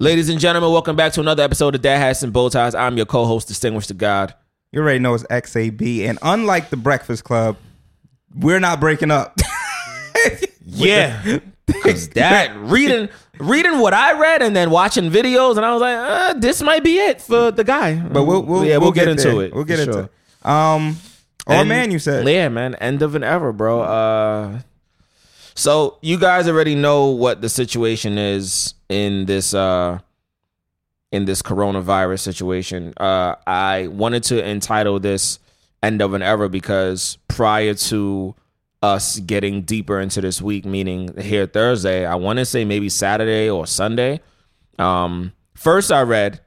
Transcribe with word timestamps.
Ladies 0.00 0.28
and 0.28 0.38
gentlemen, 0.38 0.70
welcome 0.70 0.94
back 0.94 1.12
to 1.14 1.20
another 1.20 1.42
episode 1.42 1.74
of 1.74 1.82
Dad 1.82 1.98
Hats 1.98 2.22
and 2.22 2.32
Bow 2.32 2.48
Ties. 2.48 2.74
I'm 2.74 2.96
your 2.96 3.06
co-host, 3.06 3.48
Distinguished 3.48 3.88
to 3.88 3.94
God. 3.94 4.32
You 4.70 4.80
already 4.80 5.00
know 5.00 5.14
it's 5.14 5.24
XAB, 5.24 6.06
and 6.08 6.18
unlike 6.22 6.70
the 6.70 6.76
Breakfast 6.76 7.24
Club, 7.24 7.56
we're 8.34 8.60
not 8.60 8.80
breaking 8.80 9.10
up. 9.10 9.36
Yeah, 10.70 11.38
because 11.64 12.10
that 12.10 12.54
reading 12.56 13.08
reading 13.38 13.78
what 13.78 13.94
I 13.94 14.12
read 14.20 14.42
and 14.42 14.54
then 14.54 14.70
watching 14.70 15.10
videos, 15.10 15.56
and 15.56 15.64
I 15.64 15.72
was 15.72 15.80
like, 15.80 15.96
uh, 15.96 16.34
this 16.34 16.60
might 16.62 16.84
be 16.84 16.98
it 16.98 17.22
for 17.22 17.50
the 17.50 17.64
guy. 17.64 17.94
But 17.98 18.24
we'll, 18.24 18.42
we'll 18.42 18.64
yeah, 18.66 18.76
we'll, 18.76 18.92
get, 18.92 19.08
into 19.08 19.30
there. 19.30 19.42
it. 19.44 19.54
We'll 19.54 19.64
get 19.64 19.80
into 19.80 19.92
sure. 19.94 20.02
it. 20.02 20.46
Um, 20.46 20.98
oh 21.46 21.52
And- 21.54 21.68
man, 21.70 21.90
you 21.90 21.98
said 21.98 22.28
Yeah, 22.28 22.50
man. 22.50 22.74
End 22.74 23.00
of 23.00 23.14
an 23.14 23.24
era, 23.24 23.52
bro. 23.54 23.80
Uh 23.80 24.60
so 25.58 25.98
you 26.02 26.18
guys 26.18 26.46
already 26.48 26.74
know 26.76 27.06
what 27.06 27.40
the 27.40 27.48
situation 27.48 28.16
is 28.16 28.74
in 28.88 29.26
this 29.26 29.54
uh 29.54 29.98
in 31.10 31.24
this 31.24 31.42
coronavirus 31.42 32.20
situation. 32.20 32.92
Uh 32.96 33.34
I 33.46 33.88
wanted 33.88 34.22
to 34.24 34.46
entitle 34.48 35.00
this 35.00 35.38
End 35.82 36.00
of 36.02 36.12
an 36.14 36.22
Era 36.22 36.48
because 36.48 37.18
prior 37.28 37.74
to 37.74 38.34
us 38.82 39.18
getting 39.20 39.62
deeper 39.62 40.00
into 40.00 40.20
this 40.20 40.40
week, 40.40 40.64
meaning 40.64 41.16
here 41.20 41.46
Thursday, 41.46 42.06
I 42.06 42.14
want 42.14 42.38
to 42.38 42.44
say 42.44 42.64
maybe 42.64 42.88
Saturday 42.88 43.50
or 43.50 43.66
Sunday. 43.66 44.20
Um 44.78 45.32
first 45.54 45.90
I 45.90 46.02
read 46.02 46.40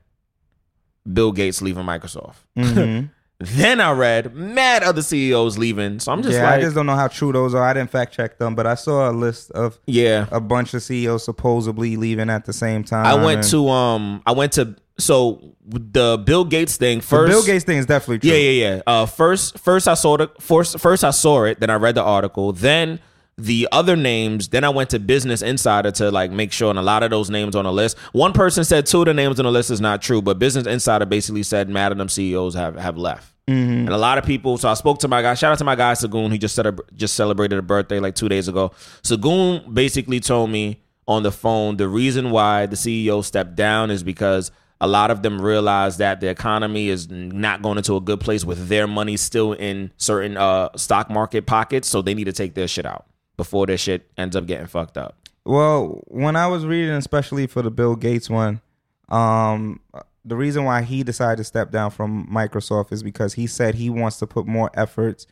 Bill 1.11 1.31
Gates 1.31 1.61
leaving 1.61 1.83
Microsoft. 1.85 2.35
Mhm. 2.57 3.09
Then 3.43 3.81
I 3.81 3.91
read 3.91 4.35
mad 4.35 4.83
other 4.83 5.01
CEOs 5.01 5.57
leaving. 5.57 5.99
So 5.99 6.11
I'm 6.11 6.21
just 6.21 6.35
yeah, 6.35 6.43
like, 6.43 6.59
I 6.59 6.61
just 6.61 6.75
don't 6.75 6.85
know 6.85 6.95
how 6.95 7.07
true 7.07 7.31
those 7.31 7.53
are. 7.53 7.63
I 7.63 7.73
didn't 7.73 7.91
fact 7.91 8.13
check 8.13 8.37
them, 8.37 8.55
but 8.55 8.67
I 8.67 8.75
saw 8.75 9.09
a 9.09 9.13
list 9.13 9.51
of 9.51 9.79
yeah. 9.85 10.27
a 10.31 10.39
bunch 10.39 10.73
of 10.73 10.83
CEOs 10.83 11.23
supposedly 11.23 11.97
leaving 11.97 12.29
at 12.29 12.45
the 12.45 12.53
same 12.53 12.83
time. 12.83 13.05
I 13.05 13.23
went 13.23 13.43
to 13.45 13.69
um, 13.69 14.21
I 14.25 14.31
went 14.31 14.53
to 14.53 14.75
so 14.97 15.55
the 15.65 16.21
Bill 16.23 16.45
Gates 16.45 16.77
thing 16.77 16.99
the 16.99 17.05
first. 17.05 17.31
Bill 17.31 17.43
Gates 17.43 17.65
thing 17.65 17.77
is 17.77 17.85
definitely 17.85 18.19
true. 18.19 18.31
Yeah, 18.31 18.51
yeah, 18.51 18.75
yeah. 18.75 18.81
Uh, 18.85 19.05
first, 19.05 19.57
first 19.59 19.87
I 19.87 19.95
saw 19.95 20.17
the 20.17 20.29
first, 20.39 20.79
first 20.79 21.03
I 21.03 21.11
saw 21.11 21.43
it. 21.43 21.59
Then 21.59 21.69
I 21.69 21.75
read 21.75 21.95
the 21.95 22.03
article. 22.03 22.53
Then 22.53 22.99
the 23.37 23.67
other 23.71 23.95
names. 23.95 24.49
Then 24.49 24.63
I 24.63 24.69
went 24.69 24.89
to 24.91 24.99
Business 24.99 25.41
Insider 25.41 25.91
to 25.91 26.11
like 26.11 26.31
make 26.31 26.51
sure, 26.51 26.69
and 26.69 26.79
a 26.79 26.83
lot 26.83 27.03
of 27.03 27.09
those 27.09 27.29
names 27.29 27.55
on 27.55 27.65
the 27.65 27.73
list. 27.73 27.97
One 28.11 28.33
person 28.33 28.63
said 28.63 28.85
two 28.85 28.99
of 28.99 29.05
the 29.05 29.13
names 29.13 29.39
on 29.39 29.45
the 29.45 29.51
list 29.51 29.71
is 29.71 29.81
not 29.81 30.01
true, 30.01 30.21
but 30.21 30.39
Business 30.39 30.67
Insider 30.67 31.05
basically 31.05 31.43
said 31.43 31.69
mad 31.69 31.91
at 31.91 31.97
them 31.97 32.09
CEOs 32.09 32.53
have 32.53 32.75
have 32.75 32.97
left. 32.97 33.30
And 33.47 33.89
a 33.89 33.97
lot 33.97 34.17
of 34.17 34.25
people. 34.25 34.57
So 34.57 34.69
I 34.69 34.75
spoke 34.75 34.99
to 34.99 35.07
my 35.07 35.21
guy. 35.21 35.33
Shout 35.33 35.51
out 35.51 35.57
to 35.57 35.63
my 35.63 35.75
guy 35.75 35.93
Sagoon. 35.93 36.31
He 36.31 36.37
just 36.37 36.55
said 36.55 36.79
just 36.95 37.15
celebrated 37.15 37.57
a 37.57 37.61
birthday 37.61 37.99
like 37.99 38.15
two 38.15 38.29
days 38.29 38.47
ago. 38.47 38.71
Sagoon 39.03 39.73
basically 39.73 40.19
told 40.19 40.49
me 40.49 40.81
on 41.07 41.23
the 41.23 41.31
phone 41.31 41.77
the 41.77 41.87
reason 41.87 42.29
why 42.31 42.65
the 42.65 42.75
CEO 42.75 43.23
stepped 43.23 43.55
down 43.55 43.91
is 43.91 44.03
because 44.03 44.51
a 44.79 44.87
lot 44.87 45.11
of 45.11 45.21
them 45.21 45.41
realize 45.41 45.97
that 45.97 46.21
the 46.21 46.27
economy 46.27 46.89
is 46.89 47.09
not 47.09 47.61
going 47.61 47.77
into 47.77 47.95
a 47.95 48.01
good 48.01 48.19
place 48.19 48.43
with 48.43 48.67
their 48.67 48.87
money 48.87 49.15
still 49.17 49.53
in 49.53 49.91
certain 49.97 50.37
uh, 50.37 50.69
stock 50.75 51.09
market 51.09 51.45
pockets. 51.45 51.87
So 51.87 52.01
they 52.01 52.13
need 52.13 52.25
to 52.25 52.33
take 52.33 52.55
their 52.55 52.67
shit 52.67 52.85
out 52.85 53.05
before 53.37 53.67
their 53.67 53.77
shit 53.77 54.09
ends 54.17 54.35
up 54.35 54.45
getting 54.45 54.67
fucked 54.67 54.97
up. 54.97 55.17
Well, 55.45 56.03
when 56.07 56.35
I 56.35 56.47
was 56.47 56.65
reading, 56.65 56.93
especially 56.93 57.47
for 57.47 57.61
the 57.61 57.71
Bill 57.71 57.95
Gates 57.95 58.29
one, 58.29 58.61
um, 59.09 59.79
the 60.23 60.35
reason 60.35 60.63
why 60.63 60.81
he 60.83 61.03
decided 61.03 61.37
to 61.37 61.43
step 61.43 61.71
down 61.71 61.91
from 61.91 62.27
Microsoft 62.27 62.91
is 62.91 63.03
because 63.03 63.33
he 63.33 63.47
said 63.47 63.75
he 63.75 63.89
wants 63.89 64.17
to 64.17 64.27
put 64.27 64.45
more 64.45 64.69
efforts 64.73 65.25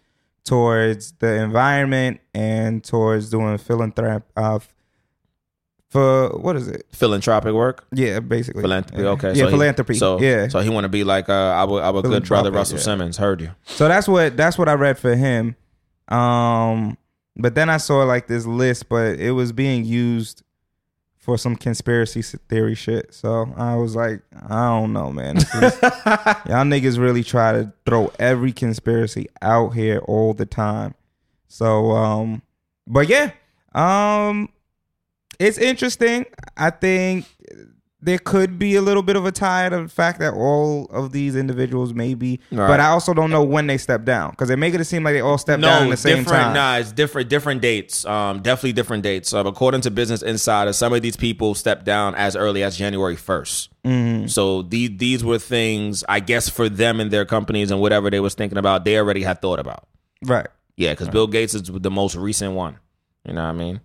towards 0.44 1.12
the 1.14 1.36
environment 1.36 2.20
and 2.34 2.84
towards 2.84 3.30
doing 3.30 3.58
philanthropy. 3.58 4.26
Uh, 4.36 4.60
for 5.90 6.30
what 6.38 6.56
is 6.56 6.68
it? 6.68 6.86
Philanthropic 6.92 7.54
work. 7.54 7.86
Yeah, 7.92 8.20
basically 8.20 8.62
Philanthropy. 8.62 9.04
Okay. 9.04 9.30
Yeah, 9.30 9.34
so 9.34 9.46
he- 9.46 9.52
philanthropy. 9.52 9.94
so 9.96 10.20
yeah. 10.22 10.48
So 10.48 10.60
he 10.60 10.70
want 10.70 10.86
to 10.86 10.90
be 10.90 11.04
like 11.04 11.30
uh, 11.30 11.34
our 11.34 11.82
our 11.82 12.02
good 12.02 12.26
brother 12.26 12.52
Russell 12.52 12.78
yeah. 12.78 12.84
Simmons. 12.84 13.18
Heard 13.18 13.42
you. 13.42 13.52
So 13.66 13.88
that's 13.88 14.08
what 14.08 14.38
that's 14.38 14.58
what 14.58 14.70
I 14.70 14.74
read 14.74 15.00
for 15.00 15.16
him. 15.16 15.56
Um, 16.08 16.98
but 17.36 17.56
then 17.56 17.70
I 17.70 17.78
saw 17.78 18.04
like 18.04 18.28
this 18.28 18.46
list, 18.46 18.90
but 18.90 19.20
it 19.20 19.32
was 19.32 19.52
being 19.52 19.84
used 19.84 20.44
for 21.30 21.38
some 21.38 21.56
conspiracy 21.56 22.24
theory 22.24 22.74
shit. 22.74 23.14
So 23.14 23.54
I 23.56 23.76
was 23.76 23.96
like, 23.96 24.24
I 24.50 24.68
don't 24.70 24.94
know, 24.94 25.12
man. 25.12 25.38
Is- 25.38 25.48
y'all 25.54 26.66
niggas 26.66 26.98
really 26.98 27.24
try 27.24 27.52
to 27.52 27.72
throw 27.86 28.12
every 28.18 28.52
conspiracy 28.52 29.28
out 29.44 29.76
here 29.76 30.00
all 30.00 30.34
the 30.34 30.48
time. 30.48 30.96
So 31.48 31.92
um, 31.92 32.42
but 32.88 33.08
yeah, 33.10 33.30
um, 33.76 34.50
it's 35.40 35.60
interesting. 35.60 36.26
I 36.58 36.72
think 36.72 37.28
there 38.02 38.18
could 38.18 38.58
be 38.58 38.76
a 38.76 38.82
little 38.82 39.04
bit 39.04 39.18
of 39.18 39.26
a 39.26 39.32
tie 39.32 39.68
to 39.68 39.82
the 39.84 39.88
fact 39.90 40.20
that 40.20 40.34
all 40.34 40.86
of 40.86 41.12
these 41.12 41.36
individuals 41.36 41.94
may 41.94 42.14
be, 42.14 42.40
Right. 42.50 42.68
but 42.68 42.80
I 42.80 42.88
also 42.88 43.14
don't 43.14 43.30
know 43.30 43.44
when 43.44 43.68
they 43.68 43.78
step 43.78 44.06
down 44.06 44.32
because 44.32 44.48
they 44.48 44.56
make 44.56 44.74
it 44.74 44.84
seem 44.86 45.04
like 45.04 45.14
they 45.16 45.20
all 45.22 45.38
step 45.38 45.60
down 45.60 45.84
at 45.84 45.90
the 45.90 45.98
same 45.98 46.20
different. 46.24 46.44
time. 46.44 46.54
Nah, 46.54 46.78
it's 46.78 46.94
different. 46.94 47.30
Different 47.30 47.62
dates. 47.62 48.06
Um, 48.06 48.42
definitely 48.42 48.72
different 48.74 49.04
dates. 49.04 49.34
Um, 49.34 49.48
according 49.48 49.82
to 49.82 49.92
Business 49.92 50.22
Insider, 50.22 50.72
some 50.72 50.94
of 50.94 51.02
these 51.02 51.18
people 51.18 51.56
stepped 51.56 51.84
down 51.84 52.16
as 52.16 52.36
early 52.38 52.64
as 52.64 52.78
January 52.78 53.16
1st 53.18 53.68
Mm-hmm. 53.86 54.28
So 54.28 54.62
these 54.62 54.92
these 54.98 55.24
were 55.24 55.40
things 55.40 56.04
I 56.10 56.20
guess 56.20 56.50
for 56.50 56.68
them 56.70 57.00
and 57.00 57.10
their 57.12 57.24
companies 57.26 57.72
and 57.72 57.80
whatever 57.80 58.10
they 58.10 58.20
was 58.20 58.34
thinking 58.34 58.58
about, 58.58 58.84
they 58.86 58.98
already 58.98 59.24
had 59.24 59.42
thought 59.42 59.58
about. 59.60 59.88
Right. 60.26 60.48
Yeah, 60.76 60.92
because 60.94 61.08
Bill 61.10 61.28
Gates 61.28 61.54
is 61.54 61.64
the 61.64 61.92
most 61.92 62.16
recent 62.16 62.54
one. 62.56 62.78
You 63.26 63.34
know 63.34 63.44
what 63.44 63.50
I 63.50 63.54
mean? 63.54 63.82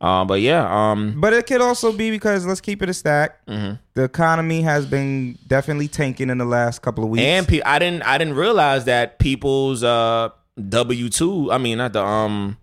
Um, 0.00 0.26
but 0.26 0.40
yeah, 0.42 0.90
um, 0.92 1.20
But 1.20 1.32
it 1.32 1.46
could 1.46 1.60
also 1.62 1.90
be 1.92 2.10
because 2.10 2.44
let's 2.46 2.60
keep 2.60 2.82
it 2.82 2.88
a 2.90 2.94
stack. 2.94 3.44
Mm-hmm. 3.46 3.76
The 3.94 4.04
economy 4.04 4.60
has 4.62 4.84
been 4.86 5.38
definitely 5.46 5.88
tanking 5.88 6.28
in 6.28 6.36
the 6.38 6.44
last 6.44 6.82
couple 6.82 7.02
of 7.04 7.10
weeks. 7.10 7.22
and 7.22 7.48
pe- 7.48 7.62
I 7.62 7.78
didn't 7.78 8.02
I 8.02 8.18
didn't 8.18 8.34
realize 8.34 8.84
that 8.84 9.18
people's 9.18 9.82
uh 9.82 10.28
W 10.68 11.08
two. 11.08 11.50
I 11.50 11.58
mean, 11.58 11.78
not 11.78 11.92
the 11.94 12.02
um. 12.04 12.58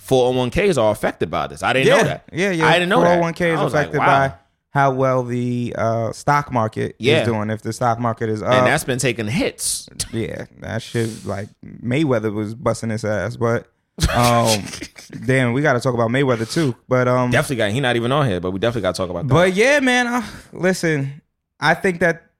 401ks 0.00 0.76
are 0.76 0.92
affected 0.92 1.30
by 1.30 1.46
this. 1.46 1.62
I 1.62 1.72
didn't 1.72 1.86
yeah, 1.88 1.96
know 1.96 2.04
that. 2.04 2.24
yeah, 2.30 2.50
yeah. 2.50 2.66
I 2.66 2.74
didn't 2.74 2.90
know 2.90 3.00
that. 3.00 3.22
401k 3.22 3.54
is 3.54 3.58
I 3.58 3.62
like, 3.62 3.72
affected 3.72 3.98
wow. 4.00 4.06
by 4.28 4.34
how 4.68 4.90
well 4.92 5.22
the 5.22 5.74
uh, 5.78 6.12
stock 6.12 6.52
market 6.52 6.96
Yeah. 6.98 7.22
is 7.22 7.26
doing. 7.28 7.48
If 7.48 7.62
the 7.62 7.72
stock 7.72 7.98
market 7.98 8.28
is 8.28 8.42
up, 8.42 8.52
and 8.52 8.66
that's 8.66 8.84
been 8.84 8.98
taking 8.98 9.26
hits. 9.28 9.88
yeah, 10.12 10.44
that 10.60 10.82
shit 10.82 11.24
like 11.24 11.48
Mayweather 11.64 12.34
was 12.34 12.54
busting 12.54 12.90
his 12.90 13.02
ass. 13.04 13.36
But 13.36 13.66
um, 14.14 14.62
damn, 15.24 15.52
we 15.52 15.62
got 15.62 15.74
to 15.74 15.80
talk 15.80 15.94
about 15.94 16.10
Mayweather 16.10 16.50
too. 16.52 16.74
But 16.88 17.06
um, 17.08 17.30
Definitely 17.30 17.56
got. 17.56 17.70
He 17.72 17.80
not 17.80 17.96
even 17.96 18.12
on 18.12 18.26
here, 18.28 18.40
but 18.40 18.50
we 18.50 18.58
definitely 18.58 18.82
got 18.82 18.94
to 18.94 18.98
talk 18.98 19.10
about 19.10 19.28
that. 19.28 19.34
But 19.34 19.54
yeah, 19.54 19.80
man. 19.80 20.06
Uh, 20.06 20.22
listen, 20.52 21.22
I 21.60 21.74
think 21.74 22.00
that 22.00 22.30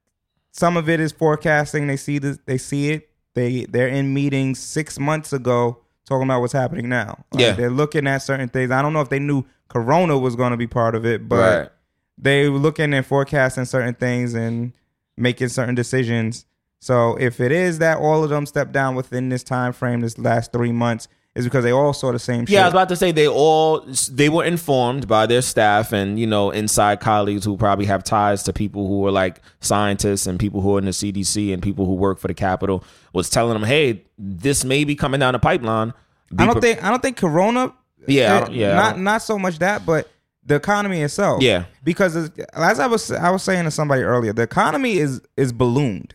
some 0.50 0.76
of 0.76 0.88
it 0.88 1.00
is 1.00 1.12
forecasting. 1.12 1.86
They 1.86 1.96
see 1.96 2.18
this, 2.18 2.38
they 2.46 2.58
see 2.58 2.90
it. 2.90 3.08
They 3.34 3.64
they're 3.66 3.88
in 3.88 4.14
meetings 4.14 4.58
six 4.60 4.98
months 4.98 5.32
ago 5.32 5.78
talking 6.08 6.24
about 6.24 6.40
what's 6.40 6.52
happening 6.52 6.88
now. 6.88 7.24
Like, 7.32 7.40
Yeah. 7.40 7.52
they're 7.52 7.70
looking 7.70 8.06
at 8.06 8.18
certain 8.18 8.48
things. 8.48 8.70
I 8.70 8.82
don't 8.82 8.92
know 8.92 9.00
if 9.00 9.08
they 9.08 9.18
knew 9.18 9.44
Corona 9.68 10.18
was 10.18 10.36
going 10.36 10.50
to 10.50 10.56
be 10.56 10.66
part 10.66 10.94
of 10.94 11.06
it, 11.06 11.28
but 11.28 11.58
Right. 11.60 11.68
they 12.18 12.48
were 12.48 12.58
looking 12.58 12.92
and 12.92 13.04
forecasting 13.06 13.64
certain 13.64 13.94
things 13.94 14.34
and 14.34 14.72
making 15.16 15.48
certain 15.48 15.74
decisions. 15.74 16.44
So 16.80 17.16
if 17.18 17.40
it 17.40 17.50
is 17.52 17.78
that 17.78 17.98
all 17.98 18.22
of 18.22 18.28
them 18.30 18.44
step 18.44 18.70
down 18.70 18.94
within 18.94 19.30
this 19.30 19.42
time 19.42 19.72
frame, 19.72 20.00
this 20.00 20.18
last 20.18 20.52
three 20.52 20.72
months, 20.72 21.08
is 21.34 21.44
because 21.44 21.64
they 21.64 21.72
all 21.72 21.92
saw 21.92 22.12
the 22.12 22.19
same 22.19 22.46
shit. 22.46 22.50
Yeah, 22.50 22.62
I 22.62 22.64
was 22.66 22.75
about 22.75 22.88
to 22.90 22.96
say 22.96 23.10
they 23.10 23.26
all 23.26 23.81
they 24.10 24.28
were 24.28 24.44
informed 24.44 25.08
by 25.08 25.26
their 25.26 25.42
staff 25.42 25.92
and 25.92 26.19
you 26.19 26.26
know 26.26 26.50
inside 26.50 27.00
colleagues 27.00 27.44
who 27.44 27.56
probably 27.56 27.86
have 27.86 28.04
ties 28.04 28.42
to 28.44 28.52
people 28.52 28.86
who 28.86 29.04
are 29.06 29.10
like 29.10 29.40
scientists 29.60 30.26
and 30.26 30.38
people 30.38 30.60
who 30.60 30.76
are 30.76 30.78
in 30.78 30.84
the 30.84 30.92
CDC 30.92 31.52
and 31.52 31.62
people 31.62 31.86
who 31.86 31.94
work 31.94 32.19
for 32.19 32.28
the 32.28 32.34
Capitol 32.34 32.84
was 33.12 33.28
telling 33.28 33.54
them, 33.54 33.64
hey, 33.64 34.04
this 34.16 34.64
may 34.64 34.84
be 34.84 34.94
coming 34.94 35.20
down 35.20 35.32
the 35.32 35.38
pipeline. 35.40 35.92
Be 36.34 36.42
I 36.42 36.46
don't 36.46 36.60
pre- 36.60 36.72
think 36.75 36.84
I 36.84 36.90
don't 36.90 37.02
think 37.02 37.16
Corona. 37.16 37.75
Yeah, 38.06 38.32
I 38.32 38.37
eh, 38.37 38.40
don't- 38.40 38.52
yeah, 38.52 38.75
Not 38.75 38.96
don't- 38.96 39.20
so 39.20 39.38
much 39.38 39.58
that, 39.60 39.84
but 39.87 40.08
the 40.46 40.54
economy 40.56 41.00
itself. 41.00 41.42
Yeah. 41.42 41.64
because 41.82 42.30
as 42.52 42.78
I 42.78 42.87
was 42.87 43.10
I 43.10 43.30
was 43.30 43.42
saying 43.42 43.64
to 43.64 43.70
somebody 43.70 44.02
earlier, 44.02 44.32
the 44.32 44.42
economy 44.42 44.98
is 44.98 45.20
is 45.37 45.52
ballooned. 45.52 46.14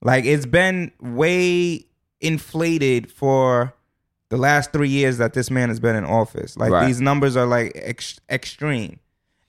Like 0.00 0.24
it's 0.24 0.46
been 0.46 0.92
way 1.00 1.84
inflated 2.20 3.10
for 3.10 3.74
the 4.30 4.36
last 4.36 4.72
three 4.72 4.88
years 4.88 5.18
that 5.18 5.32
this 5.32 5.50
man 5.50 5.68
has 5.70 5.80
been 5.80 5.96
in 5.96 6.04
office. 6.04 6.56
Like 6.56 6.70
Right. 6.70 6.86
these 6.86 7.00
numbers 7.00 7.36
are 7.36 7.46
like 7.46 7.72
ex- 7.74 8.20
extreme, 8.30 9.00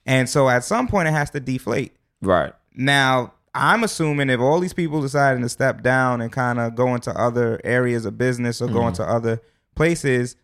and 0.06 0.28
so 0.28 0.48
at 0.48 0.64
some 0.64 0.88
point 0.88 1.08
it 1.08 1.12
has 1.12 1.30
to 1.30 1.40
deflate. 1.40 1.94
right. 2.22 2.52
Now, 2.74 3.32
I'm 3.54 3.82
assuming 3.82 4.30
if 4.30 4.38
all 4.40 4.60
these 4.60 4.72
people 4.72 5.00
deciding 5.02 5.42
to 5.42 5.48
step 5.48 5.82
down 5.82 6.20
and 6.20 6.30
kind 6.30 6.60
of 6.60 6.76
go 6.76 6.94
into 6.94 7.10
other 7.18 7.60
areas 7.64 8.04
of 8.06 8.16
business 8.16 8.62
or 8.62 8.66
Mm-hmm. 8.66 8.74
go 8.74 8.88
into 8.88 9.02
other 9.02 9.42
places, 9.74 10.36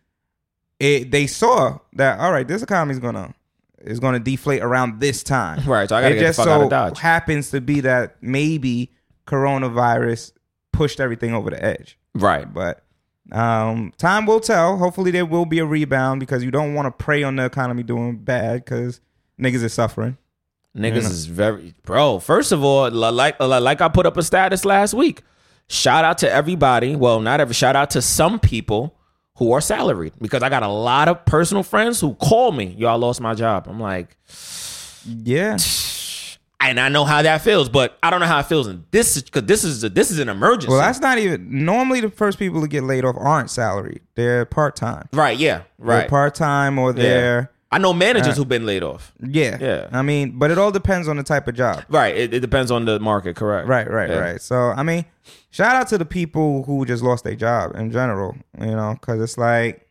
it 0.79 1.09
they 1.11 1.25
saw 1.25 1.79
that 1.93 2.19
all 2.19 2.31
right, 2.31 2.47
this 2.47 2.61
economy 2.61 2.91
is 2.93 2.99
gonna 2.99 3.33
is 3.79 3.99
gonna 3.99 4.19
deflate 4.19 4.61
around 4.61 4.99
this 4.99 5.23
time. 5.23 5.61
Right, 5.65 5.87
so 5.87 5.95
I 5.95 6.01
gotta 6.01 6.15
it 6.15 6.19
get 6.19 6.19
the 6.21 6.27
just 6.27 6.37
fuck 6.37 6.45
so 6.45 6.51
out 6.51 6.61
of 6.63 6.69
Dodge. 6.69 6.99
happens 6.99 7.49
to 7.51 7.61
be 7.61 7.79
that 7.81 8.17
maybe 8.21 8.91
coronavirus 9.25 10.33
pushed 10.73 10.99
everything 10.99 11.33
over 11.33 11.49
the 11.49 11.63
edge. 11.63 11.97
Right. 12.13 12.51
But 12.51 12.83
um, 13.31 13.93
time 13.97 14.25
will 14.25 14.39
tell. 14.39 14.77
Hopefully, 14.77 15.11
there 15.11 15.25
will 15.25 15.45
be 15.45 15.59
a 15.59 15.65
rebound 15.65 16.19
because 16.19 16.43
you 16.43 16.51
don't 16.51 16.73
want 16.73 16.85
to 16.85 17.03
prey 17.03 17.23
on 17.23 17.35
the 17.35 17.45
economy 17.45 17.83
doing 17.83 18.17
bad 18.17 18.63
because 18.65 19.01
niggas 19.39 19.63
is 19.63 19.73
suffering. 19.73 20.17
Niggas 20.75 21.09
is 21.09 21.25
very 21.25 21.73
bro. 21.83 22.19
First 22.19 22.51
of 22.51 22.63
all, 22.63 22.91
like 22.91 23.39
li- 23.39 23.59
like 23.59 23.81
I 23.81 23.87
put 23.89 24.05
up 24.05 24.15
a 24.17 24.23
status 24.23 24.63
last 24.63 24.93
week. 24.93 25.23
Shout 25.67 26.05
out 26.05 26.19
to 26.19 26.31
everybody. 26.31 26.95
Well, 26.95 27.19
not 27.19 27.41
every. 27.41 27.53
Shout 27.55 27.75
out 27.75 27.89
to 27.91 28.01
some 28.01 28.39
people 28.39 28.95
who 29.37 29.51
are 29.51 29.61
salaried 29.61 30.13
because 30.21 30.43
I 30.43 30.49
got 30.49 30.63
a 30.63 30.67
lot 30.67 31.07
of 31.07 31.25
personal 31.25 31.63
friends 31.63 31.99
who 31.99 32.13
call 32.15 32.51
me. 32.51 32.75
Y'all 32.77 32.97
lost 32.99 33.21
my 33.21 33.33
job. 33.33 33.67
I'm 33.67 33.79
like, 33.79 34.15
Yeah. 35.05 35.57
and 36.59 36.79
I 36.79 36.89
know 36.89 37.05
how 37.05 37.21
that 37.21 37.41
feels, 37.41 37.69
but 37.69 37.97
I 38.01 38.09
don't 38.09 38.19
know 38.19 38.25
how 38.25 38.39
it 38.39 38.47
feels 38.47 38.67
in 38.67 38.83
this 38.91 39.21
because 39.21 39.43
this 39.43 39.63
is 39.63 39.83
a, 39.83 39.89
this 39.89 40.09
is 40.11 40.19
an 40.19 40.29
emergency. 40.29 40.69
Well, 40.69 40.79
that's 40.79 40.99
not 40.99 41.17
even. 41.19 41.65
Normally, 41.65 42.01
the 42.01 42.09
first 42.09 42.39
people 42.39 42.61
to 42.61 42.67
get 42.67 42.83
laid 42.83 43.05
off 43.05 43.15
aren't 43.17 43.49
salaried. 43.51 44.01
They're 44.15 44.45
part 44.45 44.75
time. 44.75 45.07
right. 45.13 45.37
Yeah. 45.37 45.63
Right. 45.77 46.09
part 46.09 46.33
time 46.35 46.79
or 46.79 46.93
they're 46.93 47.51
I 47.71 47.79
know 47.79 47.93
managers 47.93 48.33
uh, 48.33 48.37
who've 48.37 48.47
been 48.47 48.65
laid 48.65 48.81
off. 48.81 49.13
yeah. 49.21 49.57
Yeah. 49.59 49.87
I 49.91 50.01
mean, 50.01 50.39
but 50.39 50.51
it 50.51 50.57
all 50.57 50.71
depends 50.71 51.07
on 51.07 51.17
the 51.17 51.23
type 51.23 51.47
of 51.47 51.55
job. 51.55 51.83
Right. 51.89 52.15
It, 52.15 52.33
it 52.33 52.39
depends 52.39 52.71
on 52.71 52.85
the 52.85 52.99
market. 52.99 53.35
Correct. 53.35 53.67
Right, 53.67 53.89
right, 53.89 54.09
Yeah. 54.09 54.17
right. 54.19 54.41
So 54.41 54.55
I 54.71 54.83
mean, 54.83 55.05
shout 55.51 55.75
out 55.75 55.87
to 55.89 55.97
the 55.97 56.05
people 56.05 56.63
who 56.63 56.85
just 56.85 57.03
lost 57.03 57.23
their 57.23 57.35
job 57.35 57.75
in 57.75 57.91
general. 57.91 58.35
You 58.59 58.67
know, 58.67 58.97
because 58.99 59.21
it's 59.21 59.37
like 59.37 59.86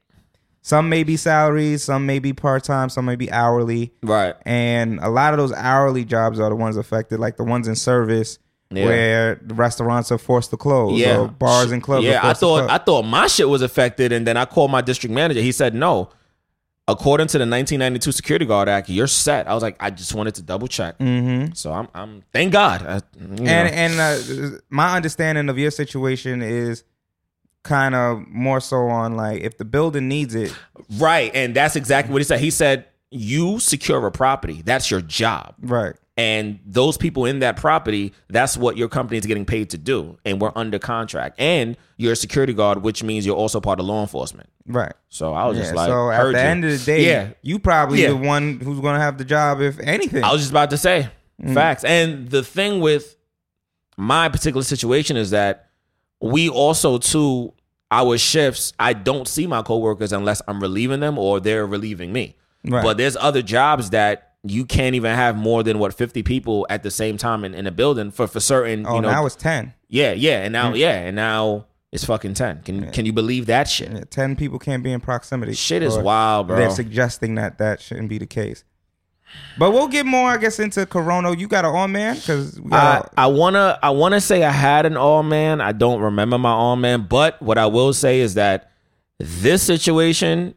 some 0.67 0.89
may 0.89 1.05
be 1.05 1.17
salaries, 1.17 1.85
some 1.85 2.07
may 2.07 2.19
be 2.19 2.33
part 2.33 2.65
time, 2.65 2.89
some 2.89 3.05
may 3.05 3.15
be 3.15 3.31
hourly, 3.31 3.93
Right. 4.03 4.35
and 4.45 4.99
a 4.99 5.09
lot 5.09 5.33
of 5.33 5.39
those 5.39 5.53
hourly 5.53 6.05
jobs 6.05 6.41
are 6.41 6.49
the 6.49 6.57
ones 6.57 6.77
affected, 6.77 7.21
like 7.21 7.37
the 7.37 7.45
ones 7.45 7.69
in 7.69 7.77
service. 7.77 8.41
Yeah. 8.71 8.85
Where 8.87 9.41
the 9.45 9.55
restaurants 9.55 10.11
are 10.11 10.19
forced 10.19 10.51
to 10.51 10.57
close, 10.57 10.99
yeah, 10.99 11.29
bars 11.29 11.71
and 11.71 11.81
clubs. 11.81 12.05
are 12.05 12.11
Yeah, 12.11 12.21
I 12.29 12.33
thought. 12.33 12.69
I 12.69 12.79
thought 12.79 13.05
my 13.05 13.29
shit 13.29 13.49
was 13.49 13.63
affected, 13.63 14.11
and 14.11 14.27
then 14.27 14.37
I 14.37 14.45
called 14.45 14.73
my 14.73 14.81
district 14.81 15.15
manager. 15.15 15.41
He 15.41 15.53
said 15.53 15.73
no. 15.73 16.11
According 16.89 17.29
to 17.29 17.39
the 17.39 17.43
1992 17.43 18.11
Security 18.11 18.45
Guard 18.45 18.69
Act, 18.69 18.89
you're 18.89 19.07
set. 19.07 19.47
I 19.47 19.55
was 19.55 19.63
like, 19.63 19.77
I 19.79 19.91
just 19.91 20.15
wanted 20.15 20.35
to 20.35 20.43
double 20.43 20.67
check. 20.67 20.99
Mm-hmm. 20.99 21.53
So 21.53 21.73
I'm, 21.73 21.87
I'm 21.95 22.25
thank 22.33 22.53
God. 22.53 22.85
I, 22.85 23.03
you 23.21 23.29
know. 23.29 23.45
and 23.53 23.95
and 23.99 24.01
uh, 24.01 24.59
my 24.69 24.97
understanding 24.97 25.49
of 25.49 25.59
your 25.59 25.71
situation 25.71 26.43
is 26.43 26.83
kind 27.67 27.95
of 27.95 28.27
more 28.29 28.61
so 28.61 28.89
on 28.89 29.17
like 29.17 29.43
if 29.43 29.59
the 29.59 29.65
building 29.65 30.09
needs 30.09 30.35
it, 30.35 30.57
right, 30.99 31.31
and 31.35 31.55
that's 31.55 31.77
exactly 31.77 32.13
what 32.13 32.21
he 32.21 32.25
said. 32.25 32.41
He 32.41 32.51
said 32.51 32.87
you 33.11 33.59
secure 33.61 34.07
a 34.07 34.11
property. 34.11 34.63
That's 34.65 34.91
your 34.91 35.01
job. 35.01 35.55
right? 35.61 35.95
And 36.19 36.61
those 36.65 36.97
people 36.97 37.27
in 37.27 37.41
that 37.41 37.59
property, 37.59 38.15
that's 38.29 38.57
what 38.57 38.79
your 38.79 38.89
company 38.89 39.19
is 39.19 39.27
getting 39.27 39.45
paid 39.45 39.69
to 39.71 39.79
do. 39.79 40.17
And 40.25 40.41
we're 40.41 40.51
under 40.57 40.79
contract. 40.79 41.39
And 41.39 41.77
you're 41.99 42.15
a 42.15 42.17
security 42.17 42.55
guard, 42.55 42.83
which 42.83 43.03
means 43.03 43.27
you're 43.27 43.37
also 43.37 43.61
part 43.61 43.81
of 43.81 43.85
law 43.87 44.01
enforcement. 44.01 44.49
Right. 44.67 44.95
So 45.11 45.35
I 45.35 45.45
was 45.47 45.59
Yeah, 45.59 45.65
just 45.65 45.75
like, 45.75 45.89
so 45.89 46.11
at 46.11 46.33
the 46.33 46.41
end 46.41 46.65
of 46.65 46.71
the 46.71 46.79
day, 46.87 47.07
yeah, 47.07 47.29
you 47.43 47.59
probably 47.59 48.01
Yeah. 48.03 48.09
the 48.09 48.17
one 48.17 48.61
who's 48.61 48.81
going 48.81 48.95
to 48.95 49.01
have 49.01 49.19
the 49.19 49.27
job 49.27 49.61
if 49.61 49.79
anything. 49.79 50.25
I 50.25 50.33
was 50.33 50.41
just 50.41 50.51
about 50.53 50.71
to 50.71 50.79
say 50.79 51.11
Mm. 51.43 51.53
facts. 51.53 51.85
And 51.85 52.31
the 52.31 52.43
thing 52.43 52.81
with 52.81 53.15
my 53.99 54.31
particular 54.31 54.63
situation 54.65 55.19
is 55.19 55.31
that 55.33 55.69
we 56.21 56.49
also 56.49 56.97
too 56.97 57.53
our 57.91 58.19
shifts. 58.19 58.73
I 58.79 58.93
don't 58.93 59.29
see 59.29 59.47
my 59.47 59.63
coworkers 59.63 60.13
unless 60.13 60.43
I'm 60.49 60.61
relieving 60.61 61.01
them 61.01 61.19
or 61.19 61.41
they're 61.41 61.67
relieving 61.67 62.13
me. 62.13 62.37
Right. 62.65 62.83
But 62.83 62.97
there's 62.97 63.17
other 63.17 63.43
jobs 63.43 63.91
that 63.91 64.33
you 64.43 64.65
can't 64.65 64.95
even 64.95 65.15
have 65.15 65.37
more 65.37 65.63
than 65.63 65.79
what 65.79 65.95
50 65.95 66.23
people 66.23 66.67
at 66.71 66.83
the 66.83 66.91
same 66.91 67.17
time 67.17 67.45
in, 67.45 67.55
in 67.55 67.67
a 67.67 67.71
building 67.71 68.11
for 68.11 68.27
for 68.27 68.41
certain. 68.41 68.87
oh, 68.87 68.97
you 68.97 69.01
know, 69.03 69.11
now 69.11 69.27
it's 69.27 69.37
ten. 69.37 69.75
yeah, 69.89 70.13
yeah, 70.13 70.43
and 70.43 70.53
now 70.53 70.75
yeah, 70.75 70.95
and 70.95 71.17
now 71.17 71.67
it's 71.93 72.05
fucking 72.05 72.35
10. 72.35 72.63
Can 72.63 72.91
can 72.91 73.07
you 73.07 73.13
believe 73.13 73.47
that 73.47 73.69
shit? 73.69 73.91
Yeah, 73.91 74.05
Ten 74.11 74.37
people 74.37 74.59
can't 74.59 74.83
be 74.83 74.93
in 74.93 75.01
proximity. 75.01 75.55
Shit 75.55 75.83
is 75.83 75.97
wild, 75.97 76.49
bro. 76.49 76.57
They're 76.57 76.71
suggesting 76.71 77.37
that 77.37 77.59
that 77.59 77.81
shouldn't 77.81 78.09
be 78.09 78.19
the 78.19 78.27
case. 78.27 78.65
But 79.59 79.73
we'll 79.73 79.89
get 79.89 80.07
more, 80.07 80.31
I 80.31 80.37
guess, 80.37 80.59
into 80.59 80.85
Corona. 80.87 81.35
You 81.35 81.49
got 81.49 81.65
an 81.65 81.75
all 81.75 81.89
man 81.89 82.17
because 82.17 82.61
I. 82.71 83.03
I 83.17 83.27
wanna 83.27 83.79
I 83.83 83.91
wanna 83.91 84.21
say 84.21 84.45
I 84.45 84.51
had 84.51 84.87
an 84.87 84.97
all 84.97 85.23
man. 85.23 85.61
I 85.61 85.73
don't 85.73 86.01
remember 86.01 86.39
my 86.39 86.51
all 86.51 86.77
man, 86.77 87.07
but 87.09 87.41
what 87.41 87.59
I 87.59 87.67
will 87.67 87.93
say 87.93 88.21
is 88.21 88.35
that 88.35 88.71
this 89.19 89.63
situation 89.63 90.55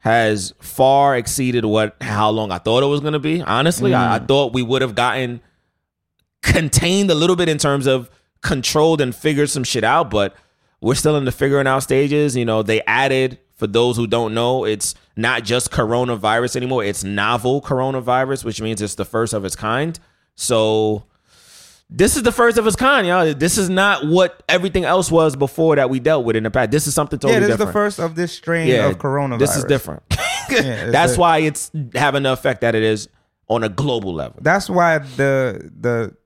has 0.00 0.52
far 0.60 1.16
exceeded 1.16 1.64
what 1.64 1.96
how 2.00 2.30
long 2.30 2.50
I 2.50 2.58
thought 2.58 2.82
it 2.82 2.86
was 2.86 3.00
gonna 3.00 3.20
be. 3.20 3.40
Honestly, 3.40 3.94
I, 3.94 4.16
I 4.16 4.18
mm. 4.18 4.26
thought 4.26 4.52
we 4.52 4.62
would 4.62 4.82
have 4.82 4.96
gotten 4.96 5.40
contained 6.42 7.10
a 7.10 7.14
little 7.14 7.36
bit 7.36 7.48
in 7.48 7.58
terms 7.58 7.86
of 7.86 8.10
controlled 8.42 9.00
and 9.00 9.14
figured 9.14 9.50
some 9.50 9.64
shit 9.64 9.84
out, 9.84 10.10
but 10.10 10.34
we're 10.80 10.96
still 10.96 11.16
in 11.16 11.24
the 11.24 11.32
figuring 11.32 11.68
out 11.68 11.84
stages. 11.84 12.36
You 12.36 12.44
know, 12.44 12.62
they 12.62 12.82
added 12.82 13.38
for 13.62 13.68
those 13.68 13.96
who 13.96 14.08
don't 14.08 14.34
know, 14.34 14.64
it's 14.64 14.96
not 15.14 15.44
just 15.44 15.70
coronavirus 15.70 16.56
anymore. 16.56 16.82
It's 16.82 17.04
novel 17.04 17.62
coronavirus, 17.62 18.44
which 18.44 18.60
means 18.60 18.82
it's 18.82 18.96
the 18.96 19.04
first 19.04 19.32
of 19.32 19.44
its 19.44 19.54
kind. 19.54 20.00
So 20.34 21.04
this 21.88 22.16
is 22.16 22.24
the 22.24 22.32
first 22.32 22.58
of 22.58 22.66
its 22.66 22.74
kind, 22.74 23.06
y'all. 23.06 23.32
This 23.34 23.58
is 23.58 23.70
not 23.70 24.04
what 24.04 24.42
everything 24.48 24.84
else 24.84 25.12
was 25.12 25.36
before 25.36 25.76
that 25.76 25.90
we 25.90 26.00
dealt 26.00 26.24
with 26.24 26.34
in 26.34 26.42
the 26.42 26.50
past. 26.50 26.72
This 26.72 26.88
is 26.88 26.94
something 26.94 27.20
totally 27.20 27.34
yeah, 27.34 27.46
this 27.46 27.50
different. 27.50 27.68
is 27.68 27.68
the 27.68 27.72
first 27.72 27.98
of 28.00 28.16
this 28.16 28.32
strain 28.32 28.80
of 28.80 28.98
coronavirus. 28.98 29.38
This 29.38 29.56
is 29.56 29.64
different. 29.64 30.02
it's 30.10 30.90
That's 30.92 31.14
a- 31.14 31.20
why 31.20 31.38
it's 31.38 31.70
having 31.94 32.24
the 32.24 32.32
effect 32.32 32.62
that 32.62 32.74
it 32.74 32.82
is 32.82 33.08
on 33.46 33.62
a 33.62 33.68
global 33.68 34.12
level. 34.12 34.40
That's 34.42 34.68
why 34.68 34.98
the 34.98 35.70
the 35.78 36.16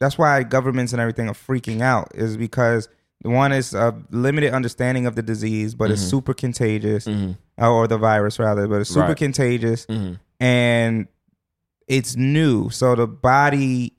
that's 0.00 0.16
why 0.16 0.42
governments 0.42 0.94
and 0.94 1.02
everything 1.02 1.28
are 1.28 1.34
freaking 1.34 1.82
out 1.82 2.12
is 2.14 2.38
because 2.38 2.88
one 3.22 3.52
is 3.52 3.74
a 3.74 3.94
limited 4.10 4.52
understanding 4.52 5.06
of 5.06 5.14
the 5.16 5.22
disease, 5.22 5.74
but 5.74 5.90
it's 5.90 6.00
super 6.02 6.34
contagious, 6.34 7.06
uh, 7.06 7.34
or 7.60 7.86
the 7.88 7.98
virus 7.98 8.38
rather, 8.38 8.66
but 8.68 8.80
it's 8.80 8.90
super 8.90 9.00
Mm-hmm. 9.02 9.08
Right. 9.10 9.16
contagious, 9.16 9.86
Mhm. 9.86 10.18
and 10.40 11.08
it's 11.88 12.16
new, 12.16 12.70
so 12.70 12.94
the 12.94 13.06
body 13.06 13.94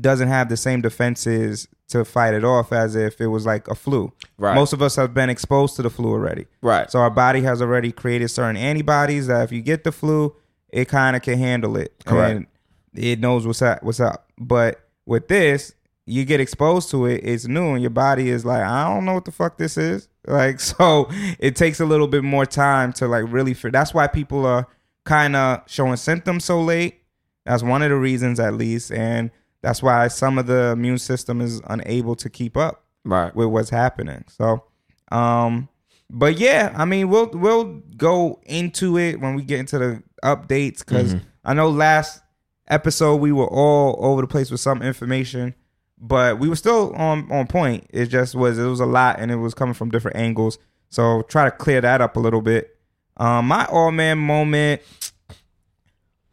doesn't 0.00 0.28
have 0.28 0.48
the 0.48 0.56
same 0.56 0.80
defenses 0.80 1.68
to 1.88 2.04
fight 2.04 2.32
it 2.34 2.44
off 2.44 2.72
as 2.72 2.94
if 2.94 3.20
it 3.20 3.26
was 3.26 3.44
like 3.44 3.66
a 3.68 3.74
flu. 3.74 4.12
Right. 4.38 4.54
Most 4.54 4.72
of 4.72 4.80
us 4.80 4.94
have 4.96 5.12
been 5.12 5.28
exposed 5.28 5.74
to 5.76 5.82
the 5.82 5.90
flu 5.90 6.10
already. 6.10 6.46
Right. 6.62 6.90
So 6.90 7.00
our 7.00 7.10
body 7.10 7.42
has 7.42 7.60
already 7.60 7.90
created 7.92 8.28
certain 8.28 8.56
antibodies 8.56 9.26
that 9.26 9.42
if 9.42 9.52
you 9.52 9.60
get 9.60 9.82
the 9.84 9.90
flu, 9.92 10.34
it 10.72 10.86
kind 10.88 11.16
of 11.16 11.22
can 11.22 11.38
handle 11.38 11.76
it. 11.76 11.92
Correct. 12.06 12.36
And 12.36 12.46
it 12.94 13.18
knows 13.18 13.44
what's 13.46 13.60
up, 13.62 13.82
what's 13.82 13.98
up. 14.00 14.28
But 14.38 14.80
with 15.04 15.26
this, 15.26 15.74
you 16.10 16.24
get 16.24 16.40
exposed 16.40 16.90
to 16.90 17.06
it, 17.06 17.20
it's 17.24 17.46
new, 17.46 17.72
and 17.72 17.80
your 17.80 17.90
body 17.90 18.28
is 18.30 18.44
like, 18.44 18.62
I 18.62 18.92
don't 18.92 19.04
know 19.04 19.14
what 19.14 19.24
the 19.24 19.32
fuck 19.32 19.58
this 19.58 19.76
is. 19.76 20.08
Like, 20.26 20.60
so 20.60 21.08
it 21.38 21.56
takes 21.56 21.80
a 21.80 21.86
little 21.86 22.06
bit 22.06 22.22
more 22.22 22.44
time 22.44 22.92
to 22.92 23.08
like 23.08 23.24
really 23.28 23.54
feel. 23.54 23.70
That's 23.70 23.94
why 23.94 24.06
people 24.06 24.44
are 24.44 24.68
kind 25.04 25.34
of 25.34 25.62
showing 25.66 25.96
symptoms 25.96 26.44
so 26.44 26.60
late. 26.60 27.00
That's 27.46 27.62
one 27.62 27.80
of 27.82 27.88
the 27.88 27.96
reasons, 27.96 28.38
at 28.38 28.52
least, 28.52 28.92
and 28.92 29.30
that's 29.62 29.82
why 29.82 30.08
some 30.08 30.38
of 30.38 30.46
the 30.46 30.72
immune 30.72 30.98
system 30.98 31.40
is 31.40 31.62
unable 31.68 32.14
to 32.16 32.28
keep 32.28 32.54
up 32.54 32.84
right. 33.02 33.34
with 33.34 33.48
what's 33.48 33.70
happening. 33.70 34.24
So, 34.28 34.64
um, 35.10 35.70
but 36.10 36.38
yeah, 36.38 36.74
I 36.76 36.84
mean, 36.84 37.08
we'll 37.08 37.30
we'll 37.32 37.80
go 37.96 38.40
into 38.44 38.98
it 38.98 39.20
when 39.20 39.34
we 39.36 39.42
get 39.42 39.58
into 39.58 39.78
the 39.78 40.02
updates 40.22 40.80
because 40.80 41.16
I 41.44 41.54
know 41.54 41.70
last 41.70 42.22
episode 42.68 43.16
we 43.16 43.32
were 43.32 43.48
all 43.48 43.96
over 44.04 44.20
the 44.20 44.28
place 44.28 44.50
with 44.50 44.60
some 44.60 44.82
information, 44.82 45.54
but 46.00 46.38
we 46.38 46.48
were 46.48 46.56
still 46.56 46.92
on 46.94 47.30
on 47.30 47.46
point. 47.46 47.86
It 47.90 48.06
just 48.06 48.34
was 48.34 48.58
it 48.58 48.64
was 48.64 48.80
a 48.80 48.86
lot 48.86 49.20
and 49.20 49.30
it 49.30 49.36
was 49.36 49.54
coming 49.54 49.74
from 49.74 49.90
different 49.90 50.16
angles. 50.16 50.58
So 50.88 51.22
try 51.22 51.44
to 51.44 51.50
clear 51.50 51.80
that 51.80 52.00
up 52.00 52.16
a 52.16 52.20
little 52.20 52.40
bit. 52.40 52.76
Um, 53.16 53.46
my 53.48 53.66
all 53.66 53.90
man 53.92 54.18
moment. 54.18 54.80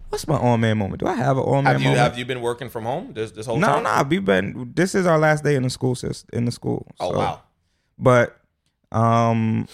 What's 0.09 0.25
my 0.25 0.37
all 0.37 0.57
man 0.57 0.77
moment? 0.77 1.01
Do 1.01 1.07
I 1.07 1.15
have 1.15 1.35
an 1.37 1.43
all 1.43 1.61
man 1.61 1.65
Have 1.73 1.81
you 1.81 1.89
moment? 1.89 2.01
have 2.07 2.17
you 2.17 2.25
been 2.25 2.41
working 2.41 2.69
from 2.69 2.85
home 2.85 3.11
this 3.13 3.31
this 3.31 3.45
whole 3.45 3.57
no, 3.57 3.67
time? 3.67 3.83
no, 3.83 3.97
no, 3.97 4.03
we've 4.07 4.23
been. 4.23 4.71
This 4.73 4.95
is 4.95 5.05
our 5.05 5.19
last 5.19 5.43
day 5.43 5.55
in 5.55 5.63
the 5.63 5.69
school 5.69 5.95
system. 5.95 6.29
In 6.31 6.45
the 6.45 6.51
school. 6.51 6.87
Oh 6.99 7.11
wow. 7.11 7.41
But 7.99 8.39
um, 8.91 9.67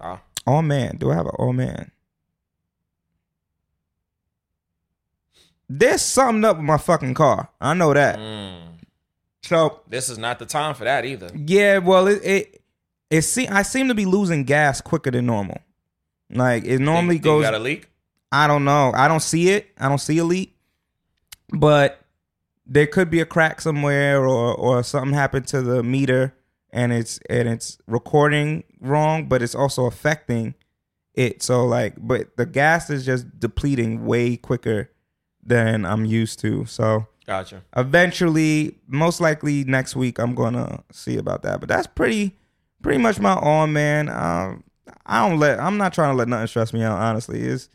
Ah. 0.00 0.20
all 0.46 0.60
man. 0.62 0.96
Do 0.98 1.10
I 1.10 1.14
have 1.14 1.26
an 1.26 1.32
all 1.38 1.52
man? 1.54 1.90
There's 5.68 6.02
something 6.02 6.44
up 6.44 6.56
with 6.58 6.66
my 6.66 6.76
fucking 6.76 7.14
car. 7.14 7.48
I 7.60 7.72
know 7.74 7.94
that. 7.94 8.18
Mm. 8.18 8.58
So 9.42 9.80
This 9.88 10.08
is 10.08 10.18
not 10.18 10.38
the 10.38 10.46
time 10.46 10.74
for 10.74 10.84
that 10.84 11.04
either. 11.04 11.30
yeah, 11.34 11.78
well, 11.78 12.06
it 12.06 12.20
it 12.24 12.62
it 13.10 13.22
se- 13.22 13.48
I 13.48 13.62
seem 13.62 13.88
to 13.88 13.94
be 13.94 14.06
losing 14.06 14.44
gas 14.44 14.80
quicker 14.80 15.10
than 15.10 15.26
normal. 15.26 15.58
Like 16.30 16.64
it 16.64 16.78
normally 16.80 17.16
Think- 17.16 17.24
think 17.24 17.24
goes. 17.24 17.38
You 17.44 17.50
got 17.50 17.54
a 17.54 17.58
leak? 17.58 17.88
I 18.30 18.46
don't 18.46 18.64
know. 18.64 18.92
I 18.94 19.08
don't 19.08 19.20
see 19.20 19.50
it. 19.50 19.66
I 19.78 19.88
don't 19.88 19.98
see 19.98 20.16
a 20.18 20.24
leak. 20.24 20.56
But 21.52 22.00
there 22.66 22.86
could 22.86 23.10
be 23.10 23.20
a 23.20 23.26
crack 23.26 23.60
somewhere 23.60 24.24
or 24.26 24.54
or 24.54 24.82
something 24.82 25.12
happened 25.12 25.46
to 25.48 25.60
the 25.60 25.82
meter 25.82 26.34
and 26.70 26.92
it's 26.92 27.18
and 27.28 27.48
it's 27.48 27.76
recording 27.86 28.64
wrong, 28.80 29.28
but 29.28 29.42
it's 29.42 29.54
also 29.54 29.84
affecting 29.86 30.54
it. 31.14 31.42
So 31.42 31.66
like 31.66 31.94
but 31.98 32.36
the 32.36 32.46
gas 32.46 32.88
is 32.88 33.04
just 33.04 33.38
depleting 33.38 34.06
way 34.06 34.36
quicker 34.36 34.90
than 35.42 35.84
I'm 35.84 36.04
used 36.06 36.38
to. 36.40 36.64
So 36.64 37.08
Gotcha. 37.32 37.62
eventually, 37.76 38.76
most 38.88 39.20
likely 39.20 39.64
next 39.64 39.96
week, 39.96 40.18
I'm 40.18 40.34
gonna 40.34 40.82
see 40.92 41.16
about 41.16 41.42
that. 41.42 41.60
But 41.60 41.68
that's 41.68 41.86
pretty, 41.86 42.36
pretty 42.82 42.98
much 42.98 43.18
my 43.20 43.34
all 43.34 43.66
man. 43.66 44.08
Um, 44.08 44.64
I 45.06 45.28
don't 45.28 45.38
let. 45.38 45.58
I'm 45.60 45.76
not 45.78 45.92
trying 45.94 46.10
to 46.12 46.16
let 46.16 46.28
nothing 46.28 46.46
stress 46.46 46.72
me 46.72 46.82
out. 46.82 46.98
Honestly, 46.98 47.40
is 47.40 47.68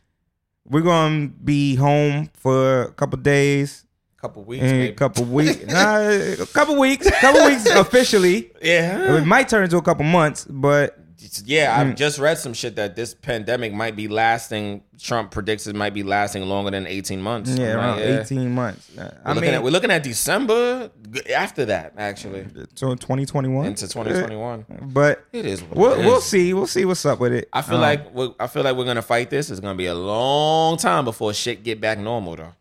we're 0.65 0.81
gonna 0.81 1.27
be 1.27 1.75
home 1.75 2.29
for 2.33 2.83
a 2.83 2.91
couple 2.91 3.17
days, 3.19 3.85
Couple 4.21 4.43
weeks, 4.43 4.63
a 4.63 4.71
maybe. 4.73 4.93
couple 4.95 5.25
weeks, 5.25 5.65
nah, 5.67 5.99
a 5.99 6.35
couple 6.53 6.75
weeks, 6.77 7.09
couple 7.21 7.45
weeks 7.45 7.65
officially. 7.69 8.51
Yeah. 8.61 9.15
It 9.17 9.25
might 9.25 9.47
turn 9.49 9.63
into 9.63 9.77
a 9.77 9.81
couple 9.81 10.05
months, 10.05 10.45
but 10.49 10.97
Yeah, 11.45 11.75
I've 11.75 11.87
Mm. 11.87 11.95
just 11.97 12.19
read 12.19 12.37
some 12.37 12.53
shit 12.53 12.75
that 12.75 12.95
this 12.95 13.13
pandemic 13.15 13.73
might 13.73 13.95
be 13.95 14.07
lasting. 14.07 14.83
Trump 14.99 15.31
predicts 15.31 15.65
it 15.65 15.75
might 15.75 15.93
be 15.93 16.03
lasting 16.03 16.43
longer 16.47 16.69
than 16.71 16.85
eighteen 16.85 17.21
months. 17.21 17.49
yeah, 17.57 17.73
around 17.73 17.99
yeah. 17.99 18.21
18 18.21 18.51
months. 18.53 18.89
We're, 18.95 19.11
I 19.25 19.29
looking 19.33 19.41
mean, 19.41 19.53
at, 19.55 19.63
we're 19.63 19.71
looking 19.71 19.89
at 19.91 20.03
December 20.03 20.91
after 21.35 21.65
that, 21.65 21.93
actually, 21.97 22.45
so 22.75 22.93
2021 22.95 23.65
into 23.65 23.87
2021. 23.87 24.65
But 24.93 25.25
It 25.33 25.45
is. 25.47 25.63
What 25.63 25.75
we'll 25.77 25.93
it 25.93 26.05
we'll 26.05 26.21
see. 26.21 26.53
We'll 26.53 26.67
see 26.67 26.85
what's 26.85 27.05
up 27.05 27.19
with 27.19 27.33
it. 27.33 27.49
I 27.51 27.61
feel 27.63 27.75
Um, 27.75 27.81
like 27.81 28.13
we're, 28.13 28.29
I 28.39 28.45
feel 28.47 28.63
like 28.63 28.75
we're 28.75 28.85
gonna 28.85 29.01
fight 29.01 29.29
this. 29.31 29.49
It's 29.49 29.59
gonna 29.59 29.75
be 29.75 29.87
a 29.87 29.95
long 29.95 30.77
time 30.77 31.03
before 31.05 31.33
shit 31.33 31.63
get 31.63 31.81
back 31.81 31.97
normal, 31.97 32.35
though. 32.35 32.53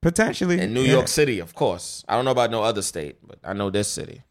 potentially 0.00 0.60
In 0.60 0.72
New 0.74 0.82
yeah. 0.82 0.92
York 0.92 1.08
City, 1.08 1.40
of 1.40 1.54
course. 1.54 2.04
I 2.08 2.14
don't 2.14 2.24
know 2.24 2.30
about 2.30 2.50
no 2.52 2.62
other 2.62 2.82
state, 2.82 3.16
but 3.26 3.38
I 3.42 3.52
know 3.52 3.68
this 3.70 3.88
city. 3.88 4.22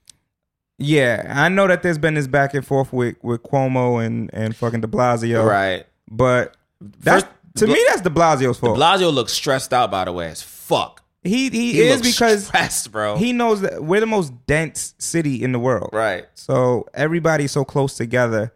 Yeah, 0.80 1.32
I 1.36 1.50
know 1.50 1.68
that 1.68 1.82
there's 1.84 1.98
been 1.98 2.14
this 2.14 2.28
back 2.28 2.54
and 2.54 2.66
forth 2.66 2.94
with 2.94 3.16
with 3.24 3.42
Cuomo 3.44 4.06
and 4.06 4.30
and 4.34 4.56
fucking 4.56 4.82
De 4.82 4.88
Blasio, 4.88 5.46
Right. 5.48 5.86
But 6.10 6.56
that's 6.80 7.24
First, 7.24 7.36
to 7.56 7.68
me 7.68 7.84
that's 7.88 8.02
De 8.02 8.10
Blasio's 8.10 8.60
fault. 8.60 8.76
De 8.78 8.82
Blasio 8.82 9.12
looks 9.14 9.34
stressed 9.34 9.74
out, 9.74 9.90
by 9.90 10.06
the 10.06 10.14
way, 10.14 10.28
as 10.28 10.42
fuck. 10.44 11.04
he 11.24 11.50
he, 11.50 11.74
He 11.74 11.82
is 11.82 11.98
looks 12.02 12.12
because 12.16 12.48
stressed, 12.48 12.92
bro. 12.92 13.18
he 13.18 13.34
knows 13.34 13.62
that 13.62 13.84
we're 13.84 14.00
the 14.00 14.06
most 14.06 14.32
dense 14.46 14.94
city 15.00 15.44
in 15.44 15.52
the 15.52 15.60
world, 15.60 15.90
right. 15.94 16.26
so 16.36 16.86
everybody's 16.94 17.52
so 17.52 17.66
close 17.66 17.96
together 17.96 18.54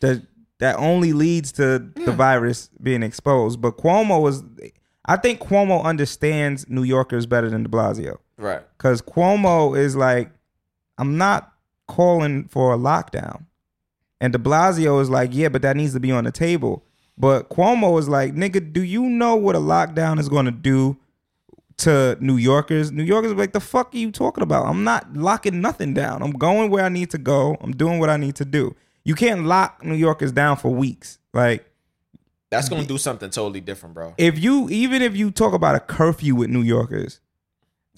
that 0.00 0.22
that 0.60 0.76
only 0.76 1.12
leads 1.12 1.52
to 1.52 1.78
the 1.78 2.10
virus 2.12 2.70
being 2.82 3.02
exposed. 3.04 3.60
But 3.60 3.76
Cuomo 3.78 4.20
was, 4.20 4.42
I 5.04 5.16
think 5.16 5.38
Cuomo 5.40 5.84
understands 5.84 6.68
New 6.68 6.82
Yorkers 6.82 7.26
better 7.26 7.48
than 7.48 7.62
De 7.62 7.68
Blasio. 7.68 8.16
Right. 8.38 8.62
Because 8.76 9.00
Cuomo 9.00 9.78
is 9.78 9.94
like, 9.94 10.32
I'm 10.98 11.16
not 11.16 11.52
calling 11.86 12.48
for 12.48 12.74
a 12.74 12.76
lockdown. 12.76 13.46
And 14.20 14.32
de 14.32 14.38
Blasio 14.38 15.00
is 15.00 15.08
like, 15.08 15.30
yeah, 15.32 15.48
but 15.48 15.62
that 15.62 15.76
needs 15.76 15.92
to 15.94 16.00
be 16.00 16.10
on 16.10 16.24
the 16.24 16.32
table. 16.32 16.84
But 17.16 17.48
Cuomo 17.50 17.98
is 17.98 18.08
like, 18.08 18.34
nigga, 18.34 18.72
do 18.72 18.82
you 18.82 19.04
know 19.04 19.36
what 19.36 19.56
a 19.56 19.60
lockdown 19.60 20.18
is 20.18 20.28
going 20.28 20.44
to 20.46 20.50
do 20.52 20.96
to 21.78 22.16
New 22.20 22.36
Yorkers? 22.36 22.90
New 22.92 23.02
Yorkers 23.04 23.32
are 23.32 23.36
like, 23.36 23.52
the 23.52 23.60
fuck 23.60 23.94
are 23.94 23.98
you 23.98 24.10
talking 24.10 24.42
about? 24.42 24.66
I'm 24.66 24.84
not 24.84 25.16
locking 25.16 25.60
nothing 25.60 25.94
down. 25.94 26.22
I'm 26.22 26.32
going 26.32 26.70
where 26.70 26.84
I 26.84 26.88
need 26.88 27.10
to 27.10 27.18
go. 27.18 27.56
I'm 27.60 27.72
doing 27.72 27.98
what 28.00 28.10
I 28.10 28.16
need 28.16 28.34
to 28.36 28.44
do. 28.44 28.74
You 29.04 29.14
can't 29.14 29.46
lock 29.46 29.84
New 29.84 29.94
Yorkers 29.94 30.32
down 30.32 30.56
for 30.56 30.70
weeks. 30.70 31.18
Like, 31.32 31.64
That's 32.50 32.68
gonna 32.68 32.84
do 32.84 32.98
something 32.98 33.30
totally 33.30 33.60
different, 33.60 33.94
bro. 33.94 34.14
if 34.18 34.38
you, 34.38 34.68
even 34.70 35.02
if 35.02 35.16
you 35.16 35.30
talk 35.30 35.54
about 35.54 35.74
a 35.76 35.80
curfew 35.80 36.34
with 36.34 36.50
New 36.50 36.62
Yorkers, 36.62 37.20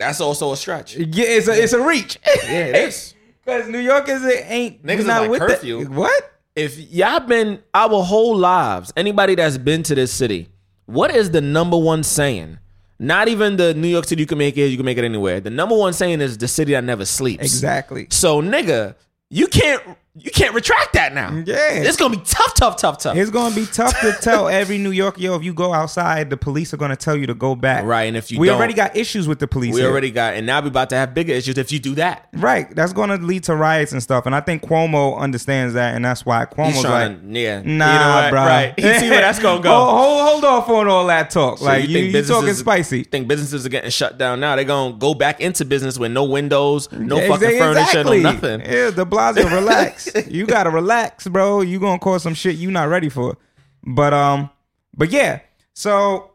That's 0.00 0.21
also 0.21 0.52
a 0.52 0.57
stretch. 0.57 0.97
yeah, 0.97 1.26
it's 1.26 1.47
a, 1.47 1.62
it's 1.62 1.75
a 1.75 1.87
reach. 1.87 2.19
Yeah, 2.26 2.66
it 2.66 2.76
is. 2.88 3.14
Because 3.42 3.69
New 3.71 3.78
Yorkers 3.78 4.23
ain't 4.23 4.85
Niggas 4.85 4.99
is 4.99 5.04
not 5.07 5.23
like 5.23 5.30
with 5.30 5.40
curfew. 5.40 5.85
That. 5.85 5.90
What? 5.90 6.33
If 6.54 6.78
y'all 6.92 7.21
been 7.21 7.62
our 7.73 8.02
whole 8.04 8.37
lives, 8.37 8.92
anybody 8.97 9.35
that's 9.35 9.57
been 9.57 9.83
to 9.85 9.95
this 9.95 10.12
city, 10.12 10.49
what 10.85 11.11
is 11.16 11.30
the 11.30 11.40
number 11.40 11.76
one 11.76 12.02
saying? 12.02 12.59
Not 12.99 13.28
even 13.28 13.57
the 13.57 13.73
New 13.73 13.88
York 13.88 14.04
City 14.04 14.21
you 14.21 14.26
can 14.26 14.37
make 14.37 14.59
it, 14.59 14.66
you 14.66 14.76
can 14.76 14.85
make 14.85 14.99
it 14.99 15.04
anywhere. 15.04 15.40
The 15.40 15.49
number 15.50 15.75
one 15.75 15.95
saying 15.95 16.21
is 16.21 16.37
the 16.37 16.49
city 16.49 16.73
that 16.73 16.85
never 16.85 17.07
sleeps. 17.07 17.42
Exactly. 17.42 18.09
So 18.11 18.42
nigga, 18.42 18.95
you 19.30 19.47
can't 19.47 19.83
you 20.17 20.31
can't 20.33 20.55
retract 20.55 20.95
that 20.95 21.14
now. 21.14 21.31
Yeah. 21.47 21.55
It's 21.71 21.97
gonna 21.97 22.17
be 22.17 22.23
tough, 22.25 22.55
tough, 22.55 22.76
tough, 22.76 22.99
tough. 22.99 23.17
It's 23.17 23.31
gonna 23.31 23.55
be 23.55 23.64
tough 23.64 23.99
to 24.00 24.12
tell 24.21 24.49
every 24.61 24.76
New 24.76 24.90
Yorker, 24.90 25.21
yo, 25.21 25.37
if 25.37 25.45
you 25.45 25.55
go 25.55 25.73
outside, 25.73 26.31
the 26.31 26.37
police 26.37 26.75
are 26.75 26.76
gonna 26.76 26.97
tell 26.97 27.14
you 27.17 27.26
to 27.29 27.35
go 27.35 27.55
back. 27.55 27.85
Right, 27.85 28.05
and 28.05 28.17
if 28.17 28.31
you 28.33 28.40
we 28.40 28.50
already 28.50 28.75
got 28.75 28.97
issues 28.97 29.29
with 29.29 29.38
the 29.38 29.47
police. 29.47 29.73
we 29.73 29.83
here. 29.83 29.90
already 29.90 30.11
got 30.11 30.35
and 30.35 30.47
now 30.47 30.61
we're 30.61 30.67
about 30.69 30.90
to 30.90 30.97
have 30.97 31.14
bigger 31.14 31.33
issues 31.33 31.57
if 31.59 31.71
you 31.71 31.79
do 31.79 31.95
that. 31.95 32.29
right. 32.33 32.75
That's 32.75 32.93
gonna 32.93 33.17
lead 33.19 33.45
to 33.45 33.55
riots 33.55 33.93
and 33.93 34.02
stuff. 34.02 34.26
And 34.26 34.35
I 34.35 34.40
think 34.40 34.62
Cuomo 34.62 35.17
understands 35.17 35.75
that, 35.75 35.95
and 35.95 36.05
that's 36.05 36.26
why 36.26 36.45
Cuomo's 36.45 36.75
He's 36.75 36.85
like, 36.85 37.21
to 37.33 37.38
yeah. 37.38 37.62
Nah, 37.64 37.93
you 37.93 37.99
know 38.00 38.14
what? 38.23 38.31
bro. 38.31 38.40
Right. 38.47 38.75
He 38.76 38.83
see 38.99 39.11
where 39.11 39.21
that's 39.21 39.38
gonna 39.38 39.62
go. 39.62 39.71
hold, 39.73 39.90
hold, 39.97 40.29
hold 40.29 40.45
off 40.45 40.69
on 40.69 40.88
all 40.88 41.07
that 41.07 41.31
talk. 41.31 41.59
So 41.59 41.64
like 41.67 41.88
you, 41.88 42.11
think 42.11 42.14
you 42.14 42.23
talking 42.25 42.55
spicy. 42.55 43.05
Think 43.05 43.29
businesses 43.29 43.64
are 43.64 43.69
getting 43.69 43.90
shut 43.90 44.19
down 44.19 44.40
now? 44.40 44.57
They're 44.57 44.64
gonna 44.64 44.97
go 44.97 45.14
back 45.14 45.40
into 45.40 45.64
business 45.64 45.99
with 46.00 46.11
no 46.11 46.25
windows, 46.25 46.90
no 46.90 47.21
Yeah, 47.21 47.29
fucking 47.29 47.49
exa- 47.49 47.59
furniture, 47.59 48.05
no 48.05 48.17
nothing. 48.33 48.61
Yeah, 48.62 48.90
De 48.90 49.05
Blasio, 49.05 49.52
relax. 49.52 50.00
you 50.28 50.47
gotta 50.47 50.71
relax, 50.71 51.26
bro. 51.28 51.61
You 51.61 51.78
gonna 51.80 51.99
cause 51.99 52.23
some 52.23 52.35
shit 52.35 52.57
you 52.57 52.71
not 52.71 52.88
ready 52.88 53.09
for. 53.09 53.37
But 53.85 54.12
um, 54.14 54.50
but 54.97 55.11
yeah. 55.11 55.40
So 55.75 56.30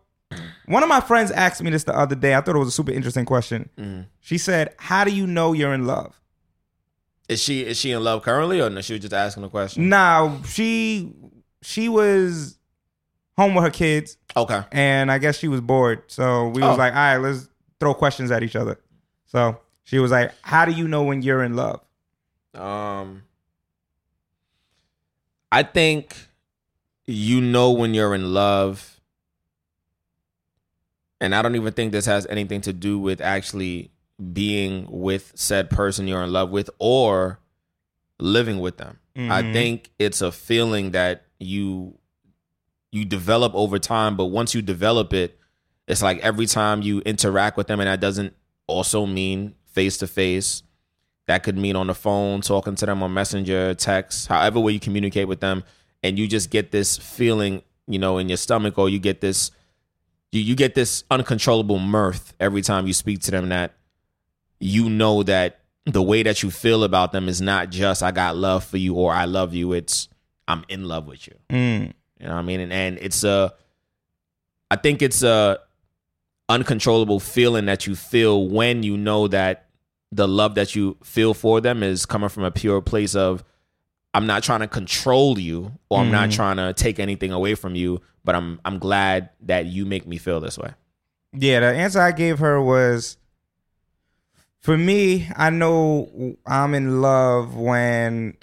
one 0.66 0.82
of 0.84 0.90
my 0.90 1.00
friends 1.02 1.32
asked 1.32 1.62
me 1.62 1.70
this 1.72 1.84
the 1.84 1.96
other 1.98 2.16
day. 2.16 2.36
I 2.36 2.42
thought 2.42 2.56
it 2.56 2.60
was 2.60 2.68
a 2.70 2.72
super 2.72 2.92
interesting 2.92 3.26
question. 3.26 3.70
Mm-hmm. 3.78 4.02
She 4.22 4.38
said, 4.38 4.74
"How 4.80 5.04
do 5.04 5.12
you 5.12 5.28
know 5.28 5.54
you're 5.54 5.74
in 5.74 5.86
love?" 5.86 6.20
Is 7.30 7.42
she 7.42 7.62
is 7.66 7.78
she 7.80 7.92
in 7.92 8.04
love 8.04 8.22
currently, 8.24 8.62
or 8.62 8.70
no? 8.70 8.82
She 8.82 8.94
was 8.94 9.02
just 9.02 9.14
asking 9.14 9.44
a 9.44 9.50
question. 9.50 9.90
Now 9.90 10.42
she 10.48 11.12
she 11.62 11.90
was 11.90 12.58
home 13.38 13.56
with 13.56 13.64
her 13.64 13.70
kids, 13.72 14.18
Okay. 14.38 14.62
and 14.72 15.12
I 15.12 15.18
guess 15.18 15.38
she 15.38 15.48
was 15.48 15.60
bored. 15.62 16.04
So 16.08 16.50
we 16.50 16.62
was 16.62 16.76
Oh. 16.76 16.78
like, 16.78 16.94
"All 16.94 17.00
right, 17.00 17.18
let's 17.18 17.48
throw 17.80 17.94
questions 17.94 18.32
at 18.32 18.44
each 18.44 18.56
other." 18.56 18.80
So 19.26 19.60
she 19.84 20.00
was 20.00 20.12
like, 20.12 20.34
"How 20.42 20.66
do 20.66 20.72
you 20.72 20.88
know 20.88 21.04
when 21.04 21.22
you're 21.22 21.44
in 21.44 21.56
love?" 21.56 21.82
Um, 22.54 23.24
I 25.56 25.64
think 25.64 26.18
you 27.08 27.40
know 27.40 27.72
when 27.72 27.94
you're 27.94 28.14
in 28.14 28.34
love, 28.34 29.00
and 31.22 31.34
I 31.34 31.42
don't 31.42 31.56
even 31.56 31.72
think 31.72 31.94
this 31.94 32.06
has 32.08 32.28
anything 32.28 32.60
to 32.62 32.74
do 32.74 33.00
with 33.00 33.22
actually 33.22 33.92
being 34.34 34.86
with 34.90 35.32
said 35.36 35.70
person 35.70 36.10
you're 36.10 36.24
in 36.24 36.34
love 36.34 36.50
with 36.50 36.70
or 36.78 37.40
living 38.20 38.60
with 38.60 38.76
them. 38.76 39.00
I 39.16 39.44
Mhm. 39.44 39.54
think 39.54 39.92
it's 39.98 40.22
a 40.22 40.30
feeling 40.32 40.92
that 40.92 41.24
you 41.40 41.98
you 42.92 43.06
develop 43.06 43.54
over 43.56 43.80
time, 43.80 44.16
but 44.18 44.26
once 44.26 44.54
you 44.56 44.62
develop 44.62 45.14
it, 45.14 45.38
it's 45.88 46.02
like 46.02 46.18
every 46.20 46.46
time 46.48 46.82
you 46.82 47.00
interact 47.02 47.56
with 47.56 47.68
them, 47.68 47.80
and 47.80 47.88
that 47.88 48.00
doesn't 48.02 48.34
also 48.68 49.06
mean 49.06 49.56
face 49.68 49.98
to 50.00 50.08
face. 50.08 50.64
That 51.28 51.44
could 51.44 51.58
mean 51.58 51.76
on 51.76 51.88
the 51.88 51.96
phone, 51.96 52.42
talking 52.42 52.76
to 52.76 52.86
them 52.86 53.02
on 53.02 53.14
Messenger, 53.14 53.74
text, 53.76 54.28
however 54.28 54.60
way 54.60 54.74
you 54.74 54.80
communicate 54.80 55.28
with 55.28 55.40
them, 55.40 55.64
and 56.04 56.20
you 56.20 56.28
just 56.28 56.52
get 56.52 56.72
this 56.72 56.98
feeling, 56.98 57.64
you 57.88 57.98
know, 57.98 58.18
in 58.20 58.30
your 58.30 58.38
stomach, 58.38 58.78
or 58.78 58.90
you 58.90 59.00
get 59.00 59.22
this, 59.22 59.52
you 60.32 60.42
you 60.42 60.56
get 60.56 60.76
this 60.76 61.04
uncontrollable 61.10 61.80
mirth 61.80 62.34
every 62.40 62.62
time 62.62 62.86
you 62.86 62.94
speak 62.94 63.22
to 63.22 63.32
them. 63.32 63.50
That 63.50 63.74
you 64.60 64.90
know 64.90 65.24
that 65.24 65.62
the 65.86 66.02
way 66.02 66.24
that 66.24 66.44
you 66.44 66.52
feel 66.52 66.84
about 66.84 67.12
them 67.12 67.28
is 67.28 67.42
not 67.42 67.70
just 67.70 68.04
I 68.04 68.12
got 68.12 68.36
love 68.36 68.64
for 68.64 68.78
you 68.78 68.96
or 68.96 69.12
I 69.14 69.26
love 69.26 69.54
you. 69.54 69.74
It's 69.74 70.10
I'm 70.48 70.64
in 70.68 70.86
love 70.86 71.08
with 71.08 71.28
you. 71.28 71.34
Mm. 71.50 71.94
You 72.20 72.28
know 72.28 72.34
what 72.34 72.40
I 72.40 72.44
mean? 72.44 72.60
And, 72.60 72.74
and 72.74 72.98
it's 73.02 73.24
a, 73.24 73.54
I 74.72 74.76
think 74.76 75.02
it's 75.02 75.24
a 75.24 75.60
uncontrollable 76.50 77.20
feeling 77.20 77.66
that 77.66 77.88
you 77.88 77.96
feel 77.96 78.48
when 78.48 78.84
you 78.84 78.98
know 78.98 79.28
that 79.28 79.65
the 80.16 80.28
love 80.28 80.56
that 80.56 80.76
you 80.76 80.96
feel 81.04 81.34
for 81.34 81.60
them 81.60 81.84
is 81.84 82.06
coming 82.06 82.30
from 82.30 82.44
a 82.44 82.52
pure 82.52 82.82
place 82.82 83.16
of 83.16 83.44
I'm 84.14 84.26
not 84.28 84.44
trying 84.44 84.62
to 84.62 84.68
control 84.68 85.38
you 85.38 85.74
or 85.90 86.00
I'm 86.00 86.06
Mm-hmm. 86.06 86.12
not 86.14 86.32
trying 86.32 86.58
to 86.58 86.72
take 86.74 87.00
anything 87.00 87.32
away 87.34 87.54
from 87.56 87.76
you, 87.76 88.02
but 88.24 88.34
I'm 88.36 88.60
I'm 88.64 88.80
glad 88.80 89.30
that 89.42 89.66
you 89.66 89.86
make 89.86 90.08
me 90.08 90.18
feel 90.18 90.40
this 90.40 90.58
way. 90.58 90.72
Yeah, 91.34 91.60
the 91.60 91.68
answer 91.68 92.00
I 92.00 92.12
gave 92.14 92.40
her 92.40 92.62
was 92.62 93.18
for 94.62 94.78
me, 94.78 95.28
I 95.36 95.50
know 95.52 96.38
I'm 96.48 96.74
in 96.74 97.02
love 97.02 97.56
when 97.56 98.38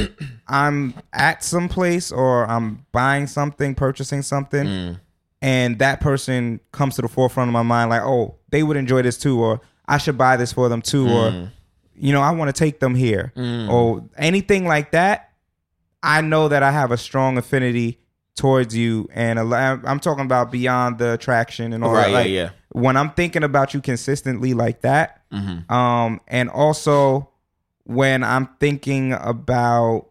I'm 0.46 0.94
at 1.12 1.42
some 1.42 1.68
place 1.68 2.12
or 2.12 2.46
I'm 2.48 2.86
buying 2.92 3.26
something, 3.26 3.74
purchasing 3.74 4.22
something, 4.22 4.66
Mm. 4.66 5.00
and 5.42 5.78
that 5.78 6.00
person 6.00 6.60
comes 6.70 6.96
to 6.96 7.02
the 7.02 7.08
forefront 7.08 7.48
of 7.48 7.52
my 7.52 7.62
mind 7.62 7.90
like, 7.90 8.02
oh, 8.02 8.36
they 8.50 8.62
would 8.62 8.76
enjoy 8.76 9.02
this 9.02 9.18
too, 9.18 9.40
or 9.40 9.60
I 9.86 9.98
should 9.98 10.16
buy 10.18 10.36
this 10.36 10.52
for 10.52 10.68
them 10.68 10.80
too, 10.82 11.08
or 11.08 11.50
you 11.96 12.12
know, 12.12 12.20
I 12.22 12.30
want 12.32 12.48
to 12.54 12.58
take 12.58 12.80
them 12.80 12.94
here, 12.94 13.32
or 13.36 14.04
anything 14.16 14.66
like 14.66 14.92
that. 14.92 15.30
I 16.02 16.20
know 16.20 16.48
that 16.48 16.62
I 16.62 16.70
have 16.70 16.90
a 16.90 16.96
strong 16.96 17.38
affinity 17.38 17.98
towards 18.36 18.76
you, 18.76 19.08
and 19.12 19.38
I'm 19.38 20.00
talking 20.00 20.24
about 20.24 20.50
beyond 20.50 20.98
the 20.98 21.12
attraction 21.14 21.72
and 21.72 21.84
all 21.84 21.92
Right, 21.94 22.12
that. 22.12 22.28
yeah, 22.28 22.42
yeah. 22.44 22.50
When 22.72 22.96
I'm 22.96 23.10
thinking 23.12 23.44
about 23.44 23.74
you 23.74 23.80
consistently 23.80 24.54
like 24.54 24.80
that, 24.82 25.20
Mm-hmm. 25.32 25.72
um, 25.72 26.20
and 26.28 26.48
also 26.50 27.30
when 27.84 28.22
I'm 28.24 28.48
thinking 28.60 29.12
about 29.12 30.06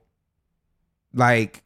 like 1.13 1.63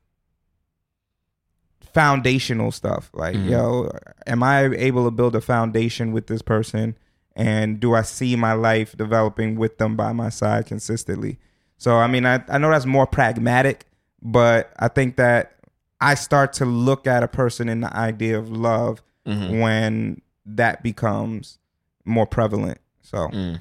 foundational 1.93 2.71
stuff, 2.71 3.09
like 3.13 3.35
Mm-hmm. 3.35 3.49
yo, 3.49 3.91
am 4.25 4.43
I 4.43 4.65
able 4.65 5.05
to 5.05 5.11
build 5.11 5.35
a 5.35 5.41
foundation 5.41 6.11
with 6.11 6.27
this 6.27 6.41
person? 6.41 6.97
And 7.38 7.79
do 7.79 7.94
I 7.94 8.01
see 8.01 8.36
my 8.36 8.53
life 8.53 8.98
developing 8.98 9.56
with 9.58 9.77
them 9.77 9.96
by 9.96 10.12
my 10.12 10.29
side 10.29 10.65
consistently? 10.65 11.38
So, 11.77 11.96
I 11.96 12.08
mean, 12.08 12.25
I, 12.25 12.44
I 12.50 12.58
know 12.58 12.72
that's 12.72 12.86
more 12.88 13.06
pragmatic, 13.06 13.86
but 14.22 14.72
I 14.79 14.88
think 14.88 15.15
that 15.17 15.53
I 16.01 16.15
start 16.15 16.51
to 16.53 16.65
look 16.65 17.06
at 17.06 17.22
a 17.22 17.27
person 17.27 17.70
in 17.70 17.82
the 17.82 17.96
idea 17.96 18.38
of 18.38 18.50
love 18.51 19.01
Mm-hmm. 19.27 19.60
when 19.60 20.22
that 20.46 20.82
becomes 20.82 21.60
more 22.06 22.25
prevalent. 22.25 22.79
So, 23.01 23.27
Mm. 23.27 23.60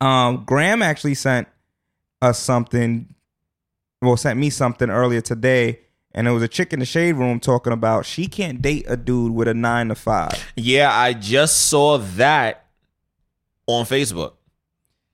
um, 0.00 0.44
Graham 0.46 0.82
actually 0.82 1.14
sent 1.16 1.48
us 2.22 2.38
something, 2.38 3.12
well, 4.00 4.16
sent 4.16 4.38
me 4.38 4.50
something 4.50 4.88
earlier 4.88 5.20
today, 5.20 5.80
and 6.14 6.28
it 6.28 6.30
was 6.30 6.44
a 6.44 6.48
chick 6.48 6.72
in 6.72 6.78
the 6.78 6.86
shade 6.86 7.16
room 7.16 7.40
talking 7.40 7.72
about 7.72 8.06
she 8.06 8.28
can't 8.28 8.62
date 8.62 8.84
a 8.88 8.96
dude 8.96 9.32
with 9.34 9.48
a 9.48 9.54
nine 9.54 9.88
to 9.88 9.94
five. 9.96 10.52
Yeah, 10.56 10.96
I 10.96 11.12
just 11.12 11.66
saw 11.66 11.98
that 11.98 12.64
on 13.68 13.84
Facebook. 13.84 14.32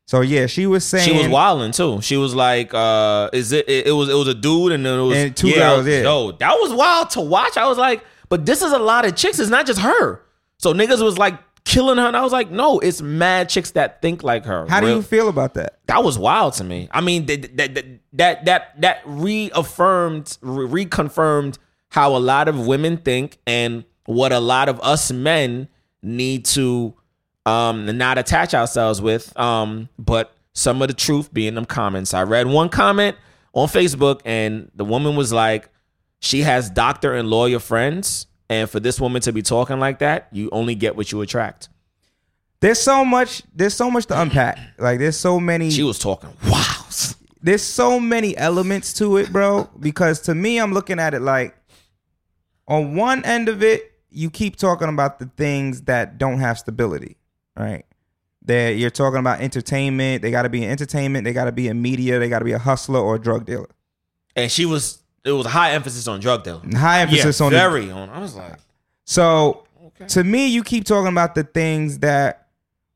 So 0.06 0.20
yeah, 0.20 0.46
she 0.46 0.66
was 0.66 0.84
saying 0.84 1.08
She 1.08 1.16
was 1.16 1.28
wilding 1.28 1.73
too. 1.73 2.00
She 2.02 2.16
was 2.16 2.34
like, 2.34 2.75
uh, 2.75 3.30
"Is 3.32 3.52
it, 3.52 3.68
it? 3.68 3.87
It 3.88 3.92
was. 3.92 4.08
It 4.08 4.14
was 4.14 4.28
a 4.28 4.34
dude, 4.34 4.73
and 4.73 4.84
then 4.84 4.99
it 4.99 5.02
was 5.02 5.16
And 5.16 5.37
two 5.37 5.49
yeah, 5.49 5.56
girls, 5.56 5.87
yeah. 5.87 6.02
Yo, 6.02 6.32
that 6.32 6.52
was 6.54 6.73
wild 6.75 7.11
to 7.11 7.23
watch. 7.23 7.56
I 7.56 7.66
was 7.66 7.78
like, 7.78 8.04
but 8.28 8.44
this 8.44 8.61
is 8.61 8.73
a 8.73 8.78
lot 8.78 9.06
of 9.06 9.16
chicks. 9.16 9.38
It's 9.38 9.50
not 9.50 9.66
just 9.66 9.80
her. 9.80 10.20
So 10.58 10.75
niggas 10.75 11.02
was 11.02 11.16
like 11.16 11.38
killing 11.64 11.96
her, 11.96 12.06
and 12.06 12.16
I 12.16 12.23
was 12.23 12.32
like, 12.32 12.50
no, 12.50 12.80
it's 12.80 13.00
mad 13.00 13.49
chicks 13.49 13.70
that 13.73 14.02
think 14.02 14.23
like 14.23 14.44
her. 14.44 14.66
How 14.68 14.80
do 14.80 14.88
you 14.88 15.02
feel 15.02 15.28
about 15.28 15.54
that? 15.54 15.78
that 15.87 16.04
was 16.04 16.18
wild 16.18 16.52
to 16.54 16.64
me. 16.64 16.88
I 16.92 17.00
mean, 17.00 17.25
that 17.26 17.56
that 17.56 17.75
that 17.75 17.87
that 18.12 18.44
that, 18.44 18.80
that 18.82 19.02
reaffirmed, 19.06 20.37
re- 20.42 20.84
reconfirmed 20.84 21.58
how 21.90 22.14
a 22.14 22.18
lot 22.18 22.49
of 22.49 22.66
women 22.66 22.99
think 22.99 23.38
and 23.46 23.84
what 24.04 24.32
a 24.32 24.40
lot 24.40 24.68
of 24.68 24.80
us 24.80 25.11
men 25.12 25.68
need 26.02 26.44
to 26.44 26.94
um 27.46 27.88
and 27.88 27.98
not 27.98 28.18
attach 28.18 28.54
ourselves 28.54 29.00
with. 29.00 29.38
Um, 29.38 29.88
but 29.98 30.34
some 30.52 30.80
of 30.82 30.88
the 30.88 30.94
truth 30.94 31.32
be 31.32 31.46
in 31.46 31.54
them 31.54 31.64
comments. 31.64 32.14
I 32.14 32.22
read 32.22 32.46
one 32.46 32.68
comment 32.68 33.16
on 33.52 33.68
Facebook, 33.68 34.20
and 34.24 34.70
the 34.74 34.84
woman 34.84 35.16
was 35.16 35.32
like, 35.32 35.68
she 36.20 36.40
has 36.40 36.70
doctor 36.70 37.14
and 37.14 37.28
lawyer 37.28 37.58
friends. 37.58 38.26
And 38.50 38.68
for 38.68 38.78
this 38.78 39.00
woman 39.00 39.22
to 39.22 39.32
be 39.32 39.42
talking 39.42 39.80
like 39.80 40.00
that, 40.00 40.28
you 40.30 40.50
only 40.52 40.74
get 40.74 40.96
what 40.96 41.10
you 41.10 41.20
attract. 41.22 41.70
There's 42.60 42.80
so 42.80 43.04
much. 43.04 43.42
There's 43.54 43.75
so 43.75 43.90
much 43.90 44.06
to 44.06 44.21
unpack. 44.21 44.58
Like 44.78 44.99
there's 44.99 45.19
so 45.19 45.38
many. 45.38 45.71
She 45.71 45.82
was 45.82 45.99
talking 45.99 46.30
wow. 46.49 46.86
there's 47.42 47.62
so 47.62 48.00
many 48.00 48.36
elements 48.36 48.95
to 48.95 49.19
it, 49.19 49.30
bro. 49.30 49.69
Because 49.78 50.21
to 50.23 50.34
me, 50.34 50.58
I'm 50.58 50.73
looking 50.73 50.99
at 50.99 51.14
it 51.14 51.21
like 51.21 51.54
on 52.66 52.97
one 52.97 53.25
end 53.25 53.49
of 53.49 53.62
it, 53.62 53.92
you 54.10 54.30
keep 54.30 54.56
talking 54.56 54.88
about 54.88 55.19
the 55.19 55.26
things 55.36 55.82
that 55.82 56.16
don't 56.16 56.38
have 56.38 56.58
stability, 56.58 57.19
right? 57.56 57.84
That 58.47 58.76
you're 58.76 58.90
talking 58.90 59.21
about 59.21 59.40
entertainment. 59.40 60.23
They 60.23 60.30
got 60.30 60.43
to 60.43 60.49
be 60.49 60.64
in 60.64 60.71
entertainment. 60.71 61.25
They 61.25 61.32
got 61.32 61.45
to 61.47 61.52
be 61.52 61.69
in 61.69 61.80
media. 61.80 62.19
They 62.19 62.28
got 62.28 62.40
to 62.40 62.45
be 62.45 62.52
a 62.52 62.58
hustler 62.58 63.00
or 63.00 63.14
a 63.14 63.19
drug 63.19 63.47
dealer. 63.47 63.69
and 64.36 64.50
she 64.50 64.67
was 64.67 65.02
it 65.25 65.32
was 65.32 65.47
a 65.47 65.50
high 65.50 65.73
emphasis 65.73 66.06
on 66.06 66.21
drug 66.21 66.45
dealing. 66.45 66.73
High 66.73 67.00
emphasis 67.00 67.40
on 67.40 67.52
the 67.52 67.58
very 67.58 67.90
on. 67.90 68.10
I 68.10 68.19
was 68.19 68.34
like, 68.34 68.58
So 69.06 69.67
to 70.08 70.23
me, 70.25 70.49
you 70.49 70.62
keep 70.62 70.84
talking 70.84 71.10
about 71.10 71.34
the 71.34 71.45
things 71.45 72.00
that 72.00 72.49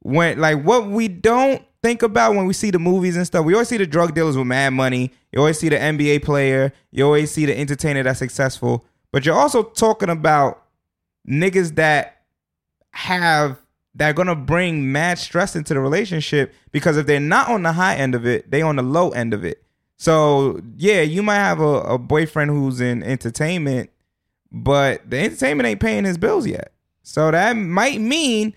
went 0.02 0.38
like 0.38 0.62
what 0.62 0.86
we 0.88 1.08
don't 1.08 1.62
think 1.82 2.02
about 2.02 2.34
when 2.34 2.44
we 2.46 2.52
see 2.52 2.70
the 2.70 2.78
movies 2.78 3.16
and 3.16 3.26
stuff. 3.26 3.44
We 3.44 3.54
always 3.54 3.68
see 3.68 3.76
the 3.78 3.86
drug 3.86 4.14
dealers 4.14 4.36
with 4.36 4.46
mad 4.46 4.70
money. 4.74 5.12
You 5.32 5.38
always 5.38 5.58
see 5.58 5.68
the 5.70 5.76
NBA 5.76 6.24
player. 6.24 6.72
You 6.90 7.04
always 7.04 7.30
see 7.30 7.46
the 7.46 7.56
entertainer 7.56 8.02
that's 8.02 8.18
successful. 8.18 8.84
But 9.12 9.24
you're 9.24 9.38
also 9.38 9.62
talking 9.62 10.10
about 10.10 10.64
niggas 11.26 11.76
that 11.76 12.22
have 12.90 13.58
that 13.98 14.10
are 14.10 14.14
gonna 14.14 14.34
bring 14.34 14.90
mad 14.90 15.18
stress 15.18 15.54
into 15.54 15.74
the 15.74 15.80
relationship 15.80 16.52
because 16.72 16.96
if 16.96 17.06
they're 17.06 17.20
not 17.20 17.48
on 17.48 17.62
the 17.62 17.72
high 17.72 17.94
end 17.94 18.14
of 18.14 18.26
it, 18.26 18.50
they 18.50 18.62
on 18.62 18.76
the 18.76 18.82
low 18.82 19.10
end 19.10 19.34
of 19.34 19.44
it. 19.44 19.62
So 19.96 20.60
yeah, 20.76 21.02
you 21.02 21.22
might 21.22 21.36
have 21.36 21.60
a, 21.60 21.80
a 21.82 21.98
boyfriend 21.98 22.50
who's 22.50 22.80
in 22.80 23.02
entertainment 23.02 23.90
but 24.50 25.08
the 25.08 25.18
entertainment 25.18 25.66
ain't 25.66 25.80
paying 25.80 26.04
his 26.04 26.18
bills 26.18 26.46
yet. 26.46 26.72
So 27.02 27.30
that 27.30 27.54
might 27.54 28.00
mean 28.00 28.54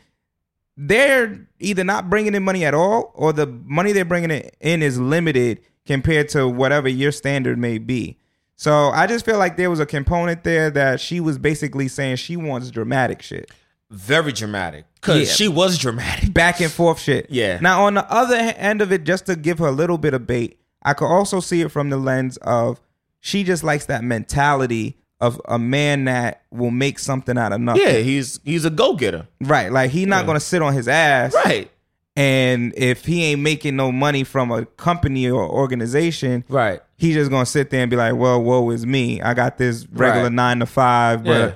they're 0.77 1.47
either 1.59 1.83
not 1.83 2.09
bringing 2.09 2.33
in 2.33 2.43
money 2.43 2.65
at 2.65 2.73
all 2.73 3.11
or 3.13 3.33
the 3.33 3.47
money 3.47 3.91
they're 3.91 4.05
bringing 4.05 4.31
in 4.31 4.81
is 4.81 4.99
limited 4.99 5.61
compared 5.85 6.29
to 6.29 6.47
whatever 6.47 6.87
your 6.87 7.11
standard 7.11 7.57
may 7.57 7.77
be. 7.77 8.17
So 8.55 8.89
I 8.89 9.07
just 9.07 9.25
feel 9.25 9.37
like 9.37 9.57
there 9.57 9.69
was 9.69 9.79
a 9.79 9.85
component 9.85 10.43
there 10.43 10.69
that 10.69 10.99
she 10.99 11.19
was 11.19 11.37
basically 11.37 11.87
saying 11.87 12.17
she 12.17 12.37
wants 12.37 12.69
dramatic 12.71 13.21
shit. 13.21 13.49
Very 13.91 14.31
dramatic 14.31 14.85
because 14.95 15.27
Yeah. 15.27 15.33
she 15.33 15.47
was 15.47 15.77
dramatic. 15.77 16.33
Back 16.33 16.61
and 16.61 16.71
forth 16.71 16.99
shit. 16.99 17.27
Yeah. 17.29 17.59
Now 17.61 17.85
on 17.85 17.93
the 17.95 18.11
other 18.11 18.35
end 18.35 18.81
of 18.81 18.91
it, 18.91 19.03
just 19.03 19.25
to 19.27 19.35
give 19.35 19.59
her 19.59 19.67
a 19.67 19.71
little 19.71 19.97
bit 19.97 20.13
of 20.13 20.25
bait, 20.25 20.57
I 20.81 20.93
could 20.93 21.07
also 21.07 21.39
see 21.39 21.61
it 21.61 21.69
from 21.71 21.89
the 21.89 21.97
lens 21.97 22.37
of 22.37 22.79
she 23.19 23.43
just 23.43 23.63
likes 23.63 23.85
that 23.85 24.03
mentality 24.03 24.97
of 25.19 25.39
a 25.45 25.59
man 25.59 26.05
that 26.05 26.41
will 26.49 26.71
make 26.71 26.97
something 26.97 27.37
out 27.37 27.51
of 27.53 27.61
nothing. 27.61 27.83
Yeah, 27.83 27.97
he's 27.99 28.39
he's 28.43 28.65
a 28.65 28.71
go 28.71 28.95
getter. 28.95 29.27
Right. 29.41 29.71
Like 29.71 29.91
he's 29.91 30.07
not 30.07 30.25
gonna 30.25 30.39
sit 30.39 30.61
on 30.63 30.73
his 30.73 30.87
ass. 30.87 31.35
Right. 31.35 31.69
And 32.15 32.73
if 32.75 33.05
he 33.05 33.23
ain't 33.25 33.41
making 33.41 33.75
no 33.75 33.91
money 33.91 34.23
from 34.23 34.51
a 34.51 34.65
company 34.65 35.29
or 35.29 35.47
organization, 35.47 36.43
Right. 36.49 36.81
he's 36.97 37.15
just 37.15 37.29
gonna 37.31 37.45
sit 37.45 37.69
there 37.69 37.81
and 37.81 37.89
be 37.89 37.95
like, 37.95 38.15
Well, 38.15 38.41
woe 38.41 38.69
is 38.71 38.85
me. 38.85 39.21
I 39.21 39.33
got 39.33 39.57
this 39.57 39.85
regular 39.91 40.23
Right. 40.23 40.31
nine 40.33 40.59
to 40.59 40.65
five, 40.65 41.23
but 41.23 41.29
Yeah. 41.31 41.51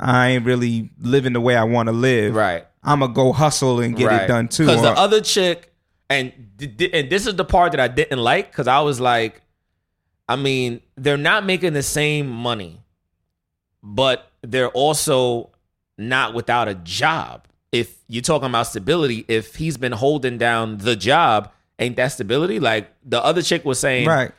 I 0.00 0.30
ain't 0.30 0.44
really 0.44 0.90
living 1.00 1.32
the 1.32 1.40
way 1.40 1.56
I 1.56 1.64
wanna 1.64 1.92
live. 1.92 2.34
Right. 2.34 2.66
I'ma 2.82 3.08
go 3.08 3.32
hustle 3.32 3.80
and 3.80 3.96
get 3.96 4.12
it 4.12 4.28
done 4.28 4.48
too. 4.48 4.66
Because 4.66 4.82
the 4.82 4.90
other 4.90 5.20
chick, 5.20 5.72
and 6.08 6.32
and 6.60 7.10
this 7.10 7.26
is 7.26 7.36
the 7.36 7.44
part 7.44 7.72
that 7.72 7.80
I 7.80 7.88
didn't 7.88 8.18
like 8.18 8.50
because 8.50 8.66
I 8.66 8.80
was 8.80 9.00
like, 9.00 9.42
I 10.28 10.36
mean, 10.36 10.80
they're 10.96 11.16
not 11.16 11.44
making 11.44 11.72
the 11.72 11.82
same 11.82 12.28
money, 12.28 12.80
but 13.82 14.30
they're 14.42 14.68
also 14.68 15.50
not 15.96 16.34
without 16.34 16.68
a 16.68 16.74
job. 16.74 17.46
If 17.72 17.94
you're 18.08 18.22
talking 18.22 18.48
about 18.48 18.68
stability, 18.68 19.24
if 19.28 19.56
he's 19.56 19.76
been 19.76 19.92
holding 19.92 20.38
down 20.38 20.78
the 20.78 20.96
job, 20.96 21.52
ain't 21.78 21.96
that 21.96 22.08
stability? 22.08 22.60
Like 22.60 22.90
the 23.04 23.22
other 23.22 23.42
chick 23.42 23.64
was 23.64 23.78
saying, 23.78 24.06
right. 24.06 24.32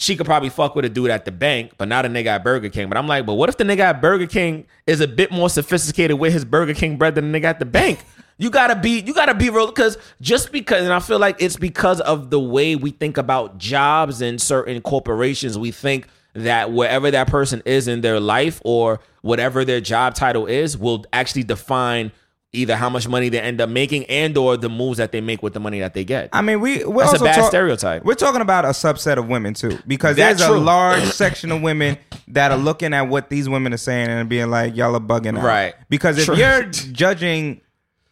She 0.00 0.16
could 0.16 0.24
probably 0.24 0.48
fuck 0.48 0.74
with 0.74 0.86
a 0.86 0.88
dude 0.88 1.10
at 1.10 1.26
the 1.26 1.30
bank, 1.30 1.72
but 1.76 1.86
not 1.86 2.06
a 2.06 2.08
nigga 2.08 2.28
at 2.28 2.42
Burger 2.42 2.70
King. 2.70 2.88
But 2.88 2.96
I'm 2.96 3.06
like, 3.06 3.26
but 3.26 3.34
what 3.34 3.50
if 3.50 3.58
the 3.58 3.64
nigga 3.64 3.80
at 3.80 4.00
Burger 4.00 4.26
King 4.26 4.66
is 4.86 5.02
a 5.02 5.06
bit 5.06 5.30
more 5.30 5.50
sophisticated 5.50 6.18
with 6.18 6.32
his 6.32 6.42
Burger 6.42 6.72
King 6.72 6.96
bread 6.96 7.14
than 7.14 7.30
the 7.30 7.38
nigga 7.38 7.44
at 7.44 7.58
the 7.58 7.66
bank? 7.66 8.02
You 8.38 8.48
gotta 8.48 8.76
be, 8.76 9.00
you 9.00 9.12
gotta 9.12 9.34
be 9.34 9.50
real, 9.50 9.66
because 9.66 9.98
just 10.22 10.52
because, 10.52 10.84
and 10.84 10.92
I 10.92 11.00
feel 11.00 11.18
like 11.18 11.42
it's 11.42 11.58
because 11.58 12.00
of 12.00 12.30
the 12.30 12.40
way 12.40 12.76
we 12.76 12.92
think 12.92 13.18
about 13.18 13.58
jobs 13.58 14.22
in 14.22 14.38
certain 14.38 14.80
corporations. 14.80 15.58
We 15.58 15.70
think 15.70 16.06
that 16.32 16.72
wherever 16.72 17.10
that 17.10 17.26
person 17.26 17.60
is 17.66 17.86
in 17.86 18.00
their 18.00 18.20
life 18.20 18.62
or 18.64 19.00
whatever 19.20 19.66
their 19.66 19.82
job 19.82 20.14
title 20.14 20.46
is 20.46 20.78
will 20.78 21.04
actually 21.12 21.42
define 21.42 22.10
either 22.52 22.74
how 22.74 22.90
much 22.90 23.06
money 23.06 23.28
they 23.28 23.40
end 23.40 23.60
up 23.60 23.68
making 23.68 24.04
and 24.06 24.36
or 24.36 24.56
the 24.56 24.68
moves 24.68 24.98
that 24.98 25.12
they 25.12 25.20
make 25.20 25.42
with 25.42 25.52
the 25.52 25.60
money 25.60 25.78
that 25.80 25.94
they 25.94 26.04
get. 26.04 26.28
I 26.32 26.42
mean, 26.42 26.60
we 26.60 26.84
we're 26.84 27.04
That's 27.04 27.20
a 27.20 27.24
bad 27.24 27.36
talk- 27.36 27.48
stereotype. 27.50 28.04
We're 28.04 28.14
talking 28.14 28.40
about 28.40 28.64
a 28.64 28.68
subset 28.70 29.18
of 29.18 29.28
women 29.28 29.54
too, 29.54 29.78
because 29.86 30.16
That's 30.16 30.40
there's 30.40 30.50
a 30.52 30.58
large 30.58 31.02
section 31.12 31.52
of 31.52 31.62
women 31.62 31.96
that 32.28 32.50
are 32.50 32.58
looking 32.58 32.92
at 32.92 33.02
what 33.02 33.30
these 33.30 33.48
women 33.48 33.72
are 33.72 33.76
saying 33.78 34.08
and 34.08 34.28
being 34.28 34.50
like, 34.50 34.74
"Y'all 34.76 34.96
are 34.96 35.00
bugging 35.00 35.38
out." 35.38 35.44
Right. 35.44 35.74
Because 35.88 36.18
if 36.18 36.24
True. 36.26 36.36
you're 36.36 36.64
judging 36.64 37.60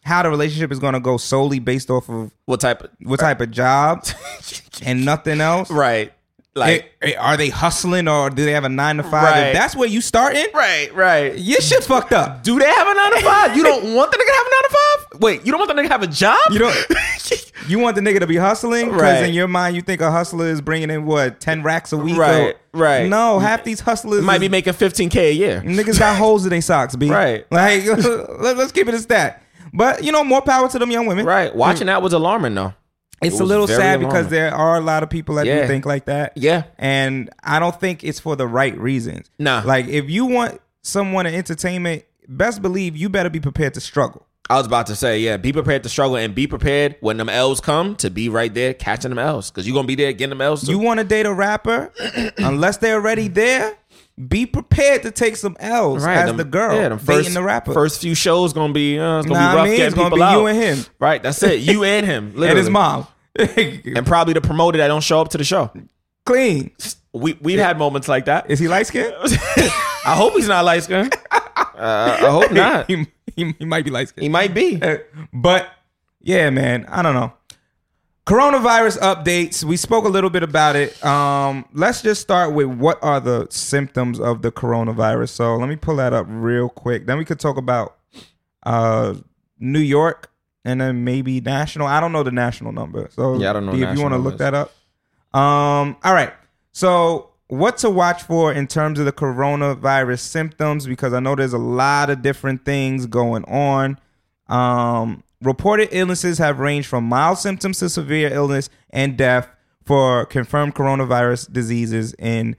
how 0.05 0.23
the 0.23 0.31
relationship 0.31 0.71
is 0.73 0.79
going 0.79 0.95
to 0.95 1.01
go 1.01 1.17
solely 1.17 1.59
based 1.59 1.91
off 1.91 2.09
of 2.09 2.31
what 2.47 2.61
type 2.61 2.83
of 2.83 2.91
what 3.03 3.21
type 3.21 3.41
of 3.41 3.51
job 3.51 4.07
and 4.83 5.05
nothing 5.05 5.41
else, 5.41 5.71
Right. 5.71 6.13
Like, 6.59 6.93
eh, 7.03 7.15
are 7.19 7.37
they 7.37 7.49
hustling 7.49 8.09
or 8.09 8.31
do 8.31 8.45
they 8.45 8.53
have 8.53 8.65
a 8.65 8.69
nine 8.69 8.97
to 8.99 9.03
five? 9.03 9.13
Right. 9.25 9.47
If 9.49 9.55
that's 9.55 9.75
where 9.77 9.89
you 9.89 10.01
starting, 10.01 10.47
right, 10.55 10.93
right. 10.95 11.39
your 11.39 11.61
shit 11.61 11.85
fucked 11.85 12.13
up. 12.13 12.43
Do 12.43 12.59
they 12.59 12.67
have 12.69 12.87
a 12.89 12.95
nine 12.95 13.13
to 13.15 13.21
five? 13.21 13.57
You 13.57 13.63
don't 13.63 13.95
want 13.95 14.11
the 14.13 14.19
nigga 14.19 14.27
to 14.27 14.33
have 14.33 14.47
a 14.47 14.51
nine 14.51 14.63
to 14.63 14.77
five? 15.11 15.21
Wait, 15.21 15.47
you 15.47 15.53
don't 15.53 15.59
want 15.61 15.69
the 15.75 15.81
nigga 15.81 15.87
to 15.87 15.93
have 15.93 16.03
a 16.03 16.07
job? 16.07 16.39
You 16.51 16.59
don't. 16.61 16.77
You 17.67 17.79
want 17.79 17.97
the 17.97 18.01
nigga 18.01 18.21
to 18.21 18.27
be 18.27 18.37
hustling 18.37 18.87
because 18.87 19.03
Right. 19.03 19.25
in 19.25 19.35
your 19.35 19.47
mind 19.49 19.77
you 19.77 19.83
think 19.83 20.01
a 20.01 20.11
hustler 20.11 20.47
is 20.47 20.63
bringing 20.63 20.89
in 20.89 21.05
what 21.05 21.39
ten 21.39 21.63
racks 21.63 21.93
a 21.93 21.99
week. 21.99 22.17
Right, 22.17 22.55
or- 22.73 22.79
right. 22.81 23.07
No, 23.09 23.39
half 23.39 23.63
these 23.63 23.81
hustlers 23.81 24.23
might 24.25 24.37
is- 24.37 24.41
be 24.41 24.49
making 24.49 24.73
15k 24.73 25.17
a 25.17 25.33
year. 25.33 25.61
Niggas 25.63 25.99
got 25.99 26.17
holes 26.17 26.45
in 26.45 26.51
their 26.51 26.63
socks, 26.63 26.97
b. 26.97 27.11
Right. 27.11 27.45
Like, 27.53 27.85
let, 27.87 28.57
us 28.59 28.73
keep 28.73 28.89
it 28.89 28.95
a 28.95 28.99
stat. 28.99 29.43
But 29.75 30.03
you 30.03 30.13
know, 30.13 30.25
more 30.25 30.41
power 30.41 30.69
to 30.71 30.79
them 30.79 30.91
young 30.91 31.05
women. 31.07 31.27
Right. 31.27 31.55
Watching 31.55 31.89
that 31.89 32.01
was 32.01 32.15
alarming 32.15 32.55
though. 32.55 32.73
It's 33.23 33.37
It 33.37 33.41
a 33.43 33.45
little 33.45 33.67
sad 33.67 34.01
because 34.01 34.29
there 34.29 34.55
are 34.55 34.77
a 34.77 34.81
lot 34.81 35.03
of 35.03 35.11
people 35.11 35.37
that 35.37 35.47
Yeah. 35.47 35.63
do 35.63 35.67
think 35.69 35.85
like 35.87 36.05
that. 36.07 36.33
Yeah. 36.37 36.65
And 36.79 37.31
I 37.43 37.59
don't 37.59 37.79
think 37.79 38.05
it's 38.05 38.21
for 38.21 38.37
the 38.37 38.47
right 38.47 38.79
reasons. 38.79 39.31
Nah. 39.39 39.63
Like 39.65 39.89
if 39.89 40.09
you 40.09 40.27
want 40.27 40.61
someone 40.83 41.27
in 41.27 41.35
entertainment, 41.35 42.05
best 42.29 42.63
believe 42.63 42.97
you 42.97 43.09
better 43.09 43.31
be 43.31 43.41
prepared 43.41 43.75
to 43.75 43.81
struggle. 43.81 44.25
I 44.51 44.57
was 44.57 44.67
about 44.67 44.87
to 44.87 44.97
say, 44.97 45.19
yeah, 45.21 45.37
be 45.37 45.53
prepared 45.53 45.83
to 45.83 45.91
struggle 45.91 46.17
and 46.17 46.35
be 46.35 46.47
prepared 46.47 46.97
when 47.01 47.19
them 47.19 47.29
L's 47.29 47.61
come 47.61 47.97
to 47.97 48.09
be 48.09 48.31
right 48.31 48.53
there 48.55 48.73
catching 48.73 49.11
them 49.11 49.19
L's 49.19 49.51
because 49.51 49.67
you're 49.67 49.75
gonna 49.75 49.87
be 49.87 49.95
there 49.95 50.13
getting 50.15 50.31
them 50.31 50.41
L's. 50.41 50.65
Too. 50.65 50.73
You 50.73 50.79
want 50.79 50.99
to 51.01 51.05
date 51.05 51.27
a 51.27 51.33
rapper, 51.35 51.93
unless 52.39 52.79
they're 52.79 52.95
already 52.95 53.29
there, 53.29 53.77
be 54.27 54.47
prepared 54.47 55.03
to 55.03 55.11
take 55.11 55.37
some 55.37 55.57
L's 55.61 56.05
as 56.05 56.27
them- 56.27 56.37
the 56.39 56.45
girl 56.45 56.75
yeah, 56.75 56.89
them 56.89 56.99
dating 56.99 57.23
first, 57.25 57.35
the 57.35 57.43
rapper. 57.43 57.73
First 57.73 58.01
few 58.01 58.15
shows 58.15 58.53
gonna 58.53 58.73
be, 58.73 58.99
uh, 58.99 59.19
it's 59.19 59.27
gonna 59.29 59.39
Nah, 59.39 59.51
be 59.53 59.57
rough 59.57 59.65
I 59.67 59.69
mean, 59.69 59.77
getting 59.77 59.95
people 60.03 60.17
be 60.17 60.23
out. 60.23 60.41
you 60.41 60.47
and 60.47 60.59
him. 60.59 60.79
Right, 60.99 61.23
that's 61.23 61.43
it. 61.43 61.61
You 61.61 61.85
and 61.85 62.05
him, 62.05 62.27
literally. 62.35 62.49
and 62.51 62.59
his 62.59 62.71
mom. 62.71 63.07
and 63.39 64.05
probably 64.07 64.35
the 64.35 64.41
promoter 64.41 64.79
that 64.79 64.89
don't 64.89 65.03
show 65.03 65.21
up 65.21 65.29
to 65.29 65.39
the 65.39 65.45
show. 65.45 65.71
Clean. 66.27 66.71
We 67.13 67.39
we've 67.41 67.59
had 67.59 67.79
moments 67.79 68.09
like 68.09 68.25
that. 68.27 68.51
Is 68.51 68.59
he 68.59 68.69
light 68.69 68.87
skinned? 68.87 69.15
I 69.25 70.15
hope 70.17 70.35
he's 70.35 70.49
not 70.49 70.65
light 70.65 70.83
skinned. 70.83 71.15
Uh, 71.31 72.19
I 72.21 72.31
hope 72.31 72.51
not. 72.53 72.87
he, 72.89 73.07
he, 73.37 73.55
he 73.59 73.65
might 73.65 73.85
be 73.85 73.91
light 73.91 74.09
skinned. 74.09 74.23
He 74.25 74.29
might 74.29 74.53
be. 74.53 74.83
but 75.33 75.69
yeah, 76.21 76.51
man, 76.51 76.85
I 76.89 77.03
don't 77.03 77.15
know. 77.15 77.33
Coronavirus 78.29 78.99
updates. 78.99 79.65
We 79.65 79.79
spoke 79.79 80.05
a 80.05 80.09
little 80.09 80.29
bit 80.29 80.43
about 80.43 80.77
it. 80.77 81.03
Um, 81.03 81.65
let's 81.73 82.03
just 82.03 82.21
start 82.21 82.53
with 82.53 82.67
what 82.67 83.03
are 83.03 83.21
the 83.21 83.47
symptoms 83.49 84.21
of 84.21 84.43
the 84.43 84.53
coronavirus. 84.53 85.31
So 85.31 85.57
let 85.57 85.67
me 85.67 85.77
pull 85.77 85.97
that 85.97 86.13
up 86.13 86.27
real 86.29 86.69
quick. 86.69 87.07
Then 87.07 87.17
we 87.17 87.25
could 87.25 87.41
talk 87.41 87.57
about 87.57 87.97
uh, 88.65 89.15
New 89.59 89.81
York 89.81 90.31
and 90.63 90.79
then 90.79 91.05
maybe 91.05 91.41
national. 91.41 91.87
I 91.87 92.01
don't 92.01 92.13
know 92.13 92.23
the 92.23 92.31
national 92.31 92.73
number. 92.73 93.09
So 93.13 93.39
Yeah, 93.39 93.49
I 93.49 93.53
don't 93.55 93.65
know 93.65 93.73
if 93.73 93.97
you 93.97 94.03
want 94.03 94.13
to 94.13 94.19
look 94.19 94.37
that 94.37 94.53
up. 94.53 94.75
Um, 95.33 95.97
all 96.05 96.13
right. 96.13 96.35
So 96.73 97.31
what 97.47 97.79
to 97.79 97.89
watch 97.89 98.25
for 98.25 98.53
in 98.53 98.67
terms 98.67 98.99
of 98.99 99.07
the 99.07 99.13
coronavirus 99.13 100.21
symptoms? 100.21 100.87
Because 100.87 101.15
I 101.15 101.21
know 101.21 101.35
there's 101.35 101.55
a 101.55 101.59
lot 101.59 102.11
of 102.11 102.21
different 102.21 102.67
things 102.67 103.07
going 103.07 103.45
on. 103.47 103.99
Um, 104.49 105.25
reported 105.43 105.89
illnesses 105.93 106.39
have 106.39 106.59
ranged 106.59 106.89
from 106.89 107.05
mild 107.05 107.39
symptoms 107.39 107.79
to 107.79 107.89
severe 107.89 108.33
illness 108.33 108.69
and 108.91 109.17
death 109.17 109.49
for 109.85 110.27
confirmed 110.27 110.75
coronavirus 110.75 111.53
diseases 111.53 112.15
in 112.19 112.57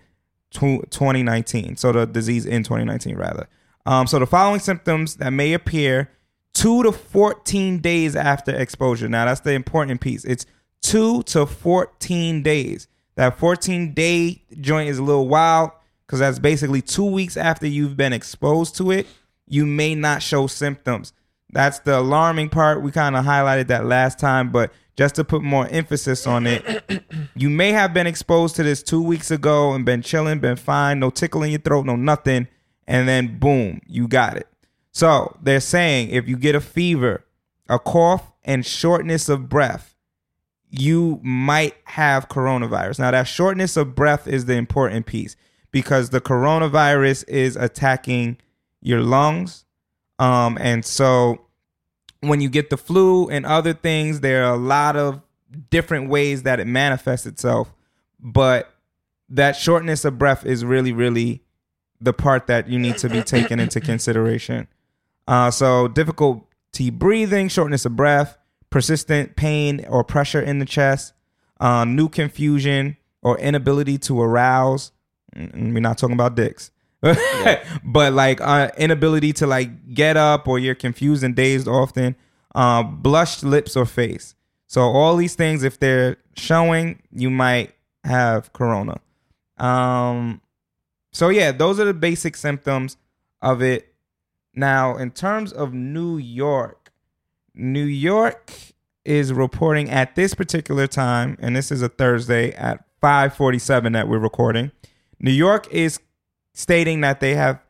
2019. 0.51 1.77
So 1.77 1.91
the 1.91 2.05
disease 2.05 2.45
in 2.45 2.63
2019, 2.63 3.15
rather. 3.15 3.47
Um, 3.85 4.07
so 4.07 4.19
the 4.19 4.25
following 4.25 4.59
symptoms 4.59 5.17
that 5.17 5.31
may 5.31 5.53
appear 5.53 6.09
two 6.53 6.83
to 6.83 6.91
14 6.91 7.79
days 7.79 8.15
after 8.15 8.55
exposure. 8.55 9.07
Now 9.07 9.25
that's 9.25 9.41
the 9.41 9.53
important 9.53 10.01
piece. 10.01 10.25
It's 10.25 10.45
two 10.81 11.23
to 11.23 11.45
14 11.45 12.41
days. 12.43 12.87
That 13.15 13.37
14 13.37 13.93
day 13.93 14.43
joint 14.59 14.89
is 14.89 14.97
a 14.97 15.03
little 15.03 15.27
wild 15.27 15.71
because 16.05 16.19
that's 16.19 16.39
basically 16.39 16.81
two 16.81 17.05
weeks 17.05 17.37
after 17.37 17.67
you've 17.67 17.97
been 17.97 18.13
exposed 18.13 18.75
to 18.77 18.91
it. 18.91 19.07
You 19.45 19.65
may 19.65 19.95
not 19.95 20.21
show 20.23 20.47
symptoms. 20.47 21.13
That's 21.51 21.79
the 21.79 21.97
alarming 21.99 22.49
part. 22.49 22.81
We 22.81 22.91
kind 22.91 23.15
of 23.15 23.25
highlighted 23.25 23.67
that 23.67 23.85
last 23.85 24.19
time, 24.19 24.51
but 24.51 24.71
just 24.95 25.15
to 25.15 25.23
put 25.23 25.41
more 25.41 25.67
emphasis 25.69 26.27
on 26.27 26.45
it, 26.45 27.03
you 27.35 27.49
may 27.49 27.71
have 27.71 27.93
been 27.93 28.05
exposed 28.05 28.55
to 28.57 28.63
this 28.63 28.83
two 28.83 29.01
weeks 29.01 29.31
ago 29.31 29.73
and 29.73 29.85
been 29.85 30.01
chilling, 30.01 30.39
been 30.39 30.57
fine, 30.57 30.99
no 30.99 31.09
tickle 31.09 31.43
in 31.43 31.51
your 31.51 31.59
throat, 31.59 31.85
no 31.85 31.95
nothing, 31.95 32.47
and 32.85 33.07
then 33.07 33.39
boom, 33.39 33.81
you 33.87 34.07
got 34.07 34.35
it. 34.35 34.47
So 34.91 35.37
they're 35.41 35.59
saying 35.59 36.09
if 36.09 36.27
you 36.27 36.35
get 36.35 36.55
a 36.55 36.61
fever, 36.61 37.25
a 37.69 37.79
cough, 37.79 38.31
and 38.43 38.65
shortness 38.65 39.29
of 39.29 39.47
breath, 39.47 39.95
you 40.69 41.19
might 41.23 41.75
have 41.85 42.29
coronavirus. 42.29 42.99
Now, 42.99 43.11
that 43.11 43.27
shortness 43.27 43.77
of 43.77 43.95
breath 43.95 44.27
is 44.27 44.45
the 44.45 44.55
important 44.55 45.05
piece 45.05 45.35
because 45.71 46.09
the 46.09 46.21
coronavirus 46.21 47.27
is 47.27 47.55
attacking 47.55 48.37
your 48.81 49.01
lungs. 49.01 49.65
Um, 50.19 50.57
and 50.59 50.85
so 50.85 51.41
when 52.21 52.41
you 52.41 52.49
get 52.49 52.69
the 52.69 52.77
flu 52.77 53.29
and 53.29 53.45
other 53.45 53.73
things, 53.73 54.19
there 54.19 54.45
are 54.45 54.53
a 54.53 54.57
lot 54.57 54.95
of 54.95 55.21
different 55.69 56.09
ways 56.09 56.43
that 56.43 56.59
it 56.59 56.67
manifests 56.67 57.25
itself. 57.25 57.73
But 58.19 58.71
that 59.29 59.55
shortness 59.55 60.03
of 60.05 60.17
breath 60.17 60.45
is 60.45 60.65
really, 60.65 60.91
really 60.91 61.43
the 62.01 62.13
part 62.13 62.47
that 62.47 62.67
you 62.67 62.79
need 62.79 62.97
to 62.97 63.09
be 63.09 63.21
taken 63.23 63.59
into 63.59 63.79
consideration. 63.79 64.67
Uh, 65.27 65.51
so 65.51 65.87
difficulty 65.87 66.89
breathing, 66.89 67.47
shortness 67.47 67.85
of 67.85 67.95
breath, 67.95 68.37
persistent 68.69 69.35
pain 69.35 69.85
or 69.89 70.03
pressure 70.03 70.41
in 70.41 70.59
the 70.59 70.65
chest, 70.65 71.13
uh, 71.59 71.85
new 71.85 72.09
confusion 72.09 72.97
or 73.21 73.37
inability 73.39 73.97
to 73.97 74.21
arouse. 74.21 74.91
Mm, 75.35 75.73
We're 75.73 75.79
not 75.79 75.97
talking 75.97 76.13
about 76.15 76.35
dicks. 76.35 76.71
but 77.83 78.13
like 78.13 78.41
uh, 78.41 78.69
inability 78.77 79.33
to 79.33 79.47
like 79.47 79.93
get 79.93 80.17
up 80.17 80.47
or 80.47 80.59
you're 80.59 80.75
confused 80.75 81.23
and 81.23 81.35
dazed 81.35 81.67
often, 81.67 82.15
uh, 82.55 82.83
blushed 82.83 83.43
lips 83.43 83.75
or 83.75 83.85
face. 83.85 84.35
So 84.67 84.81
all 84.81 85.15
these 85.15 85.35
things, 85.35 85.63
if 85.63 85.79
they're 85.79 86.17
showing, 86.35 87.01
you 87.11 87.29
might 87.29 87.73
have 88.03 88.53
corona. 88.53 88.99
Um, 89.57 90.41
so 91.11 91.29
yeah, 91.29 91.51
those 91.51 91.79
are 91.79 91.85
the 91.85 91.93
basic 91.93 92.35
symptoms 92.35 92.97
of 93.41 93.61
it. 93.61 93.93
Now, 94.53 94.97
in 94.97 95.11
terms 95.11 95.53
of 95.53 95.73
New 95.73 96.17
York, 96.17 96.91
New 97.53 97.85
York 97.85 98.51
is 99.05 99.33
reporting 99.33 99.89
at 99.89 100.15
this 100.15 100.33
particular 100.33 100.85
time, 100.87 101.37
and 101.39 101.55
this 101.55 101.71
is 101.71 101.81
a 101.81 101.89
Thursday 101.89 102.51
at 102.53 102.83
5:47 103.01 103.93
that 103.93 104.07
we're 104.07 104.19
recording. 104.19 104.71
New 105.19 105.31
York 105.31 105.67
is 105.71 105.99
stating 106.59 106.99
that 106.99 107.21
they 107.21 107.35
have 107.35 107.61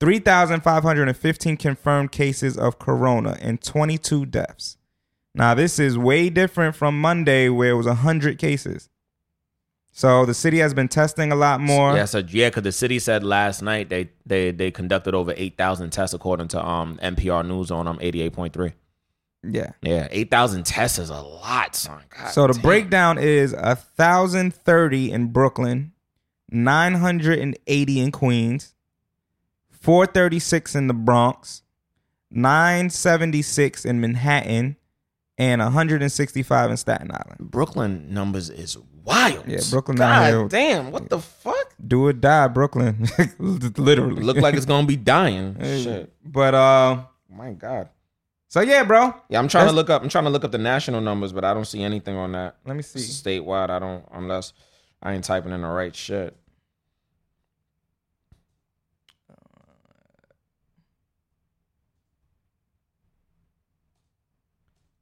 3,515 0.00 1.56
confirmed 1.56 2.10
cases 2.10 2.58
of 2.58 2.78
corona 2.80 3.38
and 3.40 3.62
22 3.62 4.26
deaths. 4.26 4.76
Now, 5.36 5.54
this 5.54 5.78
is 5.78 5.96
way 5.96 6.30
different 6.30 6.74
from 6.74 7.00
Monday 7.00 7.48
where 7.48 7.70
it 7.70 7.74
was 7.74 7.86
100 7.86 8.36
cases. 8.38 8.88
So 9.92 10.26
the 10.26 10.34
city 10.34 10.58
has 10.58 10.74
been 10.74 10.88
testing 10.88 11.30
a 11.30 11.36
lot 11.36 11.60
more. 11.60 11.94
Yeah, 11.94 12.06
so 12.06 12.18
yeah, 12.18 12.48
because 12.48 12.64
the 12.64 12.72
city 12.72 12.98
said 12.98 13.22
last 13.22 13.62
night 13.62 13.88
they 13.88 14.10
they 14.26 14.50
they 14.50 14.72
conducted 14.72 15.14
over 15.14 15.32
eight 15.36 15.56
thousand 15.56 15.90
tests 15.90 16.12
according 16.12 16.48
to 16.48 16.66
um 16.66 16.98
NPR 17.00 17.46
News 17.46 17.70
on 17.70 17.86
um 17.86 17.98
eighty 18.00 18.20
eight 18.20 18.32
point 18.32 18.52
three. 18.52 18.72
Yeah. 19.44 19.70
Yeah, 19.82 20.08
eight 20.10 20.32
thousand 20.32 20.66
tests 20.66 20.98
is 20.98 21.10
a 21.10 21.20
lot, 21.22 21.76
son. 21.76 22.02
God 22.10 22.30
So 22.32 22.48
the 22.48 22.54
damn. 22.54 22.62
breakdown 22.62 23.18
is 23.18 23.52
a 23.52 23.76
thousand 23.76 24.52
thirty 24.52 25.12
in 25.12 25.28
Brooklyn, 25.28 25.92
nine 26.54 26.94
hundred 26.94 27.38
and 27.40 27.58
eighty 27.66 28.00
in 28.00 28.12
Queens, 28.12 28.74
four 29.70 30.06
thirty 30.06 30.38
six 30.38 30.74
in 30.74 30.86
the 30.86 30.94
Bronx, 30.94 31.62
nine 32.30 32.90
seventy 32.90 33.42
six 33.42 33.84
in 33.84 34.00
Manhattan, 34.00 34.76
and 35.38 35.60
hundred 35.60 36.02
and 36.02 36.10
sixty 36.12 36.42
five 36.42 36.70
in 36.70 36.76
Staten 36.76 37.10
Island. 37.10 37.50
Brooklyn 37.50 38.12
numbers 38.12 38.50
is 38.50 38.76
wild. 39.04 39.44
Yeah, 39.46 39.60
Brooklyn 39.70 39.96
down 39.98 40.26
here. 40.26 40.48
damn, 40.48 40.90
what 40.90 41.08
the 41.10 41.18
fuck? 41.20 41.74
Do 41.86 42.06
or 42.06 42.12
die, 42.12 42.48
Brooklyn. 42.48 43.06
Literally. 43.38 44.22
Look 44.22 44.36
like 44.38 44.54
it's 44.54 44.64
gonna 44.66 44.86
be 44.86 44.96
dying. 44.96 45.56
Shit. 45.60 46.12
But 46.24 46.54
uh, 46.54 47.04
My 47.28 47.52
God. 47.52 47.88
so 48.48 48.60
yeah, 48.60 48.84
bro. 48.84 49.12
Yeah, 49.28 49.38
I'm 49.40 49.48
trying 49.48 49.66
That's- 49.66 49.72
to 49.72 49.76
look 49.76 49.90
up. 49.90 50.02
I'm 50.02 50.08
trying 50.08 50.24
to 50.24 50.30
look 50.30 50.44
up 50.44 50.52
the 50.52 50.58
national 50.58 51.00
numbers, 51.00 51.32
but 51.32 51.44
I 51.44 51.52
don't 51.52 51.66
see 51.66 51.82
anything 51.82 52.16
on 52.16 52.32
that. 52.32 52.56
Let 52.64 52.76
me 52.76 52.82
see. 52.82 53.00
Statewide, 53.00 53.68
I 53.70 53.78
don't 53.78 54.04
unless 54.12 54.52
I 55.02 55.12
ain't 55.12 55.24
typing 55.24 55.52
in 55.52 55.60
the 55.62 55.68
right 55.68 55.94
shit. 55.94 56.34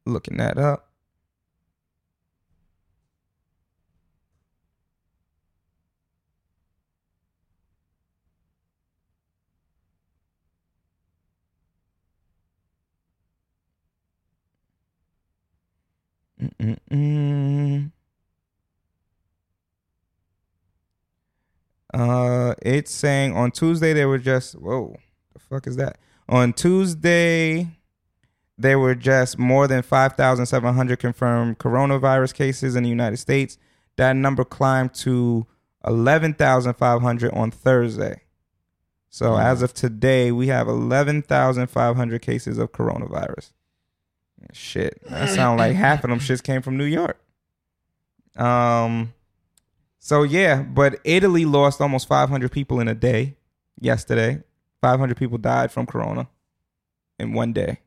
Looking 0.04 0.36
that 0.38 0.58
up. 0.58 0.88
Mm-mm-mm. 16.40 17.92
Uh, 21.94 22.54
it's 22.62 22.90
saying 22.92 23.36
on 23.36 23.50
Tuesday 23.50 23.92
there 23.92 24.08
were 24.08 24.18
just 24.18 24.54
whoa, 24.54 24.96
the 25.34 25.38
fuck 25.38 25.66
is 25.66 25.76
that? 25.76 25.98
On 26.28 26.52
Tuesday, 26.52 27.68
there 28.62 28.78
were 28.78 28.94
just 28.94 29.38
more 29.38 29.66
than 29.68 29.82
five 29.82 30.14
thousand 30.14 30.46
seven 30.46 30.74
hundred 30.74 30.98
confirmed 30.98 31.58
coronavirus 31.58 32.34
cases 32.34 32.74
in 32.76 32.82
the 32.82 32.88
United 32.88 33.18
States. 33.18 33.58
That 33.96 34.16
number 34.16 34.44
climbed 34.44 34.94
to 34.94 35.46
eleven 35.86 36.34
thousand 36.34 36.74
five 36.74 37.02
hundred 37.02 37.32
on 37.34 37.50
Thursday. 37.50 38.22
So 39.10 39.32
Mhm. 39.32 39.42
as 39.44 39.62
of 39.62 39.74
today, 39.74 40.32
we 40.32 40.46
have 40.48 40.68
eleven 40.68 41.20
thousand 41.22 41.66
five 41.68 41.96
hundred 41.96 42.22
cases 42.22 42.56
of 42.58 42.72
coronavirus. 42.72 43.52
Shit, 44.52 45.00
that 45.08 45.28
sounds 45.28 45.58
like 45.58 45.76
half 45.76 46.02
of 46.02 46.10
them 46.10 46.18
shits 46.18 46.42
came 46.42 46.62
from 46.62 46.76
New 46.76 46.84
York. 46.84 47.18
Um, 48.36 49.12
so 49.98 50.22
yeah, 50.22 50.62
but 50.62 50.98
Italy 51.04 51.44
lost 51.44 51.80
almost 51.80 52.08
500 52.08 52.50
people 52.50 52.80
in 52.80 52.88
a 52.88 52.94
day 52.94 53.36
yesterday. 53.80 54.42
500 54.80 55.16
people 55.16 55.38
died 55.38 55.70
from 55.70 55.86
corona 55.86 56.28
in 57.20 57.34
one 57.34 57.52
day. 57.52 57.78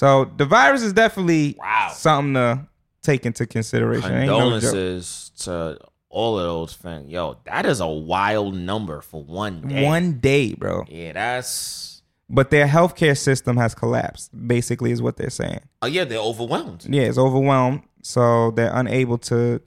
So 0.00 0.32
the 0.38 0.46
virus 0.46 0.80
is 0.80 0.94
definitely 0.94 1.56
Wow. 1.58 1.90
something 1.92 2.32
to 2.32 2.66
take 3.02 3.26
into 3.26 3.46
consideration. 3.46 4.10
Ain't 4.10 4.28
no. 4.28 4.38
Condolences 4.38 5.30
to 5.40 5.76
all 6.08 6.38
of 6.38 6.46
those 6.46 6.72
fans. 6.72 7.10
Yo, 7.10 7.36
that 7.44 7.66
is 7.66 7.80
a 7.80 7.86
wild 7.86 8.54
number 8.54 9.02
for 9.02 9.22
one 9.22 9.60
day. 9.60 9.84
One 9.84 10.14
day, 10.14 10.54
bro. 10.54 10.84
Yeah, 10.88 11.12
that's. 11.12 12.00
But 12.30 12.48
their 12.48 12.66
healthcare 12.66 13.18
system 13.18 13.58
has 13.58 13.74
collapsed. 13.74 14.30
Basically, 14.48 14.90
is 14.90 15.02
what 15.02 15.18
they're 15.18 15.28
saying. 15.28 15.60
Oh 15.82 15.86
yeah, 15.86 16.04
they're 16.04 16.18
overwhelmed. 16.18 16.86
Yeah, 16.88 17.02
it's 17.02 17.18
overwhelmed, 17.18 17.82
so 18.00 18.52
they're 18.52 18.74
unable 18.74 19.18
to 19.18 19.60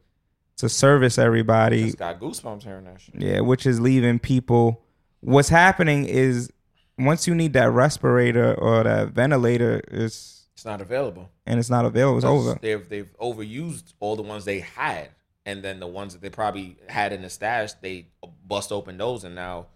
to 0.58 0.68
service 0.68 1.20
everybody. 1.20 1.86
Just 1.86 2.00
got 2.00 2.20
goosebumps 2.20 2.64
hearing 2.64 2.86
that 2.86 3.00
shit. 3.00 3.22
Yeah, 3.22 3.42
which 3.42 3.68
is 3.68 3.80
leaving 3.80 4.18
people. 4.18 4.82
What's 5.20 5.50
happening 5.50 6.06
is 6.06 6.50
once 6.98 7.28
you 7.28 7.36
need 7.36 7.54
that 7.54 7.72
respirator 7.72 8.54
or 8.56 8.84
that 8.84 9.10
ventilator, 9.10 9.82
it's 9.90 10.48
It's 10.54 10.66
not 10.66 10.82
available. 10.82 11.30
and 11.46 11.60
it's 11.60 11.70
not 11.70 11.86
available. 11.86 12.18
It's 12.18 12.26
over. 12.26 12.58
They've 12.62 12.88
they've 12.88 13.10
overused 13.22 13.94
all 14.00 14.16
the 14.16 14.22
ones 14.24 14.46
they 14.46 14.60
had, 14.60 15.10
and 15.46 15.64
then 15.64 15.80
the 15.80 15.88
ones 15.88 16.14
that 16.14 16.22
they 16.22 16.30
probably 16.30 16.78
had 16.88 17.12
in 17.14 17.22
the 17.22 17.30
stash, 17.30 17.74
they 17.82 18.08
bust 18.48 18.72
open 18.72 18.98
those, 18.98 19.24
and 19.24 19.36
now 19.36 19.68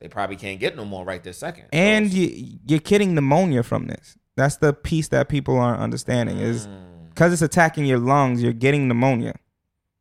they 0.00 0.08
probably 0.08 0.36
can't 0.36 0.58
get 0.60 0.76
no 0.76 0.84
more 0.84 1.04
right 1.04 1.22
this 1.22 1.38
second. 1.38 1.66
And 1.72 2.06
Those- 2.06 2.14
you, 2.14 2.58
you're 2.66 2.78
getting 2.80 3.14
pneumonia 3.14 3.62
from 3.62 3.86
this. 3.86 4.16
That's 4.36 4.56
the 4.56 4.72
piece 4.72 5.08
that 5.08 5.28
people 5.28 5.58
aren't 5.58 5.80
understanding 5.80 6.38
is 6.38 6.66
Mm, 6.66 7.08
because 7.10 7.32
it's 7.32 7.42
attacking 7.42 7.84
your 7.84 7.98
lungs. 8.00 8.42
You're 8.42 8.52
getting 8.52 8.88
pneumonia. 8.88 9.34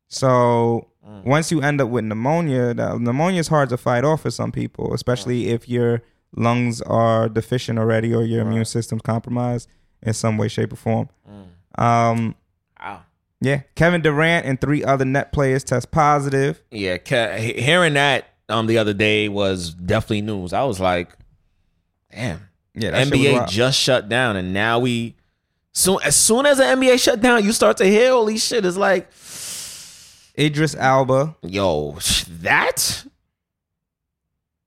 So 0.07 0.87
Mm. 1.07 1.25
once 1.25 1.51
you 1.51 1.61
end 1.61 1.81
up 1.81 1.89
with 1.89 2.05
pneumonia, 2.05 2.73
the, 2.73 2.97
pneumonia 2.97 3.39
is 3.41 3.49
hard 3.49 3.69
to 3.69 3.77
fight 3.77 4.03
off 4.05 4.21
for 4.21 4.31
some 4.31 4.51
people, 4.51 4.93
especially 4.93 5.49
if 5.49 5.67
your 5.67 6.01
lungs 6.35 6.81
are 6.81 7.29
deficient 7.29 7.77
already 7.79 8.13
or 8.13 8.23
your 8.23 8.41
immune 8.41 8.57
Right. 8.59 8.67
system's 8.67 9.01
compromised 9.01 9.67
in 10.01 10.13
some 10.13 10.37
way, 10.37 10.47
shape, 10.47 10.73
or 10.73 10.77
form. 10.77 11.09
mm. 11.29 11.81
Um, 11.83 12.35
Wow. 12.79 13.03
Yeah, 13.41 13.61
Kevin 13.75 14.01
Durant 14.01 14.45
and 14.45 14.59
three 14.61 14.83
other 14.83 15.03
net 15.05 15.31
players 15.33 15.63
test 15.63 15.91
positive. 15.91 16.61
Yeah, 16.71 16.97
he- 17.37 17.61
hearing 17.61 17.93
that 17.95 18.25
um 18.49 18.67
the 18.67 18.77
other 18.77 18.93
day 18.93 19.29
was 19.29 19.73
definitely 19.73 20.21
news. 20.21 20.53
I 20.53 20.63
was 20.63 20.79
like, 20.79 21.09
damn. 22.11 22.49
Yeah, 22.73 22.91
that 22.91 23.07
NBA 23.07 23.47
just 23.49 23.77
shut 23.79 24.07
down, 24.09 24.35
and 24.35 24.53
now 24.53 24.79
we 24.79 25.15
soon 25.73 25.99
as 26.03 26.15
soon 26.15 26.45
as 26.45 26.57
the 26.57 26.63
NBA 26.63 26.97
shut 27.01 27.21
down, 27.21 27.43
you 27.43 27.51
start 27.51 27.77
to 27.77 27.85
hear 27.85 28.11
holy 28.11 28.37
shit. 28.37 28.65
It's 28.65 28.77
like, 28.77 29.09
Idris 30.39 30.75
Elba. 30.77 31.35
yo, 31.43 31.97
that 32.41 33.05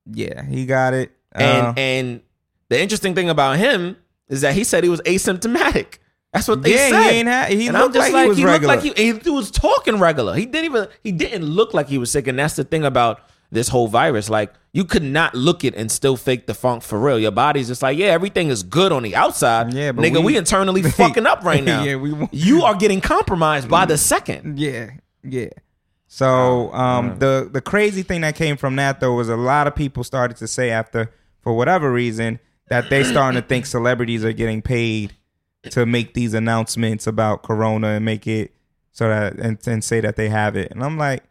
Yeah, 0.04 0.44
he 0.44 0.66
got 0.66 0.94
it. 0.94 1.15
And 1.36 1.66
Uh, 1.66 1.72
and 1.76 2.20
the 2.68 2.80
interesting 2.80 3.14
thing 3.14 3.28
about 3.30 3.58
him 3.58 3.96
is 4.28 4.40
that 4.40 4.54
he 4.54 4.64
said 4.64 4.82
he 4.84 4.90
was 4.90 5.00
asymptomatic. 5.02 5.98
That's 6.32 6.48
what 6.48 6.62
they 6.62 6.74
yeah, 6.74 6.88
said. 6.90 7.02
he 7.10 7.18
ain't 7.18 7.28
ha- 7.28 7.46
he 7.48 7.66
and 7.68 7.78
looked 7.78 7.94
like, 7.94 8.12
he 8.14 8.28
was 8.28 8.38
looked 8.38 8.50
regular. 8.50 8.74
like 8.76 8.84
he, 8.96 9.12
he 9.18 9.30
was 9.30 9.50
talking 9.50 9.98
regular. 9.98 10.34
He 10.34 10.44
didn't 10.46 10.64
even 10.66 10.88
he 11.02 11.12
didn't 11.12 11.44
look 11.44 11.72
like 11.72 11.88
he 11.88 11.96
was 11.98 12.10
sick, 12.10 12.26
and 12.26 12.38
that's 12.38 12.56
the 12.56 12.64
thing 12.64 12.84
about 12.84 13.20
this 13.50 13.68
whole 13.68 13.86
virus. 13.88 14.28
Like 14.28 14.52
you 14.72 14.84
could 14.84 15.04
not 15.04 15.34
look 15.34 15.64
it 15.64 15.74
and 15.76 15.90
still 15.90 16.16
fake 16.16 16.46
the 16.46 16.52
funk 16.52 16.82
for 16.82 16.98
real. 16.98 17.18
Your 17.18 17.30
body's 17.30 17.68
just 17.68 17.80
like, 17.80 17.96
yeah, 17.96 18.08
everything 18.08 18.48
is 18.48 18.62
good 18.62 18.92
on 18.92 19.02
the 19.04 19.14
outside. 19.16 19.72
Yeah, 19.72 19.92
but 19.92 20.04
nigga, 20.04 20.18
we, 20.18 20.24
we- 20.32 20.36
internally 20.36 20.82
fucking 21.02 21.26
up 21.26 21.42
right 21.44 21.62
now. 21.72 21.82
Yeah, 21.84 21.96
we- 21.96 22.28
you 22.32 22.62
are 22.64 22.74
getting 22.74 23.00
compromised 23.00 23.68
by 23.70 23.86
the 23.86 23.96
second. 23.96 24.58
Yeah, 24.58 24.90
yeah. 25.22 25.48
So 26.08 26.72
um, 26.74 27.18
the 27.18 27.48
the 27.50 27.60
crazy 27.60 28.02
thing 28.02 28.20
that 28.22 28.36
came 28.36 28.56
from 28.56 28.76
that 28.76 29.00
though 29.00 29.14
was 29.14 29.28
a 29.28 29.36
lot 29.36 29.66
of 29.66 29.74
people 29.74 30.04
started 30.04 30.36
to 30.38 30.46
say 30.48 30.70
after 30.70 31.10
for 31.46 31.52
whatever 31.52 31.92
reason 31.92 32.40
that 32.70 32.90
they 32.90 33.04
starting 33.04 33.40
to 33.40 33.46
think 33.46 33.66
celebrities 33.66 34.24
are 34.24 34.32
getting 34.32 34.60
paid 34.60 35.14
to 35.70 35.86
make 35.86 36.12
these 36.12 36.34
announcements 36.34 37.06
about 37.06 37.44
corona 37.44 37.90
and 37.90 38.04
make 38.04 38.26
it 38.26 38.52
so 38.90 39.08
that 39.08 39.34
and, 39.34 39.56
and 39.64 39.84
say 39.84 40.00
that 40.00 40.16
they 40.16 40.28
have 40.28 40.56
it. 40.56 40.72
And 40.72 40.82
I'm 40.82 40.98
like, 40.98 41.22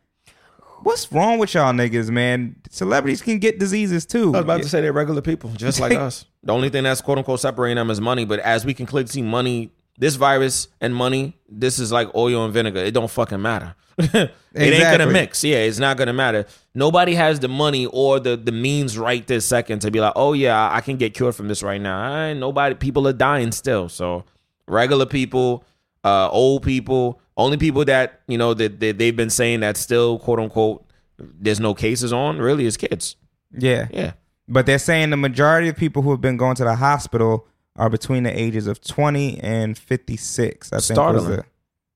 what's 0.84 1.12
wrong 1.12 1.38
with 1.38 1.54
y'all 1.54 1.73
niggas, 1.73 2.10
man? 2.12 2.56
Celebrities 2.69 3.21
can 3.21 3.39
get 3.39 3.60
diseases 3.60 4.06
too. 4.06 4.28
I 4.28 4.38
was 4.38 4.41
about 4.45 4.62
to 4.62 4.69
say 4.69 4.80
they're 4.80 4.93
regular 4.93 5.21
people, 5.21 5.49
just 5.49 5.82
like 5.82 5.91
us. 5.97 6.23
The 6.43 6.54
only 6.54 6.69
thing 6.69 6.84
that's 6.84 7.01
quote 7.01 7.17
unquote 7.17 7.41
separating 7.41 7.75
them 7.75 7.89
is 7.89 7.99
money. 7.99 8.23
But 8.23 8.39
as 8.39 8.65
we 8.65 8.73
can 8.73 8.86
clearly 8.86 9.10
see, 9.10 9.21
money, 9.21 9.73
this 9.98 10.16
virus 10.16 10.68
and 10.82 10.96
money, 10.96 11.38
this 11.48 11.80
is 11.80 11.92
like 11.92 12.14
oil 12.16 12.44
and 12.46 12.54
vinegar. 12.54 12.80
It 12.80 12.94
don't 12.94 13.10
fucking 13.10 13.42
matter. 13.42 13.76
it 13.98 14.32
ain't 14.54 14.82
gonna 14.82 15.08
mix. 15.10 15.44
Yeah, 15.44 15.58
it's 15.58 15.80
not 15.80 15.96
gonna 15.96 16.14
matter. 16.14 16.46
Nobody 16.74 17.14
has 17.16 17.40
the 17.40 17.48
money 17.48 17.86
or 17.86 18.20
the 18.20 18.36
the 18.36 18.52
means 18.52 18.98
right 18.98 19.26
this 19.26 19.46
second 19.46 19.80
to 19.80 19.92
be 19.92 20.02
like, 20.02 20.14
oh 20.16 20.34
yeah, 20.34 20.70
I 20.72 20.82
can 20.82 20.98
get 20.98 21.14
cured 21.14 21.36
from 21.36 21.48
this 21.48 21.64
right 21.64 21.80
now. 21.80 22.02
I 22.02 22.26
ain't 22.28 22.40
nobody. 22.40 22.76
People 22.76 23.08
are 23.08 23.14
dying 23.14 23.54
still. 23.54 23.88
So 23.88 24.26
regular 24.68 25.06
people, 25.06 25.64
uh, 26.04 26.30
old 26.30 26.64
people, 26.64 27.22
only 27.38 27.58
people 27.58 27.86
that 27.86 28.22
you 28.28 28.38
know 28.38 28.54
that, 28.54 28.82
that 28.82 28.98
they've 28.98 29.16
been 29.16 29.30
saying 29.30 29.62
that 29.62 29.78
still 29.78 30.20
quote 30.20 30.40
unquote 30.40 30.86
there's 31.18 31.62
no 31.62 31.74
cases 31.74 32.12
on 32.12 32.40
really 32.40 32.66
is 32.66 32.78
kids. 32.78 33.16
yeah. 33.58 33.88
Yeah. 33.92 34.14
But 34.48 34.68
they're 34.68 34.78
saying 34.78 35.10
the 35.10 35.18
majority 35.18 35.70
of 35.70 35.76
people 35.76 36.04
who 36.04 36.12
have 36.12 36.22
been 36.22 36.38
going 36.38 36.56
to 36.58 36.64
the 36.64 36.76
hospital 36.76 37.48
are 37.76 37.90
between 37.90 38.24
the 38.24 38.38
ages 38.40 38.68
of 38.68 38.82
20 38.82 39.40
and 39.42 39.78
56. 39.78 40.72
I 40.74 40.80
think 40.80 40.98
was 40.98 41.26
the, 41.28 41.44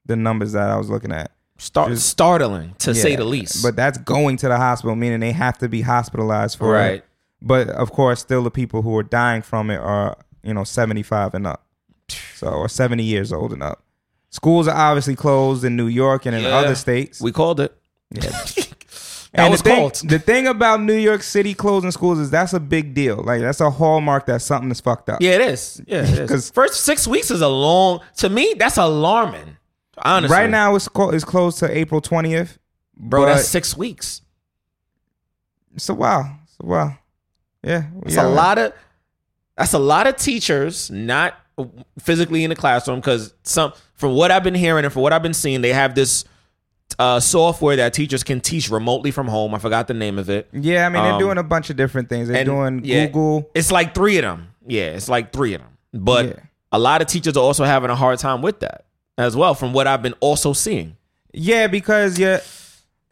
the 0.05 0.15
numbers 0.15 0.51
that 0.53 0.69
I 0.69 0.75
was 0.77 0.89
looking 0.89 1.11
at. 1.11 1.31
Start, 1.57 1.89
Just- 1.89 2.07
startling 2.09 2.75
to 2.79 2.95
say 2.95 3.15
the 3.15 3.23
least. 3.25 3.61
But 3.63 3.75
that's 3.75 3.97
going 3.97 4.37
to 4.37 4.47
the 4.47 4.57
hospital, 4.57 4.95
meaning 4.95 5.19
they 5.19 5.31
have 5.33 5.57
to 5.59 5.67
be 5.69 5.81
hospitalized 5.81 6.57
for 6.57 6.71
Right. 6.73 6.93
it. 6.95 7.05
But 7.41 7.69
of 7.69 7.91
course, 7.91 8.19
still 8.19 8.43
the 8.43 8.51
people 8.51 8.81
who 8.81 8.95
are 8.97 9.03
dying 9.03 9.41
from 9.41 9.69
it 9.69 9.77
are, 9.77 10.17
you 10.43 10.53
know, 10.53 10.63
75 10.63 11.33
and 11.33 11.47
up. 11.47 11.65
So, 12.35 12.47
or 12.47 12.67
70 12.69 13.03
years 13.03 13.31
old 13.31 13.53
and 13.53 13.61
up. 13.63 13.83
Schools 14.29 14.67
are 14.67 14.75
obviously 14.75 15.15
closed 15.15 15.63
in 15.63 15.75
New 15.75 15.87
York 15.87 16.25
and 16.25 16.35
in 16.35 16.43
Yeah. 16.43 16.49
other 16.57 16.75
states. 16.75 17.19
we 17.21 17.31
called 17.31 17.59
it. 17.59 17.75
Yeah. 18.11 18.31
That 19.33 19.43
And 19.43 19.51
was 19.51 19.61
the 19.61 19.69
thing, 19.69 19.79
called. 19.79 19.95
The 20.09 20.17
thing 20.19 20.47
about 20.47 20.81
New 20.81 20.95
York 20.97 21.21
City 21.21 21.53
closing 21.53 21.91
schools 21.91 22.17
is 22.19 22.31
that's 22.31 22.53
a 22.53 22.59
big 22.59 22.93
deal. 22.95 23.17
Like 23.23 23.41
that's 23.41 23.61
a 23.61 23.69
hallmark 23.69 24.25
that 24.25 24.41
something 24.41 24.71
is 24.71 24.81
fucked 24.81 25.07
up. 25.09 25.21
Yeah, 25.21 25.31
it 25.35 25.41
is. 25.41 25.81
Yeah, 25.85 26.01
it 26.03 26.09
is. 26.19 26.29
'Cause- 26.31 26.49
first 26.51 26.81
six 26.83 27.05
weeks 27.07 27.29
is 27.29 27.41
a 27.41 27.47
long. 27.47 27.99
To 28.17 28.29
me, 28.29 28.55
that's 28.57 28.77
alarming. 28.77 29.57
Honestly, 29.99 30.35
Right 30.35 30.49
now 30.49 30.75
it's 30.75 30.87
co- 30.87 31.09
it's 31.11 31.25
closed 31.25 31.59
to 31.59 31.77
April 31.77 32.01
20th. 32.01 32.57
bro, 32.97 33.25
that's 33.25 33.47
six 33.47 33.75
weeks. 33.77 34.21
it's 35.75 35.89
a 35.89 35.93
while. 35.93 36.39
It's 36.45 36.57
a 36.59 36.65
while. 36.65 36.97
Yeah. 37.63 37.83
It's 38.03 38.15
yeah. 38.15 38.25
a 38.25 38.29
lot 38.29 38.57
of. 38.57 38.73
That's 39.57 39.73
a 39.73 39.79
lot 39.79 40.07
of 40.07 40.15
teachers 40.15 40.89
not 40.89 41.35
physically 41.99 42.45
in 42.45 42.49
the 42.49 42.55
classroom 42.55 42.99
because 43.01 43.33
some, 43.43 43.73
from 43.95 44.13
what 44.15 44.31
I've 44.31 44.43
been 44.43 44.55
hearing 44.55 44.85
and 44.85 44.93
from 44.93 45.01
what 45.01 45.11
I've 45.11 45.21
been 45.21 45.33
seeing, 45.33 45.59
they 45.61 45.73
have 45.73 45.93
this 45.95 46.23
uh, 46.97 47.19
software 47.19 47.75
that 47.75 47.93
teachers 47.93 48.23
can 48.23 48.41
teach 48.41 48.69
remotely 48.69 49.11
from 49.11 49.27
home. 49.27 49.53
I 49.53 49.59
forgot 49.59 49.87
the 49.87 49.93
name 49.93 50.17
of 50.17 50.29
it. 50.29 50.47
Yeah, 50.51 50.85
I 50.85 50.89
mean 50.89 51.03
they're 51.03 51.13
Um, 51.13 51.19
doing 51.19 51.37
a 51.37 51.43
bunch 51.43 51.69
of 51.69 51.77
different 51.77 52.09
things. 52.09 52.27
They're 52.27 52.37
and, 52.37 52.45
doing 52.45 52.81
yeah, 52.83 53.05
Google. 53.05 53.49
It's 53.53 53.71
like 53.71 53.93
three 53.93 54.17
of 54.17 54.23
them. 54.23 54.47
Yeah, 54.67 54.87
it's 54.91 55.07
like 55.09 55.31
three 55.31 55.53
of 55.53 55.61
them. 55.61 55.77
But 55.93 56.25
Yeah. 56.25 56.33
a 56.71 56.79
lot 56.79 57.01
of 57.01 57.07
teachers 57.07 57.37
are 57.37 57.43
also 57.43 57.63
having 57.63 57.89
a 57.89 57.95
hard 57.95 58.19
time 58.19 58.41
with 58.41 58.59
that 58.61 58.85
as 59.17 59.35
well, 59.35 59.53
from 59.53 59.73
what 59.73 59.87
I've 59.87 60.01
been 60.01 60.15
also 60.19 60.53
seeing. 60.53 60.95
Yeah, 61.33 61.67
because 61.67 62.17
yeah. 62.17 62.39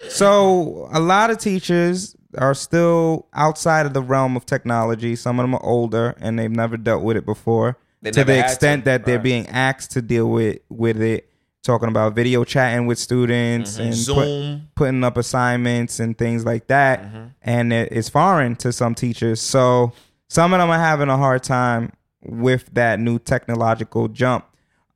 So 0.10 0.88
a 0.92 1.00
lot 1.00 1.30
of 1.32 1.38
teachers 1.38 2.16
are 2.38 2.54
still 2.54 3.28
outside 3.34 3.86
of 3.86 3.94
the 3.94 4.02
realm 4.02 4.36
of 4.36 4.46
technology. 4.46 5.16
Some 5.16 5.40
of 5.40 5.44
them 5.44 5.56
are 5.56 5.64
older 5.64 6.16
and 6.20 6.38
they've 6.38 6.52
never 6.52 6.78
dealt 6.78 7.04
with 7.04 7.18
it 7.18 7.26
before. 7.26 7.78
They 8.02 8.12
to 8.12 8.24
the 8.24 8.40
extent 8.40 8.84
to, 8.84 8.92
that 8.92 9.06
they're 9.06 9.16
right. 9.16 9.24
being 9.24 9.48
asked 9.48 9.92
to 9.92 10.02
deal 10.02 10.30
with 10.30 10.60
with 10.70 11.02
it, 11.02 11.30
talking 11.68 11.90
about 11.90 12.16
video 12.16 12.44
chatting 12.44 12.88
with 12.88 12.98
students 12.98 13.78
and 13.78 13.94
put- 14.08 14.76
putting 14.76 15.04
up 15.04 15.18
assignments 15.18 16.00
and 16.00 16.18
things 16.18 16.46
like 16.46 16.68
that. 16.68 17.04
Mm-hmm. 17.04 17.26
And 17.44 17.74
it, 17.74 17.92
it's 17.92 18.10
foreign 18.10 18.56
to 18.58 18.72
some 18.72 18.96
teachers. 18.96 19.40
So 19.42 19.92
some 20.30 20.54
of 20.54 20.60
them 20.60 20.70
are 20.70 20.80
having 20.80 21.10
a 21.10 21.18
hard 21.18 21.44
time 21.44 21.92
with 22.24 22.74
that 22.74 23.00
new 23.00 23.20
technological 23.20 24.08
jump. 24.08 24.46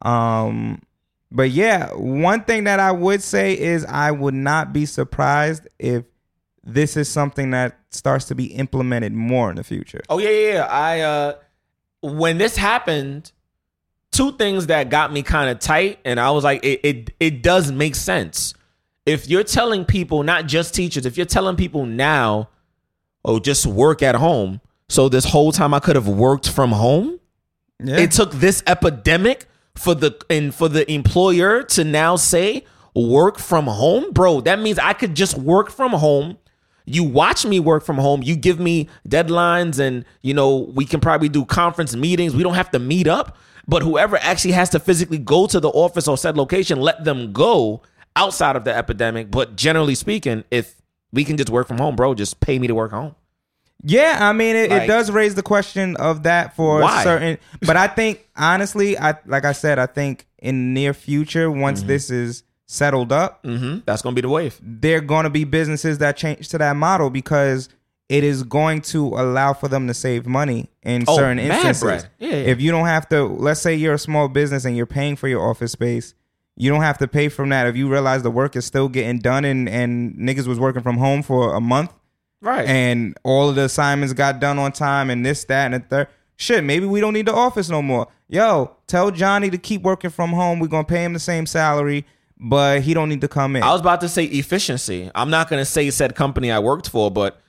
Um, 0.02 0.82
but 1.32 1.52
yeah, 1.52 1.92
one 1.94 2.44
thing 2.44 2.64
that 2.64 2.80
I 2.80 2.92
would 2.92 3.22
say 3.22 3.58
is 3.58 3.86
I 3.86 4.12
would 4.12 4.34
not 4.34 4.74
be 4.74 4.86
surprised 4.86 5.68
if 5.78 6.06
this 6.64 6.98
is 6.98 7.08
something 7.08 7.52
that 7.52 7.78
starts 7.90 8.26
to 8.26 8.36
be 8.36 8.46
implemented 8.46 9.14
more 9.14 9.50
in 9.50 9.58
the 9.58 9.64
future. 9.64 10.02
Oh 10.10 10.20
yeah, 10.20 10.30
yeah. 10.30 10.54
yeah. 10.54 10.66
I 10.66 11.00
uh 11.02 11.34
when 12.02 12.38
this 12.38 12.58
happened, 12.58 13.32
two 14.12 14.34
things 14.34 14.68
that 14.68 14.90
got 14.90 15.12
me 15.12 15.24
kind 15.24 15.50
of 15.50 15.60
tight, 15.60 16.00
and 16.06 16.20
I 16.20 16.32
was 16.32 16.44
like, 16.44 16.64
it, 16.64 16.80
it 16.84 17.10
it 17.20 17.44
does 17.44 17.72
make 17.72 17.96
sense. 17.96 18.54
If 19.06 19.28
you're 19.28 19.44
telling 19.44 19.86
people, 19.86 20.24
not 20.24 20.46
just 20.48 20.76
teachers, 20.76 21.06
if 21.06 21.18
you're 21.18 21.26
telling 21.26 21.56
people 21.56 21.86
now, 21.86 22.50
oh, 23.26 23.40
just 23.40 23.66
work 23.66 24.04
at 24.04 24.16
home. 24.16 24.62
So 24.90 25.10
this 25.10 25.26
whole 25.26 25.52
time 25.52 25.74
I 25.74 25.80
could 25.80 25.96
have 25.96 26.08
worked 26.08 26.50
from 26.50 26.72
home. 26.72 27.20
Yeah. 27.84 27.98
It 27.98 28.12
took 28.12 28.32
this 28.34 28.62
epidemic 28.68 29.48
for 29.76 29.96
the 29.96 30.20
and 30.30 30.54
for 30.54 30.70
the 30.70 30.90
employer 30.92 31.64
to 31.64 31.84
now 31.84 32.16
say 32.16 32.66
work 32.94 33.40
from 33.40 33.66
home, 33.68 34.12
bro. 34.12 34.42
That 34.42 34.60
means 34.60 34.78
I 34.78 34.94
could 34.94 35.16
just 35.16 35.38
work 35.38 35.72
from 35.72 35.94
home. 35.94 36.38
You 36.86 37.04
watch 37.04 37.46
me 37.46 37.60
work 37.60 37.84
from 37.84 37.98
home. 37.98 38.22
You 38.22 38.36
give 38.36 38.60
me 38.60 38.90
deadlines, 39.08 39.80
and 39.80 40.04
you 40.22 40.34
know 40.34 40.58
we 40.76 40.86
can 40.86 41.00
probably 41.00 41.30
do 41.30 41.46
conference 41.46 41.96
meetings. 41.96 42.36
We 42.36 42.44
don't 42.44 42.56
have 42.56 42.72
to 42.72 42.80
meet 42.80 43.08
up. 43.08 43.38
But 43.72 43.82
whoever 43.84 44.18
actually 44.18 44.52
has 44.52 44.70
to 44.72 44.80
physically 44.80 45.18
go 45.18 45.48
to 45.48 45.60
the 45.60 45.70
office 45.70 46.08
or 46.08 46.18
said 46.18 46.36
location, 46.38 46.80
let 46.82 47.06
them 47.06 47.32
go 47.32 47.82
outside 48.18 48.56
of 48.58 48.66
the 48.66 48.76
epidemic. 48.76 49.32
But 49.32 49.56
generally 49.56 49.96
speaking, 49.96 50.44
if 50.52 50.76
we 51.14 51.24
can 51.24 51.38
just 51.38 51.50
work 51.50 51.68
from 51.70 51.78
home, 51.78 51.96
bro, 51.96 52.14
just 52.14 52.42
pay 52.42 52.60
me 52.60 52.68
to 52.68 52.76
work 52.76 52.92
home. 52.92 53.16
Yeah, 53.84 54.18
I 54.22 54.34
mean, 54.34 54.56
it, 54.58 54.70
Like- 54.70 54.84
it 54.84 54.88
does 54.88 55.10
raise 55.10 55.36
the 55.36 55.42
question 55.42 55.96
of 55.96 56.24
that 56.24 56.56
for 56.56 56.82
Why? 56.82 57.04
certain. 57.04 57.38
But 57.62 57.78
I 57.78 57.88
think 57.88 58.28
honestly, 58.36 58.98
I 59.00 59.16
like 59.26 59.46
I 59.46 59.54
said, 59.54 59.80
I 59.80 59.86
think 59.88 60.28
in 60.40 60.74
near 60.74 60.94
future, 60.94 61.48
Mm-hmm. 61.48 61.62
once 61.62 61.84
this 61.84 62.10
is 62.12 62.44
settled 62.68 63.12
up, 63.12 63.40
hmm 63.46 63.78
That's 63.86 64.02
gonna 64.02 64.16
be 64.16 64.22
the 64.22 64.30
wave. 64.30 64.60
there 64.62 64.98
are 64.98 65.02
going 65.02 65.24
to 65.26 65.30
be 65.30 65.44
businesses 65.46 65.98
that 66.00 66.16
change 66.18 66.50
to 66.50 66.58
that 66.60 66.76
model 66.76 67.10
because 67.10 67.70
it 68.10 68.24
is 68.24 68.44
going 68.44 68.82
to 68.94 69.08
allow 69.08 69.54
for 69.54 69.68
them 69.68 69.88
to 69.88 69.94
save 69.94 70.26
money 70.26 70.70
in 70.84 71.06
Oh, 71.08 71.16
certain 71.16 71.40
instances. 71.40 72.08
Yeah, 72.20 72.30
yeah. 72.30 72.36
If 72.36 72.60
you 72.62 72.72
don't 72.72 72.86
have 72.86 73.08
to, 73.10 73.24
let's 73.26 73.62
say 73.62 73.76
you're 73.76 73.94
a 73.94 74.00
small 74.00 74.28
business 74.28 74.66
and 74.66 74.76
you're 74.76 74.86
paying 74.86 75.16
for 75.16 75.28
your 75.28 75.48
office 75.50 75.72
space, 75.72 76.14
you 76.56 76.70
don't 76.72 76.82
have 76.82 76.98
to 77.00 77.08
pay 77.08 77.30
from 77.30 77.50
that. 77.50 77.68
If 77.68 77.76
you 77.76 77.88
realize 77.88 78.24
the 78.24 78.32
work 78.32 78.56
is 78.56 78.66
still 78.66 78.90
getting 78.90 79.20
done 79.20 79.46
and 79.46 79.70
and 79.70 80.16
niggas 80.16 80.48
was 80.48 80.60
working 80.60 80.82
from 80.82 80.98
home 80.98 81.24
for 81.24 81.54
a 81.56 81.62
month 81.62 81.92
Right. 82.42 82.68
and 82.68 83.16
all 83.24 83.50
of 83.50 83.56
the 83.56 83.64
assignments 83.66 84.14
got 84.14 84.40
done 84.40 84.58
on 84.60 84.72
time 84.72 85.10
and 85.10 85.26
this, 85.26 85.44
that, 85.46 85.72
and 85.72 85.84
the 85.84 85.88
third. 85.88 86.08
Shit, 86.36 86.64
maybe 86.64 86.88
we 86.88 87.00
don't 87.00 87.14
need 87.14 87.28
the 87.28 87.34
office 87.34 87.70
no 87.70 87.82
more. 87.84 88.08
Yo, 88.28 88.76
tell 88.88 89.12
Johnny 89.12 89.50
to 89.52 89.58
keep 89.60 89.84
working 89.84 90.10
from 90.10 90.32
home. 90.32 90.60
We're 90.60 90.68
gonna 90.68 90.84
pay 90.84 91.04
him 91.04 91.14
the 91.14 91.20
same 91.20 91.46
salary, 91.46 92.06
but 92.40 92.82
he 92.82 92.96
don't 92.96 93.10
need 93.10 93.22
to 93.22 93.28
come 93.28 93.56
in. 93.56 93.62
I 93.62 93.72
was 93.72 93.82
about 93.82 94.02
to 94.02 94.10
say 94.10 94.24
efficiency. 94.26 95.12
I'm 95.14 95.30
not 95.30 95.50
going 95.50 95.62
to 95.62 95.66
say 95.66 95.90
said 95.92 96.16
company 96.16 96.50
I 96.52 96.58
worked 96.58 96.90
for, 96.90 97.12
but 97.12 97.40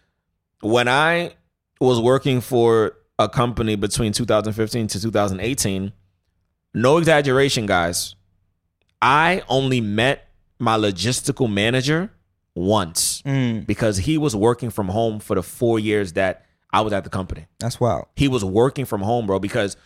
when 0.61 0.87
I 0.89 1.33
was 1.81 1.99
working 1.99 2.43
for 2.43 2.93
a 3.25 3.29
company 3.29 3.77
between 3.77 4.13
2015 4.13 4.87
to 4.89 5.01
2018, 5.01 5.93
no 6.75 6.99
exaggeration, 6.99 7.67
guys, 7.67 8.15
I 9.01 9.43
only 9.49 9.81
met 9.81 10.29
my 10.59 10.77
logistical 10.77 11.51
manager 11.53 12.11
once 12.55 13.23
Mm, 13.23 13.67
because 13.67 13.97
he 13.99 14.19
was 14.19 14.37
working 14.37 14.71
from 14.71 14.89
home 14.89 15.19
for 15.21 15.35
the 15.35 15.43
four 15.43 15.79
years 15.79 16.13
that 16.15 16.45
I 16.73 16.81
was 16.83 16.93
at 16.93 17.05
the 17.05 17.11
company. 17.11 17.47
that's 17.59 17.81
wild. 17.81 18.07
He 18.17 18.29
was 18.29 18.45
working 18.45 18.85
from 18.85 19.01
home, 19.03 19.27
bro, 19.27 19.39
because 19.39 19.77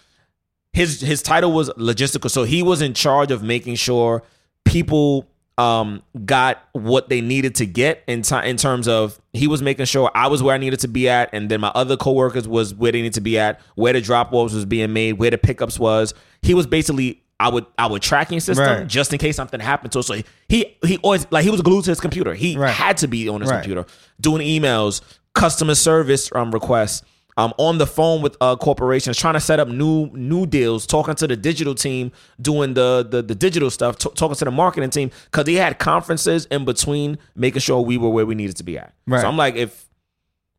his 0.73 1.01
his 1.01 1.23
title 1.23 1.53
was 1.53 1.71
logistical. 1.71 2.31
So 2.31 2.45
he 2.45 2.63
was 2.63 2.83
in 2.83 2.93
charge 2.95 3.31
of 3.31 3.43
making 3.43 3.77
sure 3.77 4.23
people 4.65 5.27
um 5.59 6.03
got 6.25 6.63
what 6.73 7.09
they 7.09 7.21
needed 7.23 7.55
to 7.55 7.65
get 7.67 8.05
in 8.07 8.21
time 8.23 8.45
in 8.45 8.57
terms 8.59 8.87
of 8.87 9.19
he 9.33 9.47
was 9.47 9.63
making 9.63 9.87
sure 9.87 10.11
I 10.15 10.27
was 10.29 10.43
where 10.43 10.55
I 10.55 10.59
needed 10.59 10.81
to 10.81 10.89
be 10.89 11.09
at 11.09 11.31
and 11.33 11.51
then 11.51 11.61
my 11.63 11.73
other 11.75 11.97
coworkers 11.97 12.47
was 12.47 12.75
where 12.75 12.93
they 12.93 12.99
needed 12.99 13.15
to 13.15 13.23
be 13.23 13.39
at, 13.39 13.61
where 13.75 13.95
the 13.95 14.03
drop 14.03 14.33
offs 14.35 14.53
was 14.53 14.67
being 14.67 14.93
made, 14.93 15.15
where 15.15 15.31
the 15.31 15.39
pickups 15.39 15.79
was. 15.79 16.13
He 16.43 16.53
was 16.55 16.67
basically 16.67 17.23
i 17.41 17.49
our 17.51 17.67
our 17.79 17.99
tracking 17.99 18.41
system 18.41 18.67
Right. 18.67 18.87
just 18.87 19.13
in 19.13 19.19
case 19.19 19.37
something 19.37 19.61
happened 19.61 19.93
to 19.93 19.99
us. 20.01 20.07
So 20.07 20.17
he 20.49 20.77
he 20.85 20.99
always 20.99 21.27
like 21.31 21.45
he 21.45 21.51
was 21.51 21.63
glued 21.63 21.85
to 21.85 21.91
his 21.91 22.01
computer. 22.01 22.35
He 22.35 22.57
Right. 22.57 22.71
had 22.71 22.99
to 22.99 23.09
be 23.09 23.29
on 23.29 23.41
his 23.41 23.51
Right. 23.51 23.57
computer 23.63 23.87
doing 24.21 24.41
emails, 24.47 25.01
customer 25.35 25.75
service 25.75 26.31
um 26.35 26.51
requests, 26.51 27.03
um 27.39 27.53
on 27.59 27.79
the 27.79 27.87
phone 27.87 28.23
with 28.23 28.37
uh 28.41 28.57
corporations, 28.57 29.17
trying 29.19 29.35
to 29.35 29.41
set 29.41 29.61
up 29.61 29.69
new 29.69 30.07
new 30.15 30.47
deals, 30.47 30.87
talking 30.87 31.15
to 31.17 31.27
the 31.27 31.37
digital 31.37 31.75
team, 31.75 32.13
doing 32.41 32.75
the 32.75 33.07
the, 33.09 33.23
the 33.23 33.35
digital 33.35 33.71
stuff, 33.71 33.99
t- 33.99 34.11
talking 34.15 34.37
to 34.37 34.45
the 34.45 34.51
marketing 34.51 34.91
team 34.91 35.11
because 35.27 35.47
he 35.47 35.55
had 35.57 35.79
conferences 35.79 36.47
in 36.47 36.65
between, 36.65 37.19
making 37.35 37.61
sure 37.61 37.81
we 37.81 37.99
were 37.99 38.09
where 38.11 38.25
we 38.27 38.35
needed 38.35 38.57
to 38.57 38.65
be 38.65 38.79
at. 38.79 38.95
Right. 39.07 39.21
So 39.21 39.29
I'm 39.29 39.37
like, 39.37 39.57
if 39.57 39.89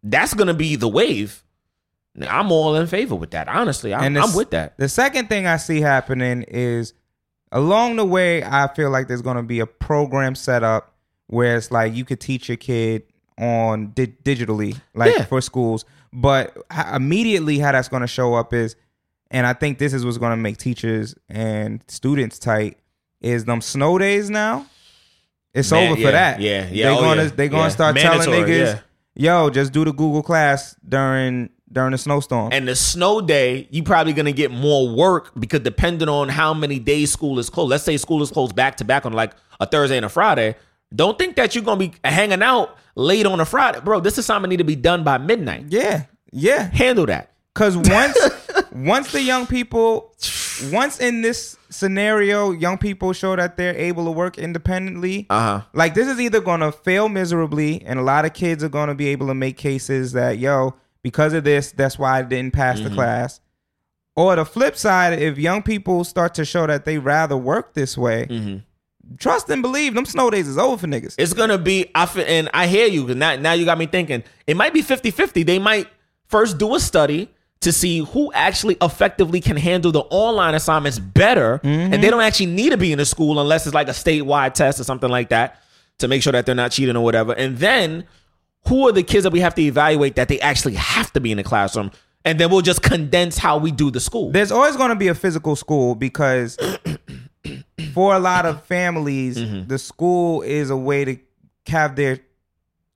that's 0.03 0.33
gonna 0.33 0.53
be 0.53 0.75
the 0.75 0.87
wave, 0.87 1.43
I'm 2.27 2.51
all 2.51 2.75
in 2.75 2.87
favor 2.87 3.15
with 3.15 3.31
that. 3.31 3.47
Honestly, 3.47 3.93
I'm, 3.93 4.03
And 4.03 4.17
I'm 4.19 4.33
with 4.35 4.51
that. 4.51 4.77
The 4.77 4.89
second 4.89 5.29
thing 5.29 5.45
I 5.47 5.57
see 5.57 5.81
happening 5.81 6.43
is 6.47 6.93
along 7.51 7.95
the 7.97 8.05
way, 8.05 8.43
I 8.43 8.67
feel 8.75 8.89
like 8.89 9.07
there's 9.07 9.21
going 9.21 9.37
to 9.37 9.43
be 9.43 9.59
a 9.59 9.67
program 9.67 10.33
set 10.35 10.63
up 10.63 10.95
where 11.27 11.57
it's 11.57 11.71
like 11.71 11.93
you 11.93 12.05
could 12.05 12.19
teach 12.19 12.49
your 12.49 12.57
kid 12.57 13.03
on 13.37 13.91
di- 13.93 14.07
digitally, 14.07 14.79
like 14.95 15.15
Yeah. 15.15 15.25
for 15.25 15.41
schools. 15.41 15.85
But 16.13 16.57
immediately, 16.93 17.59
how 17.59 17.71
that's 17.71 17.89
going 17.89 18.01
to 18.01 18.07
show 18.07 18.33
up 18.33 18.53
is, 18.53 18.75
and 19.31 19.45
I 19.45 19.53
think 19.53 19.77
this 19.77 19.93
is 19.93 20.05
what's 20.05 20.17
going 20.17 20.31
to 20.31 20.37
make 20.37 20.57
teachers 20.57 21.15
and 21.29 21.83
students 21.87 22.39
tight, 22.39 22.77
is 23.21 23.45
them 23.45 23.61
snow 23.61 23.97
days 23.97 24.29
now. 24.29 24.65
It's 25.53 25.71
Man, 25.71 25.91
over 25.91 25.99
yeah, 25.99 26.05
for 26.07 26.11
that. 26.11 26.39
yeah, 26.39 26.67
yeah, 26.71 26.85
They're 26.85 26.97
oh, 26.97 27.01
gonna 27.01 27.23
yeah, 27.23 27.29
they 27.29 27.49
gonna 27.49 27.63
yeah. 27.63 27.69
start 27.69 27.95
telling 27.97 28.29
Mandatory, 28.29 28.59
niggas, 28.59 28.83
yo, 29.15 29.49
just 29.49 29.73
do 29.73 29.83
the 29.85 29.91
Google 29.91 30.21
class 30.21 30.75
during 30.87 31.49
during 31.71 31.91
the 31.91 31.97
snowstorm. 31.97 32.49
And 32.53 32.67
the 32.67 32.75
snow 32.75 33.21
day, 33.21 33.67
you 33.71 33.81
probably 33.81 34.13
gonna 34.13 34.33
get 34.33 34.51
more 34.51 34.87
work 34.95 35.31
because 35.39 35.61
depending 35.61 36.09
on 36.09 36.29
how 36.29 36.53
many 36.53 36.77
days 36.77 37.11
school 37.11 37.39
is 37.39 37.49
closed. 37.49 37.71
Let's 37.71 37.83
say 37.83 37.97
school 37.97 38.21
is 38.21 38.29
closed 38.29 38.55
back 38.55 38.77
to 38.77 38.85
back 38.85 39.05
on 39.07 39.13
like 39.13 39.33
a 39.59 39.65
Thursday 39.65 39.97
and 39.97 40.05
a 40.05 40.09
Friday. 40.09 40.55
Don't 40.93 41.17
think 41.17 41.35
that 41.37 41.55
you're 41.55 41.63
gonna 41.63 41.79
be 41.79 41.93
hanging 42.03 42.43
out 42.43 42.77
late 42.97 43.25
on 43.25 43.39
a 43.39 43.45
Friday, 43.45 43.79
bro. 43.79 43.99
This 44.01 44.17
assignment 44.17 44.49
need 44.49 44.57
to 44.57 44.63
be 44.63 44.75
done 44.75 45.03
by 45.03 45.17
midnight. 45.17 45.65
yeah, 45.69 46.03
yeah. 46.31 46.63
Handle 46.71 47.05
that. 47.05 47.31
Cause 47.53 47.75
once 47.77 48.17
once 48.71 49.11
the 49.11 49.21
young 49.21 49.47
people 49.47 50.13
once 50.71 50.99
in 50.99 51.21
this 51.21 51.57
scenario, 51.69 52.51
young 52.51 52.77
people 52.77 53.13
show 53.13 53.35
that 53.35 53.57
they're 53.57 53.75
able 53.75 54.05
to 54.05 54.11
work 54.11 54.37
independently. 54.37 55.25
Uh 55.29 55.39
huh. 55.39 55.61
Like 55.73 55.93
this 55.95 56.07
is 56.07 56.19
either 56.19 56.39
gonna 56.41 56.71
fail 56.71 57.09
miserably, 57.09 57.81
and 57.83 57.97
a 57.99 58.03
lot 58.03 58.25
of 58.25 58.33
kids 58.33 58.63
are 58.63 58.69
gonna 58.69 58.93
be 58.95 59.07
able 59.07 59.27
to 59.27 59.33
make 59.33 59.57
cases 59.57 60.11
that 60.13 60.37
yo, 60.39 60.75
because 61.03 61.33
of 61.33 61.43
this, 61.45 61.71
that's 61.71 61.97
why 61.97 62.19
I 62.19 62.21
didn't 62.23 62.53
pass 62.53 62.77
Mm-hmm. 62.79 62.89
the 62.89 62.95
class. 62.95 63.39
Or 64.15 64.35
the 64.35 64.45
flip 64.45 64.75
side, 64.75 65.19
if 65.19 65.37
young 65.37 65.61
people 65.63 66.03
start 66.03 66.33
to 66.35 66.45
show 66.45 66.65
that 66.67 66.85
they 66.85 66.97
rather 66.97 67.37
work 67.37 67.73
this 67.73 67.97
way, 67.97 68.27
Mm-hmm. 68.29 68.57
Trust 69.17 69.49
and 69.49 69.61
believe 69.61 69.93
them 69.93 70.05
snow 70.05 70.29
days 70.29 70.47
is 70.47 70.57
over 70.57 70.77
for 70.77 70.87
niggas. 70.87 71.15
It's 71.17 71.33
gonna 71.33 71.57
be. 71.57 71.89
I 71.95 72.05
fe- 72.05 72.25
and 72.25 72.49
I 72.53 72.67
hear 72.67 72.87
you. 72.87 73.13
Now, 73.13 73.35
now 73.35 73.53
you 73.53 73.65
got 73.65 73.77
me 73.77 73.85
thinking. 73.85 74.23
It 74.45 74.57
might 74.57 74.73
be 74.73 74.81
50-50. 74.81 75.45
They 75.45 75.59
might 75.59 75.87
first 76.27 76.57
do 76.57 76.75
a 76.75 76.79
study 76.79 77.29
to 77.61 77.71
see 77.71 77.99
who 77.99 78.31
actually 78.33 78.77
effectively 78.81 79.41
can 79.41 79.57
handle 79.57 79.91
the 79.91 80.01
online 80.01 80.53
assignments 80.53 80.99
better, 80.99 81.59
and 81.63 81.91
they 81.91 81.97
mm-hmm. 81.97 82.09
don't 82.09 82.21
actually 82.21 82.45
need 82.47 82.69
to 82.69 82.77
be 82.77 82.91
in 82.91 82.97
the 82.97 83.05
school 83.05 83.39
unless 83.39 83.65
it's 83.65 83.73
like 83.73 83.87
a 83.87 83.91
statewide 83.91 84.53
test 84.53 84.79
or 84.79 84.83
something 84.83 85.09
like 85.09 85.29
that 85.29 85.59
to 85.99 86.07
make 86.07 86.21
sure 86.21 86.31
that 86.31 86.45
they're 86.45 86.55
not 86.55 86.71
cheating 86.71 86.95
or 86.95 87.03
whatever. 87.03 87.33
And 87.33 87.57
then 87.57 88.05
who 88.67 88.87
are 88.87 88.91
the 88.91 89.03
kids 89.03 89.23
that 89.23 89.31
we 89.31 89.39
have 89.39 89.55
to 89.55 89.61
evaluate 89.61 90.15
that 90.15 90.27
they 90.27 90.39
actually 90.39 90.75
have 90.75 91.11
to 91.13 91.19
be 91.19 91.31
in 91.31 91.37
the 91.37 91.43
classroom? 91.43 91.91
And 92.25 92.39
then 92.39 92.51
we'll 92.51 92.61
just 92.61 92.81
condense 92.81 93.37
how 93.37 93.57
we 93.57 93.71
do 93.71 93.89
the 93.89 94.01
school. 94.01 94.31
There's 94.31 94.51
always 94.51 94.75
going 94.75 94.89
to 94.89 94.95
be 94.95 95.07
a 95.07 95.15
physical 95.15 95.55
school 95.55 95.95
because 95.95 96.57
for 97.93 98.15
a 98.15 98.19
lot 98.19 98.45
of 98.45 98.63
families, 98.63 99.37
Mm-hmm. 99.37 99.67
the 99.67 99.77
school 99.77 100.41
is 100.41 100.69
a 100.69 100.77
way 100.77 101.05
to 101.05 101.17
have 101.67 101.95
their 101.95 102.19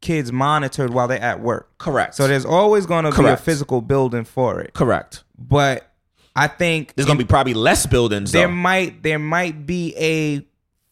kids 0.01 0.31
monitored 0.31 0.91
while 0.91 1.07
they're 1.07 1.21
at 1.21 1.41
work. 1.41 1.77
Correct. 1.77 2.15
So 2.15 2.27
there's 2.27 2.45
always 2.45 2.85
going 2.85 3.05
to 3.05 3.11
be 3.11 3.25
a 3.27 3.37
physical 3.37 3.81
building 3.81 4.23
for 4.23 4.59
it. 4.61 4.73
correct. 4.73 5.23
But 5.37 5.87
I 6.35 6.47
think 6.47 6.93
There's 6.95 7.05
gonna 7.07 7.17
be 7.19 7.25
probably 7.25 7.53
less 7.53 7.85
buildings. 7.85 8.31
there 8.31 8.47
though. 8.47 8.53
might 8.53 9.03
there 9.03 9.19
might 9.19 9.65
be 9.65 9.93
a 9.97 10.45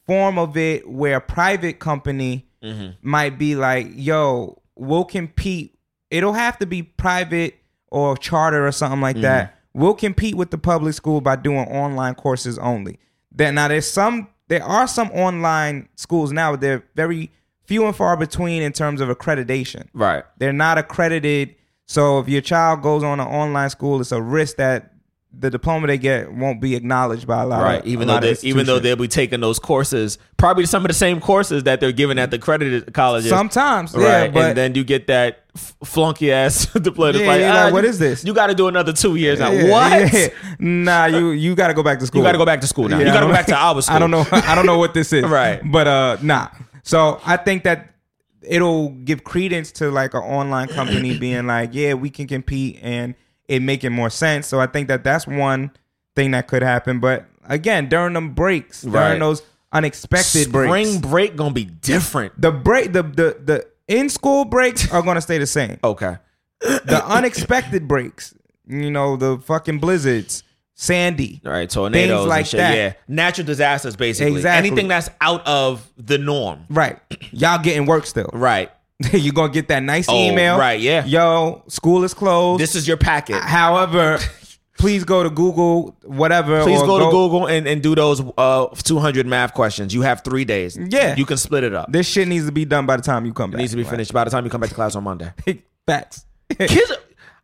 form 0.06 0.38
of 0.38 0.58
it 0.58 0.88
where 0.90 1.16
a 1.18 1.22
private 1.22 1.80
company 1.80 2.46
Mm-hmm. 2.62 2.90
might 3.10 3.38
be 3.40 3.56
like, 3.56 3.88
"Yo, 3.96 4.62
we'll 4.76 5.06
compete. 5.06 5.78
It'll 6.12 6.34
have 6.34 6.58
to 6.60 6.66
be 6.66 6.84
private 6.84 7.56
or 7.88 8.18
charter 8.18 8.68
or 8.68 8.74
something 8.74 9.00
like 9.00 9.22
that. 9.22 9.46
Mm-hmm. 9.54 9.80
We'll 9.82 9.94
compete 9.94 10.36
with 10.36 10.52
the 10.52 10.58
public 10.58 10.94
school 10.94 11.22
by 11.22 11.38
doing 11.38 11.66
online 11.70 12.16
courses 12.16 12.60
only." 12.60 13.00
Then 13.32 13.56
now 13.56 13.68
there's 13.68 13.90
some 13.90 14.28
there 14.48 14.64
are 14.64 14.88
some 14.88 15.10
online 15.12 15.90
schools 15.96 16.32
now. 16.32 16.52
but 16.52 16.62
They're 16.62 16.84
very 16.96 17.32
few 17.64 17.86
and 17.86 17.96
far 17.96 18.18
between 18.18 18.64
in 18.64 18.72
terms 18.74 19.00
of 19.02 19.10
accreditation. 19.10 19.88
right. 19.94 20.24
They're 20.40 20.54
not 20.54 20.78
accredited. 20.80 21.56
So 21.86 22.20
if 22.20 22.28
your 22.28 22.42
child 22.42 22.82
goes 22.82 23.04
on 23.04 23.20
an 23.20 23.28
online 23.28 23.70
school, 23.70 24.02
it's 24.02 24.12
a 24.12 24.22
risk 24.22 24.58
that 24.58 24.89
the 25.32 25.50
diploma 25.52 25.86
they 25.88 25.98
get 25.98 26.32
won't 26.34 26.60
be 26.60 26.76
acknowledged 26.76 27.28
by 27.28 27.44
a 27.44 27.46
lot 27.46 27.62
Right, 27.62 27.82
of 27.82 27.86
even 27.86 28.08
though 28.08 28.20
they, 28.20 28.36
even 28.42 28.66
though 28.66 28.80
they'll 28.80 28.96
be 28.96 29.08
taking 29.08 29.42
those 29.42 29.60
courses, 29.60 30.18
probably 30.38 30.66
some 30.66 30.84
of 30.84 30.88
the 30.90 30.94
same 30.96 31.22
courses 31.22 31.64
that 31.64 31.80
they're 31.80 31.92
giving 31.92 32.18
at 32.18 32.32
the 32.32 32.38
accredited 32.38 32.92
colleges. 32.94 33.30
sometimes 33.30 33.94
right, 33.94 34.04
yeah, 34.04 34.28
but 34.30 34.44
and 34.50 34.58
then 34.58 34.76
you 34.76 34.84
get 34.84 35.06
that 35.08 35.44
flunky 35.84 36.32
ass 36.32 36.66
diploma. 36.82 37.20
Yeah, 37.20 37.28
like, 37.28 37.42
ah, 37.44 37.64
like, 37.66 37.74
what 37.74 37.86
is 37.86 38.00
this? 38.00 38.26
You 38.26 38.34
got 38.34 38.48
to 38.48 38.56
do 38.56 38.68
another 38.68 38.92
two 38.92 39.16
years 39.18 39.40
now. 39.40 39.52
Yeah, 39.52 39.70
what? 39.70 40.14
yeah. 40.14 40.28
Nah, 40.58 41.06
you 41.06 41.30
you 41.30 41.54
got 41.56 41.68
to 41.68 41.74
go 41.76 41.84
back 41.84 42.00
to 42.00 42.08
school. 42.08 42.22
You 42.22 42.26
got 42.28 42.32
to 42.32 42.38
go 42.40 42.46
back 42.46 42.62
to 42.62 42.68
school 42.68 42.90
now. 42.90 42.98
You 42.98 43.06
got 43.06 43.20
to 43.20 43.28
go 43.28 43.32
back 43.32 43.46
to 43.48 43.56
our 43.58 43.82
school. 43.84 43.96
I 43.96 44.00
don't 44.00 44.12
know. 44.12 44.26
I 44.32 44.56
don't 44.56 44.66
know 44.66 44.78
what 44.80 44.94
this 44.94 45.14
is. 45.14 45.24
Right. 45.30 45.62
But 45.64 45.88
uh, 45.88 46.18
nah. 46.24 46.50
So 46.84 47.22
I 47.24 47.38
think 47.38 47.64
that 47.66 47.94
it'll 48.42 48.90
give 48.90 49.24
credence 49.24 49.72
to 49.74 49.92
like 49.92 50.16
an 50.16 50.22
online 50.22 50.70
company 50.70 51.20
being 51.20 51.46
like, 51.46 51.70
yeah, 51.74 51.94
we 51.94 52.10
can 52.10 52.26
compete 52.28 52.80
and 52.82 53.14
it 53.50 53.62
making 53.62 53.92
more 53.92 54.10
sense. 54.10 54.48
So 54.48 54.62
I 54.62 54.68
think 54.68 54.88
that 54.88 55.04
that's 55.04 55.28
one 55.28 55.72
thing 56.16 56.32
that 56.32 56.48
could 56.48 56.62
happen. 56.64 57.00
But 57.02 57.26
again, 57.48 57.90
during 57.90 58.14
them 58.14 58.34
breaks, 58.34 58.86
Right. 58.86 59.08
during 59.08 59.20
those 59.20 59.42
unexpected 59.74 60.48
Spring 60.50 60.70
breaks, 60.70 60.98
break 60.98 61.36
gonna 61.36 61.54
be 61.54 61.66
different. 61.66 62.40
the 62.42 62.52
break, 62.52 62.94
the 62.94 63.04
the 63.04 63.38
the 63.44 63.68
in 63.88 64.08
school 64.10 64.46
breaks 64.46 64.90
are 64.92 65.02
gonna 65.02 65.20
stay 65.22 65.38
the 65.38 65.46
same. 65.48 65.78
Okay. 65.84 66.18
The 66.62 67.02
unexpected 67.06 67.88
breaks, 67.88 68.34
you 68.68 68.92
know, 68.92 69.16
the 69.16 69.38
fucking 69.40 69.80
blizzards, 69.80 70.44
Sandy, 70.76 71.42
All 71.46 71.52
right, 71.52 71.70
tornadoes 71.70 72.28
like 72.28 72.40
and 72.40 72.48
shit. 72.48 72.58
that. 72.60 72.76
Yeah, 72.76 72.94
natural 73.08 73.46
disasters, 73.48 73.96
basically. 73.96 74.34
Exactly. 74.36 74.68
Anything 74.70 74.88
that's 74.90 75.10
out 75.22 75.46
of 75.48 75.90
the 75.98 76.18
norm. 76.18 76.66
right? 76.70 77.00
Y'all 77.32 77.62
getting 77.64 77.86
work 77.86 78.06
still. 78.06 78.30
Right. 78.34 78.70
You're 79.14 79.34
gonna 79.34 79.52
get 79.54 79.68
that 79.70 79.82
nice 79.84 80.08
Oh, 80.10 80.16
email. 80.16 80.58
right, 80.58 80.80
yeah. 80.80 81.06
Yo, 81.06 81.64
school 81.68 82.04
is 82.04 82.14
closed. 82.14 82.62
This 82.62 82.76
is 82.76 82.88
your 82.88 82.98
packet. 82.98 83.42
However, 83.42 84.20
please 84.78 85.04
go 85.06 85.24
to 85.24 85.30
Google, 85.30 85.96
whatever. 86.04 86.64
Please 86.64 86.82
or 86.82 86.86
go, 86.88 87.00
to 87.00 87.06
Google 87.06 87.48
and, 87.48 87.66
and 87.68 87.82
do 87.82 87.96
those 87.96 88.22
uh, 88.38 88.68
200 88.68 89.26
math 89.26 89.54
questions. 89.54 89.94
You 89.94 90.02
have 90.02 90.24
three 90.24 90.44
days. 90.46 90.78
Yeah. 90.78 91.16
You 91.16 91.26
can 91.26 91.38
split 91.38 91.64
it 91.64 91.74
up. 91.74 91.92
This 91.92 92.08
shit 92.08 92.28
needs 92.28 92.46
to 92.46 92.52
be 92.52 92.66
done 92.66 92.86
by 92.86 92.98
the 92.98 93.04
time 93.04 93.26
you 93.26 93.34
come 93.34 93.52
It 93.52 93.54
back. 93.54 93.60
needs 93.60 93.72
to 93.72 93.78
be 93.78 93.84
finished 93.86 94.12
by 94.14 94.24
the 94.26 94.30
time 94.32 94.44
you 94.44 94.52
come 94.52 94.62
back 94.62 94.70
to 94.70 94.76
class 94.76 94.96
on 94.96 95.04
Monday. 95.04 95.32
Facts. 95.88 96.26
Kids, 96.58 96.92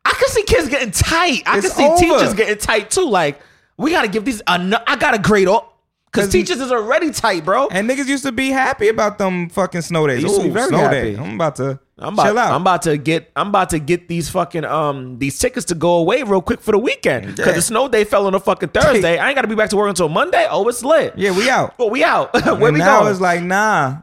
I 0.04 0.12
can 0.12 0.30
see 0.30 0.44
kids 0.44 0.68
getting 0.70 0.92
tight. 0.92 1.44
I 1.46 1.58
It's 1.60 1.68
can 1.74 1.76
see 1.76 1.86
over. 1.86 1.98
teachers 2.20 2.34
getting 2.34 2.58
tight 2.58 2.90
too. 2.92 3.08
Like, 3.10 3.40
we 3.78 3.92
got 3.92 4.02
to 4.02 4.08
give 4.10 4.26
these, 4.26 4.42
eno- 4.48 4.80
I 4.86 4.96
got 4.98 5.12
to 5.12 5.20
grade 5.20 5.48
up. 5.48 5.75
Because 6.16 6.28
'Cause- 6.28 6.32
teachers 6.34 6.62
is 6.62 6.72
already 6.72 7.12
tight, 7.12 7.44
bro. 7.46 7.68
and 7.70 7.90
niggas 7.90 8.08
used 8.08 8.24
to 8.24 8.32
be 8.32 8.50
happy 8.50 8.88
about 8.88 9.18
them 9.18 9.50
fucking 9.50 9.82
snow 9.82 10.08
days. 10.08 10.18
They 10.24 10.28
used 10.30 10.36
to 10.38 10.44
be 10.44 10.50
Ooh, 10.50 10.54
very 10.54 10.68
snow 10.70 10.78
happy. 10.78 11.16
day. 11.16 11.18
I'm 11.22 11.36
about 11.36 11.56
to 11.58 11.80
I'm 11.98 12.14
about, 12.14 12.26
chill 12.26 12.40
out. 12.40 12.54
I'm 12.54 12.62
about 12.62 12.82
to 12.84 12.98
get 12.98 13.32
I'm 13.36 13.48
about 13.50 13.70
to 13.72 13.80
get 13.80 14.08
these 14.08 14.30
fucking 14.30 14.66
um 14.66 15.20
these 15.20 15.38
tickets 15.40 15.66
to 15.68 15.76
go 15.76 15.96
away 15.96 16.24
real 16.24 16.42
quick 16.42 16.62
for 16.62 16.72
the 16.72 16.78
weekend 16.80 17.28
because 17.28 17.48
Yeah. 17.48 17.54
the 17.54 17.62
snow 17.62 17.88
day 17.88 18.04
fell 18.04 18.28
on 18.28 18.34
a 18.36 18.40
fucking 18.40 18.70
Thursday. 18.70 19.18
I 19.20 19.28
ain't 19.28 19.36
got 19.36 19.42
to 19.44 19.48
be 19.48 19.56
back 19.56 19.70
to 19.72 19.78
work 19.78 19.90
until 19.90 20.10
Monday. 20.10 20.46
Oh, 20.50 20.68
it's 20.68 20.84
lit. 20.84 21.14
yeah, 21.18 21.32
we 21.32 21.50
out. 21.50 21.78
Well, 21.78 21.90
we 21.90 22.04
out. 22.04 22.34
Where 22.34 22.52
and 22.52 22.62
we 22.74 22.80
now 22.80 23.00
going? 23.02 23.12
it's 23.12 23.22
like, 23.22 23.42
nah, 23.44 23.98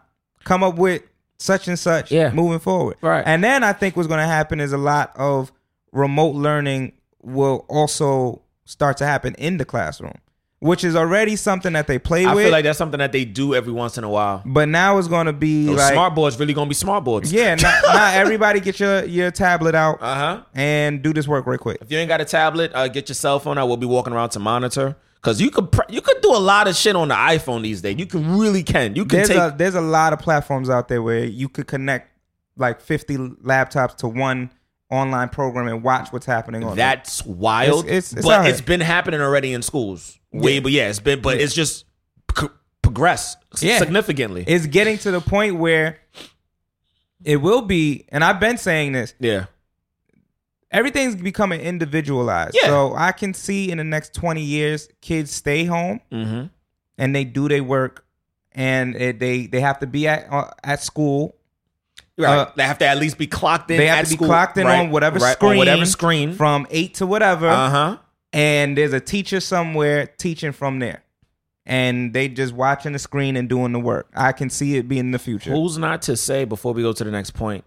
come 0.44 0.62
up 0.62 0.76
with 0.76 1.02
such 1.38 1.66
and 1.68 1.78
such 1.78 2.10
Yeah. 2.12 2.30
moving 2.32 2.60
forward. 2.60 2.96
Right. 3.00 3.22
And 3.26 3.42
then 3.42 3.64
I 3.64 3.72
think 3.72 3.96
what's 3.96 4.06
going 4.08 4.20
to 4.20 4.26
happen 4.26 4.60
is 4.60 4.72
a 4.72 4.78
lot 4.78 5.12
of 5.16 5.50
remote 5.92 6.34
learning 6.34 6.92
will 7.22 7.66
also 7.68 8.42
start 8.64 8.96
to 8.98 9.04
happen 9.06 9.34
in 9.38 9.56
the 9.58 9.64
classroom, 9.64 10.14
which 10.62 10.84
is 10.84 10.94
already 10.94 11.34
something 11.34 11.72
that 11.72 11.88
they 11.88 11.98
play 11.98 12.22
with. 12.24 12.30
I 12.30 12.34
with. 12.36 12.44
feel 12.44 12.52
like 12.52 12.62
that's 12.64 12.78
something 12.78 12.98
that 12.98 13.10
they 13.10 13.24
do 13.24 13.54
every 13.54 13.72
once 13.72 13.98
in 13.98 14.04
a 14.04 14.08
while. 14.08 14.42
but 14.46 14.68
now 14.68 14.96
it's 14.98 15.08
going 15.08 15.26
to 15.26 15.32
be 15.32 15.66
Those 15.66 15.76
like, 15.78 15.92
smart 15.92 16.14
boards 16.14 16.38
really 16.38 16.54
gonna 16.54 16.68
be 16.68 16.74
smart 16.74 17.02
boards. 17.04 17.32
yeah, 17.32 17.54
not, 17.66 17.82
not 17.84 18.14
everybody 18.14 18.60
get 18.60 18.78
your, 18.78 19.04
your 19.04 19.30
tablet 19.32 19.74
out 19.74 19.98
Uh 20.00 20.14
huh. 20.14 20.42
and 20.54 21.02
do 21.02 21.12
this 21.12 21.26
work 21.26 21.46
real 21.46 21.58
quick. 21.58 21.78
If 21.82 21.90
you 21.90 21.98
ain't 21.98 22.08
got 22.08 22.20
a 22.20 22.24
tablet, 22.24 22.70
uh, 22.74 22.86
get 22.88 23.08
your 23.08 23.14
cell 23.16 23.40
phone. 23.40 23.58
I 23.58 23.64
will 23.64 23.76
be 23.76 23.86
walking 23.86 24.12
around 24.12 24.30
to 24.30 24.38
monitor 24.38 24.96
because 25.16 25.40
you 25.40 25.50
could 25.50 25.72
pr- 25.72 25.82
you 25.88 26.00
could 26.00 26.20
do 26.22 26.30
a 26.30 26.38
lot 26.38 26.68
of 26.68 26.76
shit 26.76 26.94
on 26.96 27.08
the 27.08 27.14
iPhone 27.14 27.62
these 27.62 27.82
days. 27.82 27.96
You 27.98 28.06
can 28.06 28.38
really 28.38 28.62
can. 28.62 28.94
You 28.94 29.04
can 29.04 29.18
There's 29.18 29.28
take 29.28 29.38
a 29.38 29.54
there's 29.56 29.74
a 29.74 29.80
lot 29.80 30.12
of 30.12 30.20
platforms 30.20 30.70
out 30.70 30.86
there 30.88 31.02
where 31.02 31.24
you 31.24 31.48
could 31.48 31.66
connect 31.66 32.08
like 32.56 32.80
50 32.80 33.16
laptops 33.44 33.96
to 33.96 34.08
one 34.08 34.50
online 34.92 35.28
program 35.30 35.66
and 35.68 35.82
watch 35.82 36.12
what's 36.12 36.26
happening 36.26 36.62
on. 36.64 36.76
That's 36.76 37.24
wild. 37.24 37.86
It's- 37.86 38.12
it's- 38.12 38.12
it's 38.12 38.26
but 38.26 38.40
out 38.40 38.46
it's 38.46 38.60
been 38.60 38.80
happening 38.80 39.20
already 39.20 39.52
in 39.52 39.62
schools. 39.62 40.18
Way, 40.32 40.54
Yeah. 40.54 40.60
but 40.60 40.72
yeah, 40.72 40.88
it's 40.88 41.00
been, 41.00 41.20
but 41.22 41.40
it's 41.40 41.54
just 41.54 41.84
progressed 42.82 43.38
Yeah. 43.60 43.78
significantly. 43.78 44.44
It's 44.46 44.66
getting 44.66 44.98
to 44.98 45.10
the 45.10 45.20
point 45.20 45.56
where 45.56 45.98
it 47.24 47.36
will 47.36 47.62
be, 47.62 48.04
and 48.10 48.22
I've 48.24 48.40
been 48.40 48.58
saying 48.58 48.92
this. 48.92 49.14
yeah, 49.18 49.46
Everything's 50.70 51.16
becoming 51.16 51.60
individualized. 51.60 52.56
Yeah. 52.60 52.68
So 52.68 52.94
I 52.96 53.12
can 53.12 53.34
see 53.34 53.70
in 53.70 53.76
the 53.78 53.84
next 53.84 54.14
20 54.14 54.40
years, 54.40 54.88
kids 55.02 55.30
stay 55.30 55.66
home 55.66 56.00
mm-hmm. 56.10 56.46
and 56.96 57.14
they 57.14 57.24
do 57.24 57.46
their 57.46 57.62
work, 57.62 58.06
and 58.52 58.96
it, 58.96 59.18
they 59.18 59.46
they 59.46 59.60
have 59.60 59.80
to 59.80 59.86
be 59.86 60.08
at 60.08 60.32
uh, 60.32 60.50
at 60.64 60.82
school. 60.82 61.36
Right. 62.18 62.38
Uh, 62.38 62.50
they 62.56 62.62
have 62.64 62.78
to 62.78 62.86
at 62.86 62.98
least 62.98 63.18
be 63.18 63.26
clocked 63.26 63.70
in. 63.70 63.78
They 63.78 63.86
have 63.86 64.00
at 64.00 64.04
to 64.06 64.10
be 64.10 64.16
school. 64.16 64.28
clocked 64.28 64.56
in 64.58 64.66
Right, 64.66 64.80
on 64.80 64.90
whatever 64.90 65.18
right, 65.18 65.32
screen, 65.34 65.52
on 65.52 65.56
whatever 65.58 65.86
screen. 65.86 66.34
from 66.34 66.66
eight 66.70 66.94
to 66.94 67.06
whatever. 67.06 67.48
Uh 67.48 67.70
huh. 67.70 67.96
and 68.32 68.76
there's 68.78 68.92
a 68.92 69.00
teacher 69.00 69.40
somewhere 69.40 70.06
teaching 70.18 70.52
from 70.52 70.78
there 70.78 71.02
and 71.66 72.12
they 72.12 72.28
just 72.28 72.52
watching 72.52 72.92
the 72.92 72.98
screen 72.98 73.36
and 73.36 73.48
doing 73.48 73.70
the 73.72 73.78
work 73.78 74.08
i 74.16 74.32
can 74.32 74.50
see 74.50 74.76
it 74.76 74.88
being 74.88 75.12
the 75.12 75.18
future 75.18 75.50
Who's 75.52 75.78
not 75.78 76.02
to 76.02 76.16
say 76.16 76.44
before 76.44 76.72
we 76.72 76.82
go 76.82 76.92
to 76.92 77.04
the 77.04 77.10
next 77.12 77.30
point 77.32 77.64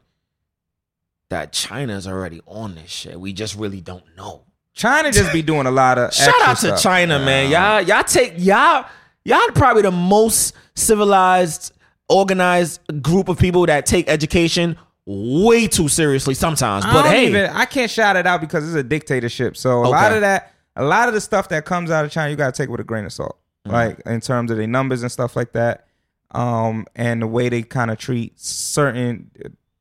that 1.29 1.51
China's 1.53 2.07
already 2.07 2.41
on 2.45 2.75
this 2.75 2.89
shit? 2.91 3.19
We 3.19 3.33
just 3.33 3.55
really 3.55 3.81
don't 3.81 4.03
know. 4.15 4.43
china 4.73 5.11
just 5.11 5.31
be 5.33 5.41
doing 5.41 5.65
a 5.65 5.71
lot 5.71 5.97
of 5.97 6.13
Shout 6.13 6.27
extra 6.27 6.43
out 6.45 6.57
to 6.57 6.67
stuff. 6.77 6.81
China, 6.81 7.19
man. 7.19 7.49
Yeah. 7.49 7.79
Y'all, 7.79 7.87
y'all 7.87 8.03
take 8.03 8.33
y'all, 8.37 8.85
y'all 9.23 9.47
probably 9.55 9.81
the 9.81 9.91
most 9.91 10.53
civilized, 10.75 11.73
organized 12.09 12.79
group 13.01 13.29
of 13.29 13.37
people 13.39 13.65
that 13.65 13.85
take 13.85 14.07
education 14.09 14.77
way 15.05 15.67
too 15.67 15.87
seriously 15.87 16.33
sometimes. 16.33 16.83
I 16.85 16.93
But 16.93 17.03
don't 17.03 17.11
hey, 17.11 17.27
even, 17.27 17.49
i 17.51 17.65
can't 17.65 17.91
shout 17.91 18.15
it 18.15 18.25
out 18.25 18.41
because 18.41 18.65
it's 18.67 18.75
a 18.75 18.83
dictatorship 18.83 19.55
so 19.55 19.81
a 19.85 19.87
lot 19.87 20.11
of 20.11 20.21
that 20.21 20.53
a 20.75 20.83
lot 20.83 21.07
of 21.07 21.13
the 21.13 21.21
stuff 21.21 21.49
that 21.49 21.63
comes 21.65 21.91
out 21.91 22.05
of 22.05 22.11
china 22.11 22.29
you 22.31 22.35
got 22.35 22.53
to 22.53 22.61
take 22.63 22.69
with 22.69 22.79
a 22.79 22.83
grain 22.83 23.05
of 23.05 23.13
salt 23.13 23.37
Mm-hmm. 23.67 23.73
like 23.73 23.99
in 24.05 24.21
terms 24.21 24.51
of 24.51 24.57
their 24.57 24.67
numbers 24.67 25.01
and 25.01 25.11
stuff 25.11 25.35
like 25.35 25.53
that 25.53 25.87
um 26.31 26.85
and 26.95 27.21
the 27.23 27.27
way 27.27 27.49
they 27.49 27.63
kind 27.63 27.89
of 27.89 27.97
treat 27.97 28.39
certain 28.39 29.31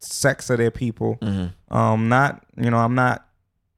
sects 0.01 0.49
of 0.51 0.59
their 0.59 0.70
people 0.70 1.16
Mm-hmm. 1.20 1.75
um 1.77 2.09
not 2.09 2.45
you 2.57 2.70
know 2.70 2.79
i'm 2.79 2.95
not 2.95 3.27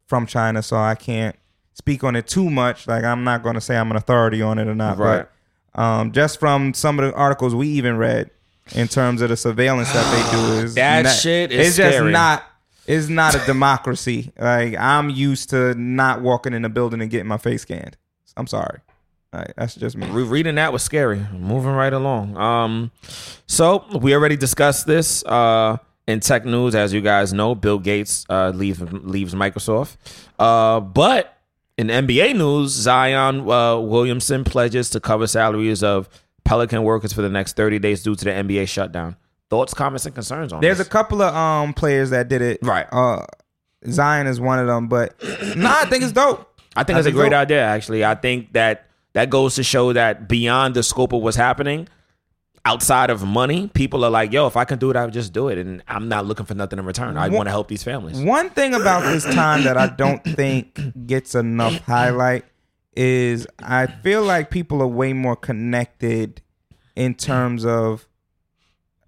from 0.06 0.26
china 0.26 0.62
so 0.62 0.76
i 0.76 0.94
can't 0.94 1.34
speak 1.74 2.04
on 2.04 2.14
it 2.16 2.26
too 2.28 2.48
much 2.50 2.86
like 2.88 3.02
i'm 3.04 3.22
not 3.24 3.42
going 3.42 3.54
to 3.56 3.60
say 3.60 3.76
i'm 3.76 3.90
an 3.90 3.96
authority 3.96 4.42
on 4.42 4.58
it 4.58 4.66
or 4.68 4.74
not 4.74 4.96
Right. 4.98 5.26
but 5.74 5.80
um 5.80 6.12
just 6.12 6.38
from 6.40 6.72
some 6.74 6.98
of 7.00 7.04
the 7.10 7.16
articles 7.16 7.54
we 7.54 7.68
even 7.68 7.96
read 7.96 8.30
in 8.74 8.88
terms 8.88 9.22
of 9.22 9.28
the 9.28 9.36
surveillance 9.36 9.92
that 9.92 10.10
they 10.10 10.36
do 10.36 10.52
is 10.64 10.74
That 10.74 11.04
not- 11.04 11.14
shit 11.14 11.52
is 11.52 11.68
it's 11.68 11.76
just 11.76 12.04
not 12.04 12.44
it's 12.86 13.08
not 13.08 13.34
a 13.34 13.44
democracy 13.46 14.32
like 14.38 14.76
i'm 14.78 15.10
used 15.10 15.50
to 15.50 15.74
not 15.74 16.20
walking 16.22 16.52
in 16.52 16.64
a 16.64 16.68
building 16.68 17.00
and 17.00 17.10
getting 17.10 17.26
my 17.28 17.36
face 17.38 17.62
scanned 17.62 17.96
i'm 18.36 18.46
sorry 18.46 18.78
that's 19.56 19.74
just 19.74 19.96
me 19.98 20.06
Re- 20.08 20.22
reading 20.22 20.54
that 20.54 20.72
was 20.72 20.82
scary. 20.82 21.20
Moving 21.38 21.72
right 21.72 21.92
along. 21.92 22.38
Um, 22.38 22.90
so 23.46 23.84
we 24.00 24.14
already 24.14 24.36
discussed 24.36 24.86
this 24.86 25.22
uh, 25.26 25.76
in 26.06 26.20
tech 26.20 26.46
news, 26.46 26.74
as 26.74 26.94
you 26.94 27.02
guys 27.02 27.34
know. 27.34 27.54
Bill 27.54 27.78
Gates 27.78 28.24
uh, 28.30 28.52
leaves 28.54 28.80
leaves 28.80 29.34
Microsoft. 29.34 29.96
Uh, 30.38 30.80
but 30.80 31.36
in 31.76 31.88
NBA 31.88 32.34
news, 32.34 32.70
Zion 32.70 33.40
uh, 33.50 33.78
Williamson 33.78 34.42
pledges 34.42 34.88
to 34.90 35.00
cover 35.00 35.26
salaries 35.26 35.82
of 35.82 36.08
Pelican 36.46 36.82
workers 36.82 37.12
for 37.12 37.22
the 37.22 37.28
next 37.28 37.56
30 37.56 37.78
days 37.80 38.02
due 38.02 38.14
to 38.14 38.24
the 38.24 38.30
NBA 38.30 38.68
shutdown. 38.68 39.16
Thoughts, 39.50 39.74
comments, 39.74 40.06
and 40.06 40.14
concerns 40.14 40.52
on 40.52 40.60
There's 40.60 40.80
a 40.80 40.84
couple 40.84 41.22
of 41.22 41.34
um 41.34 41.74
players 41.74 42.10
that 42.10 42.28
did 42.28 42.42
it. 42.42 42.58
Right. 42.62 42.86
Uh 42.90 43.24
Zion 43.88 44.26
is 44.26 44.40
one 44.40 44.58
of 44.58 44.66
them, 44.66 44.88
but 44.88 45.14
nah, 45.56 45.80
I 45.80 45.84
think 45.86 46.02
it's 46.02 46.12
dope. 46.12 46.52
I 46.74 46.84
think 46.84 46.96
I 46.96 47.00
a 47.00 47.02
think 47.04 47.16
great 47.16 47.32
so. 47.32 47.38
idea. 47.38 47.62
Actually, 47.62 48.04
I 48.04 48.14
think 48.14 48.52
that 48.52 48.86
that 49.12 49.30
goes 49.30 49.54
to 49.56 49.62
show 49.62 49.92
that 49.92 50.28
beyond 50.28 50.74
the 50.74 50.82
scope 50.82 51.12
of 51.12 51.22
what's 51.22 51.36
happening, 51.36 51.88
outside 52.64 53.10
of 53.10 53.24
money, 53.24 53.68
people 53.68 54.04
are 54.04 54.10
like, 54.10 54.32
"Yo, 54.32 54.46
if 54.46 54.56
I 54.56 54.64
can 54.64 54.78
do 54.78 54.90
it, 54.90 54.96
I 54.96 55.04
would 55.04 55.14
just 55.14 55.32
do 55.32 55.48
it," 55.48 55.58
and 55.58 55.82
I'm 55.88 56.08
not 56.08 56.26
looking 56.26 56.44
for 56.46 56.54
nothing 56.54 56.78
in 56.78 56.84
return. 56.84 57.16
I 57.16 57.28
want 57.28 57.46
to 57.46 57.50
help 57.50 57.68
these 57.68 57.82
families. 57.82 58.18
One 58.20 58.50
thing 58.50 58.74
about 58.74 59.02
this 59.02 59.24
time 59.24 59.64
that 59.64 59.76
I 59.76 59.86
don't 59.86 60.22
think 60.24 61.06
gets 61.06 61.34
enough 61.34 61.78
highlight 61.86 62.44
is 62.96 63.46
I 63.58 63.86
feel 63.86 64.22
like 64.22 64.50
people 64.50 64.82
are 64.82 64.86
way 64.86 65.12
more 65.12 65.36
connected 65.36 66.40
in 66.94 67.14
terms 67.14 67.64
of 67.64 68.08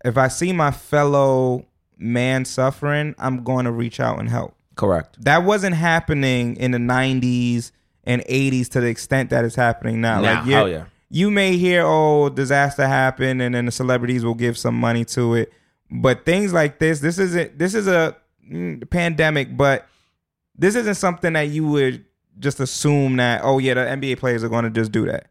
if 0.04 0.16
I 0.16 0.28
see 0.28 0.52
my 0.52 0.70
fellow 0.70 1.66
man 1.96 2.44
suffering, 2.44 3.14
I'm 3.18 3.42
going 3.42 3.64
to 3.64 3.72
reach 3.72 3.98
out 3.98 4.18
and 4.18 4.28
help. 4.28 4.54
Correct. 4.76 5.22
That 5.24 5.44
wasn't 5.44 5.74
happening 5.74 6.56
in 6.56 6.70
the 6.70 6.78
90s 6.78 7.72
and 8.04 8.22
80s 8.22 8.68
to 8.70 8.80
the 8.80 8.86
extent 8.86 9.30
that 9.30 9.44
it's 9.44 9.56
happening 9.56 10.00
now. 10.00 10.20
Now, 10.20 10.34
like 10.34 10.44
hell 10.44 10.68
yeah. 10.68 10.84
you 11.10 11.30
may 11.30 11.56
hear, 11.56 11.82
oh, 11.84 12.28
disaster 12.28 12.86
happened, 12.86 13.42
and 13.42 13.54
then 13.54 13.66
the 13.66 13.72
celebrities 13.72 14.24
will 14.24 14.34
give 14.34 14.56
some 14.56 14.76
money 14.76 15.04
to 15.06 15.34
it. 15.34 15.52
But 15.90 16.24
things 16.24 16.52
like 16.52 16.78
this, 16.78 17.00
this 17.00 17.18
isn't 17.18 17.58
this 17.58 17.74
is 17.74 17.88
a 17.88 18.16
mm, 18.48 18.88
pandemic, 18.90 19.56
but 19.56 19.88
this 20.56 20.74
isn't 20.74 20.94
something 20.94 21.32
that 21.32 21.48
you 21.48 21.66
would 21.66 22.04
just 22.38 22.60
assume 22.60 23.16
that 23.16 23.40
oh 23.44 23.58
yeah 23.58 23.74
the 23.74 23.80
NBA 23.80 24.18
players 24.18 24.42
are 24.44 24.48
going 24.48 24.64
to 24.64 24.70
just 24.70 24.92
do 24.92 25.06
that. 25.06 25.26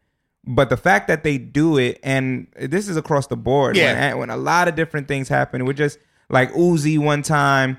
But 0.46 0.70
the 0.70 0.78
fact 0.78 1.08
that 1.10 1.24
they 1.24 1.38
do 1.38 1.78
it, 1.78 2.00
and 2.04 2.48
this 2.58 2.88
is 2.88 2.96
across 2.96 3.28
the 3.28 3.36
board, 3.36 3.76
Yeah. 3.76 4.10
when, 4.12 4.20
when 4.20 4.30
a 4.30 4.38
lot 4.38 4.68
of 4.70 4.76
different 4.76 5.08
things 5.10 5.28
happen, 5.28 5.66
we're 5.66 5.74
just 5.74 6.00
like 6.30 6.52
Uzi 6.54 6.98
one 6.98 7.22
time 7.22 7.78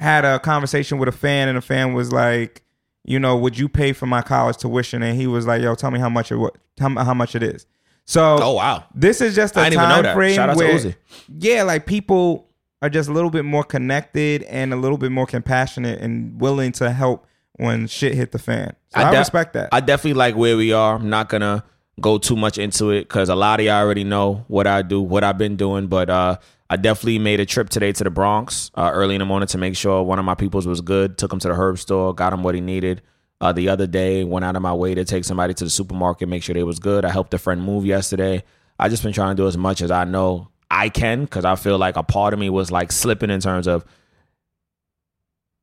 had 0.00 0.24
a 0.24 0.38
conversation 0.40 0.98
with 0.98 1.08
a 1.08 1.12
fan, 1.12 1.48
and 1.48 1.56
the 1.56 1.60
fan 1.62 1.92
was 1.92 2.10
like, 2.10 2.62
you 3.04 3.18
know, 3.18 3.36
would 3.36 3.58
you 3.58 3.68
pay 3.68 3.92
for 3.92 4.06
my 4.06 4.22
college 4.22 4.56
tuition? 4.56 5.02
And 5.02 5.16
he 5.20 5.26
was 5.26 5.46
like, 5.46 5.60
yo, 5.62 5.74
tell 5.74 5.90
me 5.90 5.98
how 5.98 6.08
much 6.08 6.32
it 6.32 6.36
what 6.36 6.56
how, 6.80 6.88
how 7.04 7.14
much 7.14 7.34
it 7.34 7.42
is. 7.42 7.66
So 8.04 8.38
Oh 8.40 8.52
wow. 8.54 8.84
this 8.94 9.20
is 9.20 9.34
just 9.34 9.56
a 9.56 9.60
I 9.60 9.64
didn't 9.70 9.80
even 9.80 9.88
know 9.90 9.94
time 9.96 10.02
that. 10.04 10.14
frame 10.14 10.34
Shout 10.34 10.48
out 10.50 10.58
to 10.58 10.64
where, 10.64 10.74
Uzi. 10.78 10.96
yeah, 11.38 11.62
like 11.62 11.86
people 11.86 12.48
are 12.80 12.88
just 12.88 13.08
a 13.08 13.12
little 13.12 13.30
bit 13.30 13.44
more 13.44 13.62
connected 13.64 14.42
and 14.44 14.72
a 14.72 14.76
little 14.76 14.98
bit 14.98 15.12
more 15.12 15.26
compassionate 15.26 16.00
and 16.00 16.40
willing 16.40 16.72
to 16.72 16.90
help 16.90 17.26
when 17.56 17.86
shit 17.86 18.14
hit 18.14 18.32
the 18.32 18.38
fan. 18.38 18.74
So 18.94 19.00
I, 19.00 19.10
de- 19.10 19.18
respect 19.18 19.54
that. 19.54 19.68
I 19.72 19.80
definitely 19.80 20.14
like 20.14 20.36
where 20.36 20.56
we 20.56 20.72
are. 20.72 20.96
I'm 20.96 21.10
not 21.10 21.28
gonna 21.28 21.64
go 22.00 22.18
too 22.18 22.36
much 22.36 22.58
into 22.58 22.90
it 22.90 23.02
because 23.02 23.28
a 23.28 23.34
lot 23.34 23.60
of 23.60 23.66
y'all 23.66 23.82
already 23.82 24.04
know 24.04 24.44
what 24.48 24.66
I 24.66 24.82
do, 24.82 25.00
what 25.00 25.24
I've 25.24 25.38
been 25.38 25.56
doing. 25.56 25.86
But 25.86 26.10
uh, 26.10 26.38
I 26.70 26.76
definitely 26.76 27.18
made 27.18 27.40
a 27.40 27.46
trip 27.46 27.68
today 27.68 27.92
to 27.92 28.04
the 28.04 28.10
Bronx 28.10 28.70
uh, 28.74 28.90
early 28.92 29.14
in 29.14 29.18
the 29.18 29.26
morning 29.26 29.46
to 29.48 29.58
make 29.58 29.76
sure 29.76 30.02
one 30.02 30.18
of 30.18 30.24
my 30.24 30.34
peoples 30.34 30.66
was 30.66 30.80
good. 30.80 31.18
Took 31.18 31.32
him 31.32 31.38
to 31.40 31.48
the 31.48 31.54
herb 31.54 31.78
store, 31.78 32.14
got 32.14 32.32
him 32.32 32.42
what 32.42 32.54
he 32.54 32.60
needed. 32.60 33.02
Uh, 33.40 33.52
the 33.52 33.68
other 33.68 33.88
day, 33.88 34.22
went 34.22 34.44
out 34.44 34.54
of 34.54 34.62
my 34.62 34.72
way 34.72 34.94
to 34.94 35.04
take 35.04 35.24
somebody 35.24 35.52
to 35.52 35.64
the 35.64 35.70
supermarket, 35.70 36.28
make 36.28 36.44
sure 36.44 36.54
they 36.54 36.62
was 36.62 36.78
good. 36.78 37.04
I 37.04 37.10
helped 37.10 37.34
a 37.34 37.38
friend 37.38 37.60
move 37.60 37.84
yesterday. 37.84 38.44
I 38.78 38.88
just 38.88 39.02
been 39.02 39.12
trying 39.12 39.36
to 39.36 39.42
do 39.42 39.48
as 39.48 39.56
much 39.56 39.82
as 39.82 39.90
I 39.90 40.04
know 40.04 40.48
I 40.70 40.88
can 40.88 41.24
because 41.24 41.44
I 41.44 41.56
feel 41.56 41.76
like 41.76 41.96
a 41.96 42.02
part 42.02 42.32
of 42.32 42.40
me 42.40 42.50
was 42.50 42.70
like 42.70 42.92
slipping 42.92 43.30
in 43.30 43.40
terms 43.40 43.66
of 43.66 43.84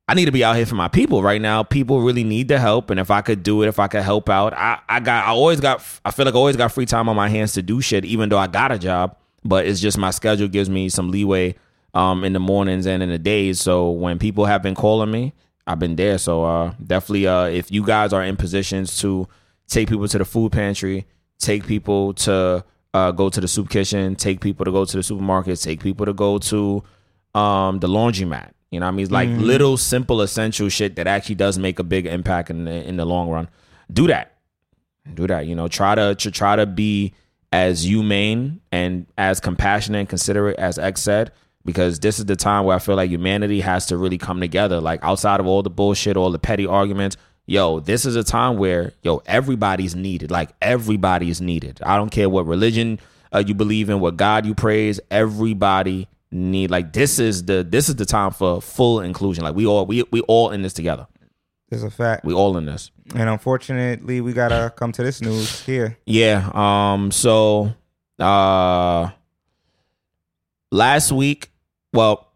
I 0.09 0.15
need 0.15 0.25
to 0.25 0.31
be 0.31 0.43
out 0.43 0.55
here 0.55 0.65
for 0.65 0.73
my 0.73 0.87
people 0.87 1.21
right 1.21 1.39
now. 1.39 1.61
People 1.61 2.01
really 2.01 2.23
need 2.23 2.47
the 2.47 2.57
help, 2.57 2.89
and 2.89 2.99
if 2.99 3.11
I 3.11 3.21
could 3.21 3.43
do 3.43 3.61
it, 3.61 3.67
if 3.67 3.77
I 3.77 3.87
could 3.87 4.01
help 4.01 4.27
out, 4.27 4.55
I, 4.55 4.79
I 4.89 4.99
got, 5.01 5.27
I 5.27 5.29
always 5.29 5.59
got, 5.59 5.83
I 6.03 6.09
feel 6.09 6.25
like 6.25 6.33
I 6.33 6.37
always 6.37 6.55
got 6.55 6.71
free 6.71 6.87
time 6.87 7.07
on 7.07 7.15
my 7.15 7.29
hands 7.29 7.53
to 7.53 7.61
do 7.61 7.79
shit, 7.79 8.05
even 8.05 8.27
though 8.27 8.39
I 8.39 8.47
got 8.47 8.71
a 8.71 8.79
job. 8.79 9.15
But 9.45 9.67
it's 9.67 9.79
just 9.79 9.99
my 9.99 10.09
schedule 10.09 10.47
gives 10.47 10.67
me 10.67 10.89
some 10.89 11.11
leeway 11.11 11.53
um, 11.93 12.23
in 12.23 12.33
the 12.33 12.39
mornings 12.39 12.87
and 12.87 13.03
in 13.03 13.09
the 13.09 13.19
days. 13.19 13.61
So 13.61 13.91
when 13.91 14.17
people 14.17 14.45
have 14.45 14.63
been 14.63 14.73
calling 14.73 15.11
me, 15.11 15.31
I've 15.67 15.77
been 15.77 15.95
there. 15.95 16.17
So 16.17 16.43
uh, 16.43 16.73
definitely, 16.83 17.27
uh, 17.27 17.45
if 17.45 17.71
you 17.71 17.85
guys 17.85 18.11
are 18.11 18.23
in 18.23 18.35
positions 18.35 18.97
to 19.01 19.27
take 19.67 19.89
people 19.89 20.07
to 20.07 20.17
the 20.17 20.25
food 20.25 20.51
pantry, 20.51 21.05
take 21.37 21.67
people 21.67 22.15
to 22.15 22.65
uh, 22.95 23.11
go 23.11 23.29
to 23.29 23.39
the 23.39 23.47
soup 23.47 23.69
kitchen, 23.69 24.15
take 24.15 24.41
people 24.41 24.65
to 24.65 24.71
go 24.71 24.85
to 24.85 24.97
the 24.97 25.03
supermarket, 25.03 25.59
take 25.59 25.83
people 25.83 26.07
to 26.07 26.13
go 26.13 26.39
to 26.39 26.83
um, 27.35 27.77
the 27.77 27.87
laundromat. 27.87 28.53
You 28.71 28.79
know 28.79 28.85
what 28.85 28.93
I 28.93 28.95
mean? 28.95 29.03
It's 29.03 29.11
like 29.11 29.29
little 29.29 29.77
simple 29.77 30.21
essential 30.21 30.69
shit 30.69 30.95
that 30.97 31.07
actually 31.07 31.35
does 31.35 31.57
make 31.57 31.79
a 31.79 31.83
big 31.83 32.05
impact 32.05 32.49
in 32.49 32.65
the, 32.65 32.87
in 32.87 32.97
the 32.97 33.05
long 33.05 33.29
run. 33.29 33.49
Do 33.91 34.07
that. 34.07 34.37
Do 35.13 35.25
that. 35.27 35.47
You 35.47 35.55
know, 35.55 35.67
try 35.67 35.95
to, 35.95 36.13
to 36.15 36.31
try 36.31 36.55
to 36.55 36.65
be 36.65 37.13
as 37.51 37.83
humane 37.83 38.61
and 38.71 39.07
as 39.17 39.39
compassionate 39.39 39.99
and 39.99 40.09
considerate 40.09 40.57
as 40.59 40.77
X 40.77 41.01
said, 41.01 41.31
because 41.65 41.99
this 41.99 42.19
is 42.19 42.25
the 42.25 42.35
time 42.35 42.65
where 42.65 42.75
I 42.75 42.79
feel 42.79 42.95
like 42.95 43.09
humanity 43.09 43.61
has 43.61 43.87
to 43.87 43.97
really 43.97 44.19
come 44.19 44.39
together. 44.39 44.79
Like 44.79 45.03
outside 45.03 45.39
of 45.39 45.47
all 45.47 45.63
the 45.63 45.69
bullshit, 45.71 46.15
all 46.15 46.31
the 46.31 46.37
petty 46.39 46.67
arguments, 46.67 47.17
yo, 47.47 47.79
this 47.79 48.05
is 48.05 48.15
a 48.15 48.23
time 48.23 48.57
where 48.57 48.93
yo 49.01 49.23
everybody's 49.25 49.95
needed. 49.95 50.29
Like 50.29 50.51
everybody 50.61 51.31
is 51.31 51.41
needed. 51.41 51.79
I 51.83 51.97
don't 51.97 52.11
care 52.11 52.29
what 52.29 52.45
religion 52.45 52.99
uh, 53.33 53.43
you 53.45 53.55
believe 53.55 53.89
in, 53.89 53.99
what 53.99 54.15
God 54.15 54.45
you 54.45 54.53
praise. 54.53 54.99
Everybody 55.09 56.07
need 56.31 56.69
like 56.69 56.93
this 56.93 57.19
is 57.19 57.45
the 57.45 57.63
this 57.63 57.89
is 57.89 57.95
the 57.95 58.05
time 58.05 58.31
for 58.31 58.61
full 58.61 59.01
inclusion. 59.01 59.43
Like 59.43 59.55
we 59.55 59.65
all 59.65 59.85
we 59.85 60.03
we 60.11 60.21
all 60.21 60.51
in 60.51 60.61
this 60.61 60.73
together. 60.73 61.07
It's 61.71 61.83
a 61.83 61.91
fact. 61.91 62.25
We 62.25 62.33
all 62.33 62.57
in 62.57 62.65
this. 62.65 62.89
And 63.15 63.29
unfortunately, 63.29 64.21
we 64.21 64.33
gotta 64.33 64.73
come 64.75 64.91
to 64.93 65.03
this 65.03 65.21
news 65.21 65.61
here. 65.65 65.97
Yeah. 66.05 66.49
Um. 66.53 67.11
So, 67.11 67.73
uh, 68.17 69.09
last 70.71 71.11
week, 71.11 71.51
well, 71.93 72.31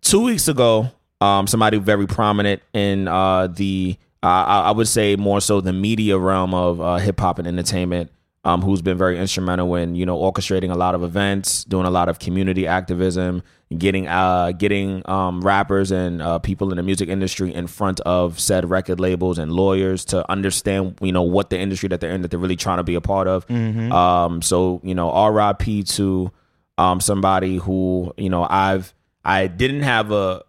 two 0.00 0.22
weeks 0.22 0.46
ago, 0.48 0.90
um, 1.20 1.46
somebody 1.46 1.78
very 1.78 2.06
prominent 2.06 2.62
in 2.72 3.08
uh 3.08 3.48
the 3.48 3.96
uh, 4.22 4.26
I, 4.26 4.60
I 4.60 4.70
would 4.72 4.88
say 4.88 5.16
more 5.16 5.40
so 5.40 5.60
the 5.60 5.72
media 5.72 6.18
realm 6.18 6.54
of 6.54 6.80
uh, 6.80 6.96
hip 6.96 7.18
hop 7.18 7.38
and 7.38 7.48
entertainment. 7.48 8.10
Um, 8.42 8.62
who's 8.62 8.80
been 8.80 8.96
very 8.96 9.18
instrumental 9.18 9.74
in 9.74 9.94
you 9.94 10.06
know 10.06 10.18
orchestrating 10.18 10.70
a 10.72 10.74
lot 10.74 10.94
of 10.94 11.02
events, 11.02 11.62
doing 11.64 11.84
a 11.84 11.90
lot 11.90 12.08
of 12.08 12.18
community 12.18 12.66
activism, 12.66 13.42
getting 13.76 14.08
uh 14.08 14.52
getting 14.52 15.02
um 15.08 15.42
rappers 15.42 15.90
and 15.90 16.22
uh, 16.22 16.38
people 16.38 16.70
in 16.70 16.78
the 16.78 16.82
music 16.82 17.10
industry 17.10 17.52
in 17.54 17.66
front 17.66 18.00
of 18.00 18.40
said 18.40 18.70
record 18.70 18.98
labels 18.98 19.38
and 19.38 19.52
lawyers 19.52 20.06
to 20.06 20.28
understand 20.30 20.98
you 21.02 21.12
know 21.12 21.20
what 21.22 21.50
the 21.50 21.58
industry 21.58 21.88
that 21.90 22.00
they're 22.00 22.12
in 22.12 22.22
that 22.22 22.30
they're 22.30 22.40
really 22.40 22.56
trying 22.56 22.78
to 22.78 22.82
be 22.82 22.94
a 22.94 23.00
part 23.02 23.28
of. 23.28 23.44
Um, 23.50 24.40
so 24.40 24.80
you 24.82 24.94
know, 24.94 25.10
R.I.P. 25.10 25.82
to 25.82 26.30
um 26.78 27.00
somebody 27.00 27.56
who 27.58 28.14
you 28.16 28.30
know 28.30 28.46
I've 28.48 28.94
I 29.22 29.48
didn't 29.48 29.82
have 29.82 30.12
a 30.12 30.44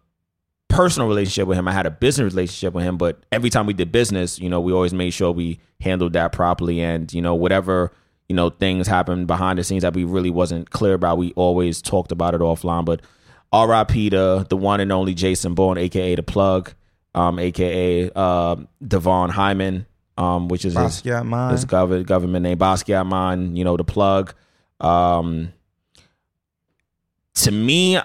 personal 0.71 1.07
relationship 1.07 1.47
with 1.47 1.57
him. 1.57 1.67
I 1.67 1.71
had 1.73 1.85
a 1.85 1.91
business 1.91 2.33
relationship 2.33 2.73
with 2.73 2.83
him, 2.83 2.97
but 2.97 3.23
every 3.31 3.49
time 3.49 3.65
we 3.65 3.73
did 3.73 3.91
business, 3.91 4.39
you 4.39 4.49
know, 4.49 4.59
we 4.61 4.71
always 4.73 4.93
made 4.93 5.11
sure 5.11 5.31
we 5.31 5.59
handled 5.79 6.13
that 6.13 6.31
properly. 6.31 6.81
And 6.81 7.11
you 7.13 7.21
know, 7.21 7.35
whatever 7.35 7.91
you 8.29 8.35
know 8.35 8.49
things 8.49 8.87
happened 8.87 9.27
behind 9.27 9.59
the 9.59 9.63
scenes 9.63 9.81
that 9.83 9.93
we 9.93 10.03
really 10.03 10.29
wasn't 10.29 10.69
clear 10.69 10.93
about, 10.93 11.17
we 11.17 11.33
always 11.33 11.81
talked 11.81 12.11
about 12.11 12.33
it 12.33 12.41
offline. 12.41 12.85
But 12.85 13.01
R.I.P. 13.51 14.11
to 14.11 14.45
the 14.49 14.57
one 14.57 14.79
and 14.79 14.91
only 14.91 15.13
Jason 15.13 15.53
Bourne, 15.53 15.77
aka 15.77 16.15
the 16.15 16.23
Plug, 16.23 16.73
um, 17.13 17.37
aka 17.37 18.09
uh, 18.15 18.55
Devon 18.87 19.29
Hyman, 19.29 19.85
um, 20.17 20.47
which 20.47 20.63
is 20.65 20.75
his, 20.77 21.03
Mine. 21.25 21.51
his 21.51 21.65
gov- 21.65 22.05
government 22.05 22.43
name, 22.43 22.57
Basquiat 22.57 23.05
Mine. 23.05 23.55
You 23.55 23.63
know, 23.65 23.75
the 23.75 23.83
Plug. 23.83 24.33
Um, 24.79 25.51
to 27.35 27.51
me, 27.51 27.99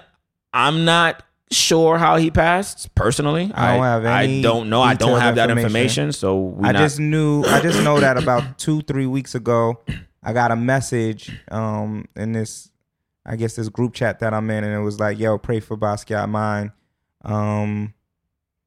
I'm 0.53 0.85
not 0.85 1.23
sure 1.51 1.97
how 1.97 2.17
he 2.17 2.29
passed 2.31 2.93
personally. 2.95 3.51
I 3.53 3.73
don't 3.75 3.83
have 3.83 4.05
any 4.05 4.39
I 4.39 4.41
don't 4.41 4.69
know. 4.69 4.81
I 4.81 4.93
don't 4.95 5.19
have 5.19 5.35
that 5.35 5.49
information. 5.49 6.05
information. 6.05 6.11
So 6.11 6.39
we 6.39 6.67
I 6.67 6.71
not, 6.73 6.79
just 6.79 6.99
knew. 6.99 7.43
I 7.45 7.61
just 7.61 7.81
know 7.83 7.99
that 7.99 8.17
about 8.17 8.57
two, 8.57 8.81
three 8.81 9.05
weeks 9.05 9.33
ago, 9.35 9.79
I 10.23 10.33
got 10.33 10.51
a 10.51 10.55
message 10.55 11.31
um 11.49 12.05
in 12.15 12.33
this, 12.33 12.69
I 13.25 13.35
guess 13.35 13.55
this 13.55 13.69
group 13.69 13.93
chat 13.93 14.19
that 14.19 14.33
I'm 14.33 14.49
in, 14.49 14.63
and 14.63 14.73
it 14.73 14.83
was 14.83 14.99
like, 14.99 15.19
"Yo, 15.19 15.37
pray 15.37 15.59
for 15.59 15.77
Basquiat 15.77 16.29
Mine." 16.29 16.71
Um, 17.23 17.93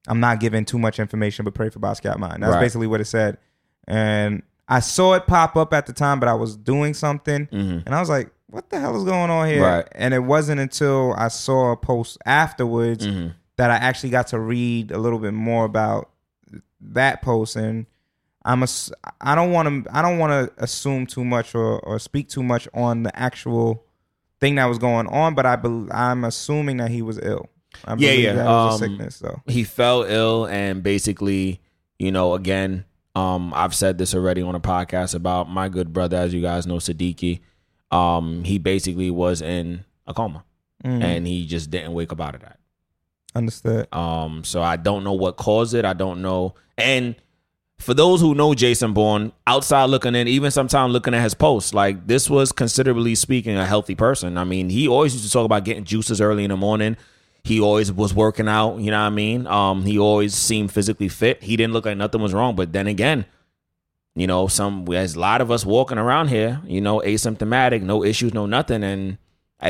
I'm 0.08 0.20
not 0.20 0.40
giving 0.40 0.64
too 0.64 0.78
much 0.78 0.98
information, 0.98 1.44
but 1.44 1.54
pray 1.54 1.68
for 1.70 1.78
Basquiat 1.80 2.18
Mine. 2.18 2.40
That's 2.40 2.52
Right. 2.54 2.60
basically 2.60 2.86
what 2.86 3.00
it 3.00 3.06
said, 3.06 3.38
and 3.86 4.42
I 4.68 4.80
saw 4.80 5.14
it 5.14 5.26
pop 5.26 5.56
up 5.56 5.72
at 5.74 5.86
the 5.86 5.92
time, 5.92 6.20
but 6.20 6.28
I 6.28 6.34
was 6.34 6.56
doing 6.56 6.94
something, 6.94 7.46
Mhm. 7.46 7.82
and 7.86 7.94
I 7.94 8.00
was 8.00 8.08
like, 8.08 8.30
"What 8.50 8.70
the 8.70 8.78
hell 8.80 8.96
is 8.96 9.04
going 9.04 9.30
on 9.30 9.48
here?" 9.48 9.62
Right. 9.62 9.88
And 9.92 10.12
it 10.14 10.20
wasn't 10.24 10.60
until 10.60 11.14
I 11.16 11.28
saw 11.28 11.72
a 11.72 11.76
post 11.76 12.18
afterwards 12.26 13.06
Mhm. 13.06 13.34
that 13.56 13.70
I 13.70 13.76
actually 13.76 14.10
got 14.10 14.28
to 14.28 14.38
read 14.38 14.90
a 14.90 14.98
little 14.98 15.18
bit 15.18 15.34
more 15.34 15.64
about 15.64 16.10
that 16.80 17.22
post 17.22 17.56
and 17.56 17.86
I'm 18.42 18.62
a, 18.62 18.66
I 19.20 19.34
don't 19.34 19.52
want 19.52 19.84
to 19.84 19.96
I 19.96 20.00
don't 20.00 20.18
want 20.18 20.32
to 20.32 20.62
assume 20.64 21.06
too 21.06 21.24
much 21.24 21.54
or, 21.54 21.78
or 21.80 21.98
speak 21.98 22.28
too 22.30 22.42
much 22.42 22.66
on 22.72 23.02
the 23.02 23.14
actual 23.18 23.84
thing 24.40 24.54
that 24.54 24.64
was 24.64 24.78
going 24.78 25.06
on, 25.08 25.34
but 25.34 25.44
I 25.44 25.56
bel 25.56 25.88
I'm 25.92 26.24
assuming 26.24 26.78
that 26.78 26.90
he 26.90 27.02
was 27.02 27.18
ill. 27.22 27.50
I 27.84 27.90
Yeah, 27.92 27.96
believe 27.96 28.20
yeah, 28.24 28.32
that 28.34 28.46
was 28.46 28.80
a 28.80 28.84
um, 28.84 28.90
sickness. 28.90 29.16
So 29.16 29.40
he 29.46 29.62
fell 29.64 30.02
ill 30.04 30.46
and 30.46 30.82
basically, 30.82 31.60
you 31.98 32.10
know, 32.10 32.32
again, 32.34 32.84
um, 33.14 33.52
I've 33.54 33.74
said 33.74 33.98
this 33.98 34.14
already 34.14 34.40
on 34.40 34.54
a 34.54 34.60
podcast 34.60 35.14
about 35.14 35.50
my 35.50 35.68
good 35.68 35.92
brother, 35.92 36.16
as 36.16 36.32
you 36.32 36.40
guys 36.40 36.66
know, 36.66 36.76
Siddiqui. 36.76 37.40
Um, 37.90 38.44
he 38.44 38.58
basically 38.58 39.10
was 39.10 39.42
in 39.42 39.84
a 40.06 40.14
coma 40.14 40.44
mm, 40.84 41.02
and 41.02 41.26
he 41.26 41.46
just 41.46 41.70
didn't 41.70 41.92
wake 41.92 42.12
up 42.12 42.20
out 42.20 42.34
of 42.34 42.42
that. 42.42 42.58
understood. 43.34 43.92
Um, 43.92 44.44
so 44.44 44.62
I 44.62 44.76
don't 44.76 45.04
know 45.04 45.12
what 45.12 45.36
caused 45.36 45.74
it. 45.74 45.84
I 45.84 45.92
don't 45.92 46.22
know. 46.22 46.54
And 46.78 47.16
for 47.78 47.94
those 47.94 48.20
who 48.20 48.34
know 48.34 48.54
Jason 48.54 48.92
Bourne, 48.92 49.32
outside 49.46 49.86
looking 49.86 50.14
in, 50.14 50.28
even 50.28 50.50
sometimes 50.50 50.92
looking 50.92 51.14
at 51.14 51.22
his 51.22 51.34
posts, 51.34 51.72
like 51.72 52.06
this 52.06 52.28
was 52.28 52.52
considerably 52.52 53.14
speaking 53.14 53.56
a 53.56 53.64
healthy 53.66 53.94
person. 53.94 54.36
I 54.36 54.44
mean, 54.44 54.68
he 54.68 54.86
always 54.86 55.14
used 55.14 55.26
to 55.26 55.32
talk 55.32 55.46
about 55.46 55.64
getting 55.64 55.84
juices 55.84 56.20
early 56.20 56.44
in 56.44 56.50
the 56.50 56.56
morning. 56.56 56.96
He 57.42 57.58
always 57.58 57.90
was 57.90 58.12
working 58.12 58.48
out, 58.48 58.78
you 58.80 58.90
know 58.90 59.00
what 59.00 59.06
I 59.06 59.10
mean? 59.10 59.46
Um, 59.46 59.84
he 59.84 59.98
always 59.98 60.34
seemed 60.34 60.70
physically 60.70 61.08
fit. 61.08 61.42
He 61.42 61.56
didn't 61.56 61.72
look 61.72 61.86
like 61.86 61.96
nothing 61.96 62.20
was 62.20 62.34
wrong. 62.34 62.54
But 62.54 62.74
then 62.74 62.86
again, 62.86 63.24
you 64.20 64.26
know, 64.26 64.48
some 64.48 64.84
there's 64.84 65.14
a 65.14 65.18
lot 65.18 65.40
of 65.40 65.50
us 65.50 65.64
walking 65.64 65.96
around 65.96 66.28
here, 66.28 66.60
you 66.66 66.82
know, 66.82 67.00
asymptomatic, 67.00 67.80
no 67.80 68.04
issues, 68.04 68.34
no 68.34 68.44
nothing, 68.44 68.84
and 68.84 69.16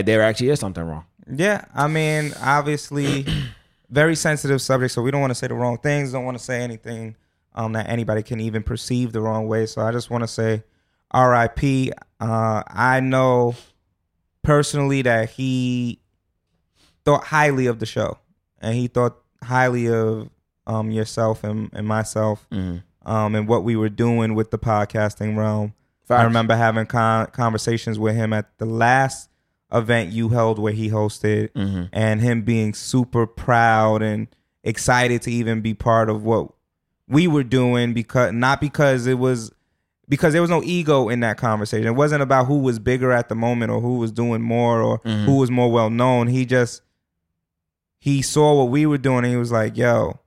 there 0.04 0.22
actually 0.22 0.48
is 0.48 0.58
something 0.58 0.82
wrong. 0.82 1.04
Yeah, 1.32 1.64
I 1.72 1.86
mean, 1.86 2.32
obviously, 2.42 3.24
very 3.90 4.16
sensitive 4.16 4.60
subject, 4.60 4.92
so 4.92 5.02
we 5.02 5.12
don't 5.12 5.20
want 5.20 5.30
to 5.30 5.36
say 5.36 5.46
the 5.46 5.54
wrong 5.54 5.78
things. 5.78 6.10
Don't 6.10 6.24
want 6.24 6.36
to 6.36 6.42
say 6.42 6.62
anything 6.62 7.14
um, 7.54 7.74
that 7.74 7.88
anybody 7.88 8.24
can 8.24 8.40
even 8.40 8.64
perceive 8.64 9.12
the 9.12 9.20
wrong 9.20 9.46
way. 9.46 9.66
So 9.66 9.82
I 9.82 9.92
just 9.92 10.10
want 10.10 10.24
to 10.24 10.28
say, 10.28 10.64
R.I.P. 11.12 11.92
Uh, 12.18 12.62
I 12.66 12.98
know 12.98 13.54
personally 14.42 15.02
that 15.02 15.30
he 15.30 16.00
thought 17.04 17.22
highly 17.22 17.66
of 17.66 17.78
the 17.78 17.86
show, 17.86 18.18
and 18.60 18.74
he 18.74 18.88
thought 18.88 19.16
highly 19.44 19.88
of 19.88 20.28
um, 20.66 20.90
yourself 20.90 21.44
and, 21.44 21.70
and 21.72 21.86
myself, 21.86 22.48
Mm-hmm. 22.50 22.78
Um, 23.06 23.34
and 23.34 23.48
what 23.48 23.64
we 23.64 23.76
were 23.76 23.88
doing 23.88 24.34
with 24.34 24.50
the 24.50 24.58
podcasting 24.58 25.36
realm. 25.36 25.74
I 26.10 26.24
remember 26.24 26.56
having 26.56 26.86
con- 26.86 27.26
conversations 27.28 27.98
with 27.98 28.16
him 28.16 28.32
at 28.32 28.58
the 28.58 28.66
last 28.66 29.28
event 29.72 30.10
you 30.10 30.30
held 30.30 30.58
where 30.58 30.72
he 30.72 30.90
hosted, 30.90 31.50
Mm-hmm. 31.52 31.84
and 31.92 32.20
him 32.20 32.42
being 32.42 32.74
super 32.74 33.26
proud 33.26 34.02
and 34.02 34.26
excited 34.64 35.22
to 35.22 35.30
even 35.30 35.60
be 35.60 35.72
part 35.74 36.10
of 36.10 36.24
what 36.24 36.48
we 37.08 37.26
were 37.28 37.44
doing 37.44 37.92
because 37.94 38.32
not 38.32 38.60
because 38.60 39.06
it 39.06 39.18
was 39.18 39.52
because 40.08 40.32
there 40.32 40.42
was 40.42 40.50
no 40.50 40.60
ego 40.64 41.08
in 41.08 41.20
that 41.20 41.36
conversation. 41.36 41.86
It 41.86 41.92
wasn't 41.92 42.22
about 42.22 42.46
who 42.46 42.58
was 42.58 42.80
bigger 42.80 43.12
at 43.12 43.28
the 43.28 43.36
moment 43.36 43.70
or 43.70 43.80
who 43.80 43.98
was 43.98 44.10
doing 44.10 44.42
more 44.42 44.82
or 44.82 44.98
Mm-hmm. 45.00 45.24
who 45.26 45.36
was 45.36 45.50
more 45.52 45.70
well 45.70 45.88
known. 45.90 46.26
He 46.26 46.44
just 46.44 46.82
he 47.98 48.22
saw 48.22 48.54
what 48.58 48.70
we 48.70 48.86
were 48.86 48.98
doing 48.98 49.18
and 49.18 49.26
he 49.28 49.36
was 49.36 49.52
like, 49.52 49.76
"Yo, 49.76 50.18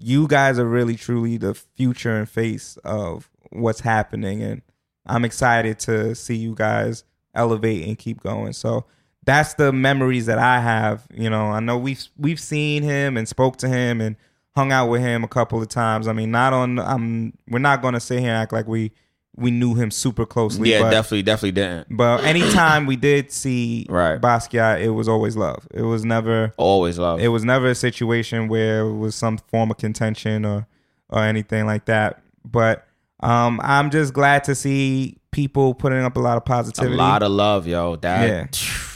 you 0.00 0.26
guys 0.26 0.58
are 0.58 0.68
really 0.68 0.96
truly 0.96 1.36
the 1.36 1.54
future 1.54 2.16
and 2.16 2.28
face 2.28 2.76
of 2.84 3.30
what's 3.50 3.80
happening 3.80 4.42
and 4.42 4.62
I'm 5.06 5.24
excited 5.24 5.78
to 5.80 6.14
see 6.14 6.36
you 6.36 6.54
guys 6.54 7.04
elevate 7.34 7.86
and 7.86 7.98
keep 7.98 8.22
going." 8.22 8.52
So 8.52 8.86
that's 9.24 9.54
the 9.54 9.72
memories 9.72 10.26
that 10.26 10.38
I 10.38 10.60
have. 10.60 11.06
You 11.12 11.30
know, 11.30 11.46
I 11.46 11.60
know 11.60 11.78
we've 11.78 12.06
we've 12.16 12.40
seen 12.40 12.82
him 12.82 13.16
and 13.16 13.28
spoke 13.28 13.56
to 13.58 13.68
him 13.68 14.00
and 14.00 14.16
hung 14.56 14.72
out 14.72 14.88
with 14.88 15.00
him 15.00 15.24
a 15.24 15.28
couple 15.28 15.60
of 15.60 15.68
times. 15.68 16.08
I 16.08 16.12
mean, 16.12 16.30
not 16.30 16.52
on. 16.52 16.78
I'm. 16.78 17.34
We're 17.48 17.58
not 17.58 17.82
going 17.82 17.94
to 17.94 18.00
sit 18.00 18.20
here 18.20 18.30
and 18.30 18.38
act 18.38 18.52
like 18.52 18.66
we 18.66 18.92
we 19.36 19.50
knew 19.50 19.74
him 19.74 19.90
super 19.90 20.26
closely. 20.26 20.70
Yeah, 20.70 20.82
but, 20.82 20.90
definitely, 20.90 21.22
definitely 21.22 21.52
didn't. 21.52 21.96
But 21.96 22.24
anytime 22.24 22.86
we 22.86 22.96
did 22.96 23.30
see 23.32 23.86
Right. 23.88 24.20
Basquiat, 24.20 24.80
it 24.82 24.90
was 24.90 25.08
always 25.08 25.36
love. 25.36 25.66
It 25.72 25.82
was 25.82 26.04
never. 26.04 26.52
Always 26.56 26.98
love. 26.98 27.20
It 27.20 27.28
was 27.28 27.44
never 27.44 27.68
a 27.68 27.74
situation 27.74 28.48
where 28.48 28.80
it 28.80 28.96
was 28.96 29.14
some 29.14 29.38
form 29.38 29.70
of 29.70 29.76
contention 29.78 30.44
or 30.44 30.66
or 31.08 31.22
anything 31.24 31.66
like 31.66 31.86
that. 31.86 32.22
But 32.44 32.86
um, 33.20 33.60
I'm 33.62 33.90
just 33.90 34.12
glad 34.12 34.44
to 34.44 34.54
see 34.54 35.18
people 35.30 35.74
putting 35.74 36.00
up 36.00 36.16
a 36.16 36.20
lot 36.20 36.36
of 36.36 36.44
positivity, 36.44 36.94
a 36.94 36.96
lot 36.96 37.22
of 37.22 37.30
love, 37.30 37.66
yo. 37.66 37.96
That 37.96 38.28
Yeah. 38.28 38.46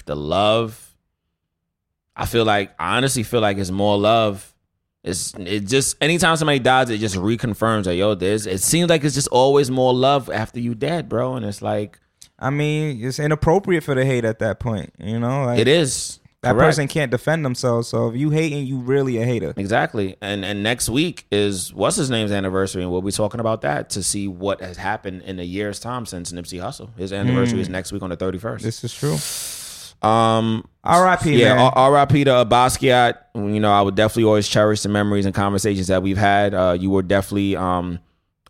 the 0.06 0.16
love. 0.16 0.80
I 2.16 2.26
feel 2.26 2.44
like 2.44 2.72
I 2.78 2.96
honestly 2.96 3.24
feel 3.24 3.40
like 3.40 3.58
it's 3.58 3.70
more 3.72 3.98
love. 3.98 4.53
It's 5.04 5.34
it 5.38 5.66
just 5.68 5.96
anytime 6.00 6.34
somebody 6.36 6.58
dies, 6.58 6.88
it 6.90 6.98
just 6.98 7.16
reconfirms 7.16 7.84
that 7.84 7.94
yo, 7.94 8.14
there's 8.14 8.46
it 8.46 8.62
seems 8.62 8.88
like 8.88 9.04
it's 9.04 9.14
just 9.14 9.28
always 9.28 9.70
more 9.70 9.92
love 9.94 10.30
after 10.30 10.58
you 10.58 10.74
dead, 10.74 11.08
bro. 11.08 11.34
And 11.36 11.44
it's 11.44 11.60
like 11.62 12.00
I 12.38 12.50
mean, 12.50 13.04
it's 13.04 13.18
inappropriate 13.18 13.84
for 13.84 13.94
the 13.94 14.04
hate 14.04 14.24
at 14.24 14.38
that 14.40 14.58
point. 14.60 14.92
You 14.98 15.20
know, 15.20 15.44
like 15.44 15.60
it 15.60 15.68
is. 15.68 16.18
that 16.42 16.52
Correct. 16.54 16.68
person 16.68 16.88
can't 16.88 17.10
defend 17.10 17.44
themselves. 17.44 17.88
So 17.88 18.08
if 18.08 18.16
you 18.16 18.30
hating, 18.30 18.66
you 18.66 18.78
really 18.78 19.18
a 19.18 19.24
hater. 19.24 19.54
Exactly. 19.56 20.16
And 20.20 20.44
and 20.44 20.62
next 20.62 20.88
week 20.88 21.26
is 21.30 21.72
what's 21.72 21.96
his 21.96 22.10
name's 22.10 22.32
anniversary, 22.32 22.82
and 22.82 22.90
we'll 22.90 23.02
be 23.02 23.12
talking 23.12 23.40
about 23.40 23.60
that 23.62 23.90
to 23.90 24.02
see 24.02 24.26
what 24.26 24.60
has 24.60 24.76
happened 24.78 25.22
in 25.22 25.38
a 25.38 25.42
year's 25.42 25.78
time 25.80 26.06
since 26.06 26.32
Nipsey 26.32 26.60
Hussle. 26.60 26.88
His 26.98 27.12
anniversary 27.12 27.60
is 27.60 27.68
next 27.68 27.92
week 27.92 28.02
on 28.02 28.10
the 28.10 28.16
thirty 28.16 28.38
first. 28.38 28.62
Mm. 28.62 28.66
This 28.66 28.84
is 28.84 28.92
true. 28.94 29.16
Um 30.04 30.68
R.I.P. 30.84 31.40
yeah, 31.40 31.70
R.I.P. 31.74 32.24
to 32.24 32.44
Basquiat. 32.44 33.16
You 33.34 33.58
know, 33.60 33.72
I 33.72 33.80
would 33.80 33.94
definitely 33.94 34.24
always 34.24 34.46
cherish 34.46 34.82
the 34.82 34.90
memories 34.90 35.24
and 35.24 35.34
conversations 35.34 35.86
that 35.86 36.02
we've 36.02 36.18
had. 36.18 36.52
Uh, 36.52 36.76
you 36.78 36.90
were 36.90 37.02
definitely 37.02 37.56
um, 37.56 37.98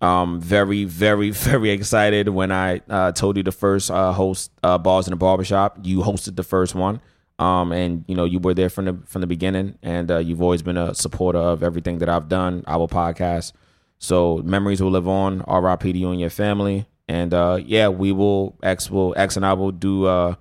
um, 0.02 0.40
very, 0.40 0.84
very, 0.84 1.30
very 1.30 1.70
excited 1.70 2.28
when 2.28 2.50
I 2.50 2.80
uh, 2.90 3.12
told 3.12 3.36
you 3.36 3.44
the 3.44 3.52
first 3.52 3.90
uh, 3.90 4.12
host 4.12 4.50
uh, 4.64 4.78
bars 4.78 5.06
in 5.06 5.12
the 5.12 5.16
barbershop. 5.16 5.78
You 5.84 6.00
hosted 6.00 6.34
the 6.34 6.42
first 6.42 6.74
one, 6.74 7.00
um, 7.38 7.70
and 7.70 8.04
you 8.08 8.16
know 8.16 8.24
you 8.24 8.40
were 8.40 8.54
there 8.54 8.68
from 8.68 8.86
the 8.86 8.98
from 9.06 9.20
the 9.20 9.28
beginning, 9.28 9.78
and 9.80 10.10
uh, 10.10 10.18
you've 10.18 10.42
always 10.42 10.62
been 10.62 10.76
a 10.76 10.92
supporter 10.92 11.38
of 11.38 11.62
everything 11.62 11.98
that 11.98 12.08
I've 12.08 12.28
done, 12.28 12.64
our 12.66 12.88
podcast. 12.88 13.52
So 13.98 14.38
memories 14.44 14.82
will 14.82 14.90
live 14.90 15.06
on. 15.06 15.42
R.I.P. 15.42 15.92
to 15.92 15.98
you 15.98 16.10
and 16.10 16.20
your 16.20 16.30
family. 16.30 16.86
And 17.06 17.32
uh, 17.32 17.60
yeah, 17.64 17.88
we 17.88 18.10
will 18.10 18.56
X 18.62 18.90
will 18.90 19.14
X 19.16 19.36
and 19.36 19.46
I 19.46 19.52
will 19.52 19.70
do. 19.70 20.06
Uh, 20.06 20.34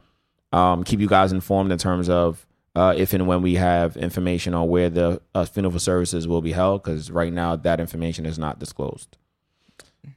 um, 0.53 0.83
keep 0.83 0.99
you 0.99 1.07
guys 1.07 1.31
informed 1.31 1.71
in 1.71 1.77
terms 1.77 2.09
of 2.09 2.45
uh, 2.75 2.93
if 2.95 3.13
and 3.13 3.27
when 3.27 3.41
we 3.41 3.55
have 3.55 3.97
information 3.97 4.53
on 4.53 4.67
where 4.67 4.89
the 4.89 5.21
uh, 5.35 5.45
funeral 5.45 5.79
services 5.79 6.27
will 6.27 6.41
be 6.41 6.51
held, 6.51 6.83
because 6.83 7.11
right 7.11 7.33
now 7.33 7.55
that 7.55 7.79
information 7.79 8.25
is 8.25 8.39
not 8.39 8.59
disclosed. 8.59 9.17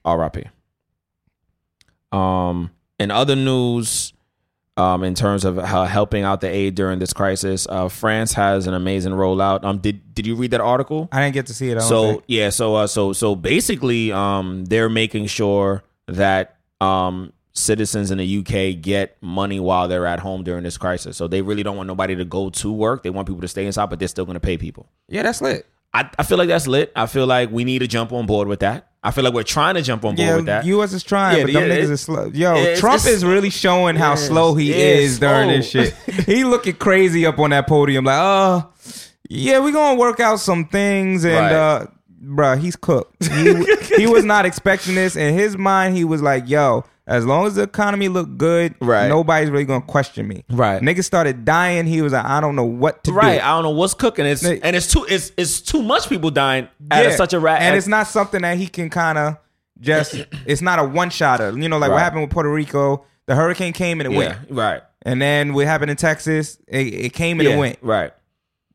R.I.P. 0.05 0.45
Um, 2.13 2.71
in 2.99 3.11
other 3.11 3.37
news, 3.37 4.13
um, 4.77 5.05
in 5.05 5.15
terms 5.15 5.45
of 5.45 5.57
helping 5.57 6.23
out 6.23 6.41
the 6.41 6.49
aid 6.49 6.75
during 6.75 6.99
this 6.99 7.13
crisis, 7.13 7.67
uh, 7.69 7.89
France 7.89 8.35
has 8.35 8.67
an 8.67 8.75
amazing 8.75 9.13
rollout. 9.13 9.65
Um, 9.65 9.79
did 9.79 10.15
did 10.15 10.27
you 10.27 10.35
read 10.35 10.51
that 10.51 10.61
article? 10.61 11.09
I 11.13 11.23
didn't 11.23 11.35
get 11.35 11.47
to 11.47 11.55
see 11.55 11.71
it. 11.71 11.81
So 11.81 12.13
think. 12.13 12.25
yeah 12.27 12.51
so 12.51 12.75
uh 12.75 12.87
so 12.87 13.13
so 13.13 13.35
basically 13.35 14.13
um 14.13 14.65
they're 14.67 14.89
making 14.89 15.27
sure 15.27 15.83
that 16.07 16.57
um 16.81 17.33
citizens 17.57 18.11
in 18.11 18.19
the 18.19 18.39
UK 18.39 18.81
get 18.83 19.17
money 19.23 19.59
while 19.59 19.89
they're 19.89 20.07
at 20.07 20.21
home 20.21 20.45
during 20.45 20.63
this 20.63 20.77
crisis 20.77 21.17
so 21.17 21.27
they 21.27 21.41
really 21.43 21.63
don't 21.63 21.77
want 21.77 21.87
nobody 21.87 22.15
to 22.15 22.25
go 22.25 22.51
to 22.51 22.71
work 22.73 23.03
they 23.03 23.11
want 23.11 23.27
people 23.27 23.41
to 23.41 23.49
stay 23.49 23.65
inside 23.67 23.87
but 23.91 23.99
they're 23.99 24.07
still 24.09 24.27
going 24.27 24.35
to 24.35 24.41
pay 24.41 24.59
people 24.59 24.87
yeah, 25.09 25.23
that's 25.23 25.41
lit. 25.41 25.65
I, 25.95 26.11
I 26.19 26.23
feel 26.25 26.37
like 26.37 26.49
that's 26.49 26.67
lit 26.67 26.93
I 26.95 27.07
feel 27.07 27.27
like 27.27 27.51
we 27.51 27.65
need 27.65 27.79
to 27.79 27.87
jump 27.87 28.13
on 28.13 28.27
board 28.27 28.47
with 28.49 28.61
that 28.61 28.89
I 29.03 29.11
feel 29.13 29.25
like 29.25 29.33
we're 29.35 29.43
trying 29.45 29.77
to 29.77 29.83
jump 29.83 30.05
on 30.05 30.17
board 30.17 30.27
Yeah, 30.29 30.37
with 30.37 30.47
that 30.47 30.65
U.S. 30.67 30.93
is 30.93 31.05
trying, 31.05 31.39
Yeah, 31.39 31.45
but 31.45 31.53
them 31.53 31.69
yeah, 31.71 31.77
niggas 31.77 31.83
it- 31.85 31.91
is 31.91 32.01
slow. 32.01 32.25
Yo, 32.35 32.57
it's- 32.57 32.81
Trump 32.81 33.01
it's- 33.03 33.15
is 33.19 33.25
really 33.25 33.51
showing 33.51 33.95
how 33.95 34.17
slow 34.17 34.55
he 34.57 34.73
is 34.73 35.21
during 35.21 35.49
this 35.49 35.67
Oh. 35.77 35.85
shit. 35.85 35.95
he 36.27 36.43
looking 36.43 36.75
crazy 36.75 37.25
up 37.25 37.39
on 37.39 37.51
that 37.51 37.69
podium, 37.69 38.05
like, 38.05 38.19
oh, 38.19 38.69
yeah, 39.31 39.61
we 39.61 39.71
gonna 39.71 39.97
work 39.99 40.19
out 40.19 40.41
some 40.41 40.67
things, 40.67 41.25
and 41.25 41.35
Right. 41.37 41.53
uh, 41.53 41.87
bruh, 42.21 42.59
he's 42.59 42.75
cooked. 42.75 43.25
He, 43.33 43.65
he 43.97 44.07
was 44.09 44.25
not 44.25 44.45
expecting 44.45 44.97
this. 44.97 45.15
In 45.15 45.35
his 45.35 45.57
mind, 45.57 45.97
he 45.97 46.05
was 46.05 46.21
like, 46.21 46.49
yo. 46.49 46.85
As 47.07 47.25
long 47.25 47.47
as 47.47 47.55
the 47.55 47.63
economy 47.63 48.09
looked 48.09 48.37
good, 48.37 48.75
Right. 48.81 49.09
nobody's 49.09 49.51
really 49.51 49.65
gonna 49.65 49.81
question 49.81 50.27
me. 50.27 50.45
Right. 50.51 50.83
Niggas 50.83 51.05
started 51.05 51.45
dying. 51.45 51.87
He 51.87 52.03
was 52.03 52.13
like, 52.13 52.25
I 52.25 52.41
don't 52.41 52.57
know 52.57 52.65
what 52.65 53.05
to 53.05 53.13
right 53.13 53.23
do. 53.23 53.29
Right. 53.29 53.43
I 53.45 53.51
don't 53.55 53.63
know 53.63 53.71
what's 53.71 53.95
cooking 53.95 54.27
it's 54.27 54.45
and 54.45 54.75
it's 54.75 54.93
too 54.93 55.07
it's 55.09 55.31
it's 55.37 55.61
too 55.61 55.83
much 55.83 56.09
people 56.09 56.31
dying 56.31 56.69
at 56.91 57.07
a, 57.07 57.13
such 57.13 57.33
a 57.33 57.39
rat 57.39 57.63
and 57.63 57.77
it's 57.77 57.87
not 57.87 58.09
something 58.09 58.43
that 58.43 58.59
he 58.59 58.67
can 58.67 58.91
kind 58.91 59.19
of 59.19 59.37
just. 59.81 60.15
it's 60.47 60.63
not 60.63 60.79
a 60.79 60.85
one 60.85 61.11
shotter. 61.11 61.57
You 61.57 61.69
know, 61.69 61.79
like 61.79 61.91
what 61.91 62.01
happened 62.01 62.23
with 62.23 62.31
Puerto 62.31 62.53
Rico. 62.53 63.05
The 63.27 63.35
hurricane 63.35 63.73
came 63.73 64.01
and 64.01 64.13
it 64.13 64.17
went, 64.17 64.39
right 64.51 64.83
and 65.07 65.23
then 65.23 65.55
what 65.55 65.67
happened 65.67 65.91
in 65.91 65.97
Texas, 65.97 66.59
it, 66.67 66.87
it 66.87 67.13
came 67.13 67.39
and 67.39 67.49
yeah, 67.49 67.55
it 67.55 67.59
went. 67.59 67.79
right 67.81 68.13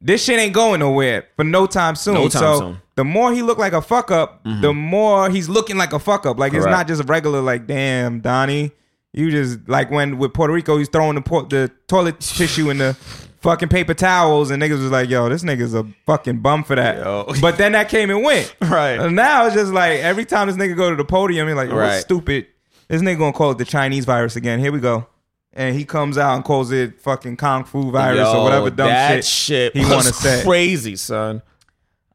This 0.02 0.24
shit 0.24 0.40
ain't 0.40 0.54
going 0.54 0.80
nowhere 0.80 1.28
for 1.36 1.44
no 1.44 1.68
time 1.68 1.96
soon. 1.96 2.16
No 2.16 2.28
time 2.28 2.42
so 2.42 2.60
soon. 2.60 2.82
the 2.96 3.06
more 3.06 3.32
he 3.32 3.44
look 3.44 3.60
like 3.60 3.74
a 3.74 3.82
fuck 3.82 4.10
up, 4.10 4.44
mm-hmm. 4.44 4.62
the 4.62 4.74
more 4.74 5.30
he's 5.30 5.48
looking 5.48 5.78
like 5.78 5.94
a 5.94 6.00
fuck 6.00 6.26
up. 6.26 6.40
Like 6.40 6.54
it's 6.54 6.66
not 6.66 6.88
just 6.88 7.02
a 7.02 7.06
regular 7.06 7.42
like, 7.42 7.68
damn, 7.68 8.20
Donnie. 8.20 8.72
You 9.14 9.30
just 9.30 9.68
like 9.68 9.92
when 9.92 10.18
with 10.18 10.34
Puerto 10.34 10.54
Rico, 10.54 10.78
he's 10.78 10.88
throwing 10.90 11.16
the 11.16 11.22
por- 11.22 11.44
the 11.44 11.70
toilet 11.88 12.20
tissue 12.22 12.70
in 12.70 12.78
the 12.78 12.94
fucking 13.42 13.68
paper 13.70 13.94
towels, 13.94 14.52
and 14.52 14.64
niggas 14.64 14.82
was 14.82 14.90
like, 14.92 15.10
"Yo, 15.10 15.28
this 15.28 15.44
nigga's 15.44 15.74
a 15.74 15.84
fucking 16.06 16.40
bum 16.40 16.64
for 16.64 16.76
that." 16.76 16.98
Yo. 16.98 17.28
But 17.42 17.58
then 17.58 17.74
that 17.74 17.90
came 17.90 18.10
and 18.10 18.24
went. 18.24 18.56
Right. 18.62 19.00
And 19.00 19.16
now 19.16 19.46
it's 19.48 19.56
just 19.56 19.74
like 19.74 20.00
every 20.00 20.24
time 20.26 20.48
this 20.48 20.56
nigga 20.56 20.78
go 20.78 20.90
to 20.90 20.96
the 20.96 21.04
podium, 21.06 21.48
he's 21.48 21.58
like, 21.58 21.70
"Oh, 21.70 21.76
Right. 21.76 22.02
stupid." 22.02 22.48
This 22.88 23.02
nigga 23.02 23.18
gonna 23.20 23.34
call 23.34 23.52
it 23.52 23.58
the 23.58 23.66
Chinese 23.66 24.06
virus 24.06 24.36
again. 24.36 24.60
Here 24.60 24.72
we 24.72 24.80
go. 24.80 25.08
And 25.54 25.76
he 25.76 25.84
comes 25.84 26.18
out 26.18 26.36
and 26.36 26.46
calls 26.46 26.72
it 26.72 27.02
fucking 27.02 27.36
kung 27.38 27.66
fu 27.66 27.92
virus 27.92 28.20
Yo, 28.20 28.40
or 28.40 28.44
whatever 28.44 28.70
dumb 28.70 28.88
that 28.88 29.26
shit, 29.26 29.74
shit 29.74 29.76
he 29.76 29.84
want 29.90 30.06
to 30.08 30.14
say. 30.14 30.44
crazy 30.44 30.96
son 30.96 31.42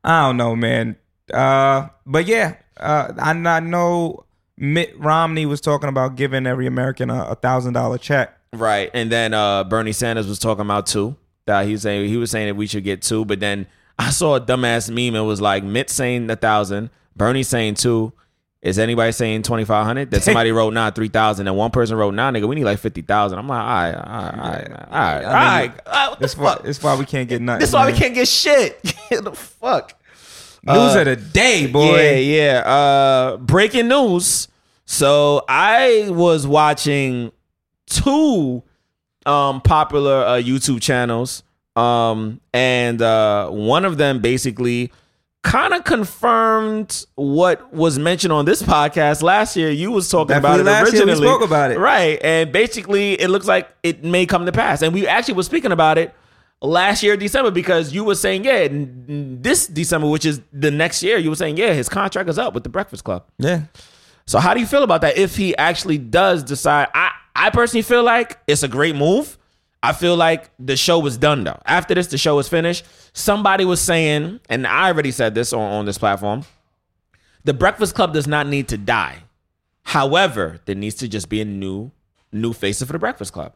I 0.06 0.22
don't 0.22 0.36
know, 0.36 0.54
man. 0.54 0.96
Uh, 1.34 1.88
but 2.06 2.26
yeah, 2.26 2.54
uh, 2.76 3.12
I, 3.18 3.32
I 3.32 3.60
know 3.60 4.24
Mitt 4.56 4.98
Romney 4.98 5.46
was 5.46 5.60
talking 5.60 5.88
about 5.88 6.14
giving 6.14 6.46
every 6.46 6.66
American 6.66 7.10
a 7.10 7.34
thousand 7.34 7.72
dollar 7.72 7.98
check. 7.98 8.38
Right. 8.52 8.90
And 8.94 9.10
then 9.10 9.34
uh 9.34 9.64
Bernie 9.64 9.92
Sanders 9.92 10.28
was 10.28 10.38
talking 10.38 10.62
about 10.62 10.86
two. 10.86 11.16
That 11.46 11.66
he 11.66 11.72
was 11.72 11.82
saying 11.82 12.08
he 12.08 12.16
was 12.16 12.30
saying 12.30 12.46
that 12.46 12.54
we 12.54 12.66
should 12.66 12.84
get 12.84 13.02
two, 13.02 13.24
but 13.24 13.40
then 13.40 13.66
I 13.98 14.10
saw 14.10 14.36
a 14.36 14.40
dumbass 14.40 14.88
meme. 14.88 15.14
It 15.14 15.26
was 15.26 15.40
like 15.40 15.64
Mitt 15.64 15.90
saying 15.90 16.30
a 16.30 16.36
thousand, 16.36 16.90
Bernie 17.16 17.42
saying 17.42 17.74
two. 17.74 18.12
Is 18.62 18.78
anybody 18.78 19.12
saying 19.12 19.42
twenty 19.42 19.64
five 19.64 19.84
hundred? 19.86 20.10
Then 20.10 20.20
somebody 20.20 20.50
wrote 20.52 20.72
nah 20.74 20.90
three 20.90 21.08
thousand, 21.08 21.46
and 21.46 21.56
one 21.56 21.70
person 21.70 21.96
wrote 21.96 22.14
nah 22.14 22.30
nigga 22.30 22.48
we 22.48 22.56
need 22.56 22.64
like 22.64 22.78
fifty 22.78 23.02
thousand. 23.02 23.38
I'm 23.38 23.46
like 23.46 23.60
all 23.60 23.66
right, 23.66 23.94
all 23.94 24.02
right, 24.02 24.38
all 24.38 24.50
right, 24.50 24.68
man. 24.68 24.88
all 24.90 24.98
right, 24.98 25.24
all 25.24 25.32
right. 25.32 25.70
All 25.86 25.92
right, 25.92 26.08
what 26.10 26.18
the 26.18 26.20
That's 26.20 26.36
why, 26.36 26.54
fuck? 26.54 26.62
that's 26.64 26.82
why 26.82 26.96
we 26.98 27.04
can't 27.04 27.28
get 27.28 27.42
nothing. 27.42 27.60
That's 27.60 27.72
why 27.72 27.86
we 27.90 27.96
can't 27.96 28.14
get 28.14 28.26
shit. 28.26 28.82
the 29.10 29.32
fuck. 29.32 29.92
News 30.64 30.96
Uh, 30.96 30.98
of 31.00 31.04
the 31.04 31.16
day, 31.16 31.66
boy. 31.68 31.96
Yeah, 31.96 32.16
yeah. 32.16 32.58
Uh, 32.68 33.36
breaking 33.36 33.86
news. 33.88 34.48
So 34.84 35.44
I 35.48 36.06
was 36.10 36.44
watching 36.46 37.30
two 37.86 38.62
um, 39.26 39.60
popular 39.60 40.24
uh, 40.24 40.30
YouTube 40.40 40.80
channels, 40.80 41.42
um, 41.76 42.40
and 42.52 43.00
uh, 43.02 43.48
one 43.50 43.84
of 43.84 43.96
them 43.96 44.20
basically 44.20 44.92
kind 45.46 45.72
of 45.74 45.84
confirmed 45.84 47.06
what 47.14 47.72
was 47.72 48.00
mentioned 48.00 48.32
on 48.32 48.44
this 48.44 48.62
podcast 48.62 49.22
last 49.22 49.56
year. 49.56 49.70
You 49.70 49.92
was 49.92 50.10
talking 50.10 50.34
Definitely 50.34 50.62
about 50.62 50.88
it 50.88 50.92
year 50.92 51.04
we 51.06 51.12
originally. 51.12 51.28
spoke 51.28 51.42
about 51.42 51.70
it. 51.70 51.78
right? 51.78 52.18
And 52.20 52.50
basically, 52.50 53.12
it 53.20 53.28
looks 53.30 53.46
like 53.46 53.68
it 53.84 54.02
may 54.02 54.26
come 54.26 54.44
to 54.44 54.52
pass. 54.52 54.82
And 54.82 54.92
we 54.92 55.06
actually 55.06 55.34
were 55.34 55.44
speaking 55.44 55.70
about 55.70 55.98
it 55.98 56.12
last 56.60 57.02
year 57.04 57.16
December 57.16 57.52
because 57.52 57.92
you 57.94 58.02
were 58.02 58.14
saying 58.16 58.44
yeah 58.44 58.66
this 58.68 59.68
December, 59.68 60.08
which 60.08 60.26
is 60.26 60.40
the 60.52 60.70
next 60.72 61.00
year, 61.02 61.16
you 61.16 61.30
were 61.30 61.36
saying 61.36 61.56
yeah 61.56 61.72
his 61.72 61.88
contract 61.88 62.28
is 62.28 62.38
up 62.38 62.52
with 62.52 62.64
the 62.64 62.68
Breakfast 62.70 63.04
Club. 63.04 63.24
Yeah. 63.38 63.62
So 64.26 64.40
how 64.40 64.52
do 64.52 64.58
you 64.60 64.66
feel 64.66 64.82
about 64.82 65.02
that? 65.02 65.16
If 65.16 65.36
he 65.36 65.56
actually 65.56 65.98
does 65.98 66.42
decide, 66.42 66.88
I 66.92 67.12
I 67.36 67.50
personally 67.50 67.82
feel 67.82 68.02
like 68.02 68.38
it's 68.48 68.64
a 68.64 68.68
great 68.68 68.96
move. 68.96 69.38
I 69.82 69.92
feel 69.92 70.16
like 70.16 70.50
the 70.58 70.76
show 70.76 70.98
was 70.98 71.16
done 71.16 71.44
though. 71.44 71.60
After 71.64 71.94
this, 71.94 72.08
the 72.08 72.18
show 72.18 72.34
was 72.34 72.48
finished. 72.48 72.84
Somebody 73.18 73.64
was 73.64 73.80
saying, 73.80 74.40
and 74.50 74.66
I 74.66 74.88
already 74.88 75.10
said 75.10 75.34
this 75.34 75.54
on, 75.54 75.60
on 75.60 75.86
this 75.86 75.96
platform, 75.96 76.42
the 77.44 77.54
Breakfast 77.54 77.94
Club 77.94 78.12
does 78.12 78.26
not 78.26 78.46
need 78.46 78.68
to 78.68 78.76
die. 78.76 79.20
However, 79.84 80.60
there 80.66 80.74
needs 80.74 80.96
to 80.96 81.08
just 81.08 81.30
be 81.30 81.40
a 81.40 81.44
new 81.46 81.92
new 82.30 82.52
face 82.52 82.82
for 82.82 82.92
the 82.92 82.98
Breakfast 82.98 83.32
Club. 83.32 83.54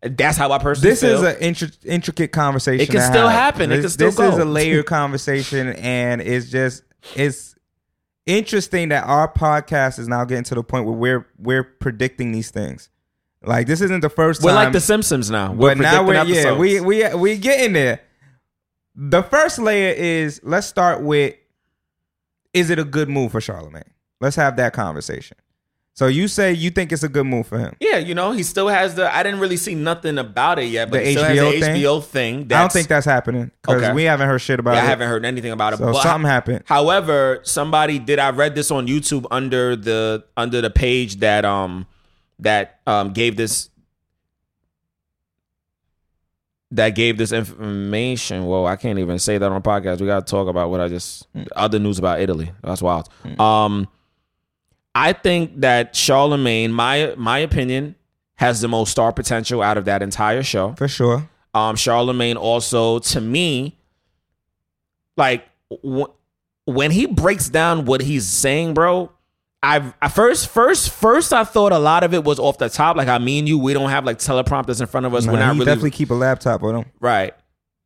That's 0.00 0.38
how 0.38 0.50
I 0.50 0.56
personally 0.56 0.92
This 0.92 1.02
feel. 1.02 1.22
is 1.22 1.36
an 1.36 1.42
intri- 1.42 1.84
intricate 1.84 2.32
conversation. 2.32 2.80
It 2.80 2.88
can 2.90 3.02
still 3.02 3.28
have. 3.28 3.54
happen. 3.56 3.70
It 3.70 3.76
This, 3.76 3.82
can 3.82 3.90
still 3.90 4.10
this 4.12 4.34
is 4.34 4.38
a 4.38 4.46
layered 4.46 4.86
conversation, 4.86 5.68
and 5.74 6.22
it's 6.22 6.48
just 6.48 6.82
it's 7.14 7.54
interesting 8.24 8.88
that 8.88 9.04
our 9.04 9.30
podcast 9.30 9.98
is 9.98 10.08
now 10.08 10.24
getting 10.24 10.44
to 10.44 10.54
the 10.54 10.62
point 10.62 10.86
where 10.86 10.94
we're 10.96 11.26
we're 11.38 11.64
predicting 11.64 12.32
these 12.32 12.50
things. 12.50 12.88
Like 13.42 13.66
this 13.66 13.82
isn't 13.82 14.00
the 14.00 14.08
first 14.08 14.42
we're 14.42 14.52
time. 14.52 14.64
like 14.64 14.72
the 14.72 14.80
Simpsons 14.80 15.30
now. 15.30 15.52
We're 15.52 15.74
but 15.74 15.78
now 15.82 16.02
we're 16.02 16.14
predicting 16.24 16.44
yeah 16.44 16.56
we 16.56 16.80
we 16.80 17.14
we 17.14 17.36
getting 17.36 17.74
there. 17.74 18.00
The 18.94 19.22
first 19.22 19.58
layer 19.58 19.92
is 19.94 20.40
let's 20.42 20.66
start 20.66 21.02
with 21.02 21.34
is 22.52 22.70
it 22.70 22.78
a 22.78 22.84
good 22.84 23.08
move 23.08 23.32
for 23.32 23.40
Charlemagne? 23.40 23.84
Let's 24.20 24.36
have 24.36 24.56
that 24.56 24.72
conversation. 24.72 25.36
So 25.94 26.06
you 26.06 26.28
say 26.28 26.52
you 26.52 26.70
think 26.70 26.92
it's 26.92 27.02
a 27.02 27.08
good 27.08 27.26
move 27.26 27.46
for 27.46 27.58
him? 27.58 27.76
Yeah, 27.80 27.98
you 27.98 28.14
know, 28.14 28.32
he 28.32 28.42
still 28.42 28.68
has 28.68 28.94
the. 28.94 29.14
I 29.14 29.22
didn't 29.22 29.40
really 29.40 29.56
see 29.56 29.74
nothing 29.74 30.18
about 30.18 30.58
it 30.58 30.66
yet, 30.66 30.90
but 30.90 30.98
The 31.00 31.04
he 31.06 31.12
still 31.12 31.24
HBO 31.24 31.44
has 31.44 31.54
the 31.54 31.60
thing? 31.60 31.76
HBO 31.82 32.04
thing. 32.04 32.36
I 32.42 32.44
don't 32.60 32.72
think 32.72 32.88
that's 32.88 33.06
happening 33.06 33.50
because 33.62 33.82
Okay. 33.82 33.92
we 33.92 34.04
haven't 34.04 34.28
heard 34.28 34.38
shit 34.40 34.60
about 34.60 34.74
Yeah, 34.74 34.82
I 34.82 34.86
it. 34.86 34.88
haven't 34.88 35.08
heard 35.08 35.24
anything 35.24 35.52
about 35.52 35.72
it. 35.74 35.78
So 35.78 35.92
but 35.92 36.02
something 36.02 36.28
happened. 36.28 36.62
However, 36.66 37.40
somebody 37.42 37.98
did. 37.98 38.18
I 38.18 38.30
read 38.30 38.54
this 38.54 38.70
on 38.70 38.86
YouTube 38.86 39.26
under 39.30 39.76
the 39.76 40.24
under 40.36 40.60
the 40.60 40.70
page 40.70 41.16
that 41.16 41.44
um 41.44 41.86
that 42.38 42.80
um 42.86 43.12
gave 43.12 43.36
this 43.36 43.68
that 46.72 46.90
gave 46.90 47.18
this 47.18 47.32
information. 47.32 48.44
Whoa, 48.44 48.64
I 48.64 48.76
can't 48.76 48.98
even 48.98 49.18
say 49.18 49.38
that 49.38 49.50
on 49.50 49.56
a 49.56 49.60
podcast. 49.60 50.00
We 50.00 50.06
got 50.06 50.26
to 50.26 50.30
talk 50.30 50.48
about 50.48 50.70
what 50.70 50.80
I 50.80 50.88
just 50.88 51.26
other 51.56 51.78
news 51.78 51.98
about 51.98 52.20
Italy. 52.20 52.52
That's 52.62 52.82
wild. 52.82 53.08
Um, 53.38 53.88
I 54.94 55.12
think 55.12 55.60
that 55.60 55.94
Charlemagne, 55.96 56.72
my 56.72 57.14
my 57.16 57.38
opinion, 57.38 57.96
has 58.36 58.60
the 58.60 58.68
most 58.68 58.90
star 58.90 59.12
potential 59.12 59.62
out 59.62 59.78
of 59.78 59.84
that 59.86 60.02
entire 60.02 60.42
show. 60.42 60.74
For 60.76 60.88
sure. 60.88 61.28
Um, 61.54 61.74
Charlemagne 61.76 62.36
also, 62.36 63.00
to 63.00 63.20
me, 63.20 63.76
like 65.16 65.44
w- 65.82 66.06
when 66.64 66.90
he 66.92 67.06
breaks 67.06 67.48
down 67.48 67.84
what 67.84 68.00
he's 68.00 68.26
saying, 68.26 68.74
bro. 68.74 69.10
I 69.62 69.92
I 70.00 70.08
first 70.08 70.48
first 70.48 70.90
first 70.90 71.32
I 71.32 71.44
thought 71.44 71.72
a 71.72 71.78
lot 71.78 72.02
of 72.02 72.14
it 72.14 72.24
was 72.24 72.38
off 72.38 72.58
the 72.58 72.68
top. 72.70 72.96
Like 72.96 73.08
I 73.08 73.18
mean, 73.18 73.46
you 73.46 73.58
we 73.58 73.72
don't 73.74 73.90
have 73.90 74.04
like 74.04 74.18
teleprompters 74.18 74.80
in 74.80 74.86
front 74.86 75.06
of 75.06 75.14
us. 75.14 75.24
Nah, 75.26 75.32
We're 75.32 75.38
not 75.40 75.52
really 75.54 75.64
definitely 75.66 75.90
keep 75.90 76.10
a 76.10 76.14
laptop 76.14 76.62
with 76.62 76.76
him. 76.76 76.84
right. 77.00 77.34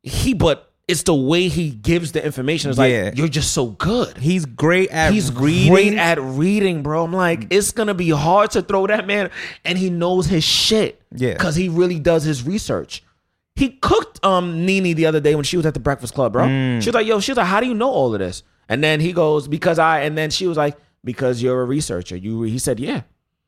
He, 0.03 0.33
but 0.35 0.71
it's 0.87 1.01
the 1.03 1.15
way 1.15 1.47
he 1.47 1.71
gives 1.71 2.11
the 2.11 2.23
information. 2.23 2.69
It's 2.69 2.77
like 2.77 2.91
Yeah. 2.91 3.11
you're 3.15 3.27
just 3.27 3.53
so 3.53 3.67
good. 3.67 4.17
He's 4.17 4.45
great 4.45 4.89
at 4.91 5.11
He's 5.11 5.31
reading. 5.33 5.73
great 5.73 5.93
at 5.95 6.21
reading, 6.21 6.83
bro. 6.83 7.03
I'm 7.03 7.11
like, 7.11 7.47
it's 7.49 7.71
gonna 7.71 7.95
be 7.95 8.09
hard 8.11 8.51
to 8.51 8.61
throw 8.61 8.85
that 8.87 9.07
man, 9.07 9.31
and 9.65 9.77
he 9.79 9.89
knows 9.89 10.27
his 10.27 10.43
shit. 10.43 11.01
Yeah. 11.13 11.33
because 11.33 11.55
he 11.55 11.69
really 11.69 11.99
does 11.99 12.23
his 12.23 12.43
research. 12.43 13.03
He 13.55 13.69
cooked 13.69 14.23
um 14.23 14.65
Nene 14.65 14.95
the 14.95 15.07
other 15.07 15.19
day 15.19 15.33
when 15.35 15.43
she 15.43 15.57
was 15.57 15.65
at 15.65 15.73
the 15.73 15.79
Breakfast 15.79 16.13
Club, 16.13 16.33
bro. 16.33 16.45
Mm. 16.45 16.81
She 16.81 16.89
was 16.89 16.93
like, 16.93 17.07
"Yo," 17.07 17.19
she 17.19 17.31
was 17.31 17.37
like, 17.37 17.47
"How 17.47 17.59
do 17.59 17.67
you 17.67 17.73
know 17.73 17.89
all 17.89 18.13
of 18.13 18.19
this?" 18.19 18.43
And 18.69 18.83
then 18.83 18.99
he 18.99 19.11
goes, 19.11 19.47
"Because 19.47 19.79
I." 19.79 20.01
And 20.01 20.17
then 20.17 20.29
she 20.29 20.45
was 20.45 20.55
like, 20.57 20.77
"Because 21.05 21.41
you're 21.41 21.61
a 21.61 21.65
researcher." 21.65 22.17
You. 22.17 22.41
He 22.41 22.59
said, 22.59 22.79
"Yeah," 22.79 23.03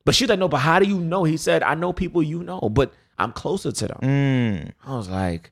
but 0.05 0.15
she's 0.15 0.29
like, 0.29 0.39
"No, 0.39 0.47
but 0.47 0.59
how 0.59 0.79
do 0.79 0.87
you 0.87 0.99
know?" 0.99 1.25
He 1.25 1.35
said, 1.35 1.63
"I 1.63 1.75
know 1.75 1.91
people 1.91 2.23
you 2.23 2.43
know, 2.43 2.69
but 2.71 2.93
I'm 3.17 3.31
closer 3.33 3.71
to 3.73 3.87
them." 3.87 3.97
Mm. 4.01 4.71
I 4.85 4.95
was 4.95 5.09
like, 5.09 5.51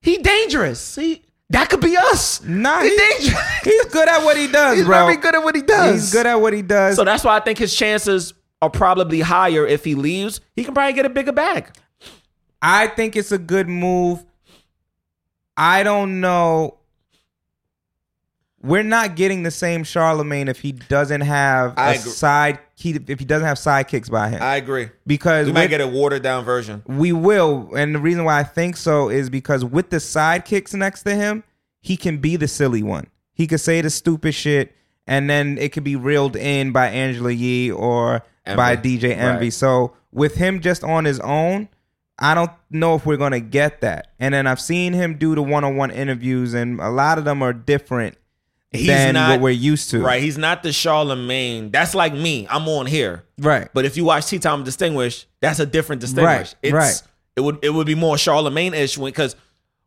"He 0.00 0.16
dangerous. 0.18 0.94
He 0.96 1.22
that 1.50 1.68
could 1.68 1.80
be 1.80 1.96
us." 1.96 2.42
Nah, 2.44 2.80
he 2.82 2.90
he- 2.90 2.96
dangerous. 2.96 3.42
He's 3.64 3.84
good 3.86 4.08
at 4.08 4.24
what 4.24 4.36
he 4.38 4.46
does, 4.52 4.76
He's 4.78 4.86
bro. 4.86 5.04
very 5.06 5.16
good 5.16 5.34
at 5.34 5.42
what 5.42 5.54
he 5.56 5.62
does. 5.62 5.92
He's 6.00 6.12
good 6.12 6.26
at 6.26 6.36
what 6.40 6.52
he 6.54 6.62
does. 6.62 6.96
So 6.96 7.04
that's 7.04 7.24
why 7.24 7.36
I 7.36 7.40
think 7.40 7.58
his 7.58 7.74
chances 7.74 8.32
are 8.62 8.70
probably 8.70 9.20
higher 9.20 9.66
if 9.66 9.84
he 9.84 9.94
leaves. 9.94 10.40
He 10.54 10.64
can 10.64 10.72
probably 10.74 10.92
get 10.92 11.06
a 11.06 11.10
bigger 11.10 11.32
bag. 11.32 11.70
I 12.62 12.88
think 12.88 13.16
it's 13.16 13.32
a 13.32 13.38
good 13.38 13.68
move. 13.68 14.22
I 15.56 15.82
don't 15.82 16.20
know. 16.20 16.78
We're 18.62 18.82
not 18.82 19.16
getting 19.16 19.42
the 19.42 19.50
same 19.50 19.84
Charlemagne 19.84 20.46
if 20.48 20.60
he 20.60 20.72
doesn't 20.72 21.22
have 21.22 21.74
I 21.78 21.94
a 21.94 21.98
agree. 21.98 22.10
side. 22.12 22.58
He, 22.74 22.90
if 23.08 23.18
he 23.18 23.24
doesn't 23.24 23.46
have 23.46 23.56
sidekicks 23.56 24.10
by 24.10 24.28
him, 24.30 24.42
I 24.42 24.56
agree. 24.56 24.90
because 25.06 25.46
We 25.46 25.52
might 25.52 25.68
get 25.68 25.80
a 25.80 25.86
watered 25.86 26.22
down 26.22 26.44
version. 26.44 26.82
we 26.86 27.12
will. 27.12 27.74
And 27.74 27.94
the 27.94 27.98
reason 27.98 28.24
why 28.24 28.38
I 28.38 28.42
think 28.44 28.76
so 28.76 29.08
is 29.08 29.30
because 29.30 29.64
with 29.64 29.88
the 29.90 29.96
sidekicks 29.96 30.74
next 30.74 31.04
to 31.04 31.14
him, 31.14 31.42
he 31.80 31.96
can 31.96 32.18
be 32.18 32.36
the 32.36 32.48
silly 32.48 32.82
one. 32.82 33.06
He 33.32 33.46
could 33.46 33.60
say 33.60 33.80
the 33.80 33.88
stupid 33.88 34.34
shit, 34.34 34.74
and 35.06 35.28
then 35.30 35.56
it 35.56 35.72
could 35.72 35.84
be 35.84 35.96
reeled 35.96 36.36
in 36.36 36.72
by 36.72 36.88
Angela 36.88 37.30
Yee 37.32 37.70
or 37.70 38.22
by 38.44 38.76
DJ 38.76 39.16
Envy. 39.16 39.46
Right. 39.46 39.52
So 39.54 39.94
with 40.12 40.34
him 40.34 40.60
just 40.60 40.84
on 40.84 41.06
his 41.06 41.18
own, 41.20 41.68
I 42.18 42.34
don't 42.34 42.50
know 42.70 42.94
if 42.96 43.06
we're 43.06 43.16
gonna 43.16 43.40
get 43.40 43.80
that. 43.80 44.08
And 44.18 44.34
then 44.34 44.46
I've 44.46 44.60
seen 44.60 44.92
him 44.92 45.16
do 45.16 45.34
the 45.34 45.42
one-on-one 45.42 45.90
interviews, 45.90 46.52
and 46.52 46.78
a 46.80 46.90
lot 46.90 47.16
of 47.16 47.24
them 47.24 47.40
are 47.42 47.54
different 47.54 48.18
He's 48.72 48.86
than 48.86 49.14
not 49.14 49.30
what 49.30 49.40
we're 49.40 49.50
used 49.50 49.90
to. 49.90 50.00
right. 50.00 50.22
He's 50.22 50.38
not 50.38 50.62
the 50.62 50.72
Charlemagne. 50.72 51.70
That's 51.70 51.94
like 51.94 52.12
me. 52.14 52.46
I'm 52.48 52.68
on 52.68 52.86
here. 52.86 53.24
Right. 53.38 53.68
But 53.74 53.84
if 53.84 53.96
you 53.96 54.04
watch 54.04 54.26
Tea 54.26 54.38
Time 54.38 54.62
Distinguished, 54.64 55.26
that's 55.40 55.58
a 55.58 55.66
different 55.66 56.00
Distinguished. 56.00 56.54
Right, 56.54 56.54
It's, 56.62 56.72
right. 56.72 57.02
It 57.36 57.40
would 57.40 57.58
it 57.62 57.70
would 57.70 57.86
be 57.86 57.94
more 57.96 58.16
Charlemagne 58.16 58.74
ish 58.74 58.96
because 58.96 59.34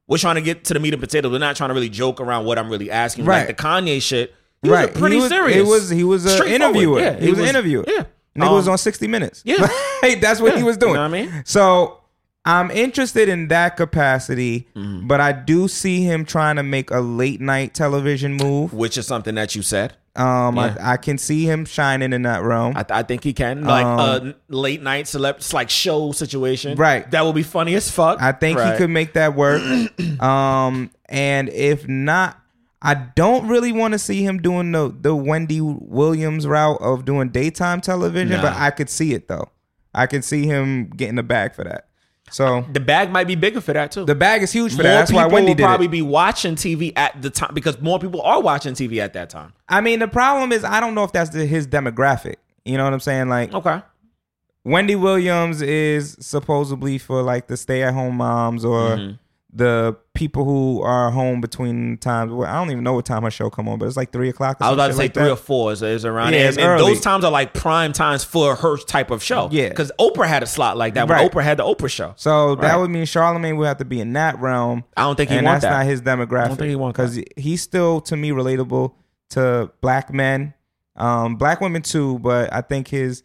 we're 0.08 0.18
trying 0.18 0.36
to 0.36 0.42
get 0.42 0.66
to 0.66 0.74
the 0.74 0.80
meat 0.82 0.94
and 0.94 1.02
potatoes. 1.02 1.32
We're 1.32 1.38
not 1.40 1.56
trying 1.56 1.70
to 1.70 1.74
really 1.74 1.90
joke 1.90 2.20
around 2.20 2.46
what 2.46 2.60
I'm 2.60 2.70
really 2.70 2.92
asking. 2.92 3.24
Right. 3.26 3.48
Like 3.48 3.56
the 3.56 3.64
Kanye 3.64 4.02
shit. 4.02 4.34
He 4.62 4.70
was 4.70 4.78
right. 4.80 4.94
pretty 4.94 5.16
he 5.16 5.22
was, 5.22 5.30
serious. 5.30 5.58
It 5.58 5.66
was 5.66 5.90
he 5.90 6.04
was 6.04 6.26
an 6.40 6.48
interviewer. 6.48 7.00
Yeah, 7.00 7.20
he 7.20 7.30
was 7.30 7.40
an 7.40 7.46
interviewer. 7.46 7.86
Yeah. 7.88 8.04
Nigga 8.38 8.48
Um, 8.48 8.54
was 8.56 8.68
on 8.68 8.78
60 8.78 9.08
Minutes. 9.08 9.44
yeah. 9.46 9.58
Like, 10.02 10.20
that's 10.20 10.42
what 10.42 10.54
Yeah. 10.54 10.58
he 10.58 10.64
was 10.64 10.76
You 10.76 10.80
doing. 10.82 10.94
know 10.96 11.02
what 11.02 11.06
I 11.18 11.22
mean? 11.22 11.44
So 11.46 12.00
I'm 12.46 12.70
interested 12.72 13.30
in 13.30 13.48
that 13.50 13.78
capacity, 13.78 14.68
Mm-hmm. 14.76 15.08
but 15.08 15.22
I 15.22 15.32
do 15.32 15.68
see 15.68 16.04
him 16.04 16.26
trying 16.26 16.58
to 16.58 16.64
make 16.64 16.92
a 16.92 17.00
late 17.00 17.40
night 17.42 17.74
television 17.74 18.34
move. 18.34 18.74
which 18.74 18.98
is 18.98 19.08
something 19.08 19.36
that 19.36 19.56
you 19.56 19.62
said. 19.62 19.96
Um, 20.16 20.58
Yeah. 20.58 20.76
I, 20.80 20.94
I 20.94 20.98
can 20.98 21.18
see 21.18 21.46
him 21.46 21.66
shining 21.66 22.12
in 22.14 22.24
that 22.24 22.44
realm. 22.44 22.74
I, 22.76 22.86
I 22.90 23.04
think 23.04 23.24
he 23.24 23.34
can 23.34 23.64
like 23.64 23.86
Um, 23.86 24.36
a 24.50 24.54
late 24.54 24.82
night 24.84 25.06
celeb, 25.06 25.54
like 25.54 25.70
show 25.70 26.12
situation. 26.12 26.78
Right. 26.78 27.10
That 27.12 27.26
would 27.26 27.34
be 27.36 27.44
funny 27.44 27.76
as 27.76 27.90
fuck. 27.90 28.22
I 28.22 28.32
think 28.34 28.60
he 28.60 28.78
could 28.78 28.90
make 28.90 29.14
that 29.14 29.36
work. 29.36 29.62
um, 30.20 30.92
and 31.10 31.50
if 31.50 31.88
not, 31.88 32.40
I 32.82 32.96
don't 32.96 33.48
really 33.48 33.72
want 33.72 33.94
to 33.94 33.98
see 34.00 34.24
him 34.26 34.42
doing 34.42 34.74
the 34.74 34.94
the 34.94 35.16
Wendy 35.16 35.62
Williams 35.62 36.46
route 36.46 36.82
of 36.82 37.06
doing 37.06 37.30
daytime 37.30 37.80
television, 37.80 38.42
but 38.42 38.54
I 38.58 38.72
could 38.72 38.90
see 38.90 39.14
it 39.14 39.30
though. 39.30 39.50
I 39.96 40.06
could 40.08 40.26
see 40.26 40.46
him 40.46 40.90
getting 40.90 41.16
the 41.16 41.24
bag 41.24 41.56
for 41.56 41.64
that. 41.64 41.88
So 42.34 42.66
The 42.72 42.80
bag 42.80 43.12
might 43.12 43.28
be 43.28 43.36
bigger 43.36 43.62
for 43.62 43.74
that 43.74 43.92
too. 43.92 44.06
the 44.06 44.16
bag 44.16 44.42
is 44.44 44.52
huge 44.52 44.72
for 44.72 44.78
more 44.78 44.84
that. 44.84 45.00
That's 45.00 45.12
why 45.14 45.28
Wendy 45.28 45.52
will 45.52 45.56
did 45.56 45.64
probably 45.64 45.86
it. 45.86 45.92
be 45.92 46.02
watching 46.02 46.56
TV 46.56 46.92
at 46.96 47.22
the 47.22 47.30
time 47.30 47.54
because 47.54 47.80
more 47.80 48.00
people 48.00 48.22
are 48.24 48.42
watching 48.42 48.74
TV 48.74 48.98
at 48.98 49.14
that 49.14 49.30
time. 49.30 49.54
I 49.70 49.82
mean, 49.82 50.00
the 50.00 50.08
problem 50.08 50.52
is 50.52 50.64
I 50.64 50.80
don't 50.80 50.96
know 50.96 51.04
if 51.04 51.12
that's 51.12 51.30
the, 51.30 51.46
his 51.46 51.68
demographic. 51.68 52.36
You 52.66 52.78
know 52.78 52.86
what 52.86 52.94
I'm 52.94 53.00
saying? 53.00 53.30
Like 53.30 53.54
Okay. 53.54 53.82
Wendy 54.66 54.96
Williams 54.96 55.62
is 55.62 56.16
supposedly 56.22 56.98
for 56.98 57.22
like 57.22 57.48
the 57.48 57.58
stay 57.58 57.84
at 57.84 57.94
home 57.94 58.16
moms 58.18 58.64
or 58.66 58.82
Mm-hmm. 58.98 59.16
The 59.56 59.96
people 60.16 60.46
who 60.46 60.82
are 60.82 61.12
home 61.12 61.40
between 61.40 61.98
times. 62.00 62.32
Well, 62.32 62.50
I 62.50 62.54
don't 62.56 62.72
even 62.72 62.84
know 62.84 62.94
what 62.94 63.06
time 63.06 63.22
her 63.22 63.30
show 63.30 63.52
come 63.52 63.70
on, 63.70 63.78
but 63.78 63.86
it's 63.86 63.96
like 63.96 64.12
three 64.12 64.30
o'clock. 64.30 64.58
Or 64.60 64.64
I 64.66 64.70
was 64.70 64.78
about 64.78 64.88
to 64.88 64.94
say 64.94 64.98
like 65.04 65.14
three 65.14 65.24
that. 65.26 65.32
or 65.32 65.36
four 65.36 65.72
is, 65.72 65.84
is 65.84 66.06
around 66.06 66.34
Yeah, 66.34 66.40
there. 66.40 66.48
it's 66.50 66.58
And, 66.58 66.66
and 66.72 66.82
early. 66.82 66.94
those 66.94 67.02
times 67.02 67.24
are 67.24 67.30
like 67.32 67.54
prime 67.54 67.94
times 67.94 68.24
for 68.24 68.56
her 68.56 68.78
type 68.78 69.12
of 69.12 69.22
show. 69.22 69.50
Yeah. 69.52 69.70
Because 69.70 69.92
Oprah 70.00 70.28
had 70.28 70.42
a 70.42 70.48
slot 70.48 70.76
like 70.76 70.96
that 70.96 71.08
Right. 71.08 71.30
Oprah 71.32 71.44
had 71.44 71.58
the 71.58 71.64
Oprah 71.64 71.90
show. 71.90 72.14
So 72.16 72.56
that 72.56 72.80
would 72.80 72.90
mean 72.90 73.06
Charlemagne 73.06 73.58
would 73.58 73.68
have 73.68 73.78
to 73.78 73.86
be 73.86 74.00
in 74.02 74.14
that 74.14 74.40
realm. 74.40 74.86
I 74.98 75.04
don't 75.04 75.16
think 75.18 75.30
he 75.30 75.38
and 75.38 75.46
want 75.46 75.62
that's 75.62 75.72
that. 75.72 75.78
not 75.80 75.86
his 75.86 76.02
demographic. 76.02 76.46
I 76.46 76.48
don't 76.48 76.58
think 76.58 76.70
he 76.70 76.76
want 76.76 76.96
because 76.96 77.20
he's 77.38 77.62
still 77.62 78.02
to 78.02 78.18
me 78.18 78.32
relatable 78.32 78.94
to 79.32 79.72
black 79.82 80.12
men, 80.12 80.56
um, 80.96 81.36
black 81.36 81.62
women 81.62 81.82
too. 81.84 82.18
But 82.20 82.52
I 82.52 82.62
think 82.62 82.88
his 82.88 83.22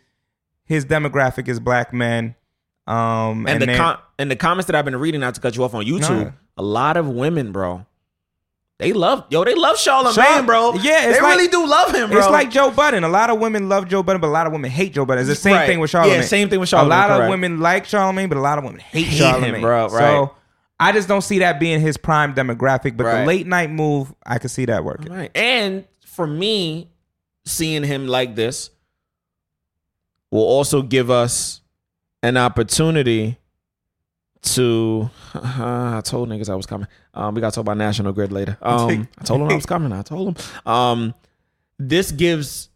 his 0.64 0.85
demographic 0.85 1.49
is 1.49 1.59
black 1.59 1.95
men. 1.95 2.35
Um, 2.89 3.47
and, 3.47 3.61
the 3.61 3.66
then- 3.66 3.76
com- 3.76 3.99
and 4.18 4.30
the 4.30 4.36
comments 4.36 4.66
that 4.66 4.74
I've 4.74 4.84
been 4.84 4.97
reading, 4.97 5.20
not 5.20 5.34
to 5.34 5.41
cut 5.41 5.55
you 5.57 5.62
off 5.64 5.74
on 5.74 5.84
YouTube, 5.84 6.09
No. 6.24 6.32
a 6.57 6.62
lot 6.62 6.97
of 6.97 7.07
women, 7.09 7.53
bro, 7.53 7.84
they 8.78 8.93
love 8.93 9.24
yo, 9.30 9.45
they 9.45 9.55
love 9.55 9.76
Charlemagne, 9.78 10.14
Char- 10.14 10.43
bro. 10.45 10.72
Yeah, 10.74 11.09
it's 11.09 11.18
they 11.18 11.22
like- 11.22 11.36
really 11.36 11.49
do 11.49 11.66
love 11.66 11.95
him, 11.95 12.09
bro. 12.11 12.18
It's 12.18 12.28
like 12.30 12.51
Joe 12.51 12.70
Budden. 12.70 13.05
A 13.05 13.09
lot 13.09 13.28
of 13.28 13.39
women 13.41 13.68
love 13.68 13.89
Joe 13.89 14.03
Budden, 14.03 14.20
but 14.20 14.28
a 14.28 14.30
lot 14.30 14.47
of 14.47 14.53
women 14.53 14.70
hate 14.70 14.95
Joe 14.95 15.05
Budden. 15.05 15.20
It's 15.22 15.28
the 15.28 15.34
same 15.34 15.55
Right. 15.55 15.66
thing 15.66 15.80
with 15.80 15.91
Yeah, 15.93 16.01
Charlemagne. 16.03 16.22
same 16.22 16.49
thing 16.49 16.61
with 16.61 16.68
Charlemagne. 16.70 16.97
A 16.99 17.01
lot 17.03 17.09
correct. 17.09 17.22
of 17.24 17.28
women 17.30 17.61
like 17.61 17.84
Charlemagne, 17.84 18.28
but 18.28 18.39
a 18.39 18.41
lot 18.41 18.57
of 18.59 18.64
women 18.64 18.80
hate, 18.80 19.05
Hate 19.07 19.12
him, 19.12 19.18
Charlemagne. 19.18 19.61
bro, 19.61 19.89
So. 19.89 20.34
I 20.80 20.93
just 20.93 21.09
don't 21.09 21.22
see 21.22 21.41
that 21.41 21.59
being 21.59 21.80
his 21.80 21.97
prime 21.97 22.34
demographic. 22.34 22.97
But 22.97 23.05
Right. 23.07 23.20
the 23.20 23.26
late 23.26 23.47
night 23.49 23.70
move, 23.70 24.14
I 24.24 24.39
could 24.39 24.53
see 24.53 24.64
that 24.66 24.84
working. 24.84 25.12
Right. 25.12 25.30
And 25.34 25.84
for 26.07 26.26
me, 26.26 26.89
seeing 27.45 27.82
him 27.82 28.07
like 28.07 28.36
this 28.36 28.70
will 30.30 30.45
also 30.45 30.82
give 30.82 31.11
us 31.11 31.61
an 32.23 32.37
opportunity 32.37 33.39
to. 34.43 35.11
I 35.35 36.01
told 36.05 36.29
niggas 36.29 36.49
I 36.49 36.55
was 36.55 36.66
coming. 36.66 36.89
Um, 37.14 37.35
we 37.35 37.41
got 37.41 37.51
to 37.51 37.55
talk 37.57 37.62
about 37.62 37.77
National 37.77 38.12
Grid 38.12 38.33
later. 38.33 38.57
Um, 38.62 39.09
I 39.19 39.25
told 39.25 39.41
them 39.41 39.49
I 39.49 39.55
was 39.55 39.66
coming. 39.66 39.93
I 39.93 40.03
told 40.03 40.37
them. 40.37 40.45
Um, 40.66 41.14
this 41.79 42.11
gives 42.12 42.71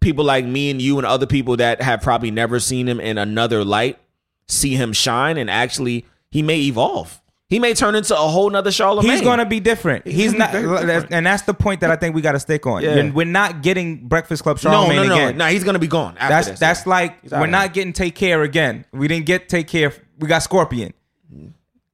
people 0.00 0.24
like 0.24 0.44
me 0.44 0.70
and 0.70 0.80
you 0.80 0.98
and 0.98 1.06
other 1.06 1.26
people 1.26 1.56
that 1.56 1.80
have 1.82 2.02
probably 2.02 2.30
never 2.30 2.60
seen 2.60 2.88
him 2.88 3.00
in 3.00 3.18
another 3.18 3.64
light 3.64 3.98
see 4.46 4.74
him 4.74 4.92
shine 4.92 5.38
and 5.38 5.50
actually 5.50 6.04
he 6.30 6.42
may 6.42 6.60
evolve. 6.60 7.20
He 7.50 7.58
may 7.58 7.74
turn 7.74 7.94
into 7.94 8.14
a 8.14 8.18
whole 8.18 8.48
nother 8.50 8.72
Charlemagne. 8.72 9.12
He's 9.12 9.20
gonna 9.20 9.44
be 9.44 9.60
different. 9.60 10.06
He's, 10.06 10.32
not, 10.32 10.50
different. 10.52 11.12
and 11.12 11.26
that's 11.26 11.42
the 11.42 11.54
point 11.54 11.80
that 11.82 11.90
I 11.90 11.96
think 11.96 12.14
we 12.14 12.22
got 12.22 12.32
to 12.32 12.40
stick 12.40 12.66
on. 12.66 12.82
Yeah. 12.82 13.10
We're 13.10 13.26
not 13.26 13.62
getting 13.62 14.08
Breakfast 14.08 14.42
Club 14.42 14.56
no, 14.56 14.70
Charlemagne 14.70 14.96
no, 14.96 15.08
no, 15.08 15.14
again. 15.14 15.36
no. 15.38 15.46
He's 15.46 15.62
gonna 15.62 15.78
be 15.78 15.86
gone. 15.86 16.16
After 16.16 16.28
That's 16.34 16.48
this. 16.48 16.58
that's 16.60 16.86
like 16.86 17.18
we're 17.30 17.46
not 17.46 17.74
getting 17.74 17.92
Take 17.92 18.14
Care 18.14 18.42
again. 18.42 18.86
We 18.92 19.08
didn't 19.08 19.26
get 19.26 19.48
Take 19.48 19.68
Care. 19.68 19.92
We 20.18 20.26
got 20.26 20.42
Scorpion. 20.42 20.94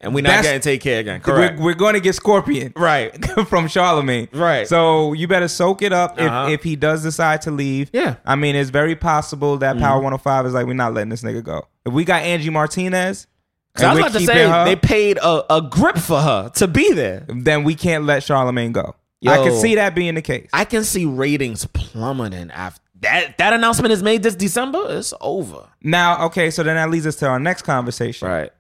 and 0.03 0.15
we're 0.15 0.23
not 0.23 0.29
that's- 0.29 0.45
getting 0.47 0.61
take 0.61 0.81
care 0.81 1.01
again. 1.01 1.21
Correct. 1.21 1.59
We're, 1.59 1.65
we're 1.67 1.75
going 1.75 1.93
to 1.95 2.01
get 2.01 2.15
Scorpion 2.15 2.73
right. 2.77 3.13
from 3.49 3.69
Charlemagne. 3.69 4.29
Right. 4.33 4.67
So 4.67 5.13
you 5.15 5.27
better 5.29 5.49
soak 5.49 5.83
it 5.83 5.93
up 5.93 6.15
Uh-huh. 6.19 6.47
if, 6.49 6.61
if 6.61 6.63
he 6.63 6.75
does 6.77 7.03
decide 7.03 7.43
to 7.43 7.51
leave. 7.51 7.91
Yeah. 7.93 8.13
Mm-hmm. 8.13 8.29
I 8.31 8.35
mean, 8.37 8.57
it's 8.57 8.71
very 8.71 8.97
possible 8.97 9.59
that 9.59 9.79
Power 9.79 9.97
105 9.97 10.47
is 10.47 10.55
like, 10.55 10.67
we're 10.67 10.73
not 10.75 10.95
letting 10.95 11.11
this 11.11 11.23
nigga 11.23 11.43
go. 11.45 11.67
If 11.85 11.93
we 11.93 12.05
got 12.05 12.23
Angie 12.23 12.49
Martinez, 12.51 13.27
'Cause 13.75 13.85
I 13.85 13.91
was 13.95 13.99
about 14.01 14.13
to 14.19 14.27
say 14.27 14.49
her, 14.49 14.65
they 14.65 14.77
paid 14.77 15.19
a, 15.19 15.55
a 15.57 15.63
grip 15.63 15.97
for 15.99 16.21
her 16.21 16.51
to 16.57 16.67
be 16.69 16.93
there. 16.93 17.25
then 17.29 17.65
we 17.65 17.75
can't 17.75 18.05
let 18.05 18.23
Charlemagne 18.23 18.73
go. 18.73 18.95
I 19.27 19.37
can 19.37 19.53
see 19.61 19.75
that 19.77 19.95
being 19.95 20.15
the 20.15 20.23
case. 20.23 20.49
I 20.53 20.65
can 20.65 20.83
see 20.85 21.05
ratings 21.05 21.67
plummeting 21.67 22.51
after 22.51 22.81
that. 23.01 23.39
That 23.39 23.53
announcement 23.53 23.93
is 23.93 24.03
made 24.03 24.23
this 24.23 24.35
December. 24.35 24.85
It's 24.99 25.13
over. 25.21 25.69
Now, 25.83 26.27
okay, 26.27 26.51
so 26.51 26.63
then 26.63 26.77
that 26.77 26.91
leads 26.91 27.07
us 27.07 27.17
to 27.17 27.27
our 27.29 27.39
next 27.39 27.63
conversation. 27.63 28.29
Right. 28.29 28.51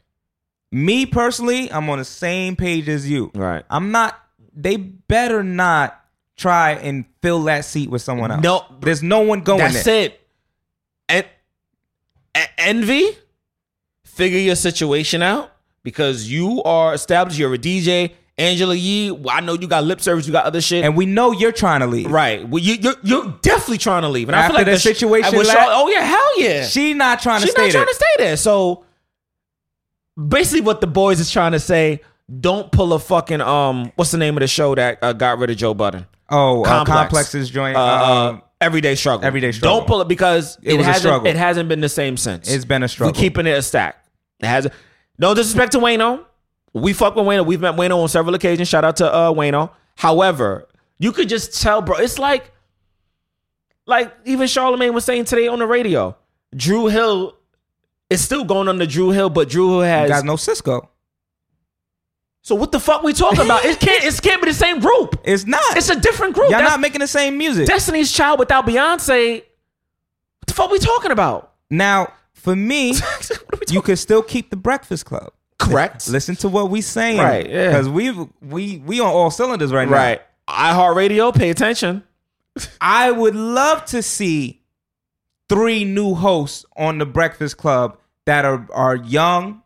Me 0.72 1.06
personally, 1.06 1.72
I'm 1.72 1.88
on 1.90 1.98
the 1.98 2.04
same 2.04 2.56
page 2.56 2.88
as 2.88 3.10
you. 3.10 3.30
Right. 3.34 3.64
I'm 3.70 3.90
not. 3.90 4.18
They 4.54 4.76
better 4.76 5.42
not 5.42 5.98
try 6.36 6.72
and 6.72 7.04
fill 7.22 7.42
that 7.44 7.64
seat 7.64 7.90
with 7.90 8.02
someone 8.02 8.30
else. 8.30 8.42
No. 8.42 8.64
there's 8.80 9.02
no 9.02 9.20
one 9.20 9.40
going 9.40 9.58
That's 9.58 9.84
there. 9.84 10.04
it. 10.04 10.20
And 11.08 11.26
envy, 12.58 13.08
figure 14.10 14.38
your 14.38 14.56
situation 14.56 15.22
out 15.22 15.52
because 15.82 16.28
you 16.30 16.62
are 16.64 16.94
established. 16.94 17.38
You're 17.38 17.54
a 17.54 17.58
DJ. 17.58 18.12
Angela 18.38 18.74
Yee, 18.74 19.14
I 19.28 19.40
know 19.40 19.52
you 19.52 19.66
got 19.68 19.84
lip 19.84 20.00
service, 20.00 20.26
you 20.26 20.32
got 20.32 20.46
other 20.46 20.62
shit. 20.62 20.82
And 20.82 20.96
we 20.96 21.04
know 21.04 21.30
you're 21.30 21.52
trying 21.52 21.80
to 21.80 21.86
leave. 21.86 22.10
right. 22.10 22.48
Well, 22.48 22.62
you, 22.62 22.74
you're, 22.74 22.94
you're 23.02 23.38
definitely 23.42 23.76
trying 23.76 24.00
to 24.02 24.08
leave. 24.08 24.30
And 24.30 24.36
I 24.36 24.40
After 24.44 24.56
feel 24.56 24.64
like 24.64 24.72
the 24.74 24.78
situation 24.78 25.36
la- 25.36 25.54
oh, 25.68 25.88
yeah, 25.90 26.02
hell 26.04 26.40
yeah. 26.40 26.64
She 26.64 26.94
not 26.94 27.20
trying 27.20 27.40
to 27.40 27.46
She's 27.46 27.52
stay 27.52 27.64
not 27.66 27.72
there. 27.72 27.82
trying 27.84 27.86
to 27.88 27.94
stay 27.94 28.14
there. 28.24 28.36
So 28.38 28.84
basically, 30.28 30.62
what 30.62 30.80
the 30.80 30.86
boys 30.86 31.20
is 31.20 31.30
trying 31.30 31.52
to 31.52 31.60
say: 31.60 32.00
don't 32.40 32.70
pull 32.72 32.92
a 32.94 32.98
fucking 32.98 33.40
um. 33.42 33.92
What's 33.96 34.10
the 34.10 34.18
name 34.18 34.36
of 34.36 34.40
the 34.40 34.48
show 34.48 34.74
that 34.74 34.98
uh, 35.02 35.12
got 35.12 35.38
rid 35.38 35.50
of 35.50 35.56
Joe 35.58 35.74
Budden? 35.74 36.06
oh, 36.30 36.62
uh, 36.62 36.64
Complex. 36.64 36.98
Complex's 36.98 37.50
joint. 37.50 37.76
Uh, 37.76 37.80
uh, 37.80 38.30
um, 38.30 38.42
everyday 38.60 38.94
struggle. 38.94 39.26
Everyday 39.26 39.52
Struggle. 39.52 39.80
Don't 39.80 39.86
pull 39.86 40.00
it 40.00 40.08
because 40.08 40.56
It 40.62 40.74
it, 40.74 40.76
was 40.78 40.86
a 40.86 40.94
struggle. 40.94 41.26
It 41.26 41.36
hasn't 41.36 41.68
been 41.68 41.80
the 41.80 41.88
same 41.90 42.16
since. 42.16 42.50
it's 42.50 42.64
been 42.64 42.82
a 42.82 42.88
struggle. 42.88 43.12
We're 43.12 43.20
keeping 43.20 43.46
it 43.46 43.50
a 43.58 43.62
stack. 43.62 43.99
It 44.40 44.46
has. 44.46 44.68
No 45.18 45.34
disrespect 45.34 45.72
to 45.72 45.78
Wayno. 45.78 46.24
We 46.72 46.92
fuck 46.92 47.14
with 47.16 47.24
Wayno. 47.26 47.44
We've 47.44 47.60
met 47.60 47.74
Wayno 47.74 47.98
on 48.02 48.08
several 48.08 48.34
occasions. 48.34 48.68
Shout 48.68 48.84
out 48.84 48.96
to 48.96 49.12
uh, 49.12 49.32
Wayno. 49.32 49.70
However, 49.96 50.68
you 50.98 51.12
could 51.12 51.28
just 51.28 51.60
tell, 51.60 51.82
bro. 51.82 51.96
It's 51.98 52.18
like, 52.18 52.52
like 53.86 54.14
even 54.24 54.46
Charlemagne 54.46 54.94
was 54.94 55.04
saying 55.04 55.24
today 55.24 55.48
on 55.48 55.58
the 55.58 55.66
radio. 55.66 56.16
Dru 56.54 56.86
Hill 56.86 57.36
is 58.08 58.20
still 58.22 58.44
going 58.44 58.68
on 58.68 58.78
the 58.78 58.86
Dru 58.86 59.10
Hill, 59.10 59.30
but 59.30 59.48
Dru 59.48 59.80
Hill 59.80 59.82
has. 59.82 60.08
got 60.10 60.24
no 60.24 60.34
Sisqó. 60.34 60.86
so 62.42 62.54
what 62.54 62.72
the 62.72 62.80
fuck 62.80 63.02
we 63.02 63.12
talking 63.12 63.44
about? 63.44 63.64
It 63.64 63.78
can't. 63.78 64.04
It 64.04 64.22
can't 64.22 64.40
be 64.42 64.48
the 64.48 64.54
same 64.54 64.80
group. 64.80 65.20
It's 65.24 65.44
not. 65.46 65.76
It's 65.76 65.90
a 65.90 66.00
different 66.00 66.34
group. 66.34 66.50
Y'all 66.50 66.60
That's 66.60 66.72
not 66.72 66.80
making 66.80 67.00
the 67.00 67.06
same 67.06 67.36
music. 67.36 67.66
Destiny's 67.66 68.10
Child 68.12 68.38
without 68.38 68.66
Beyonce. 68.66 69.42
What 69.42 70.46
the 70.46 70.54
fuck 70.54 70.70
we 70.70 70.78
talking 70.78 71.10
about? 71.10 71.52
now, 71.70 72.12
for 72.40 72.56
me, 72.56 72.94
What 72.98 73.30
are 73.54 73.58
we 73.68 73.74
you 73.74 73.82
could 73.82 73.98
still 73.98 74.22
keep 74.22 74.50
the 74.50 74.56
Breakfast 74.56 75.04
Club. 75.06 75.32
correct. 75.58 76.08
Listen 76.08 76.36
to 76.36 76.48
what 76.48 76.70
we're 76.70 76.82
saying, 76.82 77.18
Right, 77.18 77.48
yeah. 77.48 77.68
Because 77.68 77.88
we 77.88 78.10
we 78.40 78.78
we 78.78 79.00
on 79.00 79.08
all 79.08 79.30
cylinders 79.30 79.72
right 79.72 79.88
now. 79.88 79.94
Right. 79.96 80.20
iHeartRadio, 80.48 81.34
pay 81.34 81.50
attention. 81.50 82.02
I 82.80 83.10
would 83.10 83.34
love 83.34 83.84
to 83.86 84.02
see 84.02 84.62
three 85.48 85.84
new 85.84 86.14
hosts 86.14 86.64
on 86.76 86.98
the 86.98 87.06
Breakfast 87.06 87.56
Club 87.56 87.98
that 88.26 88.44
are 88.44 88.66
are 88.72 88.96
young, 88.96 89.62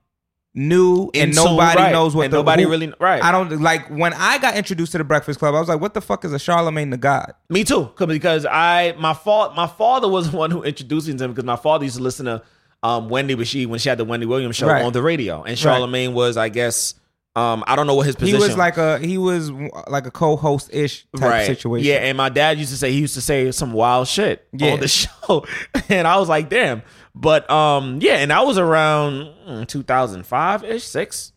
new, 0.54 1.10
and 1.14 1.32
tune, 1.34 1.44
nobody 1.44 1.80
right. 1.80 1.92
knows 1.92 2.14
what 2.14 2.24
And 2.24 2.32
the 2.32 2.38
nobody 2.38 2.62
who- 2.64 2.70
really- 2.70 2.92
right. 3.00 3.22
I 3.22 3.32
don't 3.32 3.60
like 3.60 3.88
when 3.88 4.12
I 4.14 4.38
got 4.38 4.56
introduced 4.56 4.92
to 4.92 4.98
the 4.98 5.04
Breakfast 5.04 5.38
Club. 5.38 5.54
I 5.54 5.60
was 5.60 5.68
like, 5.68 5.80
"What 5.80 5.94
the 5.94 6.00
fuck 6.00 6.24
is 6.24 6.32
a 6.32 6.38
Charlemagne 6.38 6.90
the 6.90 6.96
God?" 6.96 7.32
Me 7.50 7.64
too, 7.64 7.90
because 8.06 8.46
I 8.46 8.94
my 8.98 9.14
fault 9.14 9.54
my 9.54 9.66
father 9.66 10.08
was 10.08 10.30
the 10.30 10.36
one 10.36 10.50
who 10.50 10.62
introduced 10.62 11.08
me 11.08 11.14
to 11.14 11.24
him 11.24 11.30
because 11.32 11.44
my 11.44 11.56
father 11.56 11.84
used 11.84 11.96
to 11.96 12.02
listen 12.02 12.26
to 12.26 12.42
um 12.84 13.08
Wendy 13.08 13.34
when 13.34 13.46
she 13.46 13.66
when 13.66 13.80
she 13.80 13.88
had 13.88 13.98
the 13.98 14.04
Wendy 14.04 14.26
Williams 14.26 14.54
show 14.54 14.68
Right. 14.68 14.84
on 14.84 14.92
the 14.92 15.02
radio, 15.02 15.42
and 15.42 15.58
Charlemagne 15.58 16.14
was 16.14 16.36
I 16.36 16.50
guess 16.50 16.94
um 17.34 17.64
I 17.66 17.74
don't 17.74 17.88
know 17.88 17.94
what 17.96 18.06
his 18.06 18.14
position. 18.14 18.38
He 18.40 18.46
was 18.46 18.56
like 18.56 18.76
a 18.76 18.98
he 19.00 19.18
was 19.18 19.50
like 19.88 20.06
a 20.06 20.10
co-host 20.12 20.70
ish 20.72 21.04
type 21.16 21.30
right 21.30 21.46
situation. 21.46 21.88
Yeah, 21.88 21.96
and 21.96 22.16
my 22.16 22.28
dad 22.28 22.58
used 22.58 22.70
to 22.70 22.76
say 22.76 22.92
he 22.92 23.00
used 23.00 23.14
to 23.14 23.20
say 23.20 23.50
some 23.50 23.72
wild 23.72 24.06
shit 24.06 24.46
Yeah. 24.52 24.74
on 24.74 24.80
the 24.80 24.86
show, 25.00 25.44
and 25.88 26.06
I 26.06 26.18
was 26.18 26.28
like, 26.28 26.48
damn. 26.48 26.82
But 27.16 27.50
um 27.50 27.98
yeah, 28.02 28.16
and 28.18 28.32
I 28.32 28.42
was 28.42 28.58
around 28.58 29.66
thousand 29.68 30.26
five 30.26 30.62
ish 30.62 30.84
six, 30.84 31.32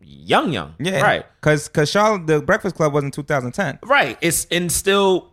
young 0.00 0.52
young 0.52 0.74
yeah, 0.78 1.00
right 1.00 1.24
Because 1.40 1.68
because 1.68 1.90
Charlotte 1.90 2.26
the 2.26 2.40
Breakfast 2.42 2.76
Club 2.76 2.92
was 2.92 3.04
in 3.04 3.10
2010. 3.10 3.78
right. 3.84 4.18
It's 4.20 4.46
and 4.50 4.70
still. 4.70 5.32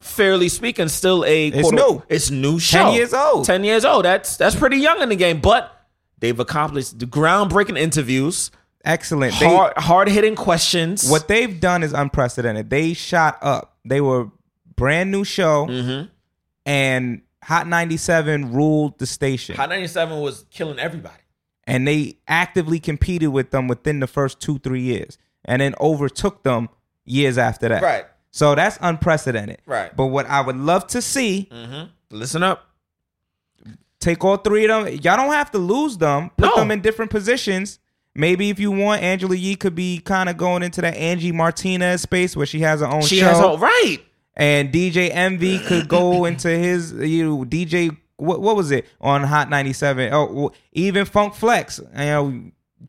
Fairly 0.00 0.48
speaking, 0.48 0.88
still 0.88 1.24
a 1.24 1.48
It's 1.48 1.72
new. 1.72 2.02
It's 2.08 2.30
new 2.30 2.58
show. 2.58 2.84
Ten 2.84 2.94
years 2.94 3.12
old. 3.12 3.44
Ten 3.44 3.64
years 3.64 3.84
old. 3.84 4.04
That's 4.04 4.36
that's 4.36 4.54
pretty 4.56 4.76
young 4.78 5.02
in 5.02 5.08
the 5.08 5.16
game, 5.16 5.40
but 5.40 5.86
they've 6.18 6.38
accomplished 6.38 6.98
the 6.98 7.06
groundbreaking 7.06 7.78
interviews, 7.78 8.50
Excellent. 8.84 9.34
They- 9.40 9.46
hard 9.46 9.72
hard 9.76 10.08
hitting 10.08 10.36
questions. 10.36 11.10
what 11.10 11.26
they've 11.28 11.58
done 11.60 11.82
is 11.82 11.92
unprecedented. 11.92 12.70
They 12.70 12.94
shot 12.94 13.38
up. 13.42 13.76
They 13.84 14.00
were 14.00 14.28
brand 14.76 15.10
new 15.10 15.24
show, 15.24 15.66
Mm-hmm. 15.66 16.06
and 16.66 17.22
Hot 17.44 17.66
97 17.66 18.52
ruled 18.52 18.98
the 18.98 19.06
station. 19.06 19.56
Hot 19.56 19.68
ninety 19.70 19.86
seven 19.88 20.20
was 20.20 20.44
killing 20.50 20.78
everybody. 20.78 21.14
and 21.66 21.86
they 21.88 22.18
actively 22.28 22.78
competed 22.78 23.30
with 23.30 23.50
them 23.50 23.68
within 23.68 24.00
the 24.00 24.06
first 24.06 24.38
two 24.40 24.58
three 24.60 24.82
years 24.82 25.18
and 25.44 25.60
then 25.62 25.74
overtook 25.80 26.42
them 26.44 26.68
years 27.04 27.36
after 27.38 27.68
that 27.68 27.82
Right. 27.82 28.04
So 28.30 28.54
that's 28.54 28.78
unprecedented 28.80 29.58
Right. 29.66 29.94
but 29.96 30.06
what 30.06 30.26
i 30.26 30.40
would 30.40 30.56
love 30.56 30.86
to 30.88 31.02
see 31.02 31.48
Mm-hmm. 31.50 31.84
Listen 32.10 32.42
up. 32.42 32.64
take 34.00 34.24
all 34.24 34.36
three 34.36 34.64
of 34.68 34.84
them 34.84 34.94
y'all 35.02 35.16
don't 35.16 35.32
have 35.32 35.50
to 35.52 35.58
lose 35.58 35.98
them 35.98 36.30
put 36.36 36.46
No. 36.46 36.56
them 36.56 36.70
in 36.70 36.80
different 36.80 37.10
positions 37.10 37.78
maybe 38.14 38.50
if 38.50 38.58
you 38.58 38.70
want 38.70 39.02
angela 39.02 39.34
yee 39.36 39.56
could 39.56 39.74
be 39.74 39.98
kind 39.98 40.28
of 40.28 40.36
going 40.36 40.62
into 40.62 40.80
that 40.80 40.96
angie 40.96 41.32
martinez 41.32 42.02
space 42.02 42.36
where 42.36 42.46
she 42.46 42.60
has 42.60 42.80
her 42.80 42.86
own 42.86 43.02
She 43.02 43.18
show 43.20 43.26
has 43.26 43.40
a 43.40 43.56
right. 43.58 43.98
and 44.36 44.72
dj 44.72 45.10
envy 45.12 45.58
could 45.60 45.88
go 45.88 46.24
into 46.30 46.48
his 46.48 46.92
you 46.92 47.24
know, 47.24 47.44
dj 47.44 47.96
what, 48.16 48.40
what 48.40 48.56
was 48.56 48.70
it 48.70 48.86
on 49.00 49.22
hot 49.24 49.48
97 49.50 50.12
oh 50.12 50.52
even 50.72 51.04
funk 51.04 51.34
flex 51.34 51.78
you 51.78 52.04
know 52.04 52.42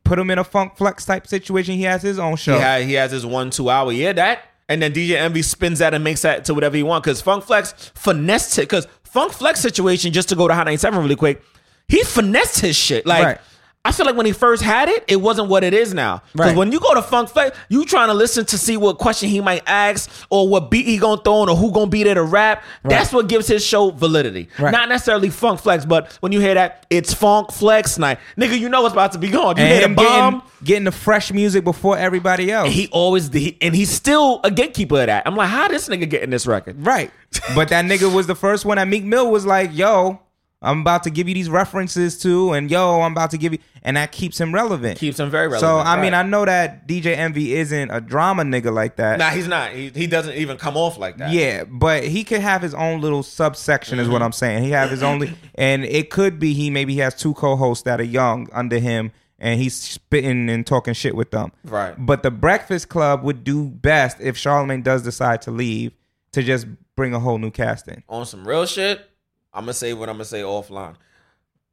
put 0.03 0.17
him 0.19 0.29
in 0.31 0.37
a 0.39 0.43
funk 0.43 0.75
flex 0.77 1.05
type 1.05 1.25
situation 1.27 1.75
he 1.75 1.83
has 1.83 2.01
his 2.01 2.17
own 2.19 2.35
show 2.35 2.59
He, 2.79 2.85
he 2.85 2.93
has 2.93 3.11
his 3.11 3.25
one 3.25 3.49
two 3.49 3.69
hour. 3.71 3.91
Yeah, 3.91 4.13
that. 4.13 4.43
And 4.69 4.81
then 4.81 4.93
DJ 4.93 5.17
Envy 5.17 5.41
spins 5.41 5.79
that 5.79 5.93
and 5.93 6.03
makes 6.03 6.21
that 6.21 6.45
to 6.45 6.53
whatever 6.53 6.77
he 6.77 6.83
want. 6.83 7.03
Because 7.03 7.19
Funk 7.21 7.43
Flex 7.43 7.73
finessed 7.95 8.57
it. 8.59 8.61
Because 8.61 8.87
Funk 9.03 9.33
Flex 9.33 9.59
situation, 9.59 10.13
just 10.13 10.29
to 10.29 10.35
go 10.35 10.47
to 10.47 10.53
Hot 10.53 10.65
97 10.65 10.99
really 11.01 11.15
quick, 11.15 11.43
he 11.87 12.03
finessed 12.03 12.59
his 12.59 12.75
shit. 12.75 13.05
Like, 13.05 13.25
Right. 13.25 13.41
I 13.85 13.93
feel 13.93 14.05
like 14.05 14.17
when 14.17 14.25
he 14.25 14.33
first 14.33 14.61
had 14.61 14.89
it, 14.89 15.05
it 15.07 15.15
wasn't 15.21 15.47
what 15.47 15.63
it 15.63 15.73
is 15.73 15.93
now. 15.93 16.21
Because 16.33 16.49
Right. 16.49 16.57
when 16.57 16.71
you 16.73 16.81
go 16.81 16.93
to 16.95 17.01
Funk 17.01 17.29
Flex, 17.29 17.57
you 17.69 17.85
trying 17.85 18.09
to 18.09 18.13
listen 18.13 18.43
to 18.47 18.57
see 18.57 18.75
what 18.75 18.97
question 18.97 19.29
he 19.29 19.39
might 19.39 19.63
ask 19.65 20.09
or 20.29 20.49
what 20.49 20.69
beat 20.69 20.85
he 20.85 20.97
gonna 20.97 21.21
throw 21.23 21.35
on 21.35 21.49
or 21.49 21.55
who 21.55 21.71
gonna 21.71 21.87
be 21.87 22.03
there 22.03 22.13
to 22.15 22.23
rap. 22.23 22.61
That's 22.83 23.13
what 23.13 23.29
gives 23.29 23.47
his 23.47 23.65
show 23.65 23.91
validity. 23.91 24.49
Right. 24.59 24.71
Not 24.71 24.89
necessarily 24.89 25.29
Funk 25.29 25.61
Flex, 25.61 25.85
but 25.85 26.11
when 26.19 26.33
you 26.33 26.41
hear 26.41 26.55
that, 26.55 26.85
it's 26.89 27.13
Funk 27.13 27.53
Flex 27.53 27.97
night. 27.97 28.19
Nigga, 28.37 28.59
you 28.59 28.67
know 28.67 28.81
what's 28.81 28.91
about 28.93 29.13
to 29.13 29.17
be 29.17 29.29
going. 29.29 29.55
You 29.57 29.63
and 29.63 29.71
hear 29.71 29.79
the 29.79 29.85
him 29.85 29.95
bomb. 29.95 30.33
getting, 30.33 30.49
getting 30.65 30.83
the 30.83 30.91
fresh 30.91 31.31
music 31.31 31.63
before 31.63 31.97
everybody 31.97 32.51
else 32.51 32.69
He 32.73 32.89
always 32.91 33.31
he, 33.31 33.57
and 33.61 33.73
he's 33.73 33.89
still 33.89 34.41
a 34.43 34.51
gatekeeper 34.51 34.99
of 34.99 35.05
that. 35.07 35.23
I'm 35.25 35.35
like, 35.37 35.49
how 35.49 35.69
this 35.69 35.87
nigga 35.87 36.07
getting 36.09 36.31
this 36.31 36.45
record? 36.45 36.85
right 36.85 37.11
but 37.55 37.69
that 37.69 37.85
nigga 37.85 38.13
was 38.13 38.27
the 38.27 38.35
first 38.35 38.65
one 38.65 38.75
that 38.77 38.87
meek 38.87 39.03
mill 39.05 39.31
was 39.31 39.45
like 39.45 39.69
yo 39.73 40.19
I'm 40.61 40.81
about 40.81 41.03
to 41.03 41.09
give 41.09 41.27
you 41.29 41.33
these 41.33 41.49
references 41.49 42.17
too, 42.19 42.51
and 42.51 42.69
yo, 42.69 42.99
I'm 43.01 43.13
about 43.13 43.31
to 43.31 43.37
give 43.37 43.53
you, 43.53 43.59
and 43.81 43.95
that 43.95 44.11
keeps 44.11 44.39
him 44.41 44.53
relevant. 44.53 44.99
Keeps 44.99 45.17
him 45.17 45.29
very 45.29 45.47
relevant. 45.47 45.61
so 45.61 45.77
I 45.79 46.01
mean. 46.01 46.13
I 46.13 46.21
know 46.23 46.43
that 46.43 46.85
DJ 46.85 47.15
Envy 47.15 47.53
isn't 47.55 47.89
a 47.91 48.01
drama 48.01 48.43
nigga 48.43 48.73
like 48.73 48.97
that. 48.97 49.19
Nah, 49.19 49.29
he's 49.29 49.47
not. 49.47 49.71
He, 49.71 49.87
he 49.89 50.05
doesn't 50.05 50.35
even 50.35 50.57
come 50.57 50.75
off 50.75 50.97
like 50.97 51.15
that. 51.17 51.31
Yeah, 51.31 51.63
but 51.63 52.03
he 52.03 52.25
could 52.25 52.41
have 52.41 52.61
his 52.61 52.73
own 52.73 52.99
little 52.99 53.23
subsection, 53.23 53.99
is 53.99 54.03
Mm-hmm. 54.05 54.13
what 54.13 54.21
I'm 54.21 54.33
saying. 54.33 54.63
He 54.63 54.71
have 54.71 54.89
his 54.89 55.01
only, 55.01 55.33
and 55.55 55.85
it 55.85 56.09
could 56.09 56.39
be 56.39 56.53
he 56.53 56.69
maybe 56.69 56.93
he 56.93 56.99
has 56.99 57.15
two 57.15 57.33
co-hosts 57.35 57.83
that 57.85 58.01
are 58.01 58.03
young 58.03 58.49
under 58.51 58.79
him, 58.79 59.13
and 59.39 59.61
he's 59.61 59.75
spitting 59.75 60.49
and 60.49 60.67
talking 60.67 60.93
shit 60.93 61.15
with 61.15 61.31
them. 61.31 61.53
Right. 61.63 61.95
But 61.97 62.21
the 62.21 62.31
Breakfast 62.31 62.89
Club 62.89 63.23
would 63.23 63.45
do 63.45 63.63
best 63.69 64.17
if 64.19 64.35
Charlemagne 64.35 64.81
does 64.81 65.03
decide 65.03 65.41
to 65.43 65.51
leave 65.51 65.93
to 66.33 66.43
just 66.43 66.67
bring 66.97 67.13
a 67.13 67.19
whole 67.21 67.37
new 67.37 67.49
casting. 67.49 68.03
On 68.09 68.25
some 68.25 68.45
real 68.45 68.65
shit, 68.65 69.08
I'm 69.53 69.63
gonna 69.63 69.73
say 69.73 69.93
what 69.93 70.09
I'm 70.09 70.15
gonna 70.15 70.25
say 70.25 70.41
offline, 70.41 70.95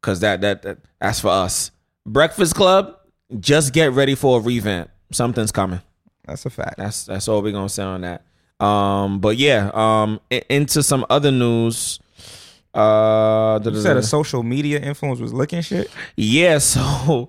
cause 0.03 0.21
that 0.21 0.41
that, 0.41 0.63
that 0.63 0.79
that's 1.01 1.21
for 1.21 1.29
us. 1.31 1.71
Breakfast 2.07 2.55
Club, 2.55 2.97
just 3.41 3.73
get 3.73 3.93
ready 3.93 4.15
for 4.15 4.39
a 4.39 4.41
revamp. 4.41 4.91
Something's 5.13 5.53
coming. 5.53 5.81
That's 6.25 6.47
a 6.47 6.51
fact. 6.51 6.79
That's 6.79 7.05
that's 7.05 7.29
all 7.29 7.43
we're 7.43 7.53
gonna 7.53 7.69
say 7.69 7.83
on 7.83 8.01
that. 8.03 8.23
Um, 8.65 9.21
but 9.21 9.37
yeah, 9.37 9.71
um, 9.75 10.21
into 10.31 10.83
some 10.83 11.05
other 11.11 11.31
news. 11.31 12.01
Uh, 12.75 13.59
You 13.65 13.81
said 13.81 13.97
a 13.97 14.03
social 14.03 14.43
media 14.43 14.79
influence 14.81 15.19
was 15.19 15.33
licking 15.33 15.63
shit. 15.63 15.91
Yeah, 16.17 16.59
so 16.73 17.29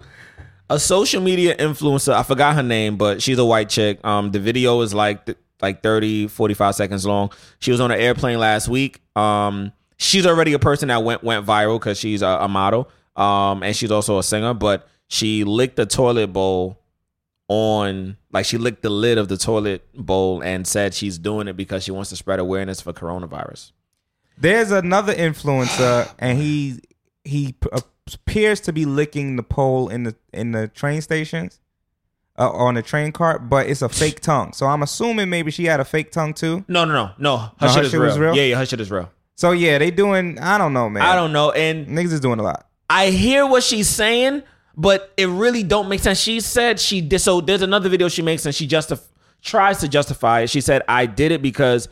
a 0.70 0.78
social 0.80 1.22
media 1.22 1.56
influencer, 1.56 2.14
I 2.14 2.24
forgot 2.24 2.56
her 2.56 2.64
name, 2.64 2.98
but 2.98 3.22
she's 3.22 3.38
a 3.38 3.46
white 3.46 3.70
chick. 3.70 4.04
Um 4.06 4.32
the 4.32 4.40
video 4.40 4.82
is 4.82 4.94
like 4.94 5.36
like 5.62 5.82
30 5.82 6.28
45 6.28 6.76
seconds 6.76 7.06
long. 7.06 7.32
She 7.60 7.72
was 7.72 7.80
on 7.80 7.92
an 7.92 8.00
airplane 8.00 8.40
last 8.40 8.68
week. 8.68 9.02
Um 9.16 9.72
she's 9.98 10.26
already 10.26 10.54
a 10.54 10.60
person 10.60 10.88
that 10.88 11.04
went 11.04 11.24
went 11.24 11.46
viral 11.46 11.80
cuz 11.82 11.98
she's 12.00 12.22
a, 12.22 12.28
a 12.28 12.48
model. 12.48 12.90
Um 13.16 13.64
and 13.64 13.76
she's 13.76 13.92
also 13.92 14.18
a 14.20 14.24
singer, 14.24 14.54
but 14.54 14.88
she 15.08 15.44
licked 15.44 15.76
the 15.76 15.86
toilet 15.86 16.28
bowl 16.34 16.80
on 17.48 18.18
like 18.32 18.46
she 18.46 18.58
licked 18.58 18.82
the 18.84 18.90
lid 18.90 19.18
of 19.18 19.28
the 19.30 19.38
toilet 19.38 19.88
bowl 19.96 20.42
and 20.42 20.68
said 20.68 20.94
she's 20.94 21.18
doing 21.18 21.48
it 21.48 21.56
because 21.56 21.84
she 21.84 21.92
wants 21.92 22.10
to 22.10 22.16
spread 22.16 22.40
awareness 22.40 22.82
for 22.82 22.94
coronavirus. 22.94 23.72
There's 24.38 24.70
another 24.72 25.14
influencer, 25.16 26.12
and 26.20 26.38
he 26.38 26.80
he 27.24 27.56
appears 27.72 28.60
to 28.62 28.74
be 28.74 28.86
licking 28.86 29.36
the 29.38 29.44
pole 29.44 29.90
in 29.90 30.04
the 30.04 30.16
in 30.34 30.52
the 30.52 30.68
train 30.68 31.02
stations, 31.02 31.60
uh, 32.38 32.50
on 32.52 32.76
the 32.76 32.82
train 32.82 33.12
cart, 33.14 33.50
but 33.50 33.68
it's 33.68 33.82
a 33.82 33.90
fake 33.90 34.20
tongue. 34.30 34.52
So 34.54 34.66
I'm 34.68 34.84
assuming 34.84 35.30
maybe 35.30 35.50
she 35.50 35.66
had 35.66 35.80
a 35.80 35.86
fake 35.86 36.12
tongue 36.12 36.34
too. 36.34 36.66
No, 36.68 36.84
no, 36.86 36.94
no. 36.94 37.12
No, 37.18 37.38
her 37.38 37.52
No, 37.62 37.68
shit 37.68 37.76
her 37.78 37.82
is 37.84 37.92
shit 37.92 38.00
real. 38.00 38.10
was 38.10 38.20
real? 38.20 38.36
Yeah, 38.36 38.44
yeah, 38.44 38.58
her 38.58 38.66
shit 38.66 38.80
is 38.82 38.92
real. 38.92 39.10
So 39.38 39.52
yeah, 39.52 39.78
they 39.78 39.92
doing. 39.92 40.40
I 40.40 40.58
don't 40.58 40.74
know, 40.74 40.90
man. 40.90 41.04
I 41.04 41.16
don't 41.16 41.32
know 41.32 41.52
and 41.52 41.88
Niggas 41.88 42.12
is 42.12 42.20
doing 42.20 42.40
a 42.40 42.44
lot. 42.44 42.68
I 42.90 43.12
hear 43.12 43.46
what 43.46 43.64
she's 43.64 43.88
saying, 43.88 44.44
but 44.76 45.14
it 45.16 45.28
really 45.28 45.64
don't 45.64 45.88
make 45.88 46.00
sense. 46.02 46.20
She 46.20 46.40
said 46.40 46.80
she 46.80 47.02
did. 47.02 47.20
So 47.20 47.40
there's 47.40 47.62
another 47.62 47.88
video 47.88 48.10
she 48.10 48.22
makes 48.22 48.46
and 48.46 48.54
she 48.56 48.68
justif- 48.68 49.08
tries 49.42 49.80
to 49.80 49.88
justify 49.88 50.42
it. 50.42 50.50
She 50.50 50.60
said, 50.62 50.82
"I 50.88 51.06
did 51.06 51.32
it 51.32 51.42
because 51.42 51.88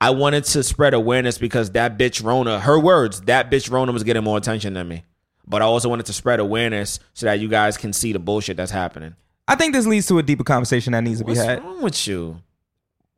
I 0.00 0.10
wanted 0.10 0.44
to 0.44 0.62
spread 0.62 0.92
awareness 0.92 1.38
because 1.38 1.70
that 1.70 1.98
bitch 1.98 2.22
Rona, 2.22 2.60
her 2.60 2.78
words, 2.78 3.22
that 3.22 3.50
bitch 3.50 3.70
Rona 3.70 3.92
was 3.92 4.02
getting 4.02 4.24
more 4.24 4.36
attention 4.38 4.74
than 4.74 4.88
me. 4.88 5.04
But 5.46 5.62
I 5.62 5.64
also 5.64 5.88
wanted 5.88 6.06
to 6.06 6.12
spread 6.12 6.38
awareness 6.38 7.00
so 7.14 7.26
that 7.26 7.40
you 7.40 7.48
guys 7.48 7.76
can 7.76 7.92
see 7.92 8.12
the 8.12 8.18
bullshit 8.18 8.56
that's 8.56 8.70
happening. 8.70 9.14
I 9.48 9.56
think 9.56 9.74
this 9.74 9.86
leads 9.86 10.06
to 10.06 10.18
a 10.18 10.22
deeper 10.22 10.44
conversation 10.44 10.92
that 10.92 11.02
needs 11.02 11.18
to 11.20 11.24
be 11.24 11.34
had. 11.34 11.62
What's 11.62 11.64
wrong 11.64 11.82
with 11.82 12.06
you? 12.06 12.40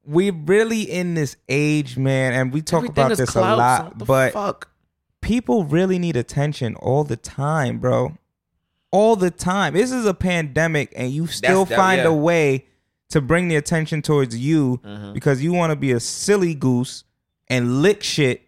We're 0.05 0.33
really 0.33 0.83
in 0.83 1.15
this 1.15 1.37
age, 1.49 1.97
man, 1.97 2.33
and 2.33 2.53
we 2.53 2.61
talk 2.63 2.79
Everything 2.79 2.93
about 3.05 3.13
is 3.13 3.19
this 3.19 3.35
a 3.37 3.41
lot, 3.41 3.99
but 3.99 4.33
fuck? 4.33 4.69
people 5.21 5.65
really 5.65 5.99
need 5.99 6.17
attention 6.17 6.75
all 6.77 7.05
the 7.05 7.17
time, 7.17 7.79
bro. 7.79 8.17
All 8.91 9.15
the 9.17 9.31
time. 9.31 9.75
This 9.75 9.93
is 9.93 10.05
a 10.05 10.13
pandemic, 10.15 10.93
and 10.97 11.11
you 11.13 11.27
still 11.29 11.65
that- 11.67 11.77
find 11.77 12.01
yeah. 12.01 12.09
a 12.09 12.13
way 12.13 12.67
to 13.11 13.21
bring 13.21 13.49
the 13.49 13.57
attention 13.57 14.03
towards 14.03 14.37
you 14.37 14.81
Mm-hmm. 14.85 15.13
because 15.13 15.43
you 15.43 15.53
want 15.53 15.71
to 15.71 15.77
be 15.77 15.93
a 15.93 16.01
silly 16.01 16.55
goose 16.55 17.05
and 17.49 17.83
lick 17.83 18.03
shit 18.03 18.43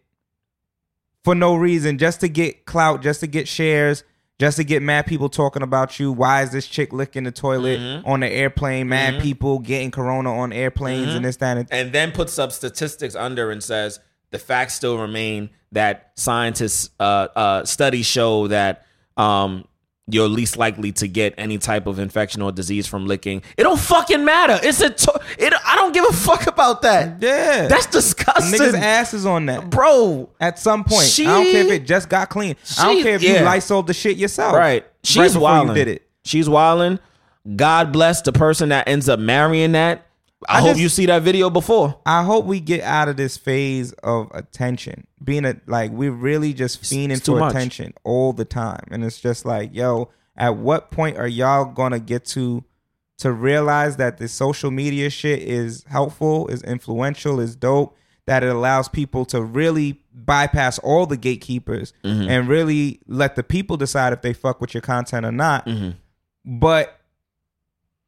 for 1.23 1.35
no 1.35 1.55
reason, 1.55 1.99
just 1.99 2.21
to 2.21 2.29
get 2.29 2.67
clout, 2.67 3.01
just 3.03 3.21
to 3.21 3.27
get 3.27 3.47
shares, 3.49 4.05
just 4.45 4.59
to 4.59 4.64
get 4.64 4.82
mad 4.82 5.07
people 5.07 5.30
talking 5.30 5.62
about 5.62 5.99
you. 5.99 6.12
Why 6.12 6.42
is 6.42 6.51
this 6.53 6.66
chick 6.66 6.92
licking 6.92 7.24
the 7.24 7.32
toilet 7.32 7.80
Mm-hmm. 7.80 8.07
on 8.07 8.20
the 8.20 8.28
airplane? 8.30 8.88
Mad 8.90 9.22
people 9.22 9.59
getting 9.59 9.90
corona 9.90 10.34
on 10.34 10.53
airplanes 10.53 11.07
Mm-hmm. 11.09 11.16
and 11.16 11.24
this, 11.24 11.36
that, 11.36 11.57
and 11.57 11.68
and 11.72 11.92
then 11.92 12.12
puts 12.12 12.38
up 12.38 12.53
statistics 12.53 13.14
under 13.14 13.51
and 13.51 13.62
says 13.64 14.01
the 14.32 14.38
facts 14.38 14.74
still 14.74 14.99
remain 14.99 15.49
that 15.72 16.12
scientists 16.16 16.90
uh, 17.01 17.28
uh, 17.34 17.64
studies 17.64 18.05
show 18.07 18.49
that 18.49 18.84
um, 19.16 19.64
you're 20.07 20.29
least 20.29 20.59
likely 20.59 20.93
to 20.93 21.09
get 21.09 21.33
any 21.39 21.57
type 21.57 21.87
of 21.87 21.99
infection 21.99 22.43
or 22.43 22.53
disease 22.53 22.87
from 22.87 23.07
licking. 23.07 23.43
It 23.57 23.63
don't 23.63 23.79
fucking 23.79 24.23
matter. 24.25 24.59
It's 24.63 24.81
a 24.81 24.91
to- 24.91 25.21
it. 25.39 25.55
I 25.67 25.77
don't 25.77 25.93
give 25.95 26.05
a 26.05 26.13
fuck 26.13 26.47
about 26.47 26.83
that. 26.83 27.23
yeah, 27.23 27.69
That's 27.69 27.87
disgusting, 27.87 28.61
niggas' 28.61 28.79
asses 28.79 29.25
on 29.25 29.47
that. 29.47 29.71
bro. 29.71 30.29
At 30.41 30.59
some 30.59 30.85
point, 30.85 31.07
She- 31.07 31.27
I 31.27 31.43
don't 31.43 31.51
care 31.53 31.65
if 31.65 31.71
it 31.71 31.87
just 31.87 32.09
got 32.11 32.29
clean. 32.29 32.57
I 32.79 32.93
don't 32.93 33.03
care 33.03 33.15
if 33.15 33.23
yeah. 33.23 33.39
you 33.41 33.45
Lysol 33.47 33.83
the 33.83 33.95
shit 33.95 34.19
yourself. 34.19 34.55
Right. 34.55 34.85
She's 35.03 35.33
before 35.33 35.43
wilding. 35.43 35.75
did 35.75 35.89
it. 35.89 36.03
She's 36.25 36.49
wilding. 36.49 36.99
God 37.57 37.93
bless 37.93 38.23
the 38.23 38.33
person 38.33 38.71
that 38.71 38.89
ends 38.89 39.09
up 39.09 39.19
marrying 39.21 39.73
that. 39.73 40.07
I, 40.49 40.59
I 40.59 40.61
hope 40.61 40.70
just- 40.70 40.80
you 40.80 40.88
see 40.88 41.07
that 41.07 41.22
video 41.22 41.51
before. 41.51 41.99
I 42.07 42.22
hope 42.24 42.45
we 42.47 42.61
get 42.61 42.80
out 42.82 43.09
of 43.09 43.16
this 43.16 43.36
phase 43.36 43.92
of 44.03 44.28
attention. 44.32 45.07
Being 45.22 45.45
a 45.45 45.57
like 45.66 45.90
we're 45.90 46.11
really 46.12 46.53
just 46.53 46.82
fiending 46.82 47.12
it's 47.16 47.26
for 47.26 47.38
much. 47.38 47.53
attention 47.55 47.95
all 48.05 48.32
the 48.32 48.45
time. 48.45 48.84
And 48.90 49.03
it's 49.05 49.20
just 49.20 49.45
like, 49.45 49.74
yo, 49.74 50.11
at 50.36 50.57
what 50.57 50.90
point 50.90 51.16
are 51.16 51.28
y'all 51.28 51.64
gonna 51.66 51.99
get 52.01 52.24
to 52.26 52.64
to 53.18 53.32
realize 53.32 53.97
that 53.97 54.18
the 54.18 54.26
social 54.28 54.70
media 54.70 55.09
shit 55.09 55.40
is 55.40 55.84
helpful, 55.88 56.49
is 56.49 56.62
influential, 56.64 57.38
is 57.40 57.55
dope, 57.55 57.97
that 58.26 58.42
it 58.42 58.49
allows 58.51 58.88
people 58.88 59.24
to 59.26 59.40
really 59.40 60.03
bypass 60.12 60.78
all 60.80 61.07
the 61.07 61.16
gatekeepers 61.16 61.92
Mm-hmm. 62.05 62.28
and 62.28 62.49
really 62.49 63.01
let 63.07 63.36
the 63.36 63.42
people 63.45 63.76
decide 63.76 64.12
if 64.12 64.20
they 64.22 64.32
fuck 64.32 64.61
with 64.61 64.74
your 64.74 64.80
content 64.80 65.24
or 65.24 65.32
not. 65.32 65.64
Mm-hmm. 65.66 65.90
But 66.59 66.99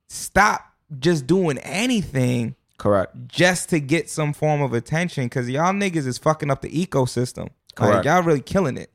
stop 0.09 0.73
just 0.99 1.27
doing 1.27 1.59
anything 1.59 2.55
Correct. 2.79 3.15
just 3.29 3.69
to 3.71 3.81
get 3.81 4.09
some 4.11 4.33
form 4.33 4.63
of 4.63 4.73
attention 4.73 5.25
because 5.25 5.49
y'all 5.49 5.73
niggas 5.73 6.07
is 6.07 6.19
fucking 6.19 6.51
up 6.51 6.61
the 6.63 6.71
ecosystem. 6.71 7.49
Like, 7.79 7.91
Correct. 7.91 8.05
y'all 8.07 8.23
really 8.23 8.41
killing 8.41 8.77
it. 8.77 8.91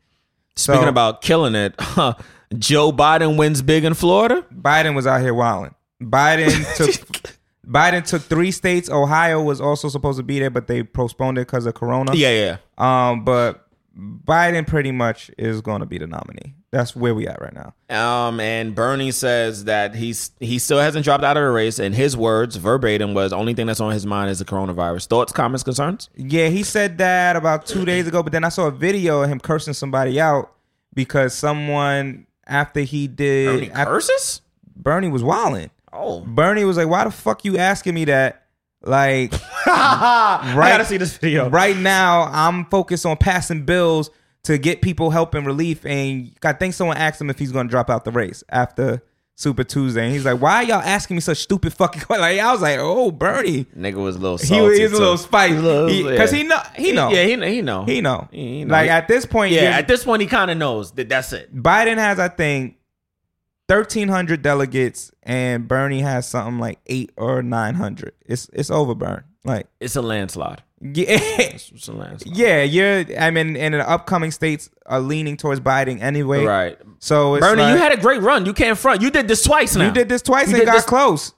Speaking 0.55 0.83
So- 0.83 0.89
about 0.89 1.21
killing 1.21 1.55
it, 1.55 1.75
Joe 2.57 2.91
Biden 2.91 3.37
wins 3.37 3.61
big 3.61 3.83
in 3.85 3.93
Florida. 3.93 4.45
Biden 4.53 4.95
was 4.95 5.07
out 5.07 5.21
here 5.21 5.33
wilding. 5.33 5.73
Biden 6.01 6.65
took 6.77 7.35
Biden 7.65 8.05
took 8.05 8.21
three 8.23 8.51
states. 8.51 8.89
Ohio 8.89 9.41
was 9.41 9.61
also 9.61 9.87
supposed 9.87 10.17
to 10.17 10.23
be 10.23 10.39
there, 10.39 10.49
but 10.49 10.67
they 10.67 10.83
postponed 10.83 11.37
it 11.37 11.47
because 11.47 11.65
of 11.65 11.73
Corona. 11.75 12.13
Yeah, 12.15 12.57
yeah. 12.77 13.09
Um, 13.09 13.23
but 13.23 13.67
Biden 13.97 14.65
pretty 14.67 14.91
much 14.91 15.29
is 15.37 15.61
going 15.61 15.79
to 15.81 15.85
be 15.85 15.97
the 15.97 16.07
nominee. 16.07 16.55
That's 16.71 16.95
where 16.95 17.13
we 17.13 17.27
at 17.27 17.41
right 17.41 17.53
now. 17.53 17.73
Um, 17.89 18.39
and 18.39 18.73
Bernie 18.73 19.11
says 19.11 19.65
that 19.65 19.93
he's 19.93 20.31
he 20.39 20.57
still 20.57 20.79
hasn't 20.79 21.03
dropped 21.03 21.23
out 21.23 21.35
of 21.35 21.43
the 21.43 21.49
race. 21.49 21.79
And 21.79 21.93
his 21.93 22.15
words, 22.15 22.55
verbatim, 22.55 23.13
was 23.13 23.33
only 23.33 23.53
thing 23.53 23.67
that's 23.67 23.81
on 23.81 23.91
his 23.91 24.05
mind 24.05 24.31
is 24.31 24.39
the 24.39 24.45
coronavirus. 24.45 25.07
Thoughts, 25.07 25.33
comments, 25.33 25.63
concerns? 25.63 26.09
Yeah, 26.15 26.47
he 26.47 26.63
said 26.63 26.97
that 26.99 27.35
about 27.35 27.65
two 27.65 27.83
days 27.83 28.07
ago, 28.07 28.23
but 28.23 28.31
then 28.31 28.45
I 28.45 28.49
saw 28.49 28.67
a 28.67 28.71
video 28.71 29.21
of 29.21 29.29
him 29.29 29.41
cursing 29.41 29.73
somebody 29.73 30.19
out 30.21 30.53
because 30.93 31.33
someone 31.33 32.25
after 32.47 32.79
he 32.79 33.07
did 33.07 33.47
Bernie 33.47 33.71
after- 33.71 33.91
curses? 33.91 34.41
Bernie 34.75 35.09
was 35.09 35.23
wilding. 35.23 35.71
Oh, 35.91 36.21
Bernie 36.21 36.63
was 36.63 36.77
like, 36.77 36.87
"Why 36.87 37.03
the 37.03 37.11
fuck 37.11 37.43
you 37.43 37.57
asking 37.57 37.95
me 37.95 38.05
that?" 38.05 38.43
Like 38.81 39.33
I 39.65 40.53
gotta 40.55 40.85
see 40.85 40.97
this 40.97 41.17
video. 41.17 41.49
right 41.49 41.75
now, 41.75 42.23
I'm 42.31 42.65
focused 42.65 43.05
on 43.05 43.17
passing 43.17 43.65
bills 43.65 44.09
to 44.43 44.57
get 44.57 44.81
people 44.81 45.11
help 45.11 45.33
and 45.35 45.45
relief. 45.45 45.85
And 45.85 46.33
I 46.43 46.53
think 46.53 46.73
someone 46.73 46.97
asked 46.97 47.21
him 47.21 47.29
if 47.29 47.37
he's 47.39 47.51
going 47.51 47.67
to 47.67 47.71
drop 47.71 47.89
out 47.89 48.05
the 48.05 48.11
race 48.11 48.43
after 48.49 49.01
Super 49.35 49.63
Tuesday, 49.63 50.03
and 50.05 50.13
he's 50.13 50.25
like, 50.25 50.39
"Why 50.39 50.55
are 50.57 50.63
y'all 50.63 50.81
asking 50.81 51.15
me 51.17 51.21
such 51.21 51.37
stupid 51.39 51.73
fucking 51.73 52.01
questions?" 52.03 52.21
Like 52.21 52.39
I 52.39 52.51
was 52.51 52.61
like, 52.61 52.77
"Oh, 52.79 53.11
Bernie." 53.11 53.65
Nigga 53.75 53.95
was 53.95 54.15
a 54.15 54.19
little 54.19 54.37
He 54.37 54.45
salty. 54.45 54.83
was 54.83 54.91
a 54.91 54.95
little 54.97 55.17
spicy 55.17 56.03
because 56.03 56.29
he 56.31 56.43
know 56.43 56.59
he 56.75 56.91
know 56.91 57.09
Yeah, 57.09 57.23
he 57.23 57.35
know. 57.37 57.47
He 57.47 57.61
know. 57.61 57.83
he 57.85 58.01
know 58.01 58.27
He 58.31 58.65
know. 58.65 58.71
like 58.71 58.89
at 58.89 59.07
this 59.07 59.25
point 59.25 59.53
yeah, 59.53 59.77
at 59.77 59.87
this 59.87 60.03
point, 60.03 60.21
he 60.21 60.27
kind 60.27 60.51
of 60.51 60.57
knows 60.57 60.91
that 60.91 61.09
that's 61.09 61.33
it. 61.33 61.55
Biden 61.55 61.97
has 61.97 62.19
I 62.19 62.27
think 62.27 62.75
thirteen 63.67 64.09
hundred 64.09 64.41
delegates 64.43 65.11
and 65.23 65.67
Bernie 65.67 66.01
has 66.01 66.27
something 66.27 66.59
like 66.59 66.79
eight 66.87 67.11
or 67.17 67.41
nine 67.41 67.75
hundred. 67.75 68.13
It's 68.25 68.47
it's 68.53 68.69
over, 68.69 68.93
Bern. 68.93 69.23
Like 69.43 69.67
It's 69.79 69.95
a 69.95 70.01
landslide. 70.03 70.61
Yeah, 70.81 71.17
It's 71.39 71.87
a 71.87 71.93
landslide. 71.93 72.35
yeah. 72.35 72.63
You're 72.63 73.05
I 73.19 73.29
mean, 73.31 73.55
and 73.55 73.73
the 73.75 73.87
upcoming 73.89 74.31
states 74.31 74.69
are 74.85 74.99
leaning 74.99 75.37
towards 75.37 75.61
Biden 75.61 76.01
anyway. 76.01 76.43
Right. 76.43 76.77
So 76.99 77.35
it's 77.35 77.45
Bernie, 77.45 77.61
like- 77.61 77.73
you 77.73 77.79
had 77.79 77.93
a 77.93 77.97
great 78.01 78.21
run. 78.21 78.45
You 78.45 78.53
can't 78.53 78.77
front. 78.77 79.01
You 79.01 79.11
did 79.11 79.27
this 79.27 79.43
twice 79.43 79.75
now. 79.75 79.85
you 79.85 79.91
did 79.91 80.09
this 80.09 80.21
twice 80.21 80.49
You 80.49 80.55
and 80.57 80.65
got 80.65 80.73
this- 80.73 80.85
close. 80.85 81.33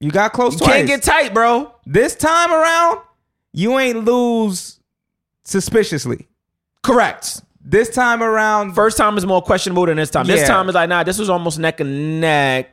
You 0.00 0.10
got 0.10 0.32
close 0.32 0.52
You 0.54 0.58
twice. 0.58 0.70
can't 0.70 0.86
get 0.86 1.02
tight, 1.02 1.32
bro. 1.32 1.72
this 1.86 2.14
time 2.14 2.52
around, 2.52 2.98
you 3.52 3.78
ain't 3.78 4.04
lose 4.04 4.78
suspiciously. 5.44 6.26
Correct. 6.82 7.40
this 7.66 7.88
time 7.88 8.22
around, 8.22 8.74
First 8.74 8.98
time 8.98 9.16
is 9.16 9.24
more 9.24 9.40
questionable 9.40 9.86
than 9.86 9.96
this 9.96 10.10
time. 10.10 10.26
This 10.26 10.46
time 10.46 10.68
is 10.68 10.74
like, 10.74 10.88
nah, 10.88 11.02
this 11.04 11.18
was 11.18 11.30
almost 11.30 11.58
neck 11.58 11.80
and 11.80 12.20
neck. 12.20 12.70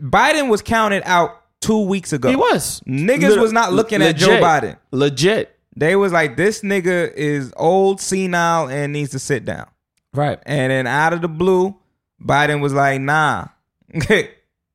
Biden 0.00 0.48
was 0.48 0.62
counted 0.62 1.02
out 1.04 1.39
two 1.60 1.80
weeks 1.86 2.12
ago. 2.12 2.28
He 2.30 2.36
was. 2.36 2.80
Niggas 2.86 3.40
was 3.40 3.52
not 3.52 3.72
looking 3.72 4.02
at 4.02 4.16
Joe 4.16 4.40
Biden. 4.40 4.76
Legit. 4.90 5.56
They 5.76 5.94
was 5.96 6.12
like, 6.12 6.36
this 6.36 6.62
nigga 6.62 7.12
is 7.14 7.52
old, 7.56 8.00
senile, 8.00 8.68
and 8.68 8.92
needs 8.92 9.10
to 9.12 9.18
sit 9.18 9.44
down. 9.44 9.66
Right. 10.12 10.38
And 10.44 10.72
then 10.72 10.86
out 10.86 11.12
of 11.12 11.20
the 11.22 11.28
blue, 11.28 11.76
Biden 12.22 12.60
was 12.60 12.72
like, 12.72 13.00
nah. 13.00 13.46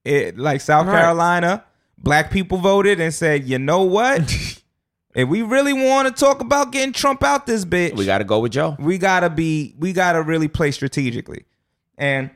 it 0.06 0.38
like 0.38 0.62
South 0.62 0.88
Right. 0.88 1.00
Carolina, 1.02 1.66
black 1.98 2.32
people 2.32 2.58
voted 2.58 3.00
and 3.00 3.14
said, 3.14 3.44
you 3.46 3.60
know 3.60 3.84
what? 3.84 4.22
if 5.16 5.28
we 5.28 5.42
really 5.42 5.74
want 5.74 6.08
to 6.08 6.14
talk 6.14 6.42
about 6.42 6.72
getting 6.72 6.94
Trump 6.94 7.24
out 7.24 7.46
this 7.46 7.66
bitch, 7.66 7.96
We 7.96 8.06
got 8.06 8.20
to 8.20 8.24
go 8.24 8.40
with 8.40 8.52
Joe. 8.54 8.76
we 8.80 8.98
gotta 8.98 9.30
be 9.30 9.76
we 9.80 9.94
gotta 9.94 10.22
really 10.22 10.48
play 10.48 10.72
strategically 10.72 11.46
and 11.98 12.30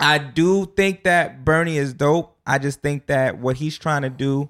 i 0.00 0.16
do 0.16 0.64
think 0.76 1.04
that 1.04 1.44
bernie 1.44 1.76
is 1.76 1.92
dope 1.92 2.37
i 2.48 2.58
just 2.58 2.80
think 2.80 3.06
that 3.06 3.38
what 3.38 3.56
he's 3.56 3.78
trying 3.78 4.02
to 4.02 4.10
do 4.10 4.48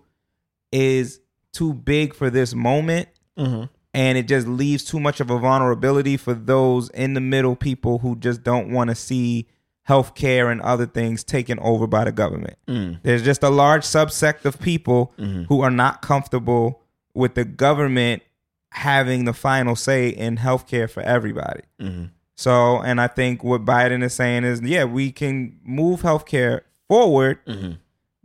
is 0.72 1.20
too 1.52 1.72
big 1.74 2.14
for 2.14 2.30
this 2.30 2.54
moment 2.54 3.08
mm-hmm. 3.36 3.64
and 3.94 4.18
it 4.18 4.28
just 4.28 4.46
leaves 4.46 4.84
too 4.84 5.00
much 5.00 5.20
of 5.20 5.30
a 5.30 5.38
vulnerability 5.38 6.16
for 6.16 6.34
those 6.34 6.88
in 6.90 7.14
the 7.14 7.20
middle 7.20 7.56
people 7.56 7.98
who 7.98 8.16
just 8.16 8.42
don't 8.42 8.70
want 8.70 8.88
to 8.88 8.94
see 8.94 9.46
healthcare 9.88 10.52
and 10.52 10.60
other 10.60 10.86
things 10.86 11.24
taken 11.24 11.58
over 11.60 11.86
by 11.86 12.04
the 12.04 12.12
government. 12.12 12.58
Mm. 12.68 13.00
There's 13.02 13.22
just 13.22 13.42
a 13.42 13.48
large 13.48 13.84
subsect 13.84 14.44
of 14.44 14.60
people 14.60 15.14
mm-hmm. 15.18 15.44
who 15.44 15.62
are 15.62 15.70
not 15.70 16.02
comfortable 16.02 16.82
with 17.14 17.34
the 17.34 17.44
government 17.44 18.22
having 18.70 19.24
the 19.24 19.32
final 19.32 19.74
say 19.74 20.10
in 20.10 20.36
healthcare 20.36 20.90
for 20.90 21.02
everybody. 21.02 21.62
Mm-hmm. 21.80 22.04
So, 22.34 22.80
and 22.80 23.00
I 23.00 23.08
think 23.08 23.42
what 23.42 23.64
Biden 23.64 24.04
is 24.04 24.14
saying 24.14 24.44
is, 24.44 24.60
yeah, 24.60 24.84
we 24.84 25.10
can 25.10 25.58
move 25.64 26.02
healthcare 26.02 26.60
forward, 26.86 27.38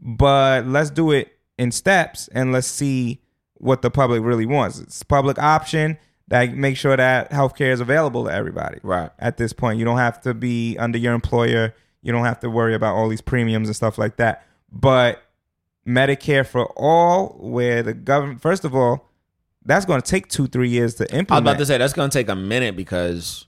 but 0.04 0.68
let's 0.68 0.90
do 0.90 1.12
it 1.12 1.32
in 1.58 1.72
steps 1.72 2.28
and 2.34 2.52
let's 2.52 2.68
see 2.68 3.22
what 3.56 3.82
the 3.82 3.90
public 3.90 4.22
really 4.22 4.46
wants. 4.46 4.80
It's 4.80 5.02
public 5.02 5.40
option 5.40 5.98
that 6.28 6.54
make 6.54 6.76
sure 6.76 6.98
that 6.98 7.32
healthcare 7.32 7.72
is 7.72 7.80
available 7.80 8.26
to 8.26 8.32
everybody. 8.32 8.80
Right. 8.84 9.10
At 9.18 9.38
this 9.38 9.54
point, 9.54 9.80
you 9.80 9.86
don't 9.86 9.98
have 9.98 10.20
to 10.22 10.34
be 10.34 10.78
under 10.78 10.98
your 10.98 11.14
employer. 11.14 11.74
You 12.02 12.12
don't 12.12 12.26
have 12.26 12.42
to 12.42 12.50
worry 12.50 12.76
about 12.76 12.96
all 12.96 13.08
these 13.08 13.22
premiums 13.22 13.70
and 13.70 13.76
stuff 13.76 13.98
like 13.98 14.18
that. 14.18 14.46
But 14.70 15.24
Medicare 15.88 16.46
for 16.46 16.66
all, 16.76 17.38
where 17.40 17.82
the 17.82 17.94
government, 17.94 18.42
first 18.42 18.66
of 18.66 18.76
all, 18.76 19.10
that's 19.64 19.86
going 19.86 20.02
to 20.02 20.10
take 20.10 20.28
two, 20.28 20.48
three 20.48 20.70
years 20.70 20.96
to 20.96 21.04
implement. 21.06 21.32
I 21.32 21.36
was 21.36 21.42
about 21.42 21.60
to 21.60 21.66
say 21.66 21.78
that's 21.78 21.94
going 21.94 22.10
to 22.10 22.18
take 22.18 22.28
a 22.28 22.36
minute 22.36 22.76
because 22.76 23.46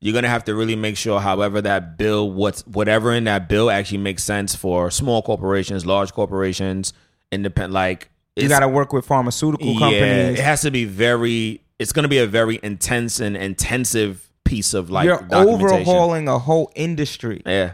you're 0.00 0.12
going 0.12 0.22
to 0.22 0.28
have 0.28 0.44
to 0.44 0.54
really 0.54 0.76
make 0.76 0.96
sure, 0.96 1.20
however, 1.20 1.60
that 1.62 1.98
bill, 1.98 2.30
what's 2.30 2.66
whatever 2.66 3.12
in 3.12 3.24
that 3.24 3.48
bill 3.48 3.70
actually 3.70 3.98
makes 3.98 4.22
sense 4.22 4.54
for 4.54 4.90
small 4.90 5.22
corporations, 5.22 5.84
large 5.84 6.12
corporations, 6.12 6.92
independent. 7.32 7.72
Like 7.72 8.08
you 8.36 8.48
got 8.48 8.60
to 8.60 8.68
work 8.68 8.92
with 8.92 9.04
pharmaceutical 9.06 9.66
yeah, 9.72 9.78
companies. 9.78 10.38
it 10.38 10.42
has 10.42 10.62
to 10.62 10.70
be 10.70 10.84
very. 10.84 11.62
It's 11.78 11.92
to 11.92 12.08
be 12.08 12.18
a 12.18 12.26
very 12.26 12.58
intense 12.62 13.20
and 13.20 13.36
intensive 13.36 14.28
piece 14.44 14.74
of 14.74 14.90
like 14.90 15.04
You're 15.04 15.26
overhauling 15.32 16.26
a 16.28 16.38
whole 16.38 16.72
industry. 16.74 17.42
Yeah, 17.44 17.72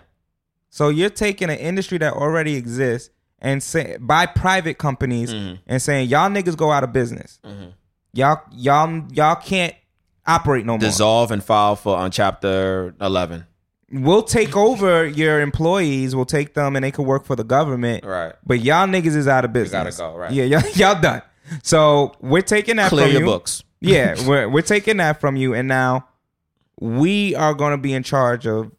So 0.70 0.88
you're 0.88 1.08
taking 1.10 1.48
an 1.48 1.58
industry 1.58 1.98
that 1.98 2.12
already 2.12 2.56
exists 2.56 3.10
and 3.38 3.62
say 3.62 3.96
by 4.00 4.26
private 4.26 4.76
companies 4.78 5.32
Mm-hmm. 5.32 5.54
and 5.66 5.80
saying 5.80 6.08
y'all 6.08 6.28
niggas 6.30 6.56
go 6.56 6.70
out 6.72 6.84
of 6.84 6.92
business. 6.92 7.38
Y'all 8.12 8.40
y'all 8.52 9.04
y'all 9.12 9.36
can't 9.36 9.74
operate 10.26 10.64
no 10.66 10.72
more. 10.72 10.78
dissolve 10.78 11.30
and 11.30 11.42
file 11.42 11.76
for 11.76 11.96
on 11.96 12.10
chapter 12.10 12.94
eleven. 13.00 13.46
We'll 13.92 14.22
take 14.22 14.56
over 14.56 15.06
your 15.06 15.40
employees. 15.40 16.16
We'll 16.16 16.24
take 16.24 16.54
them 16.54 16.74
and 16.74 16.84
they 16.84 16.90
can 16.90 17.04
work 17.04 17.24
for 17.26 17.36
the 17.36 17.44
government. 17.44 18.04
Right. 18.04 18.32
But 18.44 18.60
y'all 18.60 18.88
niggas 18.88 19.14
is 19.14 19.28
out 19.28 19.44
of 19.44 19.52
business. 19.52 19.98
gotta 19.98 20.12
go, 20.12 20.18
right. 20.18 20.32
Yeah, 20.32 20.44
y'all, 20.44 20.68
y'all 20.74 21.00
done. 21.00 21.22
So 21.62 22.12
we're 22.20 22.42
taking 22.42 22.76
that 22.76 22.88
Clear 22.88 23.04
from 23.04 23.12
your 23.12 23.20
you. 23.20 23.26
books. 23.26 23.62
yeah, 23.80 24.14
we're 24.26 24.48
we're 24.48 24.62
taking 24.62 24.96
that 24.96 25.20
from 25.20 25.36
you, 25.36 25.54
and 25.54 25.68
now 25.68 26.08
we 26.80 27.34
are 27.36 27.54
going 27.54 27.72
to 27.72 27.78
be 27.78 27.92
in 27.92 28.02
charge 28.02 28.46
of 28.46 28.72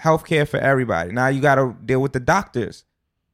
healthcare 0.00 0.48
for 0.48 0.58
everybody. 0.58 1.12
Now 1.12 1.28
you 1.28 1.40
got 1.40 1.56
to 1.56 1.76
deal 1.84 2.00
with 2.00 2.12
the 2.12 2.20
doctors. 2.20 2.84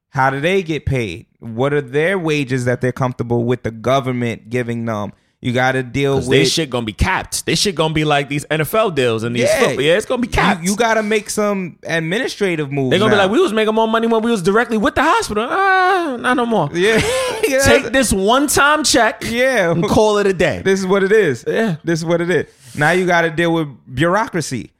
How 0.09 0.29
do 0.29 0.39
they 0.39 0.61
get 0.63 0.85
paid? 0.85 1.27
What 1.39 1.73
are 1.73 1.81
their 1.81 2.19
wages 2.19 2.65
that 2.65 2.81
they're 2.81 2.91
comfortable 2.91 3.45
with 3.45 3.63
the 3.63 3.71
government 3.71 4.49
giving 4.49 4.85
them? 4.85 5.13
You 5.43 5.51
got 5.51 5.73
to 5.73 5.83
deal 5.83 6.15
with. 6.15 6.29
this 6.29 6.53
shit 6.53 6.69
gonna 6.69 6.85
be 6.85 6.93
capped. 6.93 7.45
This 7.45 7.59
shit 7.59 7.75
gonna 7.75 7.93
be 7.93 8.05
like 8.05 8.29
these 8.29 8.45
NFL 8.45 8.95
deals 8.95 9.23
and 9.23 9.35
these 9.35 9.43
Yeah. 9.43 9.59
football. 9.59 9.81
Yeah, 9.81 9.97
it's 9.97 10.05
gonna 10.05 10.21
be 10.21 10.27
capped. 10.29 10.63
you, 10.63 10.71
you 10.71 10.77
got 10.77 10.93
to 10.93 11.03
make 11.03 11.29
some 11.29 11.77
administrative 11.83 12.71
moves. 12.71 12.91
They're 12.91 12.99
gonna 12.99 13.11
be 13.11 13.17
like, 13.17 13.29
we 13.29 13.39
was 13.41 13.51
making 13.51 13.75
more 13.75 13.87
money 13.87 14.07
when 14.07 14.21
we 14.23 14.31
was 14.31 14.41
directly 14.41 14.77
with 14.77 14.95
the 14.95 15.03
hospital. 15.03 15.45
Ah, 15.49 16.15
not 16.19 16.35
no 16.37 16.45
more. 16.45 16.69
yeah, 16.73 16.99
Take 17.65 17.91
this 17.91 18.13
one 18.13 18.47
time 18.47 18.83
check. 18.83 19.23
Yeah. 19.25 19.71
and 19.71 19.83
call 19.87 20.17
it 20.19 20.27
a 20.27 20.33
day. 20.33 20.61
This 20.63 20.79
is 20.79 20.87
what 20.87 21.03
it 21.03 21.11
is. 21.11 21.43
Yeah. 21.47 21.75
This 21.83 21.99
is 21.99 22.05
what 22.05 22.21
it 22.21 22.29
is. 22.29 22.45
Now 22.77 22.91
you 22.91 23.05
got 23.05 23.21
to 23.21 23.29
deal 23.29 23.53
with 23.53 23.67
bureaucracy. 23.93 24.71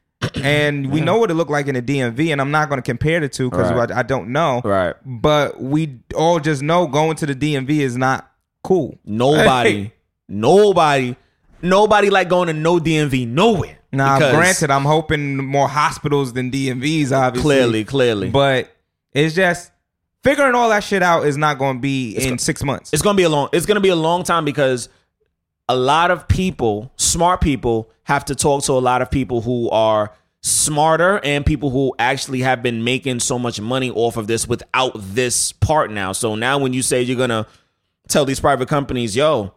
And 0.42 0.90
we 0.92 1.02
know 1.02 1.18
what 1.18 1.30
it 1.32 1.34
looked 1.34 1.52
like 1.52 1.68
in 1.68 1.76
the 1.76 1.82
DMV, 1.82 2.32
and 2.32 2.40
I'm 2.40 2.50
not 2.52 2.70
going 2.70 2.78
to 2.78 2.82
compare 2.82 3.20
the 3.20 3.28
two 3.28 3.50
because 3.50 3.72
Right. 3.74 3.92
I, 3.92 4.00
I 4.00 4.04
don't 4.04 4.30
know. 4.30 4.62
Right. 4.64 4.96
But 5.06 5.62
we 5.62 6.00
all 6.16 6.40
just 6.40 6.62
know 6.62 6.88
going 6.88 7.18
to 7.18 7.26
the 7.26 7.36
DMV 7.36 7.70
is 7.80 7.98
not 7.98 8.32
cool. 8.64 8.98
Nobody, 9.04 9.92
nobody, 10.34 11.16
nobody 11.62 12.10
like 12.10 12.30
going 12.30 12.48
to 12.48 12.54
no 12.54 12.80
DMV 12.80 13.28
nowhere. 13.28 13.78
Now, 13.92 14.18
Because 14.18 14.36
granted, 14.36 14.72
I'm 14.72 14.86
hoping 14.86 15.38
more 15.38 15.68
hospitals 15.68 16.34
than 16.34 16.50
DMVs, 16.52 17.12
obviously. 17.12 17.42
clearly, 17.42 17.84
clearly, 17.86 18.30
But 18.32 18.76
it's 19.14 19.36
just 19.36 19.72
figuring 20.24 20.56
all 20.56 20.70
that 20.70 20.84
shit 20.84 21.04
out 21.04 21.26
is 21.28 21.38
not 21.38 21.60
going 21.60 21.78
to 21.78 21.82
be 21.82 22.14
in 22.16 22.40
six 22.40 22.64
months. 22.64 22.92
it's 22.92 23.02
gonna 23.04 23.18
be 23.18 23.24
a 23.24 23.30
long. 23.30 23.50
It's 23.54 23.66
gonna 23.68 23.80
be 23.82 23.90
a 23.90 23.96
long 23.96 24.24
time 24.24 24.46
because 24.46 24.90
a 25.70 25.76
lot 25.76 26.10
of 26.12 26.28
people, 26.28 26.92
smart 26.98 27.40
people, 27.40 27.90
have 28.06 28.26
to 28.26 28.36
talk 28.36 28.64
to 28.64 28.72
a 28.74 28.80
lot 28.82 29.02
of 29.02 29.12
people 29.12 29.42
who 29.42 29.70
are 29.70 30.12
smarter 30.42 31.20
and 31.24 31.46
people 31.46 31.70
who 31.70 31.94
actually 32.00 32.40
have 32.42 32.62
been 32.64 32.84
making 32.84 33.20
so 33.20 33.38
much 33.40 33.62
money 33.62 33.90
off 33.92 34.18
of 34.18 34.28
this 34.28 34.48
without 34.48 34.92
this 34.96 35.52
part 35.54 35.90
now. 35.92 36.12
So 36.12 36.36
now, 36.36 36.58
when 36.58 36.74
you 36.74 36.82
say 36.82 37.02
you're 37.04 37.18
gonna 37.18 37.46
tell 38.10 38.26
these 38.26 38.40
private 38.40 38.68
companies, 38.68 39.16
"Yo," 39.16 39.54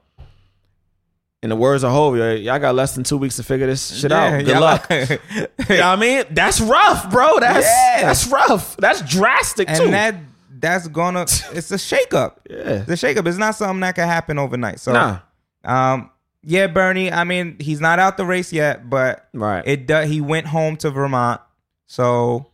in 1.46 1.50
the 1.50 1.56
words 1.56 1.84
of 1.84 1.92
Hov, 1.92 2.16
y'all 2.16 2.58
got 2.58 2.74
less 2.74 2.96
than 2.96 3.04
two 3.04 3.16
weeks 3.16 3.36
to 3.36 3.44
figure 3.44 3.68
this 3.68 3.94
shit 4.00 4.10
out. 4.10 4.44
Good 4.44 4.58
luck. 4.58 4.84
you 4.90 4.96
know 5.06 5.46
what 5.68 5.80
I 5.80 5.94
mean? 5.96 6.24
That's 6.30 6.60
rough, 6.60 7.08
bro. 7.08 7.38
That's 7.38 7.64
Yeah. 7.64 8.02
that's 8.02 8.26
rough. 8.26 8.76
That's 8.78 9.00
drastic 9.02 9.68
too. 9.68 9.84
and 9.84 9.92
that 9.94 10.16
that's 10.58 10.88
gonna 10.88 11.22
it's 11.22 11.70
a 11.70 11.76
shakeup. 11.76 12.38
Yeah. 12.50 12.78
The 12.78 12.94
shakeup 12.94 13.28
is 13.28 13.38
not 13.38 13.54
something 13.54 13.78
that 13.80 13.94
can 13.94 14.08
happen 14.08 14.40
overnight. 14.40 14.80
So 14.80 14.92
Nah. 14.92 15.18
um 15.64 16.10
yeah, 16.42 16.66
Bernie, 16.66 17.12
I 17.12 17.22
mean, 17.24 17.56
he's 17.60 17.80
not 17.80 17.98
out 18.00 18.16
the 18.16 18.24
race 18.26 18.52
yet, 18.52 18.90
but 18.90 19.28
Right. 19.32 19.62
it 19.66 19.86
does 19.86 20.08
he 20.10 20.20
went 20.20 20.48
home 20.48 20.76
to 20.78 20.90
Vermont. 20.90 21.40
So 21.86 22.46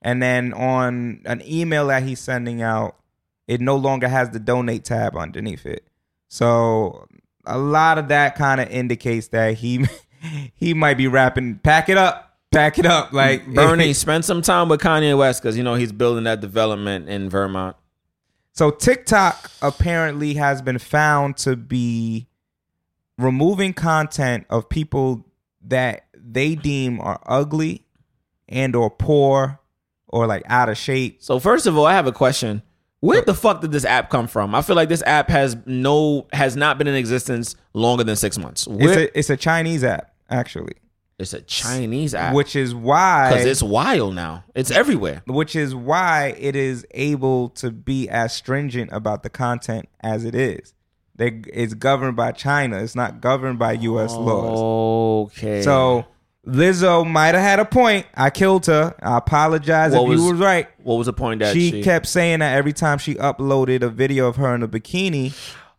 and 0.00 0.22
then 0.22 0.52
on 0.54 1.22
an 1.24 1.42
email 1.44 1.88
that 1.88 2.04
he's 2.04 2.20
sending 2.20 2.62
out, 2.62 2.94
it 3.48 3.60
no 3.60 3.74
longer 3.74 4.06
has 4.06 4.30
the 4.30 4.38
donate 4.38 4.84
tab 4.84 5.16
underneath 5.16 5.66
it. 5.66 5.82
So 6.28 7.08
a 7.48 7.58
lot 7.58 7.98
of 7.98 8.08
that 8.08 8.36
kind 8.36 8.60
of 8.60 8.68
indicates 8.68 9.28
that 9.28 9.54
he 9.54 9.86
he 10.54 10.74
might 10.74 10.94
be 10.94 11.08
rapping 11.08 11.58
pack 11.58 11.88
it 11.88 11.96
up, 11.96 12.36
pack 12.52 12.78
it 12.78 12.86
up 12.86 13.12
like 13.12 13.46
Bernie, 13.54 13.92
spend 13.92 14.24
some 14.24 14.42
time 14.42 14.68
with 14.68 14.80
Kanye 14.80 15.16
West 15.16 15.42
because 15.42 15.56
you 15.56 15.62
know 15.64 15.74
he's 15.74 15.92
building 15.92 16.24
that 16.24 16.40
development 16.40 17.08
in 17.08 17.28
Vermont. 17.28 17.76
So 18.52 18.70
TikTok 18.70 19.50
apparently 19.62 20.34
has 20.34 20.62
been 20.62 20.78
found 20.78 21.36
to 21.38 21.54
be 21.56 22.26
removing 23.16 23.72
content 23.72 24.46
of 24.50 24.68
people 24.68 25.24
that 25.62 26.06
they 26.14 26.54
deem 26.54 27.00
are 27.00 27.20
ugly 27.26 27.84
and 28.48 28.74
or 28.74 28.90
poor 28.90 29.60
or 30.08 30.26
like 30.26 30.42
out 30.46 30.68
of 30.68 30.76
shape. 30.76 31.22
So 31.22 31.38
first 31.38 31.66
of 31.66 31.76
all, 31.76 31.86
I 31.86 31.92
have 31.92 32.06
a 32.06 32.12
question. 32.12 32.62
Where 33.00 33.22
the 33.22 33.34
fuck 33.34 33.60
did 33.60 33.70
this 33.70 33.84
app 33.84 34.10
come 34.10 34.26
from? 34.26 34.54
I 34.54 34.62
feel 34.62 34.74
like 34.74 34.88
this 34.88 35.02
app 35.06 35.28
has 35.28 35.56
no 35.66 36.26
has 36.32 36.56
not 36.56 36.78
been 36.78 36.88
in 36.88 36.94
existence 36.94 37.54
longer 37.72 38.02
than 38.04 38.16
six 38.16 38.38
months. 38.38 38.66
It's 38.70 38.96
a 38.96 39.18
it's 39.18 39.30
a 39.30 39.36
Chinese 39.36 39.84
app 39.84 40.12
actually, 40.28 40.74
it's 41.18 41.32
a 41.32 41.40
Chinese 41.42 42.14
app, 42.14 42.34
which 42.34 42.56
is 42.56 42.74
why 42.74 43.30
because 43.30 43.46
it's 43.46 43.62
wild 43.62 44.14
now. 44.14 44.44
It's 44.54 44.70
everywhere. 44.70 45.22
which 45.26 45.54
is 45.54 45.74
why 45.74 46.34
it 46.38 46.56
is 46.56 46.84
able 46.92 47.50
to 47.50 47.70
be 47.70 48.08
as 48.08 48.32
stringent 48.34 48.90
about 48.92 49.22
the 49.22 49.30
content 49.30 49.88
as 50.00 50.24
it 50.24 50.34
is. 50.34 50.74
They, 51.14 51.42
it's 51.52 51.74
governed 51.74 52.16
by 52.16 52.30
China. 52.32 52.78
It's 52.78 52.94
not 52.94 53.20
governed 53.20 53.58
by 53.58 53.72
U.S. 53.72 54.14
laws. 54.14 55.30
Okay. 55.32 55.62
So 55.62 56.04
Lizzo 56.48 57.06
might 57.08 57.34
have 57.34 57.42
had 57.42 57.60
a 57.60 57.64
point. 57.64 58.06
I 58.14 58.30
killed 58.30 58.66
her. 58.66 58.94
I 59.02 59.18
apologize 59.18 59.92
What 59.92 60.02
if 60.02 60.08
was- 60.08 60.20
you 60.20 60.30
was 60.32 60.40
right. 60.40 60.66
what 60.82 60.94
was 60.96 61.06
the 61.06 61.12
point 61.12 61.40
that 61.40 61.52
She, 61.54 61.70
she, 61.70 61.82
kept 61.82 62.06
saying 62.06 62.38
that 62.40 62.56
every 62.56 62.72
time 62.72 62.98
she 62.98 63.14
uploaded 63.16 63.82
a 63.82 63.88
video 63.88 64.28
of 64.28 64.36
her 64.36 64.54
in 64.54 64.62
a 64.62 64.68
bikini, 64.68 65.34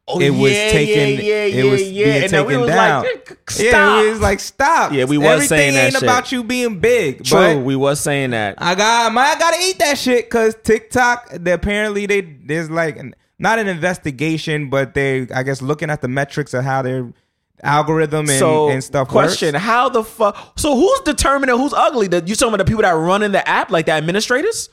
oh, 0.07 0.19
it 0.19 0.29
was 0.29 0.51
yeah, 0.51 0.71
taken. 0.71 1.25
yeah, 1.25 1.45
yeah, 1.45 1.63
it 1.65 1.71
was 1.71 1.91
yeah, 1.91 2.03
being 2.05 2.23
and 2.23 2.31
then 2.33 2.45
we 2.45 2.53
taken 2.53 2.61
was 2.61 2.69
down. 2.69 3.03
like, 3.03 3.29
Yeah, 3.57 3.69
stop. 3.69 4.05
it 4.05 4.09
was 4.11 4.19
like 4.21 4.39
stop. 4.39 4.91
Yeah, 4.93 5.05
we 5.05 5.17
was 5.17 5.27
Everything 5.27 5.47
saying 5.49 5.73
that 5.73 5.83
ain't 5.85 5.93
shit. 5.93 6.03
about 6.03 6.31
you 6.31 6.43
being 6.43 6.79
big. 6.79 7.23
True, 7.23 7.37
but 7.39 7.57
we 7.63 7.75
was 7.75 7.99
saying 7.99 8.29
that. 8.31 8.55
I 8.59 8.75
got, 8.75 9.11
I 9.17 9.39
gotta 9.39 9.57
eat 9.61 9.79
that 9.79 9.97
shit 9.97 10.25
because 10.25 10.55
TikTok. 10.63 11.29
They, 11.31 11.51
apparently, 11.51 12.05
they 12.05 12.21
there's 12.21 12.69
like 12.69 12.97
an, 12.97 13.15
not 13.39 13.57
an 13.57 13.67
investigation, 13.67 14.69
but 14.69 14.93
they, 14.93 15.27
I 15.33 15.43
guess, 15.43 15.61
looking 15.61 15.89
at 15.89 16.01
the 16.01 16.07
metrics 16.07 16.53
of 16.53 16.63
how 16.63 16.81
their 16.83 17.11
algorithm 17.64 18.30
and, 18.30 18.40
so 18.40 18.69
and 18.69 18.84
stuff 18.84 19.07
question: 19.07 19.53
works. 19.53 19.65
How 19.65 19.90
the 19.90 20.03
fuck? 20.03 20.57
So 20.57 20.76
who's 20.76 20.99
determining 21.02 21.57
who's 21.57 21.73
ugly? 21.73 22.07
The, 22.07 22.23
you 22.26 22.36
talking 22.36 22.53
about 22.53 22.65
the 22.65 22.69
people 22.69 22.84
that 22.84 22.91
run 22.91 23.23
in 23.23 23.31
the 23.31 23.48
app, 23.48 23.72
like 23.72 23.86
the 23.86 23.94
administrators? 23.94 24.69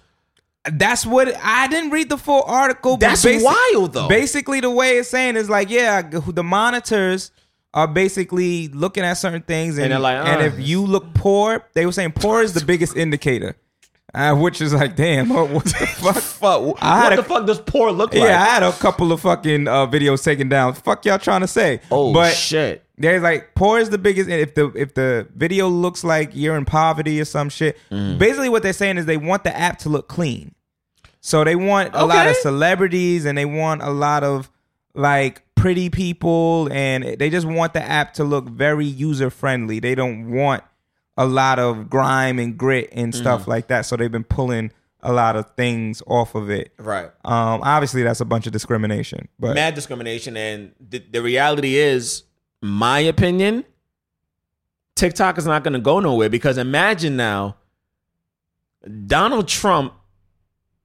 That's 0.73 1.07
what 1.07 1.33
I 1.43 1.69
didn't 1.69 1.91
read 1.91 2.09
the 2.09 2.19
full 2.19 2.43
article. 2.43 2.97
That's 2.97 3.25
basi- 3.25 3.45
wild, 3.45 3.93
though. 3.93 4.09
Basically, 4.09 4.61
the 4.61 4.71
way 4.71 4.99
it's 4.99 5.09
saying 5.09 5.37
is 5.37 5.49
like, 5.49 5.71
yeah, 5.71 6.03
the 6.03 6.43
monitors 6.43 7.31
are 7.73 7.87
basically 7.87 8.69
looking 8.69 9.05
at 9.05 9.15
certain 9.15 9.43
things, 9.43 9.79
and, 9.79 9.93
And 9.93 10.03
like, 10.03 10.17
and 10.17 10.43
uh. 10.43 10.45
if 10.47 10.59
you 10.59 10.83
look 10.83 11.15
poor, 11.15 11.65
they 11.75 11.87
were 11.87 11.93
saying 11.93 12.13
poor 12.13 12.43
is 12.43 12.55
the 12.55 12.65
biggest 12.65 12.97
indicator, 12.97 13.55
uh, 14.17 14.35
which 14.35 14.61
is 14.61 14.73
like, 14.75 14.97
damn, 14.97 15.29
what, 15.29 15.51
what 15.51 15.65
the 15.65 15.87
fuck? 15.87 16.17
Fuck. 16.17 16.79
I 16.83 16.97
had 16.99 17.03
what 17.05 17.13
a- 17.13 17.17
the 17.17 17.23
fuck 17.23 17.47
does 17.47 17.61
poor 17.61 17.91
look 17.93 18.13
like? 18.15 18.23
Yeah, 18.23 18.41
I 18.43 18.47
had 18.47 18.63
a 18.63 18.73
couple 18.73 19.13
of 19.13 19.21
fucking 19.21 19.69
uh, 19.69 19.87
videos 19.87 20.25
taken 20.25 20.49
down. 20.49 20.75
Fuck 20.75 21.05
y'all 21.05 21.19
trying 21.19 21.43
to 21.43 21.47
say? 21.49 21.81
Oh 21.91 22.13
but 22.13 22.33
shit. 22.33 22.85
there's 22.99 23.23
like 23.23 23.55
poor 23.55 23.79
is 23.79 23.91
the 23.91 23.99
biggest. 23.99 24.29
If 24.31 24.55
the 24.55 24.67
if 24.75 24.95
the 24.95 25.29
video 25.35 25.69
looks 25.69 26.03
like 26.03 26.31
you're 26.35 26.57
in 26.57 26.65
poverty 26.65 27.21
or 27.21 27.25
some 27.25 27.49
shit, 27.49 27.77
Mm. 27.91 28.19
basically 28.19 28.49
what 28.49 28.63
they're 28.63 28.73
saying 28.73 28.99
is 28.99 29.07
they 29.07 29.17
want 29.19 29.45
the 29.45 29.57
app 29.57 29.79
to 29.81 29.89
look 29.89 30.09
clean. 30.09 30.55
So 31.21 31.43
they 31.45 31.57
want 31.57 31.91
a 31.93 32.07
lot 32.07 32.27
of 32.29 32.37
celebrities 32.37 33.25
and 33.25 33.37
they 33.37 33.45
want 33.45 33.83
a 33.83 33.91
lot 33.91 34.23
of 34.25 34.49
like 34.95 35.43
pretty 35.57 35.91
people 35.91 36.69
and 36.73 37.19
they 37.19 37.29
just 37.31 37.47
want 37.47 37.73
the 37.75 37.83
app 37.83 38.15
to 38.15 38.25
look 38.25 38.49
very 38.49 38.87
user 38.87 39.29
friendly. 39.31 39.81
They 39.81 39.95
don't 39.95 40.31
want 40.31 40.63
a 41.17 41.27
lot 41.27 41.59
of 41.59 41.89
grime 41.89 42.39
and 42.39 42.57
grit 42.59 42.89
and 42.93 43.13
Mm. 43.13 43.17
stuff 43.17 43.47
like 43.49 43.69
that. 43.69 43.87
So 43.87 43.97
they've 43.97 44.11
been 44.13 44.25
pulling 44.25 44.71
a 45.03 45.13
lot 45.13 45.37
of 45.37 45.51
things 45.57 46.03
off 46.07 46.35
of 46.35 46.51
it. 46.51 46.73
Right. 46.79 47.07
Um, 47.25 47.61
obviously 47.63 48.03
that's 48.03 48.21
a 48.21 48.25
bunch 48.25 48.47
of 48.47 48.53
discrimination, 48.53 49.29
but 49.39 49.55
Mad 49.55 49.75
discrimination, 49.75 50.37
and 50.37 50.73
the, 50.81 50.99
the 50.99 51.23
reality 51.23 51.77
is, 51.77 52.25
my 52.61 52.99
opinion, 53.01 53.65
TikTok 54.97 55.39
is 55.39 55.47
not 55.47 55.63
going 55.63 55.75
to 55.75 55.79
go 55.81 56.01
nowhere 56.01 56.29
because 56.29 56.59
imagine 56.59 57.17
now, 57.17 57.57
Donald 59.07 59.49
Trump 59.49 59.93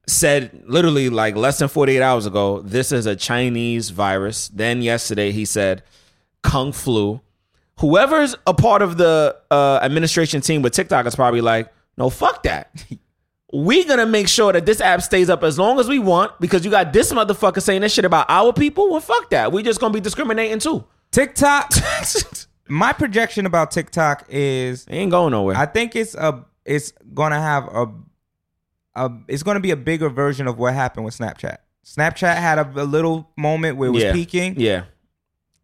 said 0.06 0.62
literally 0.66 1.08
like 1.08 1.36
less 1.36 1.58
than 1.58 1.68
48 1.68 2.02
hours 2.02 2.26
ago, 2.26 2.60
this 2.60 2.92
is 2.92 3.06
a 3.06 3.14
Chinese 3.16 3.90
virus. 3.90 4.48
Then 4.48 4.82
yesterday 4.82 5.30
he 5.32 5.44
said 5.44 5.82
Kung 6.42 6.72
flu. 6.72 7.20
Whoever's 7.82 8.36
a 8.46 8.54
part 8.54 8.80
of 8.80 8.96
the 8.96 9.36
uh, 9.50 9.80
administration 9.82 10.40
team 10.40 10.62
with 10.62 10.72
TikTok 10.72 11.04
is 11.04 11.16
probably 11.16 11.40
like, 11.40 11.68
no, 11.98 12.10
fuck 12.10 12.44
that. 12.44 12.70
We're 13.52 13.84
gonna 13.84 14.06
make 14.06 14.28
sure 14.28 14.52
that 14.52 14.66
this 14.66 14.80
app 14.80 15.02
stays 15.02 15.28
up 15.28 15.42
as 15.42 15.58
long 15.58 15.80
as 15.80 15.88
we 15.88 15.98
want 15.98 16.40
because 16.40 16.64
you 16.64 16.70
got 16.70 16.92
this 16.92 17.12
motherfucker 17.12 17.60
saying 17.60 17.80
this 17.80 17.92
shit 17.92 18.04
about 18.04 18.26
our 18.28 18.52
people. 18.52 18.88
Well, 18.88 19.00
fuck 19.00 19.30
that. 19.30 19.50
We 19.50 19.64
just 19.64 19.80
gonna 19.80 19.92
be 19.92 19.98
discriminating 20.00 20.60
too. 20.60 20.84
TikTok. 21.10 21.72
my 22.68 22.92
projection 22.92 23.46
about 23.46 23.72
TikTok 23.72 24.26
is 24.28 24.86
it 24.86 24.94
Ain't 24.94 25.10
going 25.10 25.32
nowhere. 25.32 25.56
I 25.56 25.66
think 25.66 25.96
it's 25.96 26.14
a 26.14 26.46
it's 26.64 26.92
gonna 27.12 27.40
have 27.40 27.64
a 27.64 27.92
a 28.94 29.10
it's 29.26 29.42
gonna 29.42 29.58
be 29.58 29.72
a 29.72 29.76
bigger 29.76 30.08
version 30.08 30.46
of 30.46 30.56
what 30.56 30.72
happened 30.72 31.04
with 31.04 31.18
Snapchat. 31.18 31.56
Snapchat 31.84 32.36
had 32.36 32.60
a, 32.60 32.82
a 32.82 32.84
little 32.84 33.28
moment 33.36 33.76
where 33.76 33.88
it 33.88 33.92
was 33.92 34.04
yeah. 34.04 34.12
peaking 34.12 34.54
Yeah. 34.56 34.84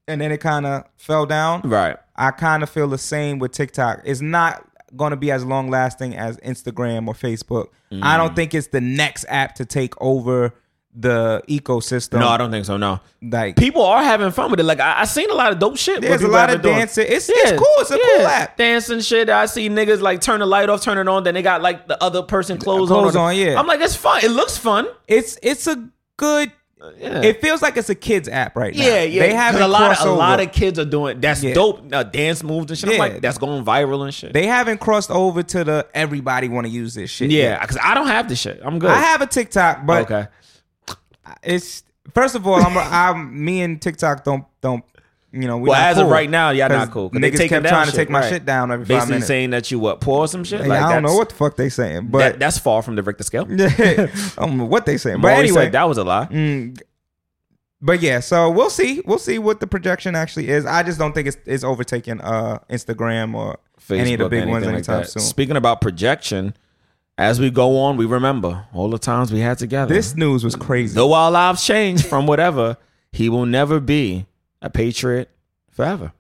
and 0.09 0.21
then 0.21 0.33
it 0.33 0.39
kind 0.39 0.67
of 0.67 0.83
fell 0.97 1.25
down. 1.27 1.61
Right. 1.63 1.97
I 2.19 2.33
kind 2.33 2.63
of 2.63 2.69
feel 2.69 2.89
the 2.89 2.99
same 2.99 3.39
with 3.39 3.53
TikTok. 3.53 4.03
It's 4.05 4.21
not 4.21 4.65
going 4.97 5.11
to 5.13 5.17
be 5.17 5.31
as 5.31 5.45
long 5.45 5.71
lasting 5.71 6.17
as 6.17 6.37
Instagram 6.39 7.07
or 7.09 7.15
Facebook. 7.15 7.69
I 7.93 7.95
Mm. 7.95 8.17
don't 8.19 8.37
think 8.37 8.55
it's 8.55 8.67
the 8.69 8.81
next 8.81 9.25
app 9.29 9.55
to 9.57 9.65
take 9.65 9.95
over 10.01 10.53
the 10.95 11.43
ecosystem. 11.49 12.19
No, 12.19 12.29
I 12.29 12.37
don't 12.39 12.51
think 12.51 12.65
so. 12.65 12.77
No. 12.77 12.99
like 13.23 13.55
People 13.57 13.83
are 13.85 14.03
having 14.03 14.31
fun 14.33 14.51
with 14.51 14.59
it. 14.59 14.65
Like 14.65 14.81
I, 14.81 15.03
I 15.03 15.05
seen 15.05 15.31
a 15.31 15.35
lot 15.35 15.53
of 15.53 15.59
dope 15.59 15.77
shit. 15.77 16.01
There's 16.01 16.23
a 16.23 16.29
lot 16.29 16.51
of 16.53 16.63
doing. 16.63 16.77
dancing. 16.77 17.05
It's- 17.05 17.29
it's 17.33 17.53
cool. 17.53 17.67
It's 17.79 17.91
a 17.91 17.99
cool 17.99 18.27
app. 18.27 18.57
Dancing 18.57 19.01
shit. 19.01 19.29
I 19.29 19.47
see 19.47 19.69
niggas 19.69 20.01
like 20.01 20.21
turn 20.21 20.41
the 20.41 20.47
light 20.47 20.69
off, 20.71 20.83
turn 20.83 20.99
it 20.99 21.07
on, 21.07 21.23
then 21.23 21.35
they 21.35 21.43
got 21.43 21.63
like 21.63 21.87
the 21.87 22.03
other 22.03 22.23
person 22.23 22.59
clothes, 22.59 22.89
Clothes 22.89 23.15
on. 23.15 23.27
on, 23.31 23.37
yeah. 23.37 23.61
I'm 23.61 23.67
like, 23.67 23.81
it's 23.81 23.95
fun. 23.95 24.25
It 24.25 24.31
looks 24.33 24.57
fun. 24.59 24.89
it's 25.07 25.39
it's 25.43 25.67
a 25.69 25.89
good. 26.17 26.51
Yeah. 26.99 27.23
It 27.23 27.41
feels 27.41 27.61
like 27.61 27.77
it's 27.77 27.89
a 27.91 27.95
kids 27.95 28.29
app 28.29 28.55
right 28.57 28.75
now. 28.75 28.83
Yeah, 28.85 29.03
yeah. 29.03 29.23
They 29.23 29.33
'Cause 29.33 29.61
a 29.61 29.67
lot, 29.67 30.01
of, 30.01 30.07
a 30.07 30.11
lot 30.13 30.41
of 30.41 30.53
kids 30.53 30.79
are 30.79 30.85
doing 30.85 31.21
that's 31.21 31.43
Yeah. 31.43 31.55
dope. 31.55 31.93
Uh, 31.93 32.05
dance 32.05 32.43
moves 32.45 32.71
and 32.71 32.79
shit. 32.79 32.89
I'm 32.91 32.95
Yeah. 32.95 33.01
like, 33.01 33.21
that's 33.21 33.37
going 33.39 33.65
viral 33.65 34.05
and 34.05 34.15
shit. 34.15 34.33
They 34.33 34.47
haven't 34.47 34.79
crossed 34.79 35.11
over 35.11 35.43
to 35.43 35.65
the 35.65 35.87
everybody 35.93 36.49
want 36.49 36.67
to 36.67 36.73
use 36.73 36.95
this 36.95 37.11
shit. 37.11 37.31
yeah, 37.31 37.59
because 37.61 37.79
I 37.83 37.95
don't 37.95 38.07
have 38.07 38.29
this 38.29 38.39
shit. 38.39 38.61
I'm 38.65 38.79
good. 38.79 38.91
I 38.91 38.99
have 39.01 39.21
a 39.23 39.27
TikTok, 39.27 39.87
but 39.87 40.03
okay. 40.11 40.29
it's 41.43 41.83
first 42.15 42.35
of 42.35 42.47
all, 42.47 42.63
I'm, 42.63 42.77
I'm 42.79 43.45
me 43.45 43.63
and 43.63 43.81
TikTok 43.83 44.25
don't 44.25 44.45
don't 44.61 44.85
you 45.33 45.47
know. 45.47 45.59
We're 45.59 45.69
Well, 45.69 45.81
as 45.81 45.99
of 45.99 46.09
right 46.09 46.29
now, 46.29 46.51
y'all 46.51 46.69
not 46.69 46.91
cool. 46.91 47.11
Niggas 47.11 47.49
kept 47.49 47.67
trying 47.67 47.87
to 47.87 47.93
take 47.93 48.11
my 48.11 48.21
right. 48.21 48.29
shit 48.29 48.45
down 48.45 48.71
every 48.71 48.85
five 48.85 48.97
Basically 48.97 49.11
minutes. 49.15 49.27
saying 49.27 49.51
that 49.51 49.71
you 49.71 49.79
what 49.79 50.01
pour 50.01 50.27
some 50.29 50.45
shit. 50.45 50.61
Like, 50.61 50.69
Like, 50.69 50.83
I 50.83 50.95
don't 50.95 51.03
know 51.03 51.17
what 51.17 51.31
the 51.31 51.35
fuck 51.35 51.57
they 51.57 51.69
saying, 51.69 52.05
that, 52.05 52.11
but 52.11 52.39
that's 52.39 52.59
far 52.59 52.83
from 52.83 52.97
the 52.97 53.03
Richter 53.03 53.25
scale. 53.25 53.47
I 53.51 54.09
don't 54.37 54.59
know 54.59 54.65
what 54.65 54.87
they 54.87 54.97
saying. 54.97 55.21
But 55.21 55.29
Maury 55.29 55.49
anyway, 55.49 55.71
that 55.71 55.85
was 55.85 55.99
a 55.99 56.05
lie. 56.05 56.27
mm, 56.27 56.81
but 57.81 58.01
yeah, 58.03 58.21
so 58.21 58.51
we'll 58.51 58.71
see. 58.71 59.03
We'll 59.07 59.19
see 59.19 59.39
what 59.39 59.61
the 59.61 59.67
projection 59.67 60.15
actually 60.17 60.49
is. 60.49 60.67
I 60.67 60.83
just 60.83 60.99
don't 60.99 61.13
think 61.13 61.29
it's 61.29 61.39
it's 61.47 61.65
overtaking 61.65 62.21
uh 62.21 62.59
Instagram 62.71 63.35
or 63.35 63.59
any 63.91 64.15
of 64.15 64.21
the 64.21 64.29
big 64.29 64.49
ones 64.49 64.67
anything 64.67 64.85
like 64.85 64.89
anytime 64.89 65.05
soon. 65.05 65.23
Speaking 65.23 65.57
about 65.57 65.81
projection, 65.81 66.55
as 67.17 67.41
we 67.41 67.51
go 67.51 67.79
on, 67.79 67.97
we 67.97 68.07
remember 68.07 68.67
all 68.73 68.91
the 68.91 68.99
times 68.99 69.33
we 69.33 69.41
had 69.41 69.59
together. 69.59 69.95
This 69.95 70.17
news 70.17 70.45
was 70.45 70.57
crazy. 70.57 70.95
though 70.95 71.13
our 71.13 71.31
lives 71.31 71.65
change 71.65 72.05
from 72.05 72.27
whatever, 72.27 72.77
he 73.13 73.29
will 73.29 73.47
never 73.47 73.81
be 73.81 74.27
a 74.63 74.71
patriot 74.71 75.31
forever. 75.71 76.13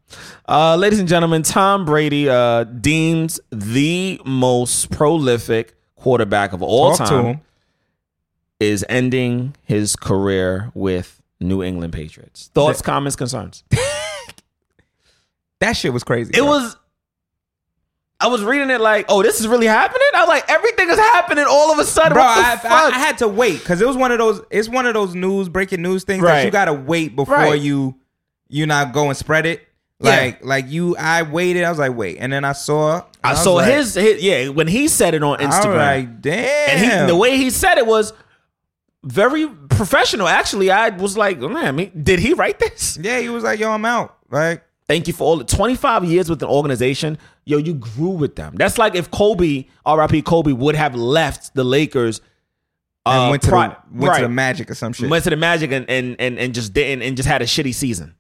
Uh, 0.48 0.77
ladies 0.77 0.98
and 1.01 1.09
gentlemen, 1.09 1.43
Tom 1.43 1.85
Brady 1.85 2.28
uh, 2.28 2.65
deemed 2.65 3.39
the 3.51 4.20
most 4.24 4.90
prolific 4.90 5.74
quarterback 5.97 6.52
of 6.52 6.62
all 6.62 6.94
Talk 6.94 7.09
time 7.09 7.40
is 8.60 8.85
ending 8.89 9.55
his 9.65 9.97
career 9.97 10.70
with 10.74 11.20
New 11.40 11.62
England 11.62 11.93
Patriots. 11.93 12.51
Thoughts, 12.55 12.82
comments, 12.82 13.16
concerns? 13.16 13.65
That 15.60 15.73
shit 15.77 15.93
was 15.93 16.05
crazy. 16.05 16.31
It 16.35 16.36
bro. 16.40 16.47
was. 16.47 16.77
I 18.20 18.27
was 18.28 18.43
reading 18.43 18.70
it 18.70 18.81
like, 18.81 19.06
oh, 19.09 19.23
this 19.23 19.39
is 19.40 19.47
really 19.47 19.66
happening. 19.66 20.06
I 20.15 20.20
was 20.20 20.28
like, 20.28 20.48
everything 20.51 20.89
is 20.89 20.98
happening 20.98 21.44
all 21.48 21.73
of 21.73 21.78
a 21.78 21.85
sudden. 21.85 22.15
Bro, 22.15 22.24
what 22.24 22.36
the 22.36 22.47
I, 22.48 22.56
fuck? 22.56 22.93
I, 22.93 22.97
I 22.97 22.98
had 22.98 23.19
to 23.19 23.28
wait 23.28 23.60
because 23.60 23.81
it 23.81 23.86
was 23.86 23.97
one 23.97 24.10
of 24.10 24.19
those. 24.19 24.40
It's 24.51 24.69
one 24.69 24.86
of 24.86 24.94
those 24.94 25.15
news, 25.15 25.48
breaking 25.48 25.82
news 25.82 26.05
things 26.05 26.23
that 26.24 26.44
you 26.44 26.51
gotta 26.51 26.73
wait 26.73 27.15
before 27.16 27.35
Right. 27.36 27.60
you 27.60 27.94
you 28.48 28.66
not 28.66 28.92
go 28.92 29.08
and 29.08 29.16
spread 29.16 29.46
it. 29.46 29.62
Yeah. 30.00 30.10
Like 30.10 30.44
like 30.44 30.68
you, 30.68 30.96
I 30.96 31.22
waited. 31.22 31.64
I 31.64 31.70
was 31.70 31.78
like, 31.78 31.96
wait, 31.96 32.18
and 32.20 32.32
then 32.32 32.44
I 32.44 32.52
saw. 32.52 33.04
I 33.24 33.32
was 33.32 33.42
saw 33.42 33.54
like, 33.54 33.72
his, 33.72 33.94
his, 33.94 34.22
yeah, 34.22 34.48
when 34.48 34.68
he 34.68 34.86
said 34.86 35.14
it 35.14 35.22
on 35.24 35.40
I 35.40 35.44
Instagram, 35.44 35.76
like, 35.76 36.20
damn. 36.20 36.70
and 36.70 37.02
he, 37.02 37.06
the 37.12 37.16
way 37.16 37.36
he 37.36 37.50
said 37.50 37.78
it 37.78 37.86
was 37.86 38.12
very 39.02 39.48
professional. 39.48 40.28
Actually, 40.28 40.70
I 40.70 40.90
was 40.90 41.16
like, 41.16 41.38
man, 41.40 41.80
I 41.80 41.84
did 41.86 42.20
he 42.20 42.34
write 42.34 42.58
this? 42.60 42.96
yeah, 43.00 43.18
he 43.20 43.28
was 43.28 43.42
like, 43.42 43.58
yo, 43.58 43.70
I'm 43.70 43.84
out. 43.84 44.16
Like, 44.30 44.62
Thank 44.86 45.06
you 45.06 45.12
for 45.12 45.24
all 45.24 45.36
the 45.36 45.44
25 45.44 46.04
years 46.04 46.30
with 46.30 46.42
an 46.42 46.48
organization. 46.48 47.18
Yo, 47.44 47.58
you 47.58 47.74
grew 47.74 48.08
with 48.08 48.36
them. 48.36 48.54
That's 48.56 48.78
like 48.78 48.94
if 48.94 49.10
Kobe, 49.10 49.66
RIP 49.86 50.24
Kobe, 50.24 50.52
would 50.52 50.76
have 50.76 50.94
left 50.94 51.54
the 51.54 51.62
Lakers. 51.64 52.22
and 53.04 53.26
uh, 53.26 53.30
went 53.30 53.42
to 53.42 53.48
pri- 53.50 53.76
the 53.92 54.00
went 54.00 54.14
to 54.16 54.22
the. 54.22 54.28
Magic 54.30 54.70
or 54.70 54.74
some 54.74 54.94
shit. 54.94 55.10
went 55.10 55.24
to 55.24 55.30
the 55.30 55.36
Magic 55.36 55.72
and, 55.72 55.88
and 55.90 56.16
and 56.18 56.38
and 56.38 56.54
just 56.54 56.72
didn't 56.72 57.02
and 57.02 57.16
just 57.18 57.28
had 57.28 57.42
a 57.42 57.44
shitty 57.44 57.74
season. 57.74 58.14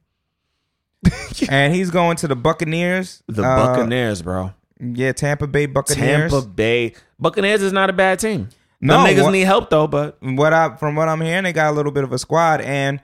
and 1.48 1.74
he's 1.74 1.90
going 1.90 2.16
to 2.18 2.28
the 2.28 2.36
Buccaneers. 2.36 3.22
The 3.28 3.42
Uh, 3.42 3.56
Buccaneers, 3.76 4.22
bro. 4.22 4.52
Yeah, 4.80 5.12
Tampa 5.12 5.46
Bay 5.46 5.66
Buccaneers. 5.66 6.30
Tampa 6.32 6.46
Bay 6.46 6.94
Buccaneers 7.18 7.62
is 7.62 7.72
not 7.72 7.90
a 7.90 7.92
bad 7.92 8.18
team. 8.18 8.48
No, 8.80 9.02
No, 9.02 9.10
niggas 9.10 9.22
what- 9.24 9.30
need 9.32 9.42
help 9.42 9.70
though, 9.70 9.86
but 9.88 10.18
what 10.22 10.52
I 10.52 10.76
from 10.76 10.94
what 10.94 11.08
I'm 11.08 11.20
hearing, 11.20 11.44
they 11.44 11.52
got 11.52 11.70
a 11.70 11.74
little 11.76 11.92
bit 11.92 12.04
of 12.04 12.12
a 12.12 12.18
squad, 12.18 12.60
and 12.60 13.00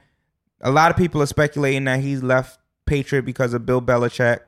a 0.60 0.70
lot 0.70 0.90
of 0.90 0.96
people 0.96 1.20
are 1.22 1.26
speculating 1.26 1.84
that 1.84 2.00
he's 2.00 2.22
left 2.22 2.58
Patriot 2.86 3.22
because 3.22 3.54
of 3.54 3.66
Bill 3.66 3.82
Belichick. 3.82 4.40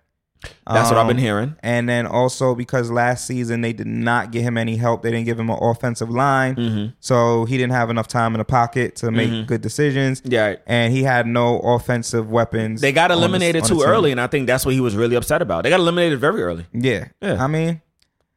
That's 0.66 0.90
what 0.90 0.98
I've 0.98 1.06
been 1.08 1.16
Um, 1.16 1.22
hearing. 1.22 1.56
And 1.62 1.88
then 1.88 2.06
also 2.06 2.54
because 2.54 2.90
last 2.90 3.26
season 3.26 3.60
they 3.60 3.72
did 3.72 3.86
not 3.86 4.30
get 4.32 4.42
him 4.42 4.56
any 4.58 4.76
help. 4.76 5.02
They 5.02 5.10
didn't 5.10 5.26
give 5.26 5.38
him 5.38 5.50
an 5.50 5.58
offensive 5.60 6.10
line. 6.10 6.56
Mm-hmm. 6.56 6.86
So 7.00 7.44
he 7.46 7.56
didn't 7.56 7.72
have 7.72 7.90
enough 7.90 8.08
time 8.08 8.34
in 8.34 8.38
the 8.38 8.44
pocket 8.44 8.96
to 8.96 9.10
make 9.10 9.46
good 9.46 9.60
decisions. 9.60 10.22
Yeah, 10.24 10.56
And 10.66 10.92
he 10.92 11.02
had 11.02 11.26
no 11.26 11.58
offensive 11.60 12.30
weapons. 12.30 12.80
they 12.80 12.92
got 12.92 13.10
eliminated 13.10 13.64
the 13.64 13.68
too 13.68 13.82
early, 13.82 14.10
and 14.10 14.20
I 14.20 14.26
think 14.26 14.46
that's 14.46 14.64
what 14.66 14.74
he 14.74 14.80
was 14.80 14.94
really 14.96 15.16
upset 15.16 15.42
about. 15.42 15.64
They 15.64 15.70
got 15.70 15.80
eliminated 15.80 16.20
very 16.20 16.42
early. 16.42 16.66
Yeah. 16.72 17.08
Yeah. 17.20 17.42
I 17.42 17.46
mean, 17.46 17.80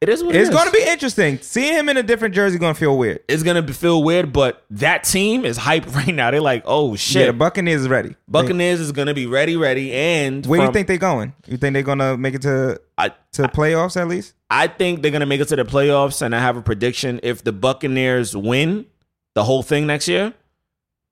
It 0.00 0.08
is 0.08 0.24
what 0.24 0.34
it 0.34 0.38
It's 0.40 0.48
is. 0.48 0.54
going 0.54 0.64
to 0.66 0.72
be 0.72 0.82
interesting. 0.82 1.38
Seeing 1.42 1.74
him 1.74 1.90
in 1.90 1.98
a 1.98 2.02
different 2.02 2.34
jersey 2.34 2.58
going 2.58 2.72
to 2.72 2.78
feel 2.80 2.96
weird. 2.96 3.20
It's 3.28 3.42
gonna 3.42 3.66
feel 3.70 4.02
weird, 4.02 4.32
but 4.32 4.64
that 4.70 5.04
team 5.04 5.44
is 5.44 5.58
hyped 5.58 5.94
right 5.94 6.14
now. 6.14 6.30
They're 6.30 6.40
like, 6.40 6.62
oh 6.64 6.92
Yeah, 6.92 6.96
shit, 6.96 7.26
the 7.26 7.32
Buccaneers 7.34 7.82
is 7.82 7.88
ready. 7.88 8.16
Buccaneers 8.26 8.80
is 8.80 8.92
gonna 8.92 9.12
be 9.12 9.26
ready, 9.26 9.58
ready, 9.58 9.92
and 9.92 10.46
Where 10.46 10.60
do 10.60 10.66
you 10.66 10.72
think 10.72 10.86
they're 10.88 10.96
going? 10.96 11.34
You 11.46 11.58
think 11.58 11.74
they're 11.74 11.82
going 11.82 11.98
to 11.98 12.16
make 12.16 12.34
it 12.34 12.42
to 12.42 12.80
I, 12.96 13.10
to 13.32 13.42
playoffs 13.48 14.00
at 14.00 14.08
least? 14.08 14.32
I 14.48 14.68
think 14.68 15.02
they're 15.02 15.10
gonna 15.10 15.26
make 15.26 15.40
it 15.40 15.48
to 15.48 15.56
the 15.56 15.64
playoffs, 15.64 16.22
and 16.22 16.34
I 16.34 16.40
have 16.40 16.56
a 16.56 16.62
prediction: 16.62 17.20
if 17.22 17.44
the 17.44 17.52
Buccaneers 17.52 18.34
win 18.36 18.86
the 19.34 19.44
whole 19.44 19.62
thing 19.62 19.86
next 19.86 20.08
year, 20.08 20.32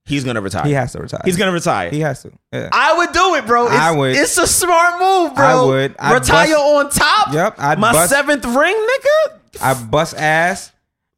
he's 0.08 0.24
gonna 0.24 0.40
retire. 0.40 0.64
He 0.64 0.72
has 0.72 0.92
to 0.92 0.98
retire. 1.00 1.20
He's 1.24 1.36
gonna 1.36 1.52
retire. 1.52 1.90
He 1.90 2.00
has 2.00 2.22
to. 2.22 2.32
Yeah. 2.52 2.68
I 2.72 2.96
would 2.98 3.12
do 3.12 3.34
it, 3.36 3.46
bro. 3.46 3.66
It's, 3.66 3.74
I 3.76 3.90
would. 3.92 4.16
It's 4.16 4.36
a 4.38 4.46
smart 4.46 4.94
move, 5.00 5.34
bro. 5.36 5.44
I 5.44 5.62
would. 5.64 5.96
I'd 5.98 6.14
retire 6.14 6.48
bust- 6.54 6.58
on 6.60 6.90
top. 6.90 7.32
Yep, 7.34 7.54
I'd 7.58 7.78
My 7.78 7.92
bust- 7.92 8.10
seventh 8.10 8.44
ring, 8.44 8.74
nigga. 8.76 9.38
I 9.60 9.74
bust 9.74 10.14
ass 10.16 10.72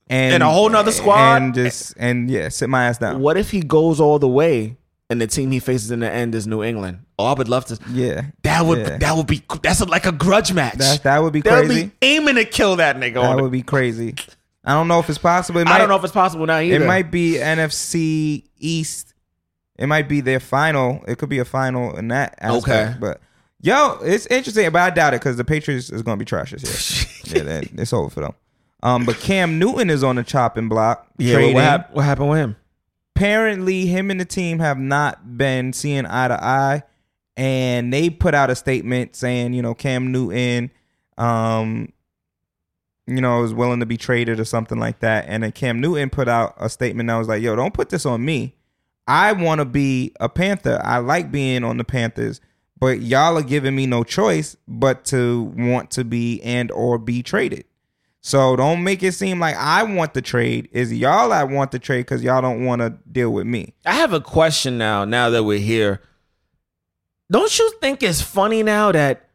and 0.08 0.34
And 0.34 0.42
a 0.42 0.50
whole 0.50 0.68
nother 0.68 0.92
squad. 0.92 1.36
and 1.42 1.54
just 1.54 1.94
and 1.98 2.28
yeah, 2.30 2.48
sit 2.48 2.68
my 2.68 2.86
ass 2.86 2.98
down. 2.98 3.20
What 3.20 3.36
if 3.36 3.50
he 3.50 3.60
goes 3.60 4.00
all 4.00 4.18
the 4.18 4.28
way, 4.28 4.76
and 5.08 5.20
the 5.20 5.26
team 5.26 5.50
he 5.50 5.60
faces 5.60 5.90
in 5.90 6.00
the 6.00 6.10
end 6.10 6.34
is 6.34 6.46
New 6.46 6.62
England? 6.62 7.00
Oh, 7.18 7.26
I 7.26 7.34
would 7.34 7.48
love 7.48 7.66
to. 7.66 7.78
Yeah, 7.92 8.22
That 8.44 8.64
would 8.64 8.78
Yeah. 8.78 8.98
that 8.98 9.16
would 9.16 9.26
be 9.26 9.42
that's 9.62 9.80
like 9.86 10.06
a 10.06 10.12
grudge 10.12 10.52
match. 10.54 10.78
that 10.78 11.02
that 11.02 11.22
would 11.22 11.32
be 11.34 11.42
They'll 11.42 11.66
crazy. 11.66 11.84
be 11.84 11.92
aiming 12.02 12.36
to 12.36 12.44
kill 12.46 12.76
that 12.76 12.96
nigga. 12.96 13.20
that 13.22 13.38
it. 13.38 13.42
would 13.42 13.52
be 13.52 13.62
crazy. 13.62 14.14
I 14.64 14.74
don't 14.74 14.88
know 14.88 15.00
if 15.00 15.08
it's 15.08 15.18
possible. 15.18 15.60
It 15.60 15.68
I 15.68 15.78
don't 15.78 15.88
know 15.88 15.96
if 15.96 16.04
it's 16.04 16.12
possible 16.12 16.46
now 16.46 16.58
either. 16.58 16.82
It 16.84 16.86
might 16.86 17.10
be 17.10 17.34
NFC 17.34 18.44
East. 18.58 19.14
It 19.78 19.86
might 19.86 20.08
be 20.08 20.20
their 20.20 20.40
final. 20.40 21.02
It 21.08 21.16
could 21.18 21.30
be 21.30 21.38
a 21.38 21.44
final 21.44 21.96
in 21.96 22.08
that 22.08 22.34
aspect. 22.38 22.68
Okay. 22.68 22.94
But 23.00 23.20
yo, 23.60 23.98
it's 24.02 24.26
interesting, 24.26 24.70
but 24.70 24.82
I 24.82 24.90
doubt 24.90 25.14
it 25.14 25.20
because 25.20 25.36
the 25.38 25.44
Patriots 25.44 25.90
is 25.90 26.02
going 26.02 26.18
to 26.18 26.22
be 26.22 26.26
trash 26.26 26.50
this 26.52 27.26
year. 27.32 27.44
yeah, 27.44 27.60
that- 27.60 27.80
it's 27.80 27.92
over 27.92 28.10
for 28.10 28.20
them. 28.20 28.34
Um, 28.82 29.04
but 29.04 29.16
Cam 29.16 29.58
Newton 29.58 29.90
is 29.90 30.02
on 30.02 30.16
the 30.16 30.22
chopping 30.22 30.68
block. 30.68 31.06
Yeah, 31.18 31.34
trading. 31.34 31.54
what, 31.54 31.64
hap- 31.64 31.94
what 31.94 32.04
happened 32.04 32.30
with 32.30 32.38
him? 32.38 32.56
apparently 33.20 33.84
him 33.84 34.10
and 34.10 34.18
the 34.18 34.24
team 34.24 34.60
have 34.60 34.78
not 34.78 35.36
been 35.36 35.74
seeing 35.74 36.06
eye 36.06 36.28
to 36.28 36.42
eye 36.42 36.82
and 37.36 37.92
they 37.92 38.08
put 38.08 38.34
out 38.34 38.48
a 38.48 38.54
statement 38.54 39.14
saying 39.14 39.52
you 39.52 39.60
know 39.60 39.74
cam 39.74 40.10
newton 40.10 40.70
um 41.18 41.92
you 43.10 43.20
know 43.20 43.42
is 43.42 43.52
willing 43.52 43.80
to 43.80 43.86
be 43.86 43.96
traded 43.96 44.40
or 44.40 44.44
something 44.44 44.78
like 44.78 45.00
that 45.00 45.24
and 45.28 45.42
then 45.42 45.52
cam 45.52 45.80
newton 45.80 46.08
put 46.08 46.28
out 46.28 46.54
a 46.58 46.68
statement 46.68 47.08
that 47.08 47.16
was 47.16 47.28
like 47.28 47.42
yo 47.42 47.56
don't 47.56 47.74
put 47.74 47.90
this 47.90 48.06
on 48.06 48.24
me 48.24 48.54
i 49.06 49.32
want 49.32 49.58
to 49.60 49.64
be 49.64 50.12
a 50.20 50.28
panther 50.28 50.80
i 50.84 50.98
like 50.98 51.30
being 51.30 51.64
on 51.64 51.76
the 51.76 51.84
panthers 51.84 52.40
but 52.78 53.00
y'all 53.00 53.36
are 53.36 53.42
giving 53.42 53.74
me 53.74 53.86
no 53.86 54.04
choice 54.04 54.56
but 54.66 55.04
to 55.04 55.52
want 55.56 55.90
to 55.90 56.04
be 56.04 56.40
and 56.42 56.70
or 56.70 56.98
be 56.98 57.22
traded 57.22 57.64
so 58.22 58.54
don't 58.54 58.84
make 58.84 59.02
it 59.02 59.12
seem 59.12 59.40
like 59.40 59.56
I 59.56 59.82
want 59.82 60.12
the 60.12 60.20
trade. 60.20 60.68
Is 60.72 60.92
y'all 60.92 61.32
I 61.32 61.44
want 61.44 61.70
the 61.70 61.78
trade 61.78 62.00
because 62.00 62.22
y'all 62.22 62.42
don't 62.42 62.64
want 62.64 62.82
to 62.82 62.90
deal 63.10 63.30
with 63.30 63.46
me. 63.46 63.74
I 63.86 63.94
have 63.94 64.12
a 64.12 64.20
question 64.20 64.76
now. 64.76 65.04
Now 65.04 65.30
that 65.30 65.44
we're 65.44 65.58
here, 65.58 66.02
don't 67.30 67.58
you 67.58 67.72
think 67.80 68.02
it's 68.02 68.20
funny 68.20 68.62
now 68.62 68.92
that 68.92 69.30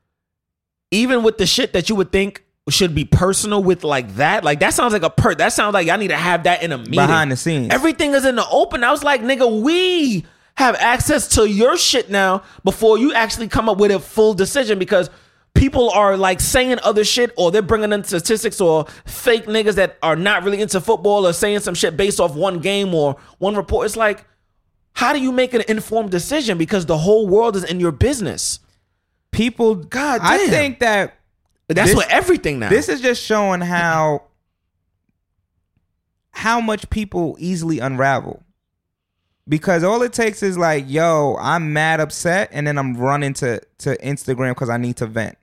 even 0.91 1.23
with 1.23 1.38
the 1.38 1.47
shit 1.47 1.73
that 1.73 1.89
you 1.89 1.95
would 1.95 2.11
think 2.11 2.45
should 2.70 2.96
be 2.96 3.06
personal 3.06 3.64
with 3.64 3.84
like 3.84 4.16
that, 4.16 4.44
like 4.44 4.60
that 4.62 4.74
sounds 4.74 4.94
like 4.94 5.04
a 5.04 5.10
per. 5.10 5.36
That 5.36 5.54
sounds 5.54 5.74
like 5.74 5.88
I 5.88 5.98
need 5.98 6.08
to 6.08 6.18
have 6.18 6.44
that 6.44 6.64
in 6.64 6.72
a 6.72 6.78
meeting 6.78 6.94
Behind 6.94 7.32
the 7.32 7.38
scenes. 7.38 7.72
Everything 7.72 8.14
is 8.14 8.26
in 8.26 8.36
the 8.36 8.48
open. 8.50 8.84
I 8.84 8.92
was 8.92 9.04
like, 9.04 9.22
nigga, 9.22 9.62
we 9.62 10.26
have 10.56 10.76
access 10.76 11.28
to 11.36 11.48
your 11.48 11.78
shit 11.78 12.10
now 12.10 12.42
before 12.64 12.98
you 12.98 13.14
actually 13.14 13.48
come 13.48 13.70
up 13.70 13.78
with 13.78 13.92
a 13.92 14.00
full 14.00 14.34
decision 14.34 14.80
because 14.80 15.10
people 15.54 15.90
are 15.92 16.18
like 16.18 16.40
saying 16.40 16.80
other 16.84 17.04
shit 17.04 17.32
or 17.38 17.52
they're 17.52 17.62
bringing 17.62 17.94
in 17.94 18.04
statistics 18.04 18.60
or 18.60 18.86
fake 19.06 19.46
niggas 19.46 19.76
that 19.76 19.98
are 20.02 20.16
not 20.16 20.44
really 20.44 20.62
into 20.62 20.82
football 20.82 21.28
or 21.28 21.34
saying 21.34 21.60
some 21.60 21.76
shit 21.76 21.96
based 21.96 22.20
off 22.20 22.36
one 22.36 22.60
game 22.60 22.96
or 22.96 23.16
one 23.38 23.56
report. 23.56 23.86
It's 23.86 23.96
like, 23.96 24.26
how 24.94 25.14
do 25.14 25.22
you 25.22 25.32
make 25.32 25.54
an 25.54 25.64
informed 25.68 26.10
decision 26.10 26.58
because 26.58 26.86
the 26.86 26.98
whole 26.98 27.28
world 27.28 27.56
is 27.56 27.64
in 27.64 27.80
your 27.80 27.92
business? 27.92 28.60
People, 29.32 29.76
God 29.76 30.22
I 30.24 30.48
think 30.48 30.80
that 30.80 31.20
That's 31.68 31.90
This- 31.90 31.96
what 31.96 32.10
everything 32.10 32.60
now. 32.60 32.70
this 32.70 32.90
is 32.90 33.02
just 33.02 33.22
showing 33.24 33.62
how 33.62 34.24
how 36.32 36.60
much 36.60 36.90
people 36.90 37.36
easily 37.40 37.80
unravel. 37.80 38.44
Because 39.48 39.84
all 39.84 40.02
it 40.02 40.12
takes 40.12 40.42
is 40.42 40.58
like, 40.58 40.86
yo, 40.88 41.38
I'm 41.40 41.72
mad 41.72 42.00
upset, 42.00 42.50
and 42.52 42.66
then 42.66 42.78
I'm 42.78 42.96
running 42.98 43.34
to 43.36 43.62
to 43.80 43.96
Instagram 43.98 44.52
because 44.52 44.70
I 44.70 44.78
need 44.78 44.98
to 44.98 45.06
vent, 45.06 45.38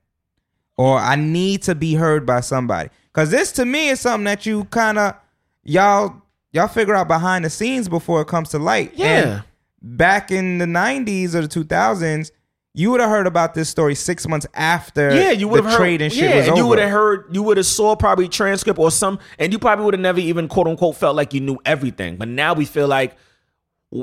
or 0.77 0.99
I 0.99 1.15
need 1.15 1.63
to 1.65 1.75
be 1.77 1.95
heard 1.95 2.27
by 2.27 2.41
somebody. 2.41 2.91
Because 3.13 3.31
this 3.31 3.53
to 3.53 3.65
me 3.65 3.91
is 3.91 4.01
something 4.01 4.25
that 4.25 4.45
you 4.45 4.65
kind 4.65 4.99
of 4.99 5.15
y'all 5.63 6.15
y'all 6.53 6.67
figure 6.69 6.97
out 6.97 7.07
behind 7.07 7.45
the 7.45 7.51
scenes 7.51 7.89
before 7.89 8.21
it 8.23 8.27
comes 8.29 8.49
to 8.51 8.59
light. 8.59 8.93
Yeah. 8.97 9.07
And 9.07 9.45
back 9.81 10.33
in 10.33 10.59
the 10.59 10.67
'90s 10.67 11.35
or 11.37 11.43
the 11.43 11.49
2000s, 11.49 12.33
you 12.75 12.91
would 12.91 13.01
have 13.01 13.11
heard 13.11 13.27
about 13.27 13.53
this 13.55 13.69
story 13.69 13.95
six 13.95 14.27
months 14.27 14.47
after 14.55 15.15
Yeah, 15.15 15.31
you 15.31 15.47
would 15.49 15.59
the 15.59 15.63
have 15.65 15.73
heard. 15.73 15.79
trade 15.79 16.03
and 16.03 16.13
shit 16.13 16.23
yeah, 16.31 16.37
was 16.37 16.49
and 16.49 16.57
you 16.57 16.67
would 16.67 16.79
have 16.79 16.91
heard. 16.91 17.27
You 17.35 17.43
would 17.43 17.57
have 17.59 17.67
saw 17.67 17.95
probably 17.97 18.29
transcript 18.29 18.79
or 18.79 18.91
some, 18.91 19.19
and 19.39 19.53
you 19.53 19.59
probably 19.59 19.85
would 19.85 19.95
have 19.95 20.01
never 20.01 20.21
even 20.21 20.49
quote 20.49 20.67
unquote 20.67 20.97
felt 20.97 21.15
like 21.15 21.35
you 21.35 21.41
knew 21.41 21.59
everything. 21.67 22.17
But 22.17 22.29
now 22.29 22.55
we 22.55 22.65
feel 22.65 22.89
like 22.89 23.15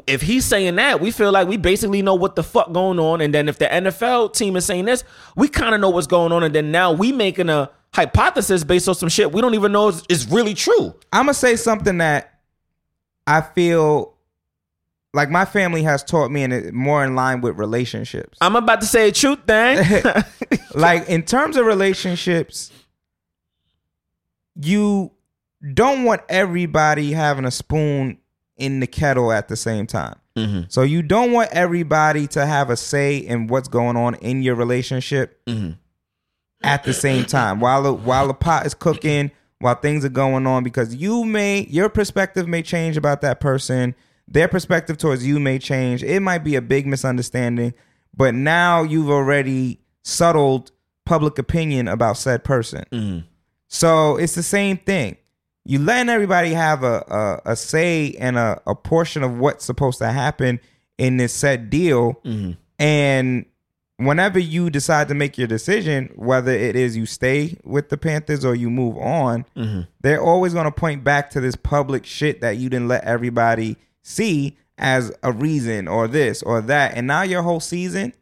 if 0.06 0.22
he's 0.22 0.46
saying 0.46 0.76
that, 0.76 1.02
we 1.02 1.10
feel 1.10 1.32
like 1.32 1.48
we 1.48 1.58
basically 1.58 2.04
know 2.04 2.14
what 2.14 2.36
the 2.36 2.44
fuck 2.44 2.72
going 2.72 3.00
on. 3.00 3.22
And 3.22 3.34
then 3.34 3.50
if 3.50 3.58
the 3.58 3.66
NFL 3.66 4.34
team 4.36 4.56
is 4.56 4.66
saying 4.66 4.86
this, 4.86 5.04
we 5.36 5.48
kind 5.48 5.74
of 5.74 5.82
know 5.82 5.90
what's 5.90 6.06
going 6.06 6.32
on. 6.32 6.44
And 6.44 6.54
then 6.54 6.72
now 6.72 6.92
we 6.92 7.12
making 7.12 7.50
a 7.50 7.72
hypothesis 7.92 8.64
based 8.64 8.88
on 8.88 8.94
some 8.94 9.10
shit 9.10 9.32
we 9.32 9.42
don't 9.42 9.56
even 9.56 9.72
know 9.72 9.88
is, 9.88 10.04
is 10.10 10.30
really 10.30 10.54
true. 10.54 10.94
I'm 11.12 11.24
gonna 11.26 11.34
say 11.34 11.56
something 11.56 11.98
that 11.98 12.40
I 13.26 13.42
feel 13.42 14.14
like 15.14 15.30
my 15.30 15.46
family 15.46 15.84
has 15.84 16.04
taught 16.04 16.30
me, 16.32 16.44
and 16.44 16.54
it 16.54 16.74
more 16.74 17.04
in 17.04 17.16
line 17.16 17.42
with 17.42 17.58
relationships. 17.58 18.38
I'm 18.42 18.56
about 18.56 18.82
to 18.82 18.88
say 18.88 19.10
a 19.10 19.12
truth 19.12 19.40
thing. 19.48 20.04
like 20.76 21.10
in 21.10 21.24
terms 21.24 21.58
of 21.58 21.66
relationships, 21.66 22.72
you 24.56 25.12
don't 25.74 26.04
want 26.04 26.22
everybody 26.30 27.12
having 27.12 27.46
a 27.46 27.52
spoon 27.52 28.18
in 28.58 28.80
the 28.80 28.88
kettle 28.88 29.32
at 29.32 29.48
the 29.48 29.56
same 29.56 29.88
time. 29.88 30.16
Mm-hmm. 30.36 30.62
So 30.70 30.84
you 30.84 31.02
don't 31.02 31.32
want 31.32 31.50
everybody 31.52 32.28
to 32.28 32.46
have 32.46 32.70
a 32.70 32.78
say 32.78 33.18
in 33.18 33.48
what's 33.48 33.68
going 33.68 33.98
on 33.98 34.16
in 34.16 34.44
your 34.44 34.56
relationship 34.56 35.42
Mm-hmm. 35.48 35.72
at 36.64 36.84
the 36.84 36.94
same 36.94 37.26
time 37.26 37.60
while 37.60 37.82
the, 37.84 37.94
while 37.94 38.28
the 38.28 38.34
pot 38.34 38.66
is 38.66 38.74
cooking, 38.74 39.32
while 39.60 39.76
things 39.76 40.06
are 40.06 40.10
going 40.10 40.46
on 40.46 40.64
because 40.64 40.96
you 40.96 41.26
may 41.26 41.66
your 41.70 41.90
perspective 41.90 42.48
may 42.48 42.62
change 42.62 42.96
about 42.98 43.22
that 43.22 43.40
person, 43.40 43.96
their 44.32 44.48
perspective 44.48 44.98
towards 44.98 45.26
you 45.26 45.40
may 45.40 45.58
change. 45.60 46.04
It 46.04 46.22
might 46.22 46.44
be 46.44 46.56
a 46.56 46.62
big 46.62 46.86
misunderstanding, 46.86 47.74
but 48.16 48.36
now 48.36 48.84
you've 48.84 49.10
already 49.10 49.80
settled 50.04 50.72
public 51.06 51.40
opinion 51.40 51.88
about 51.88 52.18
said 52.18 52.44
person. 52.44 52.86
Mm-hmm. 52.92 53.26
So 53.68 54.18
it's 54.18 54.36
the 54.36 54.44
same 54.44 54.78
thing. 54.78 55.18
You 55.66 55.80
letting 55.80 56.10
everybody 56.10 56.54
have 56.54 56.84
a 56.84 57.42
a, 57.46 57.52
a 57.52 57.56
say 57.56 58.16
and 58.20 58.38
a, 58.38 58.62
a 58.66 58.76
portion 58.76 59.24
of 59.24 59.38
what's 59.40 59.66
supposed 59.66 59.98
to 60.00 60.12
happen 60.12 60.60
in 60.98 61.18
this 61.18 61.34
set 61.34 61.70
deal. 61.70 62.14
Mm-hmm. 62.26 62.52
And 62.80 63.46
whenever 63.98 64.40
you 64.40 64.70
decide 64.70 65.08
to 65.10 65.14
make 65.14 65.38
your 65.38 65.48
decision, 65.48 66.12
whether 66.16 66.52
it 66.52 66.76
is 66.76 66.96
you 66.96 67.06
stay 67.06 67.58
with 67.64 67.90
the 67.90 67.98
Panthers 67.98 68.46
or 68.46 68.56
you 68.56 68.70
move 68.70 68.98
on, 68.98 69.46
Mm-hmm. 69.56 69.82
they're 70.02 70.22
always 70.22 70.54
going 70.54 70.66
to 70.66 70.72
point 70.72 71.04
back 71.04 71.30
to 71.32 71.42
this 71.42 71.56
public 71.56 72.06
shit 72.06 72.42
that 72.42 72.58
you 72.58 72.70
didn't 72.70 72.88
let 72.88 73.04
everybody 73.04 73.76
see 74.02 74.58
as 74.78 75.12
a 75.24 75.32
reason 75.32 75.88
or 75.88 76.08
this 76.08 76.42
or 76.42 76.62
that. 76.62 76.96
And 76.96 77.08
now 77.08 77.22
your 77.22 77.42
whole 77.44 77.60
season 77.60 78.14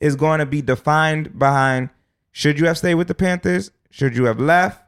is 0.00 0.16
going 0.16 0.40
to 0.40 0.46
be 0.46 0.62
defined 0.62 1.38
behind 1.38 1.90
should 2.32 2.58
you 2.58 2.66
have 2.66 2.76
stayed 2.76 2.96
with 2.96 3.08
the 3.08 3.14
Panthers? 3.14 3.70
Should 3.90 4.14
you 4.14 4.24
have 4.24 4.38
left? 4.38 4.82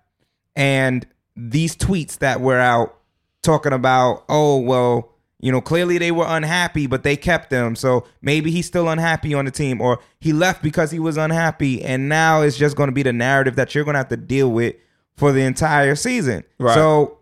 And 0.54 1.06
these 1.34 1.74
tweets 1.74 2.18
that 2.18 2.42
were 2.42 2.58
out 2.58 2.98
talking 3.42 3.72
about, 3.72 4.24
oh, 4.28 4.58
well, 4.58 5.14
you 5.40 5.52
know, 5.52 5.60
clearly 5.60 5.96
they 5.96 6.10
were 6.10 6.26
unhappy, 6.26 6.86
but 6.86 7.04
they 7.04 7.16
kept 7.16 7.48
them. 7.48 7.76
So 7.76 8.04
maybe 8.20 8.50
he's 8.50 8.66
still 8.66 8.88
unhappy 8.88 9.32
on 9.32 9.44
the 9.46 9.50
team, 9.50 9.80
or 9.80 10.00
he 10.20 10.34
left 10.34 10.62
because 10.62 10.90
he 10.90 10.98
was 10.98 11.16
unhappy. 11.16 11.82
And 11.82 12.08
now 12.08 12.42
it's 12.42 12.58
just 12.58 12.76
going 12.76 12.88
to 12.88 12.92
be 12.92 13.02
the 13.02 13.12
narrative 13.12 13.56
that 13.56 13.74
you're 13.74 13.84
going 13.84 13.94
to 13.94 13.98
have 13.98 14.08
to 14.08 14.16
deal 14.16 14.50
with 14.50 14.74
for 15.16 15.32
the 15.32 15.40
entire 15.40 15.94
season. 15.94 16.44
Right. 16.58 16.74
So 16.74 17.17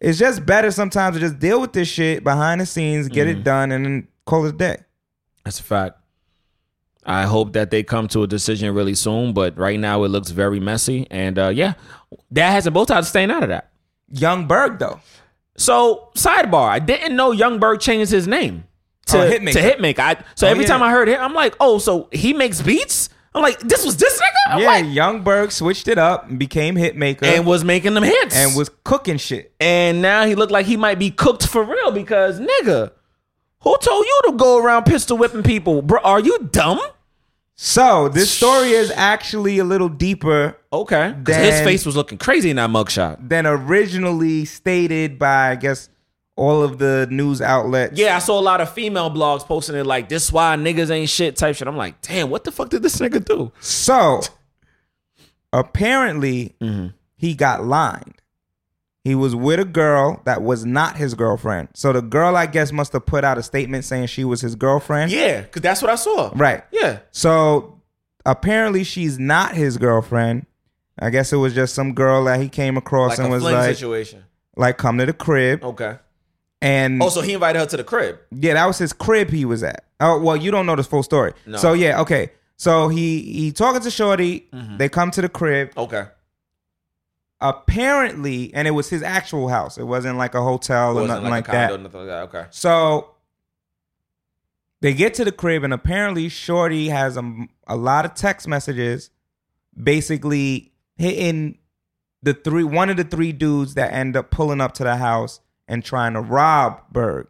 it's 0.00 0.18
just 0.18 0.44
better 0.46 0.70
sometimes 0.70 1.16
to 1.16 1.20
just 1.20 1.38
deal 1.38 1.60
with 1.60 1.72
this 1.72 1.88
shit 1.88 2.22
behind 2.24 2.60
the 2.60 2.66
scenes, 2.66 3.08
get 3.08 3.26
it 3.26 3.42
done, 3.44 3.72
and 3.72 3.84
then 3.84 4.08
call 4.26 4.44
it 4.46 4.50
a 4.54 4.56
day. 4.56 4.76
That's 5.44 5.60
a 5.60 5.62
fact. 5.62 5.94
I 7.04 7.22
hope 7.24 7.54
that 7.54 7.70
they 7.70 7.82
come 7.82 8.06
to 8.08 8.22
a 8.22 8.26
decision 8.26 8.74
really 8.74 8.94
soon, 8.94 9.32
but 9.32 9.56
right 9.56 9.80
now 9.80 10.04
it 10.04 10.08
looks 10.08 10.30
very 10.30 10.60
messy. 10.60 11.06
And 11.10 11.38
uh, 11.38 11.48
yeah, 11.48 11.72
that 12.32 12.50
has 12.50 12.66
a 12.66 12.70
bow 12.70 12.84
tie 12.84 13.00
to 13.00 13.06
staying 13.06 13.30
out 13.30 13.42
of 13.42 13.48
that. 13.48 13.70
Young 14.10 14.46
Berg, 14.46 14.78
though. 14.78 15.00
So 15.56 16.10
sidebar, 16.16 16.68
I 16.68 16.78
didn't 16.78 17.16
know 17.16 17.32
Young 17.32 17.58
Berg 17.58 17.80
changed 17.80 18.10
his 18.12 18.28
name 18.28 18.64
to 19.06 19.18
Oh, 19.22 19.30
Hitmaker. 19.30 19.52
to 19.54 19.60
Hitmaker. 19.60 19.98
I, 20.00 20.24
so 20.34 20.46
Oh, 20.46 20.50
every 20.50 20.64
yeah. 20.64 20.68
time 20.68 20.82
I 20.82 20.90
heard 20.90 21.08
him, 21.08 21.20
I'm 21.20 21.34
like, 21.34 21.56
oh, 21.60 21.78
so 21.78 22.08
he 22.12 22.32
makes 22.34 22.60
beats. 22.62 23.08
I'm 23.34 23.42
like, 23.42 23.60
this 23.60 23.84
was 23.84 23.96
this 23.96 24.18
nigga? 24.20 24.52
I'm 24.54 24.60
yeah, 24.60 24.66
like- 24.66 24.86
Young 24.86 25.22
Berg 25.22 25.52
switched 25.52 25.86
it 25.88 25.98
up 25.98 26.28
and 26.28 26.38
became 26.38 26.74
hitmaker 26.76 27.24
and 27.24 27.46
was 27.46 27.62
making 27.64 27.94
them 27.94 28.02
hits. 28.04 28.34
and 28.34 28.56
was 28.56 28.70
cooking 28.84 29.18
shit. 29.18 29.52
and 29.60 30.00
now 30.02 30.24
he 30.26 30.34
looked 30.34 30.52
like 30.52 30.66
he 30.66 30.76
might 30.76 30.98
be 30.98 31.10
cooked 31.10 31.46
for 31.46 31.62
real 31.62 31.90
because 31.90 32.40
nigga, 32.40 32.90
who 33.60 33.76
told 33.78 34.04
you 34.06 34.20
to 34.26 34.32
go 34.32 34.58
around 34.58 34.84
pistol 34.84 35.16
whipping 35.18 35.42
people? 35.42 35.82
Bro, 35.82 36.00
are 36.02 36.20
you 36.20 36.38
dumb? 36.50 36.80
So 37.60 38.08
this 38.08 38.30
story 38.30 38.70
is 38.70 38.92
actually 38.92 39.58
a 39.58 39.64
little 39.64 39.88
deeper 39.88 40.56
Okay. 40.72 41.12
'Cause 41.24 41.34
his 41.34 41.60
face 41.62 41.84
was 41.84 41.96
looking 41.96 42.16
crazy 42.16 42.50
in 42.50 42.56
that 42.56 42.70
mugshot. 42.70 43.28
than 43.28 43.46
originally 43.46 44.44
stated 44.44 45.18
by 45.18 45.50
I 45.50 45.54
guess 45.56 45.88
all 46.38 46.62
of 46.62 46.78
the 46.78 47.06
news 47.10 47.42
outlets. 47.42 47.98
Yeah, 47.98 48.14
I 48.16 48.20
saw 48.20 48.38
a 48.38 48.40
lot 48.40 48.60
of 48.60 48.72
female 48.72 49.10
blogs 49.10 49.44
posting 49.44 49.74
it 49.76 49.84
like 49.84 50.08
this 50.08 50.32
why 50.32 50.54
niggas 50.56 50.88
ain't 50.90 51.10
shit 51.10 51.34
type 51.36 51.56
shit. 51.56 51.66
I'm 51.66 51.76
like, 51.76 52.00
damn, 52.00 52.30
what 52.30 52.44
the 52.44 52.52
fuck 52.52 52.68
did 52.70 52.82
this 52.82 52.96
nigga 52.98 53.24
do? 53.24 53.50
So 53.60 54.20
apparently 55.52 56.54
Mm-hmm. 56.60 56.88
he 57.16 57.34
got 57.34 57.64
lined. 57.64 58.14
He 59.04 59.14
was 59.14 59.34
with 59.34 59.58
a 59.60 59.64
girl 59.64 60.20
that 60.26 60.42
was 60.42 60.64
not 60.66 60.96
his 60.96 61.14
girlfriend. 61.14 61.68
So 61.74 61.92
the 61.92 62.02
girl, 62.02 62.36
I 62.36 62.46
guess, 62.46 62.72
must 62.72 62.92
have 62.92 63.06
put 63.06 63.24
out 63.24 63.38
a 63.38 63.42
statement 63.42 63.84
saying 63.84 64.06
she 64.08 64.24
was 64.24 64.40
his 64.40 64.54
girlfriend. 64.54 65.10
Yeah, 65.10 65.40
because 65.42 65.62
that's 65.62 65.80
what 65.80 65.90
I 65.90 65.94
saw. 65.94 66.30
Right. 66.34 66.62
Yeah. 66.72 66.98
So 67.10 67.80
apparently 68.26 68.84
she's 68.84 69.18
not 69.18 69.54
his 69.54 69.78
girlfriend. 69.78 70.46
I 70.98 71.10
guess 71.10 71.32
it 71.32 71.36
was 71.36 71.54
just 71.54 71.74
some 71.74 71.94
girl 71.94 72.24
that 72.24 72.40
he 72.40 72.48
came 72.48 72.76
across 72.76 73.10
Like 73.12 73.18
and 73.20 73.30
was 73.30 73.42
like, 73.44 73.64
situation. 73.76 74.24
like, 74.56 74.76
come 74.76 74.98
to 74.98 75.06
the 75.06 75.12
crib. 75.12 75.64
Okay. 75.64 75.96
And 76.60 77.00
Oh, 77.02 77.08
so 77.08 77.20
he 77.20 77.34
invited 77.34 77.58
her 77.60 77.66
to 77.66 77.76
the 77.76 77.84
crib. 77.84 78.18
yeah, 78.32 78.54
that 78.54 78.66
was 78.66 78.78
his 78.78 78.92
crib 78.92 79.30
he 79.30 79.44
was 79.44 79.62
at. 79.62 79.84
Oh, 80.00 80.18
well, 80.20 80.36
you 80.36 80.50
don't 80.50 80.66
know 80.66 80.74
the 80.76 80.82
full 80.82 81.02
story. 81.02 81.32
No. 81.46 81.56
So 81.58 81.72
yeah, 81.72 82.00
okay. 82.00 82.32
So 82.56 82.88
he 82.88 83.20
he 83.22 83.52
talking 83.52 83.80
to 83.82 83.90
Shorty. 83.90 84.48
Mm-hmm. 84.52 84.76
They 84.78 84.88
come 84.88 85.10
to 85.12 85.22
the 85.22 85.28
crib. 85.28 85.70
Okay. 85.76 86.06
Apparently, 87.40 88.52
and 88.52 88.66
it 88.66 88.72
was 88.72 88.88
his 88.90 89.02
actual 89.02 89.48
house. 89.48 89.78
It 89.78 89.84
wasn't 89.84 90.18
like 90.18 90.34
a 90.34 90.42
hotel 90.42 90.98
or 90.98 91.06
nothing 91.06 91.30
like, 91.30 91.46
a 91.46 91.52
that. 91.52 91.80
nothing 91.80 92.00
like 92.00 92.08
that. 92.08 92.22
Okay. 92.24 92.46
So 92.50 93.14
they 94.80 94.92
get 94.92 95.14
to 95.14 95.24
the 95.24 95.30
crib, 95.30 95.62
and 95.62 95.72
apparently, 95.72 96.28
Shorty 96.28 96.88
has 96.88 97.16
a, 97.16 97.46
a 97.68 97.76
lot 97.76 98.04
of 98.04 98.14
text 98.14 98.48
messages, 98.48 99.10
basically 99.80 100.72
hitting 100.96 101.58
the 102.24 102.34
three 102.34 102.64
one 102.64 102.90
of 102.90 102.96
the 102.96 103.04
three 103.04 103.30
dudes 103.30 103.74
that 103.74 103.92
end 103.92 104.16
up 104.16 104.32
pulling 104.32 104.60
up 104.60 104.74
to 104.74 104.82
the 104.84 104.96
house 104.96 105.38
and 105.68 105.84
trying 105.84 106.14
to 106.14 106.20
rob 106.20 106.80
Berg. 106.90 107.28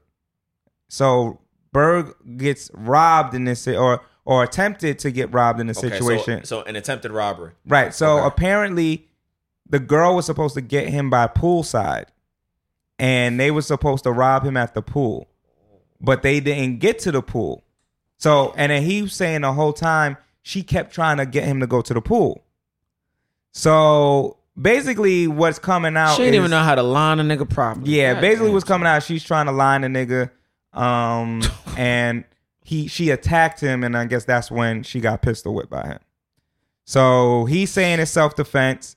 So 0.88 1.40
Berg 1.72 2.14
gets 2.38 2.70
robbed 2.72 3.34
in 3.34 3.44
this 3.44 3.68
or 3.68 4.00
or 4.24 4.42
attempted 4.44 4.98
to 5.00 5.10
get 5.10 5.32
robbed 5.32 5.58
in 5.60 5.66
this 5.66 5.78
Okay, 5.78 5.88
so- 5.88 5.94
situation. 6.06 6.44
So, 6.44 6.62
an 6.62 6.76
attempted 6.76 7.12
robbery. 7.12 7.52
Right. 7.66 7.94
So 7.94 8.18
Okay. 8.18 8.26
apparently, 8.26 9.08
the 9.68 9.78
girl 9.78 10.16
was 10.16 10.26
supposed 10.26 10.54
to 10.54 10.60
get 10.60 10.88
him 10.88 11.08
by 11.10 11.26
poolside, 11.28 12.06
and 12.98 13.40
they 13.40 13.50
were 13.50 13.62
supposed 13.62 14.04
to 14.04 14.12
rob 14.12 14.44
him 14.44 14.56
at 14.56 14.74
the 14.74 14.82
pool, 14.82 15.28
but 16.00 16.20
they 16.22 16.40
didn't 16.40 16.78
get 16.78 16.98
to 17.00 17.12
the 17.12 17.22
pool. 17.22 17.64
So, 18.18 18.52
and 18.56 18.70
then 18.72 18.82
he 18.82 19.02
was 19.02 19.14
saying 19.14 19.42
the 19.42 19.52
whole 19.52 19.72
time 19.72 20.16
she 20.42 20.62
kept 20.62 20.92
trying 20.92 21.16
to 21.18 21.26
get 21.26 21.44
him 21.44 21.60
to 21.60 21.66
go 21.66 21.80
to 21.82 21.94
the 21.94 22.00
pool. 22.02 22.44
So 23.52 24.37
basically, 24.60 25.26
what's 25.28 25.58
coming 25.58 25.96
out? 25.96 26.16
She 26.16 26.22
didn't 26.22 26.34
is- 26.34 26.38
even 26.38 26.50
know 26.50 26.62
how 26.62 26.74
to 26.74 26.82
line 26.82 27.20
a 27.20 27.22
nigga 27.22 27.48
properly. 27.48 27.90
yeah, 27.90 28.14
God 28.14 28.20
basically 28.20 28.46
damn. 28.48 28.54
what's 28.54 28.64
coming 28.64 28.86
out, 28.86 29.02
she's 29.02 29.24
trying 29.24 29.46
to 29.46 29.52
line 29.52 29.84
a 29.84 29.88
nigga, 29.88 30.30
um, 30.72 31.42
and 31.76 32.24
he 32.62 32.86
she 32.86 33.10
attacked 33.10 33.60
him, 33.60 33.84
and 33.84 33.96
I 33.96 34.04
guess 34.04 34.24
that's 34.24 34.50
when 34.50 34.82
she 34.82 35.00
got 35.00 35.22
pistol 35.22 35.54
whipped 35.54 35.70
by 35.70 35.86
him. 35.86 35.98
So 36.84 37.44
he's 37.44 37.70
saying 37.70 38.00
it's 38.00 38.10
self 38.10 38.34
defense. 38.34 38.96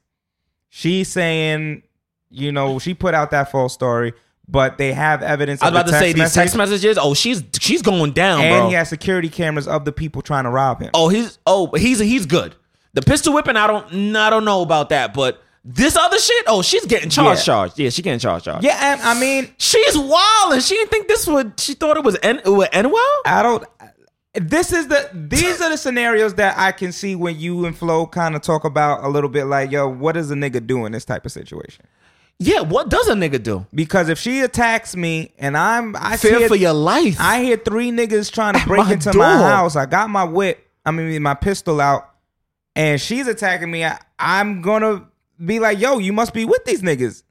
She's 0.69 1.09
saying, 1.09 1.83
you 2.29 2.51
know, 2.51 2.79
she 2.79 2.93
put 2.93 3.13
out 3.13 3.31
that 3.31 3.51
false 3.51 3.73
story, 3.73 4.13
but 4.47 4.77
they 4.77 4.93
have 4.93 5.21
evidence. 5.21 5.61
I 5.61 5.69
was 5.69 5.69
of 5.69 5.73
the 5.73 5.79
about 5.79 5.99
to 5.99 5.99
say 5.99 6.13
text 6.13 6.17
these 6.17 6.33
text 6.33 6.57
messages. 6.57 6.97
Oh, 6.97 7.13
she's 7.13 7.43
she's 7.59 7.81
going 7.81 8.11
down, 8.11 8.41
and 8.41 8.61
bro. 8.61 8.67
he 8.69 8.75
has 8.75 8.89
security 8.89 9.29
cameras 9.29 9.67
of 9.67 9.85
the 9.85 9.91
people 9.91 10.21
trying 10.21 10.45
to 10.45 10.49
rob 10.49 10.81
him. 10.81 10.91
Oh, 10.93 11.09
he's 11.09 11.39
oh, 11.45 11.67
he's 11.75 11.99
he's 11.99 12.25
good. 12.25 12.55
The 12.93 13.01
pistol 13.01 13.33
whipping, 13.33 13.55
I 13.55 13.67
don't 13.67 14.15
I 14.15 14.29
don't 14.29 14.45
know 14.45 14.61
about 14.61 14.89
that, 14.89 15.13
but 15.13 15.41
this 15.63 15.95
other 15.95 16.17
shit, 16.17 16.45
oh, 16.47 16.61
she's 16.61 16.85
getting 16.85 17.09
charged, 17.09 17.41
Yeah. 17.41 17.43
charged. 17.45 17.79
Yeah, 17.79 17.89
she 17.89 18.01
getting 18.01 18.19
charged, 18.19 18.45
charged. 18.45 18.63
Yeah, 18.63 18.93
and 18.93 19.01
I 19.01 19.19
mean, 19.19 19.49
she's 19.57 19.97
wild, 19.97 20.53
and 20.53 20.63
she 20.63 20.75
didn't 20.75 20.89
think 20.89 21.07
this 21.07 21.27
would. 21.27 21.59
She 21.59 21.73
thought 21.75 21.97
it 21.97 22.03
was 22.03 22.17
end, 22.23 22.41
it 22.45 22.49
would 22.49 22.69
end 22.71 22.91
well. 22.91 23.21
I 23.25 23.43
don't. 23.43 23.63
This 24.33 24.71
is 24.71 24.87
the 24.87 25.09
these 25.13 25.59
are 25.61 25.69
the 25.69 25.77
scenarios 25.85 26.35
that 26.35 26.57
I 26.57 26.71
can 26.71 26.91
see 26.93 27.15
when 27.15 27.37
you 27.37 27.65
and 27.65 27.77
Flo 27.77 28.07
kind 28.07 28.35
of 28.35 28.41
talk 28.41 28.63
about 28.63 29.03
a 29.03 29.09
little 29.09 29.29
bit 29.29 29.43
like, 29.45 29.71
yo, 29.71 29.87
what 29.89 30.13
does 30.13 30.31
a 30.31 30.35
nigga 30.35 30.65
do 30.65 30.85
in 30.85 30.93
this 30.93 31.03
type 31.05 31.25
of 31.25 31.31
situation? 31.33 31.85
Yeah, 32.39 32.61
what 32.61 32.89
does 32.89 33.07
a 33.07 33.13
nigga 33.13 33.43
do? 33.43 33.67
Because 33.71 34.09
if 34.09 34.17
she 34.17 34.39
attacks 34.39 34.95
me 34.95 35.31
and 35.37 35.55
I'm 35.55 35.95
I 35.95 36.17
Fear 36.17 36.39
hear, 36.39 36.47
for 36.47 36.55
your 36.55 36.73
life. 36.73 37.17
I 37.19 37.43
hear 37.43 37.57
three 37.57 37.91
niggas 37.91 38.31
trying 38.31 38.53
to 38.59 38.65
break 38.65 38.85
my 38.85 38.93
into 38.93 39.13
my 39.15 39.37
house. 39.37 39.75
I 39.75 39.85
got 39.85 40.09
my 40.09 40.23
whip, 40.23 40.65
I 40.85 40.91
mean 40.91 41.21
my 41.21 41.35
pistol 41.35 41.79
out, 41.81 42.09
and 42.75 42.99
she's 42.99 43.27
attacking 43.27 43.69
me. 43.69 43.83
I, 43.85 43.99
I'm 44.17 44.61
gonna 44.63 45.05
be 45.43 45.59
like, 45.59 45.79
yo, 45.79 45.97
you 45.97 46.13
must 46.13 46.33
be 46.33 46.45
with 46.45 46.63
these 46.65 46.81
niggas. 46.81 47.23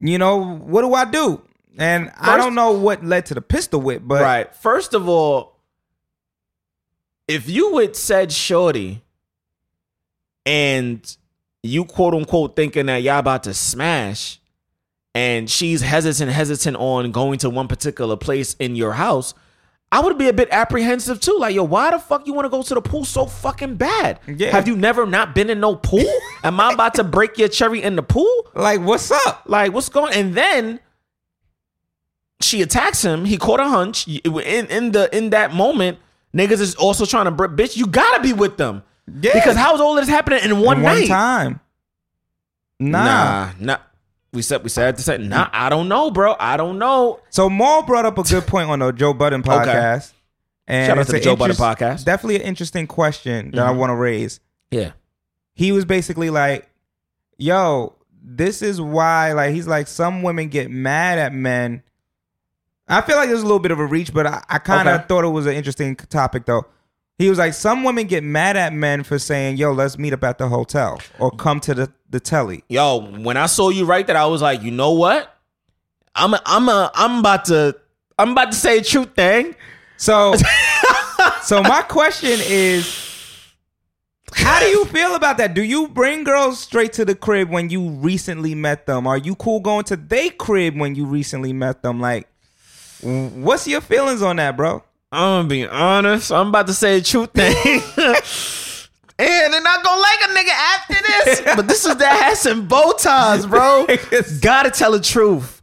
You 0.00 0.18
know 0.18 0.56
what 0.56 0.82
do 0.82 0.94
I 0.94 1.04
do? 1.04 1.42
And 1.78 2.10
I 2.20 2.36
don't 2.36 2.54
know 2.54 2.72
what 2.72 3.04
led 3.04 3.26
to 3.26 3.34
the 3.34 3.40
pistol 3.40 3.80
whip, 3.80 4.02
but 4.04 4.20
right. 4.22 4.54
First 4.54 4.94
of 4.94 5.08
all, 5.08 5.56
if 7.28 7.48
you 7.48 7.72
would 7.72 7.96
said 7.96 8.32
shorty, 8.32 9.02
and 10.44 11.16
you 11.62 11.84
quote 11.84 12.14
unquote 12.14 12.56
thinking 12.56 12.86
that 12.86 13.02
y'all 13.02 13.20
about 13.20 13.44
to 13.44 13.54
smash, 13.54 14.40
and 15.14 15.48
she's 15.48 15.80
hesitant, 15.82 16.32
hesitant 16.32 16.76
on 16.76 17.12
going 17.12 17.38
to 17.38 17.50
one 17.50 17.68
particular 17.68 18.16
place 18.16 18.54
in 18.54 18.76
your 18.76 18.92
house, 18.92 19.34
I 19.92 20.00
would 20.00 20.16
be 20.16 20.28
a 20.28 20.32
bit 20.32 20.48
apprehensive 20.50 21.20
too. 21.20 21.36
Like, 21.38 21.54
yo, 21.54 21.64
why 21.64 21.90
the 21.90 21.98
fuck 21.98 22.26
you 22.26 22.32
want 22.32 22.46
to 22.46 22.48
go 22.48 22.62
to 22.62 22.74
the 22.74 22.80
pool 22.80 23.04
so 23.04 23.26
fucking 23.26 23.76
bad? 23.76 24.20
Yeah. 24.26 24.50
Have 24.50 24.66
you 24.66 24.74
never 24.74 25.04
not 25.04 25.34
been 25.34 25.50
in 25.50 25.60
no 25.60 25.76
pool? 25.76 26.10
Am 26.42 26.58
I 26.58 26.72
about 26.72 26.94
to 26.94 27.04
break 27.04 27.36
your 27.36 27.48
cherry 27.48 27.82
in 27.82 27.94
the 27.96 28.02
pool? 28.02 28.50
like, 28.54 28.80
what's 28.80 29.10
up? 29.10 29.42
Like, 29.46 29.74
what's 29.74 29.90
going? 29.90 30.14
And 30.14 30.34
then 30.34 30.80
she 32.40 32.62
attacks 32.62 33.02
him. 33.02 33.26
He 33.26 33.36
caught 33.36 33.60
a 33.60 33.68
hunch. 33.68 34.08
In 34.08 34.66
in 34.66 34.92
the 34.92 35.14
in 35.14 35.28
that 35.30 35.52
moment, 35.52 35.98
niggas 36.34 36.60
is 36.60 36.74
also 36.74 37.04
trying 37.04 37.26
to 37.26 37.30
br- 37.30 37.46
bitch. 37.48 37.76
You 37.76 37.86
gotta 37.86 38.22
be 38.22 38.32
with 38.32 38.56
them. 38.56 38.82
Yeah. 39.20 39.34
Because 39.34 39.56
how's 39.56 39.80
all 39.80 39.94
this 39.96 40.08
happening 40.08 40.40
in 40.42 40.58
one 40.60 40.78
In 40.78 40.82
night? 40.84 41.00
one 41.00 41.08
time. 41.08 41.60
Nah. 42.80 43.04
Nah, 43.04 43.50
nah. 43.60 43.76
We 44.32 44.40
said 44.42 44.62
we 44.62 44.70
said 44.70 44.96
to 44.96 45.02
say 45.02 45.18
nah. 45.18 45.48
I 45.52 45.68
don't 45.68 45.88
know, 45.88 46.10
bro. 46.10 46.34
I 46.40 46.56
don't 46.56 46.78
know. 46.78 47.20
So 47.30 47.50
Mal 47.50 47.82
brought 47.82 48.06
up 48.06 48.16
a 48.16 48.22
good 48.22 48.46
point 48.46 48.70
on 48.70 48.78
the 48.78 48.90
Joe 48.92 49.12
Budden 49.12 49.42
podcast. 49.44 50.12
And 50.66 50.86
Shout 50.88 50.98
out 50.98 51.06
to 51.06 51.12
the 51.12 51.20
Joe 51.20 51.36
Budden 51.36 51.56
podcast. 51.56 51.96
Mm-hmm. 51.96 52.04
Definitely 52.04 52.36
an 52.36 52.42
interesting 52.42 52.86
question 52.86 53.50
that 53.50 53.66
I 53.66 53.72
want 53.72 53.90
to 53.90 53.94
raise. 53.94 54.40
Yeah. 54.70 54.92
He 55.54 55.70
was 55.72 55.84
basically 55.84 56.30
like, 56.30 56.66
"Yo, 57.36 57.94
this 58.22 58.62
is 58.62 58.80
why." 58.80 59.32
Like, 59.32 59.52
he's 59.52 59.66
like, 59.66 59.86
some 59.86 60.22
women 60.22 60.48
get 60.48 60.70
mad 60.70 61.18
at 61.18 61.34
men. 61.34 61.82
I 62.88 63.02
feel 63.02 63.16
like 63.16 63.28
there's 63.28 63.42
a 63.42 63.46
little 63.46 63.58
bit 63.58 63.70
of 63.70 63.78
a 63.80 63.86
reach, 63.86 64.14
but 64.14 64.26
I, 64.26 64.42
I 64.48 64.58
kind 64.58 64.88
of 64.88 64.94
Okay. 65.00 65.04
thought 65.08 65.24
it 65.24 65.28
was 65.28 65.46
an 65.46 65.54
interesting 65.54 65.94
topic, 65.96 66.46
though. 66.46 66.66
He 67.18 67.28
was 67.28 67.38
like, 67.38 67.54
some 67.54 67.84
women 67.84 68.06
get 68.06 68.24
mad 68.24 68.56
at 68.56 68.72
men 68.72 69.04
for 69.04 69.18
saying, 69.18 69.56
"Yo, 69.56 69.72
let's 69.72 69.98
meet 69.98 70.12
up 70.12 70.24
at 70.24 70.38
the 70.38 70.48
hotel 70.48 71.00
or 71.18 71.30
come 71.30 71.60
to 71.60 71.74
the 71.74 71.92
the 72.10 72.18
telly." 72.18 72.64
Yo, 72.68 73.00
when 73.00 73.36
I 73.36 73.46
saw 73.46 73.68
you 73.68 73.84
write 73.84 74.06
that, 74.08 74.16
I 74.16 74.26
was 74.26 74.42
like, 74.42 74.62
you 74.62 74.70
know 74.70 74.92
what? 74.92 75.32
I'm 76.14 76.34
a, 76.34 76.42
I'm 76.44 76.68
a, 76.68 76.90
I'm 76.94 77.20
about 77.20 77.44
to 77.46 77.76
I'm 78.18 78.30
about 78.32 78.52
to 78.52 78.58
say 78.58 78.78
a 78.78 78.82
true 78.82 79.04
thing. 79.04 79.54
So, 79.96 80.34
so 81.42 81.62
my 81.62 81.82
question 81.82 82.38
is, 82.42 83.02
how 84.32 84.60
do 84.60 84.66
you 84.66 84.84
feel 84.86 85.14
about 85.14 85.38
that? 85.38 85.54
Do 85.54 85.62
you 85.62 85.88
bring 85.88 86.24
girls 86.24 86.60
straight 86.60 86.92
to 86.94 87.04
the 87.04 87.14
crib 87.14 87.50
when 87.50 87.70
you 87.70 87.88
recently 87.88 88.54
met 88.54 88.86
them? 88.86 89.06
Are 89.06 89.18
you 89.18 89.34
cool 89.34 89.60
going 89.60 89.84
to 89.84 89.96
their 89.96 90.30
crib 90.30 90.76
when 90.76 90.94
you 90.94 91.06
recently 91.06 91.52
met 91.52 91.82
them? 91.82 92.00
Like, 92.00 92.28
what's 93.02 93.66
your 93.66 93.80
feelings 93.80 94.22
on 94.22 94.36
that, 94.36 94.56
bro? 94.56 94.82
I'm 95.12 95.40
gonna 95.40 95.48
be 95.48 95.66
honest. 95.68 96.32
I'm 96.32 96.48
about 96.48 96.66
to 96.68 96.74
say 96.74 96.96
a 96.96 97.02
true 97.02 97.26
thing. 97.26 97.54
and 99.18 99.52
they're 99.52 99.62
not 99.62 99.84
gonna 99.84 100.00
like 100.00 100.20
a 100.22 100.28
nigga 100.28 100.48
after 100.48 100.94
this. 100.94 101.42
but 101.56 101.68
this 101.68 101.84
is 101.84 101.96
that 101.96 102.22
hats 102.22 102.46
and 102.46 102.66
bow 102.66 102.92
ties, 102.92 103.46
bro. 103.46 103.86
Gotta 104.40 104.70
tell 104.70 104.92
the 104.92 105.00
truth. 105.00 105.60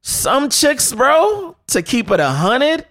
Some 0.00 0.48
chicks, 0.48 0.94
bro, 0.94 1.56
to 1.68 1.82
keep 1.82 2.10
it 2.10 2.20
a 2.20 2.30
hundred. 2.30 2.86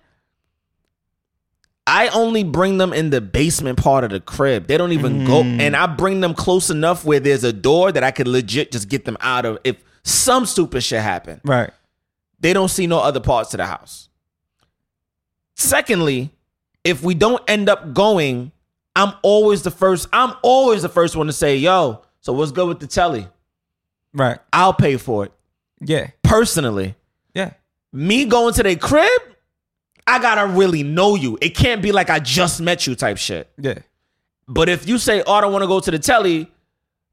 I 1.87 2.09
only 2.09 2.43
bring 2.43 2.77
them 2.77 2.93
in 2.93 3.09
the 3.09 3.19
basement 3.19 3.79
part 3.79 4.03
of 4.03 4.11
the 4.11 4.19
crib. 4.19 4.67
They 4.67 4.77
don't 4.77 4.91
even 4.91 5.25
go, 5.25 5.41
mm. 5.41 5.59
and 5.59 5.75
I 5.75 5.87
bring 5.87 6.21
them 6.21 6.35
close 6.35 6.69
enough 6.69 7.03
where 7.03 7.19
there's 7.19 7.43
a 7.43 7.51
door 7.51 7.91
that 7.91 8.03
I 8.03 8.11
could 8.11 8.27
legit 8.27 8.71
just 8.71 8.89
get 8.89 9.05
them 9.05 9.17
out 9.21 9.45
of 9.45 9.57
if 9.63 9.83
some 10.03 10.45
stupid 10.45 10.83
shit 10.83 11.01
happen 11.01 11.41
Right. 11.43 11.71
they 12.39 12.53
don't 12.53 12.69
see 12.69 12.85
no 12.85 12.99
other 12.99 13.19
parts 13.19 13.55
of 13.55 13.57
the 13.57 13.65
house. 13.65 14.09
Secondly, 15.60 16.31
if 16.86 17.03
we 17.03 17.14
don't 17.14 17.44
end 17.49 17.68
up 17.68 17.94
going, 17.94 18.53
I'm 18.95 19.14
always 19.23 19.61
the 19.61 19.72
first. 19.72 20.07
I'm 20.14 20.34
always 20.41 20.81
the 20.84 20.90
first 20.90 21.18
one 21.18 21.27
to 21.27 21.34
say, 21.34 21.57
"Yo, 21.57 22.02
so 22.22 22.31
what's 22.31 22.53
good 22.53 22.68
with 22.68 22.80
the 22.80 22.88
telly? 22.88 23.27
Right. 24.14 24.40
I'll 24.53 24.73
pay 24.73 24.95
for 24.95 25.26
it 25.26 25.34
Yeah. 25.81 26.11
personally." 26.23 26.95
Yeah. 27.34 27.52
Me 27.91 28.23
going 28.23 28.53
to 28.53 28.64
their 28.64 28.77
crib, 28.77 29.22
I 30.07 30.19
gotta 30.19 30.48
really 30.48 30.81
know 30.84 31.15
you. 31.15 31.38
It 31.41 31.49
can't 31.57 31.81
be 31.81 31.91
like 31.91 32.10
I 32.10 32.19
just 32.19 32.61
met 32.61 32.88
you 32.88 32.95
type 32.95 33.18
shit. 33.18 33.52
Yeah. 33.57 33.80
But 34.48 34.69
if 34.69 34.88
you 34.88 34.98
say, 34.98 35.22
"Oh, 35.27 35.34
I 35.34 35.41
don't 35.41 35.52
want 35.52 35.64
to 35.64 35.68
go 35.68 35.81
to 35.81 35.91
the 35.91 35.99
telly," 35.99 36.49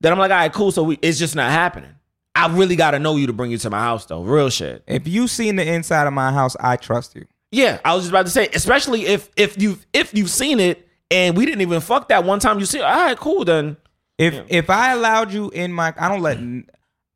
then 0.00 0.12
I'm 0.12 0.18
like, 0.20 0.30
"All 0.30 0.36
right, 0.36 0.52
cool." 0.52 0.70
So 0.70 0.84
we, 0.84 0.98
it's 1.02 1.18
just 1.18 1.34
not 1.34 1.50
happening. 1.50 1.90
I 2.34 2.46
really 2.46 2.76
gotta 2.76 3.00
know 3.00 3.16
you 3.16 3.26
to 3.26 3.32
bring 3.32 3.50
you 3.50 3.58
to 3.58 3.70
my 3.70 3.80
house, 3.80 4.06
though. 4.06 4.22
Real 4.22 4.50
shit. 4.50 4.84
If 4.86 5.08
you 5.08 5.26
seen 5.26 5.56
the 5.56 5.66
inside 5.66 6.06
of 6.06 6.12
my 6.12 6.30
house, 6.30 6.54
I 6.60 6.76
trust 6.76 7.16
you. 7.16 7.26
Yeah, 7.52 7.78
I 7.84 7.94
was 7.94 8.04
just 8.04 8.10
about 8.12 8.26
to 8.26 8.30
say, 8.32 8.48
especially 8.54 9.06
if 9.06 9.30
if 9.36 9.60
you 9.60 9.78
if 9.92 10.12
you've 10.14 10.30
seen 10.30 10.60
it 10.60 10.88
and 11.10 11.36
we 11.36 11.46
didn't 11.46 11.60
even 11.60 11.80
fuck 11.80 12.08
that 12.08 12.24
one 12.24 12.40
time 12.40 12.58
you 12.58 12.66
see. 12.66 12.78
it, 12.78 12.82
All 12.84 12.92
right, 13.06 13.16
cool 13.16 13.44
then. 13.44 13.76
If 14.18 14.34
if 14.48 14.70
I 14.70 14.92
allowed 14.92 15.32
you 15.32 15.50
in 15.50 15.72
my, 15.72 15.92
I 15.98 16.08
don't 16.08 16.22
let. 16.22 16.38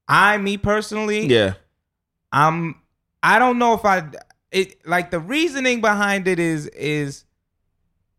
I 0.06 0.36
me 0.38 0.56
personally, 0.56 1.26
Yeah, 1.26 1.54
I'm. 2.32 2.76
I 3.22 3.38
don't 3.38 3.58
know 3.58 3.74
if 3.74 3.84
I. 3.84 4.04
It 4.52 4.86
like 4.86 5.10
the 5.10 5.20
reasoning 5.20 5.80
behind 5.80 6.26
it 6.28 6.38
is 6.38 6.66
is. 6.68 7.24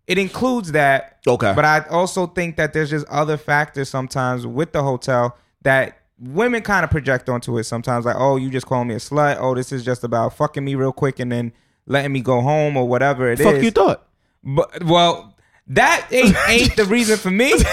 It 0.08 0.18
includes 0.18 0.74
that, 0.74 1.20
Okay. 1.26 1.54
but 1.56 1.64
I 1.64 1.86
also 1.90 2.28
think 2.28 2.58
that 2.58 2.74
there's 2.74 2.90
just 2.90 3.08
other 3.08 3.38
factors 3.38 3.88
sometimes 3.88 4.46
with 4.46 4.74
the 4.74 4.84
hotel 4.84 5.38
that 5.62 6.00
women 6.20 6.64
kind 6.64 6.84
of 6.84 6.90
project 6.92 7.30
onto 7.30 7.58
it. 7.58 7.64
Sometimes 7.64 8.04
like, 8.06 8.18
oh, 8.18 8.36
you 8.36 8.50
just 8.50 8.66
calling 8.66 8.90
me 8.90 8.96
a 8.96 8.98
slut. 8.98 9.38
Oh, 9.40 9.56
this 9.56 9.72
is 9.72 9.86
just 9.86 10.04
about 10.04 10.36
fucking 10.36 10.66
me 10.66 10.76
real 10.76 10.92
quick 10.92 11.20
and 11.20 11.32
then 11.32 11.54
letting 11.86 12.12
me 12.12 12.22
go 12.22 12.42
home 12.42 12.78
or 12.78 12.88
whatever 12.88 13.32
it 13.32 13.40
is. 13.40 13.46
fuck 13.46 13.62
you 13.62 13.72
thought. 13.72 14.08
But 14.44 14.84
well, 14.84 15.36
that 15.68 16.08
ain't 16.12 16.36
ain't 16.48 16.76
the 16.76 16.86
reason 16.86 17.18
for 17.18 17.32
me. 17.32 17.54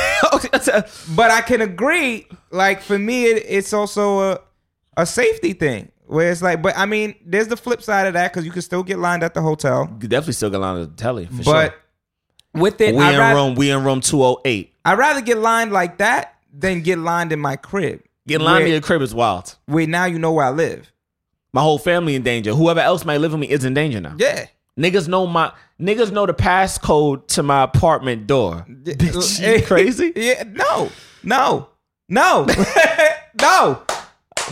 But 1.14 1.30
I 1.30 1.40
can 1.40 1.60
agree. 1.60 2.26
Like 2.50 2.80
for 2.80 2.98
me, 2.98 3.26
it, 3.26 3.44
it's 3.48 3.72
also 3.72 4.32
a 4.32 4.40
a 4.96 5.06
safety 5.06 5.52
thing 5.52 5.90
where 6.06 6.30
it's 6.30 6.42
like. 6.42 6.62
But 6.62 6.76
I 6.76 6.86
mean, 6.86 7.14
there's 7.24 7.48
the 7.48 7.56
flip 7.56 7.82
side 7.82 8.06
of 8.06 8.14
that 8.14 8.32
because 8.32 8.44
you 8.44 8.52
can 8.52 8.62
still 8.62 8.82
get 8.82 8.98
lined 8.98 9.22
at 9.22 9.34
the 9.34 9.42
hotel. 9.42 9.88
You 10.00 10.08
definitely 10.08 10.34
still 10.34 10.50
get 10.50 10.58
lined 10.58 10.82
at 10.82 10.96
the 10.96 11.02
telly 11.02 11.26
for 11.26 11.42
but 11.44 11.74
with 12.54 12.80
it. 12.80 12.94
We 12.94 13.02
I 13.02 13.12
in 13.12 13.18
rather, 13.18 13.34
room. 13.34 13.54
We 13.54 13.70
in 13.70 13.84
room 13.84 14.00
two 14.00 14.22
hundred 14.22 14.40
eight. 14.44 14.74
I'd 14.84 14.98
rather 14.98 15.20
get 15.20 15.38
lined 15.38 15.72
like 15.72 15.98
that 15.98 16.34
than 16.52 16.82
get 16.82 16.98
lined 16.98 17.32
in 17.32 17.40
my 17.40 17.56
crib. 17.56 18.02
Getting 18.26 18.44
lined 18.44 18.58
in 18.58 18.64
where, 18.64 18.72
your 18.72 18.82
crib 18.82 19.02
is 19.02 19.14
wild. 19.14 19.56
where 19.66 19.86
now 19.86 20.04
you 20.04 20.18
know 20.18 20.32
where 20.32 20.46
I 20.46 20.50
live. 20.50 20.92
My 21.58 21.62
whole 21.62 21.76
family 21.76 22.14
in 22.14 22.22
danger. 22.22 22.54
Whoever 22.54 22.78
else 22.78 23.04
might 23.04 23.16
live 23.16 23.32
with 23.32 23.40
me 23.40 23.48
is 23.48 23.64
in 23.64 23.74
danger 23.74 24.00
now. 24.00 24.14
Yeah. 24.16 24.46
Niggas 24.78 25.08
know 25.08 25.26
my 25.26 25.52
niggas 25.80 26.12
know 26.12 26.24
the 26.24 26.32
passcode 26.32 27.26
to 27.34 27.42
my 27.42 27.64
apartment 27.64 28.28
door. 28.28 28.64
Bitch, 28.70 29.42
uh, 29.42 29.44
you 29.44 29.54
eh, 29.56 29.60
crazy? 29.62 30.12
Yeah. 30.16 30.44
No. 30.46 30.88
No. 31.24 31.70
No. 32.08 32.46
no. 33.42 33.82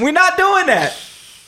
We're 0.01 0.11
not 0.11 0.37
doing 0.37 0.67
that. 0.67 1.01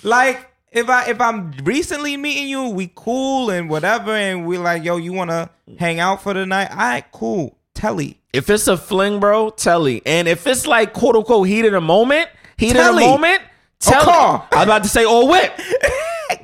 Like 0.04 0.48
if 0.70 0.88
I 0.88 1.10
if 1.10 1.20
I'm 1.20 1.50
recently 1.64 2.16
meeting 2.16 2.46
you, 2.46 2.68
we 2.68 2.92
cool 2.94 3.50
and 3.50 3.68
whatever, 3.68 4.12
and 4.12 4.46
we 4.46 4.58
like, 4.58 4.84
yo, 4.84 4.96
you 4.96 5.12
wanna 5.12 5.50
hang 5.76 5.98
out 5.98 6.22
for 6.22 6.34
the 6.34 6.46
night? 6.46 6.70
All 6.70 6.76
right, 6.76 7.04
cool. 7.10 7.58
Telly. 7.74 8.20
If 8.32 8.48
it's 8.48 8.68
a 8.68 8.76
fling, 8.76 9.18
bro, 9.18 9.50
telly. 9.50 10.02
And 10.06 10.28
if 10.28 10.46
it's 10.46 10.68
like 10.68 10.92
quote 10.92 11.16
unquote 11.16 11.48
heat 11.48 11.64
in 11.64 11.74
a 11.74 11.80
moment, 11.80 12.28
heat 12.56 12.76
in 12.76 12.76
a 12.76 12.92
moment, 12.92 13.42
telly. 13.80 14.04
car. 14.04 14.48
I 14.52 14.56
was 14.56 14.64
about 14.64 14.82
to 14.84 14.88
say 14.88 15.04
or 15.04 15.28
whip. 15.28 15.52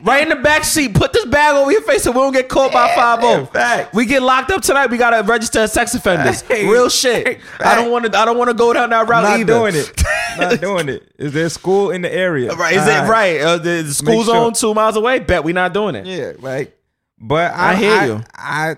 right 0.03 0.23
in 0.23 0.29
the 0.31 0.37
back 0.43 0.65
seat. 0.65 0.95
Put 0.95 1.13
this 1.13 1.25
bag 1.27 1.55
over 1.55 1.71
your 1.71 1.83
face 1.83 2.03
so 2.05 2.11
we 2.11 2.19
don't 2.19 2.33
get 2.33 2.49
caught 2.49 2.73
by 2.73 2.95
five 2.95 3.21
zero. 3.21 3.47
facts. 3.47 3.95
We 3.95 4.07
get 4.07 4.23
locked 4.23 4.51
up 4.51 4.63
tonight. 4.63 4.91
We 4.91 4.97
gotta 4.99 5.23
register 5.27 5.61
as 5.61 5.73
sex 5.73 5.95
offenders. 5.95 6.43
Hey, 6.49 6.67
Real 6.69 6.89
shit. 6.89 7.41
I 7.61 7.75
don't 7.75 7.91
want 7.91 8.11
to. 8.13 8.19
I 8.19 8.25
don't 8.25 8.39
want 8.39 8.51
to 8.51 8.55
go 8.55 8.73
down 8.73 8.91
that 8.91 9.09
route 9.09 9.23
Not 9.25 9.41
either. 9.41 9.45
doing 9.53 9.75
it. 9.75 10.03
Not 10.39 10.61
doing 10.61 10.89
it. 10.89 11.11
Is 11.19 11.33
there 11.33 11.49
school 11.49 11.91
in 11.91 12.03
the 12.03 12.13
area? 12.13 12.53
Right? 12.55 12.75
Is 12.77 12.87
it 12.87 13.09
right? 13.09 13.41
Uh, 13.41 13.59
the 13.59 13.83
the 13.83 13.95
school 13.95 14.17
Make 14.17 14.25
sure. 14.27 14.35
zone 14.35 14.53
two 14.53 14.75
miles 14.75 14.97
away. 14.97 15.19
Bet 15.21 15.45
we 15.45 15.53
not 15.53 15.73
doing 15.73 15.95
it. 15.95 16.07
Yeah, 16.07 16.33
Right. 16.39 16.73
but 17.19 17.53
I, 17.53 17.71
I 17.73 17.75
hear 17.77 17.93
I, 17.93 18.05
you. 18.07 18.25
I 18.35 18.71
I 18.71 18.77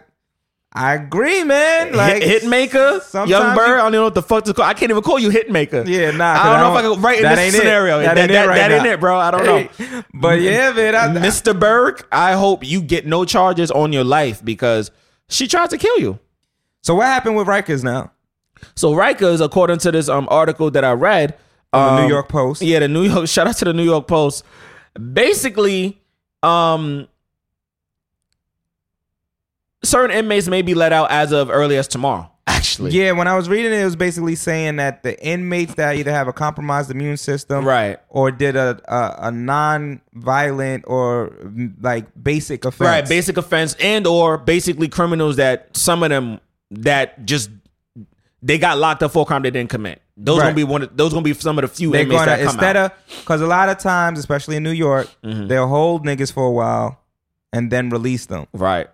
agree, 0.77 1.43
man. 1.45 1.93
Like 1.95 2.23
hit, 2.23 2.43
hitmaker, 2.43 3.01
sometimes 3.03 3.31
Young 3.31 3.57
Berg. 3.57 3.69
I 3.71 3.77
don't 3.79 3.87
even 3.89 3.93
know 3.93 4.05
what 4.05 4.15
the 4.15 4.23
fuck 4.23 4.45
to 4.45 4.55
call. 4.55 4.65
I 4.65 4.75
can't 4.75 4.91
even 4.91 5.03
call 5.03 5.19
you 5.19 5.31
hitmaker. 5.31 5.87
Yeah, 5.87 6.11
nah. 6.11 6.35
'cause 6.37 6.47
I 6.47 6.61
don't 6.61 6.61
know 6.61 6.79
if 6.79 6.85
I 6.85 6.95
can 6.95 7.03
write 7.03 7.17
in 7.19 7.23
that 7.25 7.35
this 7.37 7.45
ain't 7.47 7.55
it. 7.55 7.59
scenario. 7.59 7.99
That, 8.01 8.15
That, 8.15 8.21
ain't 8.23 8.33
that- 8.33 8.45
it 8.45 8.49
right 8.49 8.57
that 8.59 8.73
ain't 8.73 8.87
it, 8.87 9.01
bro. 9.01 9.19
I 9.19 9.31
don't 9.31 9.45
know. 9.47 10.03
But 10.15 10.41
yeah, 10.41 10.73
man. 10.73 10.95
I, 10.95 11.05
I- 11.07 11.09
Mr. 11.09 11.59
Berg, 11.59 12.05
I 12.13 12.33
hope 12.33 12.65
you 12.65 12.83
get 12.83 13.07
no 13.07 13.25
charges 13.25 13.71
on 13.71 13.93
your 13.93 14.05
life 14.05 14.45
because 14.45 14.91
she 15.29 15.47
tried 15.49 15.71
to 15.71 15.79
kill 15.79 15.99
you. 15.99 16.19
so 16.83 16.95
what 16.97 17.07
happened 17.07 17.37
with 17.37 17.47
Rikers 17.47 17.83
now? 17.83 18.13
So 18.75 18.93
Rikers, 18.93 19.45
according 19.45 19.79
to 19.79 19.93
this 19.93 20.09
um 20.09 20.29
article 20.31 20.71
that 20.71 20.85
I 20.85 20.93
read, 20.93 21.37
the 21.73 21.79
um, 21.79 22.03
New 22.03 22.09
York 22.09 22.29
Post. 22.29 22.63
Yeah, 22.63 22.79
the 22.81 22.89
New 22.89 23.03
York. 23.05 23.29
Shout 23.35 23.47
out 23.47 23.57
to 23.57 23.65
the 23.67 23.73
New 23.75 23.85
York 23.85 24.07
Post. 24.07 24.45
Basically, 25.13 26.01
um, 26.43 27.07
certain 29.85 30.17
inmates 30.17 30.49
may 30.49 30.63
be 30.63 30.75
let 30.75 30.93
out 30.93 31.11
as 31.11 31.33
of 31.33 31.51
early 31.51 31.77
as 31.77 31.89
tomorrow. 31.89 32.31
Actually, 32.49 32.93
Yeah, 32.93 33.11
when 33.13 33.27
I 33.27 33.37
was 33.37 33.49
reading 33.49 33.73
it, 33.73 33.81
it 33.81 33.85
was 33.85 33.97
basically 33.97 34.37
saying 34.37 34.77
that 34.77 35.03
the 35.03 35.21
inmates 35.25 35.75
that 35.75 35.97
either 35.97 36.13
have 36.13 36.29
a 36.29 36.33
compromised 36.33 36.91
immune 36.93 37.17
system, 37.17 37.65
Right. 37.65 37.99
or 38.09 38.31
did 38.31 38.55
a 38.57 38.79
a, 38.87 39.29
a 39.29 39.31
non-violent 39.33 40.85
or 40.87 41.33
like 41.81 42.07
basic 42.21 42.65
offense, 42.65 42.89
right, 42.89 43.09
basic 43.09 43.37
offense 43.37 43.75
and 43.81 44.07
or 44.07 44.39
basically 44.39 44.89
criminals 44.89 45.37
that 45.37 45.77
some 45.77 46.03
of 46.03 46.11
them 46.11 46.41
that 46.71 47.25
just 47.25 47.51
they 48.43 48.59
got 48.59 48.79
locked 48.79 49.03
up 49.03 49.13
for 49.13 49.23
a 49.23 49.25
crime 49.25 49.43
they 49.43 49.51
didn't 49.51 49.71
commit. 49.71 50.01
Those 50.17 50.39
Right. 50.39 50.45
gonna 50.47 50.55
be 50.55 50.65
one. 50.65 50.83
Of, 50.83 50.97
those 50.97 51.13
gonna 51.13 51.23
be 51.25 51.35
some 51.35 51.59
of 51.59 51.63
the 51.63 51.69
few 51.69 51.91
They're 51.91 52.03
inmates 52.03 52.21
gonna 52.21 52.31
that 52.31 52.39
come 52.45 52.55
instead 52.55 52.77
out. 52.77 52.93
of 52.93 53.19
because 53.21 53.41
a 53.41 53.47
lot 53.47 53.69
of 53.69 53.79
times, 53.79 54.19
especially 54.19 54.57
in 54.57 54.63
New 54.63 54.71
York, 54.71 55.09
Mm-hmm. 55.25 55.49
they'll 55.49 55.69
hold 55.69 56.07
niggas 56.07 56.33
for 56.33 56.45
a 56.47 56.51
while 56.51 57.01
and 57.53 57.71
then 57.71 57.91
release 57.91 58.27
them. 58.27 58.47
right. 58.53 58.87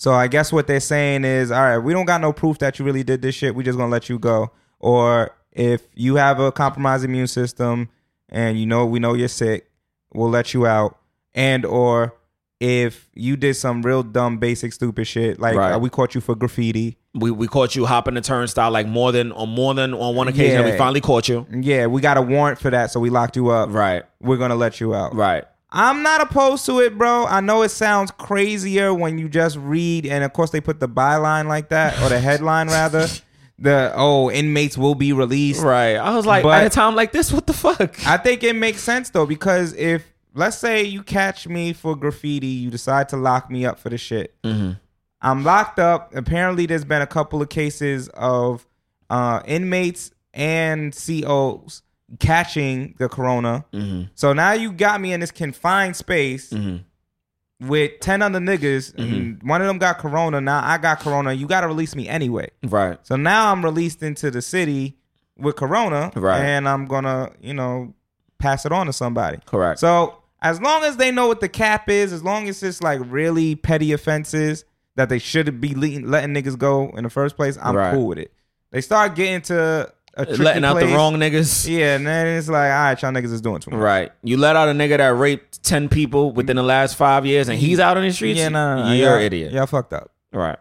So 0.00 0.14
I 0.14 0.28
guess 0.28 0.50
what 0.50 0.66
they're 0.66 0.80
saying 0.80 1.26
is, 1.26 1.50
all 1.50 1.60
right, 1.60 1.76
we 1.76 1.92
don't 1.92 2.06
got 2.06 2.22
no 2.22 2.32
proof 2.32 2.56
that 2.60 2.78
you 2.78 2.86
really 2.86 3.02
did 3.04 3.20
this 3.20 3.34
shit. 3.34 3.54
We 3.54 3.62
just 3.62 3.76
gonna 3.76 3.90
let 3.92 4.08
you 4.08 4.18
go. 4.18 4.50
Or 4.78 5.36
if 5.52 5.82
you 5.94 6.14
have 6.14 6.40
a 6.40 6.50
compromised 6.50 7.04
immune 7.04 7.26
system 7.26 7.90
and 8.30 8.58
you 8.58 8.64
know 8.64 8.86
we 8.86 8.98
know 8.98 9.12
you're 9.12 9.28
sick, 9.28 9.70
we'll 10.14 10.30
let 10.30 10.54
you 10.54 10.66
out. 10.66 10.98
And 11.34 11.66
or 11.66 12.14
if 12.60 13.10
you 13.12 13.36
did 13.36 13.56
some 13.56 13.82
real 13.82 14.02
dumb, 14.02 14.38
basic, 14.38 14.72
stupid 14.72 15.06
shit, 15.06 15.38
like 15.38 15.54
Right. 15.54 15.72
uh, 15.72 15.78
we 15.78 15.90
caught 15.90 16.14
you 16.14 16.22
for 16.22 16.34
graffiti. 16.34 16.96
We 17.12 17.30
we 17.30 17.46
caught 17.46 17.76
you 17.76 17.84
hopping 17.84 18.14
the 18.14 18.22
turnstile 18.22 18.70
like 18.70 18.86
more 18.86 19.12
than 19.12 19.32
on 19.32 19.50
more 19.50 19.74
than 19.74 19.92
on 19.92 20.16
one 20.16 20.28
occasion. 20.28 20.62
Yeah. 20.64 20.70
We 20.72 20.78
finally 20.78 21.02
caught 21.02 21.28
you. 21.28 21.46
Yeah, 21.52 21.88
we 21.88 22.00
got 22.00 22.16
a 22.16 22.22
warrant 22.22 22.58
for 22.58 22.70
that, 22.70 22.90
so 22.90 23.00
we 23.00 23.10
locked 23.10 23.36
you 23.36 23.50
up. 23.50 23.68
Right. 23.70 24.04
We're 24.22 24.38
gonna 24.38 24.54
let 24.56 24.80
you 24.80 24.94
out. 24.94 25.14
Right. 25.14 25.44
I'm 25.72 26.02
not 26.02 26.20
opposed 26.20 26.66
to 26.66 26.80
it, 26.80 26.98
bro. 26.98 27.26
I 27.26 27.40
know 27.40 27.62
it 27.62 27.68
sounds 27.68 28.10
crazier 28.10 28.92
when 28.92 29.18
you 29.18 29.28
just 29.28 29.56
read, 29.56 30.04
and 30.06 30.24
of 30.24 30.32
course 30.32 30.50
they 30.50 30.60
put 30.60 30.80
the 30.80 30.88
byline 30.88 31.46
like 31.46 31.68
that, 31.68 32.00
or 32.02 32.08
the 32.08 32.20
headline 32.20 32.68
rather. 32.68 33.06
The 33.62 33.92
oh, 33.94 34.30
inmates 34.30 34.78
will 34.78 34.94
be 34.94 35.12
released. 35.12 35.62
Right. 35.62 35.96
I 35.96 36.16
was 36.16 36.24
like, 36.24 36.44
But- 36.44 36.62
at 36.62 36.66
a 36.66 36.70
time 36.70 36.94
like 36.94 37.12
this, 37.12 37.30
what 37.30 37.46
the 37.46 37.52
fuck? 37.52 38.06
I 38.06 38.16
think 38.16 38.42
it 38.42 38.56
makes 38.56 38.80
sense 38.80 39.10
though, 39.10 39.26
because 39.26 39.74
if 39.74 40.02
let's 40.32 40.56
say 40.56 40.82
you 40.82 41.02
catch 41.02 41.46
me 41.46 41.74
for 41.74 41.94
graffiti, 41.94 42.46
you 42.46 42.70
decide 42.70 43.10
to 43.10 43.18
lock 43.18 43.50
me 43.50 43.66
up 43.66 43.78
for 43.78 43.90
the 43.90 43.98
shit. 43.98 44.34
I'm 44.42 45.44
locked 45.44 45.78
up. 45.78 46.14
Apparently, 46.14 46.64
there's 46.64 46.86
been 46.86 47.02
a 47.02 47.06
couple 47.06 47.42
of 47.42 47.50
cases 47.50 48.08
of 48.14 48.66
uh, 49.10 49.42
inmates 49.44 50.10
and 50.32 50.94
COs 50.94 51.82
catching 52.18 52.94
the 52.98 53.08
corona. 53.08 53.64
Mm-hmm. 53.72 54.04
So 54.14 54.32
now 54.32 54.52
you 54.52 54.72
got 54.72 55.00
me 55.00 55.12
in 55.12 55.20
this 55.20 55.30
confined 55.30 55.96
space 55.96 56.50
mm-hmm. 56.50 57.68
with 57.68 58.00
ten 58.00 58.22
other 58.22 58.38
niggas, 58.40 58.94
and 58.96 59.38
mm-hmm. 59.38 59.48
one 59.48 59.60
of 59.60 59.66
them 59.66 59.78
got 59.78 59.98
corona. 59.98 60.40
Now 60.40 60.62
I 60.64 60.78
got 60.78 61.00
corona. 61.00 61.32
You 61.32 61.46
got 61.46 61.60
to 61.62 61.68
release 61.68 61.94
me 61.94 62.08
anyway. 62.08 62.50
Right. 62.64 62.98
So 63.02 63.16
now 63.16 63.52
I'm 63.52 63.64
released 63.64 64.02
into 64.02 64.30
the 64.30 64.42
city 64.42 64.96
with 65.38 65.56
corona, 65.56 66.10
Right. 66.14 66.40
and 66.40 66.68
I'm 66.68 66.86
gonna, 66.86 67.32
you 67.40 67.54
know, 67.54 67.94
pass 68.38 68.66
it 68.66 68.72
on 68.72 68.86
to 68.86 68.92
somebody. 68.92 69.38
Correct. 69.46 69.78
So 69.78 70.16
as 70.42 70.60
long 70.60 70.84
as 70.84 70.96
they 70.96 71.10
know 71.10 71.28
what 71.28 71.40
the 71.40 71.48
cap 71.48 71.88
is, 71.88 72.12
as 72.12 72.22
long 72.22 72.48
as 72.48 72.62
it's 72.62 72.82
like 72.82 73.00
really 73.04 73.54
petty 73.54 73.92
offenses 73.92 74.64
that 74.96 75.08
they 75.08 75.18
should 75.18 75.60
be 75.60 75.74
letting, 75.74 76.10
letting 76.10 76.34
niggas 76.34 76.58
go 76.58 76.90
in 76.96 77.04
the 77.04 77.10
first 77.10 77.36
place, 77.36 77.58
I'm 77.62 77.76
Right. 77.76 77.94
cool 77.94 78.06
with 78.08 78.18
it. 78.18 78.32
They 78.70 78.80
start 78.80 79.14
getting 79.14 79.40
to 79.42 79.92
Letting 80.16 80.64
out 80.64 80.78
the 80.78 80.86
wrong 80.86 81.14
niggas. 81.14 81.68
Yeah, 81.68 81.96
and 81.96 82.06
then 82.06 82.26
it's 82.38 82.48
like, 82.48 82.70
all 82.70 82.78
right, 82.78 83.00
y'all 83.00 83.12
niggas 83.12 83.32
is 83.32 83.40
doing 83.40 83.60
too 83.60 83.70
much. 83.70 83.80
Right. 83.80 84.12
You 84.22 84.36
let 84.36 84.56
out 84.56 84.68
a 84.68 84.72
nigga 84.72 84.98
that 84.98 85.08
raped 85.08 85.62
10 85.62 85.88
people 85.88 86.32
within 86.32 86.56
the 86.56 86.62
last 86.62 86.96
five 86.96 87.24
years 87.24 87.48
and 87.48 87.58
he's 87.58 87.78
out 87.78 87.96
on 87.96 88.02
the 88.02 88.12
streets? 88.12 88.38
Yeah, 88.38 88.48
no, 88.48 88.76
no, 88.76 88.88
no. 88.88 88.92
You're 88.92 89.18
an 89.18 89.22
idiot. 89.22 89.52
Y'all 89.52 89.66
fucked 89.66 89.92
up. 89.92 90.10
Right. 90.32 90.58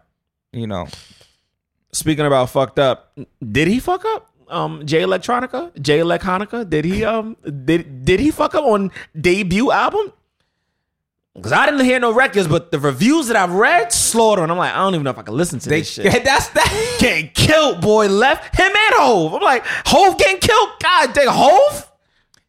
You 0.52 0.68
know. 0.68 0.88
Speaking 1.92 2.26
about 2.26 2.50
fucked 2.52 2.78
up, 2.78 3.18
did 3.52 3.68
he 3.68 3.80
fuck 3.80 4.06
up? 4.06 4.32
Um, 4.48 4.86
Jay 4.86 5.02
Electronica, 5.02 5.80
Jay 5.82 6.00
Electronica, 6.00 6.68
did 6.68 6.84
he 6.86 7.06
um 7.06 7.38
did 7.66 8.04
did 8.04 8.20
he 8.20 8.32
fuck 8.32 8.56
up 8.56 8.64
on 8.64 8.92
debut 9.20 9.72
album? 9.72 10.12
Because 11.40 11.52
I 11.54 11.66
didn't 11.66 11.86
hear 11.86 12.00
no 12.00 12.14
records, 12.14 12.48
but 12.48 12.72
the 12.72 12.80
reviews 12.80 13.28
that 13.28 13.36
I've 13.36 13.52
read, 13.52 13.92
slaughter, 13.92 14.44
and 14.44 14.52
I'm 14.52 14.58
like, 14.58 14.74
I 14.74 14.78
don't 14.78 14.94
even 14.94 15.04
know 15.04 15.10
if 15.12 15.18
I 15.18 15.24
can 15.24 15.36
listen 15.36 15.60
to 15.60 15.70
They, 15.70 15.80
this 15.80 15.92
shit. 15.92 16.24
that's 16.24 16.50
that. 16.50 16.98
getting 17.00 17.30
killed, 17.30 17.82
boy. 17.82 18.08
Left 18.08 18.56
him 18.56 18.68
and 18.68 18.94
Hov. 18.96 19.34
I'm 19.36 19.42
like, 19.42 19.64
Hov 19.86 20.18
getting 20.18 20.40
killed. 20.40 20.70
God 20.82 21.14
dang, 21.14 21.28
Hov. 21.30 21.92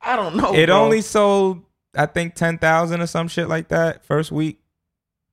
I 0.03 0.17
don't 0.17 0.37
know. 0.37 0.55
It 0.55 0.67
bro. 0.67 0.77
only 0.83 1.01
sold, 1.03 1.63
I 1.95 2.07
think, 2.07 2.35
ten 2.35 2.59
thousand 2.59 3.01
or 3.01 3.07
some 3.07 3.29
shit 3.29 3.49
like 3.49 3.69
that 3.69 4.05
first 4.05 4.33
week, 4.33 4.61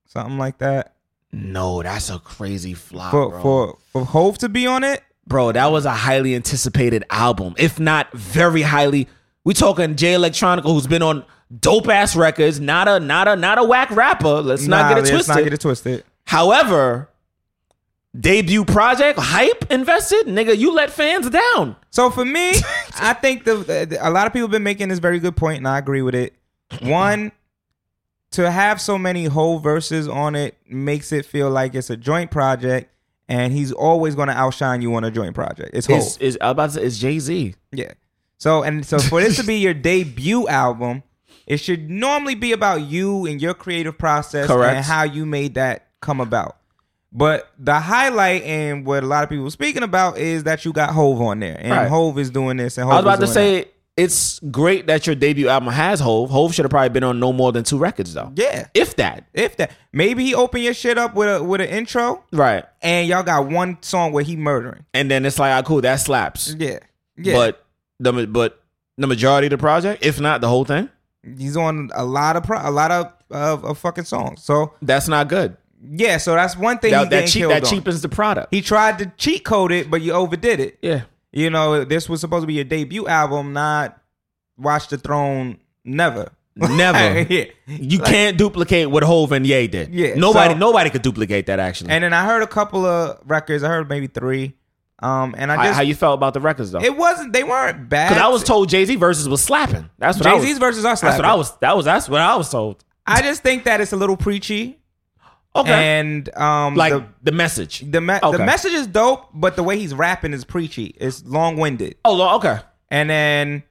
something 0.05 0.37
like 0.37 0.57
that. 0.59 0.95
no. 1.31 1.81
That's 1.83 2.09
a 2.09 2.19
crazy 2.19 2.73
flop, 2.73 3.11
For 3.11 3.29
bro. 3.29 3.41
for 3.41 3.77
for 3.91 4.05
Hov 4.05 4.37
to 4.39 4.49
be 4.49 4.67
on 4.67 4.83
it, 4.83 5.01
bro, 5.25 5.51
that 5.51 5.71
was 5.71 5.85
a 5.85 5.91
highly 5.93 6.35
anticipated 6.35 7.03
album, 7.09 7.53
if 7.57 7.79
not 7.79 8.11
very 8.13 8.61
highly. 8.61 9.07
We 9.43 9.53
talking 9.53 9.95
Jay 9.95 10.13
Electronica, 10.13 10.63
who's 10.63 10.87
been 10.87 11.01
on 11.01 11.23
dope 11.59 11.87
ass 11.89 12.15
records, 12.15 12.59
not 12.59 12.87
a 12.87 12.99
not 12.99 13.27
a 13.27 13.35
not 13.35 13.57
a 13.57 13.63
whack 13.63 13.91
rapper. 13.91 14.41
Let's 14.41 14.67
not 14.67 14.89
get 14.89 14.97
it 14.97 15.01
let's 15.01 15.11
twisted. 15.11 15.35
not 15.35 15.43
get 15.43 15.53
it 15.53 15.61
twisted. 15.61 16.03
However, 16.25 17.09
debut 18.19 18.65
project 18.65 19.19
hype 19.19 19.71
invested, 19.71 20.25
nigga, 20.27 20.57
you 20.57 20.73
let 20.73 20.89
fans 20.89 21.29
down. 21.29 21.75
So 21.91 22.09
for 22.09 22.25
me, 22.25 22.53
I 22.99 23.13
think 23.13 23.43
the, 23.43 23.55
the- 23.57 23.97
a 24.01 24.09
lot 24.09 24.27
of 24.27 24.33
people 24.33 24.47
have 24.47 24.51
been 24.51 24.63
making 24.63 24.89
this 24.89 24.99
very 24.99 25.19
good 25.19 25.35
point, 25.35 25.57
and 25.59 25.67
I 25.67 25.77
agree 25.77 26.01
with 26.01 26.15
it. 26.15 26.33
One, 26.81 27.31
to 28.31 28.51
have 28.51 28.81
so 28.81 28.97
many 28.97 29.25
whole 29.25 29.59
verses 29.59 30.07
on 30.07 30.35
it 30.35 30.57
makes 30.69 31.11
it 31.11 31.25
feel 31.25 31.49
like 31.49 31.75
it's 31.75 31.89
a 31.89 31.95
joint 31.97 32.29
project, 32.31 32.91
and 33.29 33.53
he's 33.53 33.71
always 33.71 34.15
going 34.15 34.27
to 34.27 34.33
outshine 34.33 34.81
you 34.81 34.93
on 34.95 35.03
a 35.03 35.11
joint 35.11 35.33
project. 35.33 35.69
It's 35.73 35.87
whole, 35.87 35.97
Is 35.97 36.17
is 36.17 36.37
I 36.41 36.47
was 36.47 36.51
about 36.51 36.65
to 36.67 36.71
say 36.75 36.83
it's 36.83 36.97
Jay 36.97 37.19
Z. 37.19 37.55
yeah. 37.71 37.93
So 38.39 38.63
and 38.63 38.85
so 38.85 38.99
for 38.99 39.19
this 39.21 39.37
to 39.37 39.43
be 39.43 39.55
your 39.55 39.73
debut 39.73 40.47
album, 40.47 41.01
it 41.47 41.57
should 41.57 41.89
normally 41.89 42.35
be 42.35 42.51
about 42.51 42.81
you 42.81 43.25
and 43.25 43.41
your 43.41 43.53
creative 43.55 43.97
process 43.97 44.45
Correct. 44.47 44.75
and 44.75 44.85
how 44.85 45.03
you 45.03 45.25
made 45.25 45.55
that 45.55 45.87
come 46.01 46.19
about. 46.21 46.57
But 47.11 47.49
the 47.57 47.79
highlight 47.79 48.43
and 48.43 48.85
what 48.85 49.01
a 49.03 49.07
lot 49.07 49.23
of 49.23 49.29
people 49.29 49.45
were 49.45 49.49
speaking 49.51 49.81
about 49.81 50.17
is 50.17 50.43
that 50.43 50.65
you 50.65 50.73
got 50.73 50.91
Hov 50.91 51.21
on 51.21 51.39
there, 51.39 51.57
and 51.59 51.71
Right. 51.71 51.87
Hov 51.87 52.19
is 52.19 52.29
doing 52.29 52.57
this, 52.57 52.77
and 52.77 52.85
Hov 52.85 52.93
I 52.93 52.95
was 52.97 53.03
about 53.05 53.15
to 53.27 53.33
doing 53.33 53.55
that. 53.59 53.63
say 53.65 53.71
it's 53.95 54.39
great 54.51 54.85
that 54.87 55.07
your 55.07 55.15
debut 55.15 55.47
album 55.47 55.73
has 55.73 55.99
Hov. 56.01 56.29
Hov 56.29 56.53
should 56.53 56.65
have 56.65 56.69
probably 56.69 56.89
been 56.89 57.03
on 57.05 57.19
no 57.19 57.33
more 57.33 57.51
than 57.51 57.63
two 57.63 57.77
records 57.79 58.13
though. 58.13 58.31
Yeah. 58.35 58.67
If 58.75 58.97
that. 58.97 59.23
If 59.33 59.55
that 59.57 59.71
maybe 59.93 60.23
he 60.25 60.35
open 60.35 60.61
your 60.61 60.73
shit 60.75 60.97
up 60.99 61.15
with 61.15 61.27
a 61.33 61.43
with 61.43 61.61
an 61.61 61.69
intro 61.69 62.23
Right. 62.31 62.63
and 62.83 63.07
y'all 63.07 63.23
got 63.23 63.47
one 63.47 63.77
song 63.81 64.11
where 64.11 64.23
he 64.23 64.35
murdering. 64.35 64.85
And 64.93 65.09
then 65.09 65.25
it's 65.25 65.39
like, 65.39 65.51
ah, 65.53 65.65
cool, 65.65 65.81
that 65.81 65.95
slaps. 65.95 66.53
Yeah. 66.59 66.79
Yeah. 67.17 67.33
But 67.33 67.65
the 67.99 68.27
but 68.27 68.61
the 68.99 69.07
majority 69.07 69.47
of 69.47 69.51
the 69.51 69.57
project, 69.57 70.05
if 70.05 70.19
not 70.19 70.41
the 70.41 70.47
whole 70.49 70.65
thing, 70.65 70.89
he's 71.23 71.57
on 71.57 71.89
a 71.95 72.05
lot 72.05 72.35
of 72.35 72.43
pro, 72.43 72.59
a 72.61 72.71
lot 72.71 72.91
of, 72.91 73.13
of 73.31 73.65
of 73.65 73.77
fucking 73.77 74.05
songs. 74.05 74.43
So 74.43 74.73
that's 74.81 75.07
not 75.07 75.27
good. 75.27 75.57
yeah, 75.83 76.17
so 76.17 76.33
that's 76.35 76.55
one 76.57 76.79
thing 76.79 76.89
he 76.89 76.95
That, 76.95 77.03
that, 77.05 77.09
getting 77.09 77.27
cheap, 77.27 77.39
killed 77.41 77.51
that 77.53 77.63
cheapens 77.65 78.01
the 78.01 78.09
product. 78.09 78.53
He 78.53 78.61
tried 78.61 78.99
to 78.99 79.11
cheat 79.17 79.43
code 79.45 79.71
it, 79.71 79.89
but 79.91 80.01
you 80.01 80.13
overdid 80.13 80.59
it. 80.59 80.77
yeah. 80.81 81.01
You 81.33 81.49
know, 81.51 81.83
this 81.83 82.07
was 82.09 82.21
supposed 82.21 82.43
to 82.43 82.47
be 82.47 82.53
your 82.55 82.63
debut 82.63 83.07
album, 83.07 83.53
not 83.53 83.99
Watch 84.57 84.87
the 84.87 84.97
Throne 84.97 85.59
never. 85.83 86.31
Never. 86.55 87.21
yeah. 87.29 87.45
You 87.67 87.99
can't 87.99 88.37
duplicate 88.37 88.89
what 88.89 89.03
Hov 89.03 89.31
and 89.33 89.45
Ye 89.45 89.67
did. 89.67 89.93
Yeah, 89.93 90.15
Nobody 90.15 90.53
so- 90.55 90.57
nobody 90.57 90.89
could 90.89 91.03
duplicate 91.03 91.45
that 91.45 91.59
actually. 91.59 91.91
And 91.91 92.03
then 92.03 92.13
I 92.13 92.25
heard 92.25 92.41
a 92.41 92.47
couple 92.47 92.85
of 92.85 93.19
records. 93.25 93.61
I 93.63 93.67
heard 93.67 93.87
maybe 93.89 94.07
three. 94.07 94.55
Um, 94.99 95.35
and 95.37 95.51
I 95.51 95.67
just 95.67 95.75
how 95.75 95.81
you 95.83 95.93
felt 95.93 96.15
about 96.15 96.33
the 96.33 96.41
records 96.41 96.71
though? 96.71 96.79
it 96.81 96.97
wasn't. 96.97 97.31
They 97.33 97.43
weren't 97.43 97.87
bad. 97.87 98.09
Because 98.09 98.23
I 98.23 98.27
was 98.29 98.43
told 98.43 98.69
Jay 98.69 98.83
Z 98.85 98.95
verses 98.95 99.29
was 99.29 99.41
slapping. 99.41 99.89
That's 99.99 100.17
what 100.17 100.25
I 100.27 100.39
Jay. 100.39 100.45
Z's 100.45 100.57
verses 100.57 100.85
are 100.85 100.95
That's 100.95 101.03
what. 101.17 101.25
I 101.25 101.35
was. 101.35 101.55
That 101.57 101.75
was. 101.75 101.85
That's 101.85 102.09
what 102.09 102.21
I 102.21 102.35
was 102.35 102.49
told. 102.49 102.83
I 103.05 103.21
just 103.21 103.43
think 103.43 103.65
that 103.65 103.79
it's 103.79 103.93
a 103.93 103.97
little 103.97 104.17
preachy. 104.17 104.79
Okay. 105.55 105.71
And 105.99 106.35
um, 106.37 106.75
like 106.75 106.93
the 106.93 107.05
the, 107.23 107.31
message. 107.31 107.79
the, 107.79 108.01
me- 108.01 108.19
Okay. 108.21 108.37
the 108.37 108.45
message 108.45 108.73
is 108.73 108.85
dope, 108.85 109.29
but 109.33 109.55
the 109.55 109.63
way 109.63 109.79
he's 109.79 109.93
rapping 109.93 110.33
is 110.33 110.43
preachy. 110.45 110.95
It's 110.99 111.25
long 111.25 111.57
winded. 111.57 111.95
oh, 112.05 112.35
okay. 112.37 112.59
And 112.89 113.09
then 113.09 113.63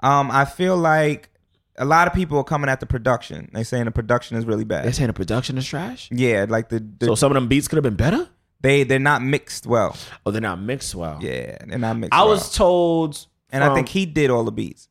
um, 0.00 0.30
I 0.30 0.44
feel 0.44 0.76
like 0.76 1.30
a 1.76 1.84
lot 1.84 2.08
of 2.08 2.14
people 2.14 2.38
are 2.38 2.44
coming 2.44 2.68
at 2.68 2.80
the 2.80 2.86
production. 2.86 3.50
They 3.52 3.62
saying 3.62 3.84
the 3.84 3.90
production 3.92 4.36
is 4.36 4.44
really 4.44 4.64
bad. 4.64 4.84
They're 4.84 4.92
saying 4.92 5.08
the 5.08 5.12
production 5.12 5.58
is 5.58 5.66
trash. 5.66 6.08
Yeah, 6.10 6.46
like 6.48 6.70
the, 6.70 6.80
the 6.98 7.06
So 7.06 7.14
some 7.14 7.30
of 7.30 7.34
them 7.34 7.46
beats 7.46 7.68
could 7.68 7.76
have 7.76 7.84
been 7.84 7.96
better. 7.96 8.28
They 8.60 8.82
they're 8.84 8.98
not 8.98 9.22
mixed 9.22 9.66
well. 9.66 9.96
Oh, 10.26 10.30
they're 10.30 10.40
not 10.40 10.60
mixed 10.60 10.94
well. 10.94 11.18
Yeah, 11.20 11.56
they're 11.66 11.78
not 11.78 11.96
mixed. 11.96 12.12
I 12.14 12.20
well. 12.22 12.30
was 12.30 12.54
told, 12.54 13.26
and 13.50 13.62
I 13.64 13.74
think 13.74 13.88
he 13.88 14.06
did 14.06 14.30
all 14.30 14.44
the 14.44 14.52
beats 14.52 14.88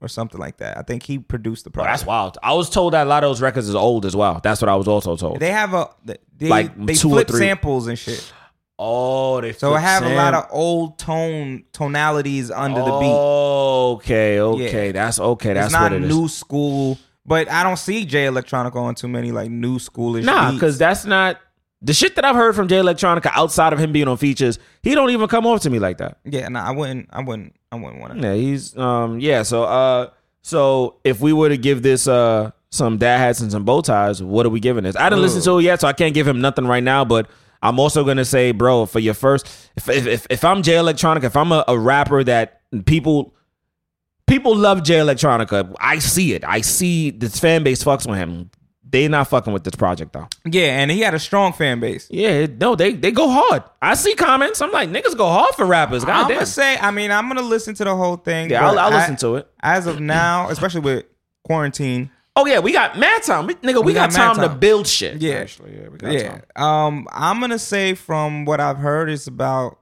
or 0.00 0.06
something 0.08 0.38
like 0.40 0.58
that. 0.58 0.78
I 0.78 0.82
think 0.82 1.02
he 1.02 1.18
produced 1.18 1.64
the 1.64 1.70
Oh, 1.70 1.72
project. 1.72 1.92
that's 1.92 2.06
wild. 2.06 2.38
I 2.42 2.52
was 2.54 2.70
told 2.70 2.92
that 2.92 3.04
a 3.06 3.10
lot 3.10 3.24
of 3.24 3.30
those 3.30 3.40
records 3.42 3.68
is 3.68 3.74
old 3.74 4.06
as 4.06 4.14
well. 4.14 4.40
That's 4.42 4.60
what 4.62 4.68
I 4.68 4.76
was 4.76 4.86
also 4.86 5.16
told. 5.16 5.40
They 5.40 5.50
have 5.50 5.74
a 5.74 5.88
they, 6.04 6.48
Like 6.48 6.86
they 6.86 6.94
two 6.94 7.08
or 7.08 7.12
flip 7.14 7.28
three. 7.28 7.40
samples 7.40 7.88
and 7.88 7.98
shit. 7.98 8.32
oh, 8.78 9.40
they 9.40 9.52
So 9.52 9.74
I 9.74 9.80
have 9.80 10.04
a 10.04 10.14
lot 10.14 10.34
of 10.34 10.46
old 10.50 11.00
tone 11.00 11.64
tonalities 11.72 12.52
under 12.52 12.80
the 12.84 12.98
beat. 13.00 13.10
Okay, 13.98 14.40
okay, 14.40 14.86
Yeah. 14.86 14.92
that's 14.92 15.18
okay. 15.18 15.54
That's 15.54 15.66
it's 15.66 15.72
not 15.72 15.90
what 15.90 15.92
it 15.94 16.04
is. 16.04 16.08
new 16.14 16.28
school, 16.28 16.98
but 17.26 17.50
I 17.50 17.64
don't 17.64 17.76
see 17.78 18.04
Jay 18.04 18.26
Electronica 18.26 18.76
on 18.76 18.94
too 18.94 19.08
many 19.08 19.32
like 19.32 19.50
new 19.50 19.78
schoolish. 19.80 20.22
Nah, 20.24 20.52
because 20.52 20.78
that's 20.78 21.04
not 21.04 21.40
the 21.80 21.92
shit 21.92 22.16
that 22.16 22.24
I've 22.24 22.34
heard 22.34 22.56
from 22.56 22.66
Jay 22.68 22.76
Electronica 22.78 23.30
outside 23.34 23.72
of 23.72 23.78
him 23.78 23.92
being 23.92 24.08
on 24.08 24.16
features. 24.16 24.58
He 24.82 24.94
don't 24.94 25.10
even 25.10 25.28
come 25.28 25.46
off 25.46 25.60
to 25.60 25.70
me 25.70 25.78
like 25.78 25.98
that. 25.98 26.18
yeah, 26.24 26.48
nah, 26.48 26.64
I 26.66 26.72
wouldn't, 26.72 27.08
I 27.12 27.22
wouldn't, 27.22 27.54
I 27.70 27.76
wouldn't 27.76 28.00
want 28.00 28.14
to. 28.14 28.20
Yeah, 28.20 28.34
he's 28.34 28.76
um 28.76 29.20
yeah. 29.20 29.42
So 29.42 29.64
uh, 29.64 30.10
so 30.42 30.96
if 31.04 31.20
we 31.20 31.32
were 31.32 31.48
to 31.48 31.56
give 31.56 31.82
this 31.82 32.08
uh 32.08 32.50
some 32.70 32.98
dad 32.98 33.18
hats 33.18 33.40
and 33.40 33.50
some 33.52 33.64
bow 33.64 33.80
ties, 33.80 34.22
what 34.22 34.44
are 34.44 34.50
we 34.50 34.60
giving 34.60 34.84
this? 34.84 34.96
I 34.96 35.08
didn't 35.08 35.22
listen 35.22 35.42
to 35.42 35.58
it 35.58 35.62
yet, 35.62 35.80
so 35.80 35.88
I 35.88 35.92
can't 35.92 36.14
give 36.14 36.26
him 36.26 36.40
nothing 36.40 36.66
right 36.66 36.82
now. 36.82 37.04
But 37.04 37.30
I'm 37.62 37.78
also 37.78 38.04
gonna 38.04 38.24
say, 38.24 38.52
bro, 38.52 38.86
for 38.86 38.98
your 38.98 39.14
first, 39.14 39.46
if 39.76 39.88
if 39.88 40.06
if, 40.06 40.26
if 40.30 40.44
I'm 40.44 40.62
Jay 40.62 40.74
Electronica, 40.74 41.24
if 41.24 41.36
I'm 41.36 41.52
a, 41.52 41.64
a 41.68 41.78
rapper 41.78 42.24
that 42.24 42.62
people. 42.86 43.34
People 44.26 44.54
love 44.54 44.82
Jay 44.82 44.96
Electronica. 44.98 45.74
I 45.80 46.00
see 46.00 46.34
it. 46.34 46.44
I 46.44 46.60
see 46.60 47.08
this 47.08 47.40
fan 47.40 47.62
base 47.62 47.82
fucks 47.82 48.06
with 48.06 48.18
him. 48.18 48.50
They 48.90 49.06
not 49.08 49.28
fucking 49.28 49.52
with 49.52 49.64
this 49.64 49.74
project 49.74 50.12
though. 50.12 50.28
Yeah, 50.46 50.80
and 50.80 50.90
he 50.90 51.00
had 51.00 51.12
a 51.14 51.18
strong 51.18 51.52
fan 51.52 51.78
base. 51.80 52.06
Yeah, 52.10 52.46
no, 52.58 52.74
they 52.74 52.92
they 52.92 53.10
go 53.10 53.28
hard. 53.28 53.62
I 53.82 53.94
see 53.94 54.14
comments. 54.14 54.62
I'm 54.62 54.72
like, 54.72 54.88
niggas 54.88 55.16
go 55.16 55.26
hard 55.28 55.54
for 55.54 55.66
rappers. 55.66 56.04
I'm 56.04 56.08
God 56.08 56.28
gonna 56.28 56.46
say, 56.46 56.78
I 56.78 56.90
mean, 56.90 57.10
I'm 57.10 57.28
gonna 57.28 57.42
listen 57.42 57.74
to 57.74 57.84
the 57.84 57.94
whole 57.94 58.16
thing. 58.16 58.50
Yeah, 58.50 58.66
I'll, 58.66 58.78
I'll 58.78 58.92
I- 58.92 58.96
listen 59.00 59.16
to 59.16 59.36
it. 59.36 59.48
As 59.60 59.86
of 59.86 60.00
now, 60.00 60.48
especially 60.50 60.80
with 60.80 61.04
quarantine, 61.44 62.10
Oh 62.38 62.46
yeah, 62.46 62.60
we 62.60 62.70
got 62.72 62.96
mad 62.96 63.24
time. 63.24 63.48
We, 63.48 63.54
nigga, 63.56 63.80
we, 63.80 63.86
We 63.86 63.92
got, 63.94 64.12
got 64.12 64.18
mad 64.18 64.34
time, 64.36 64.48
to 64.48 64.54
build 64.54 64.86
shit. 64.86 65.20
Yeah. 65.20 65.34
actually, 65.34 65.76
yeah, 65.76 65.88
we 65.88 65.98
got 65.98 66.12
yeah. 66.12 66.38
time. 66.54 66.62
Um, 66.64 67.08
I'm 67.10 67.40
gonna 67.40 67.58
say 67.58 67.94
from 67.94 68.44
what 68.44 68.60
I've 68.60 68.76
heard, 68.78 69.10
it's 69.10 69.26
about 69.26 69.80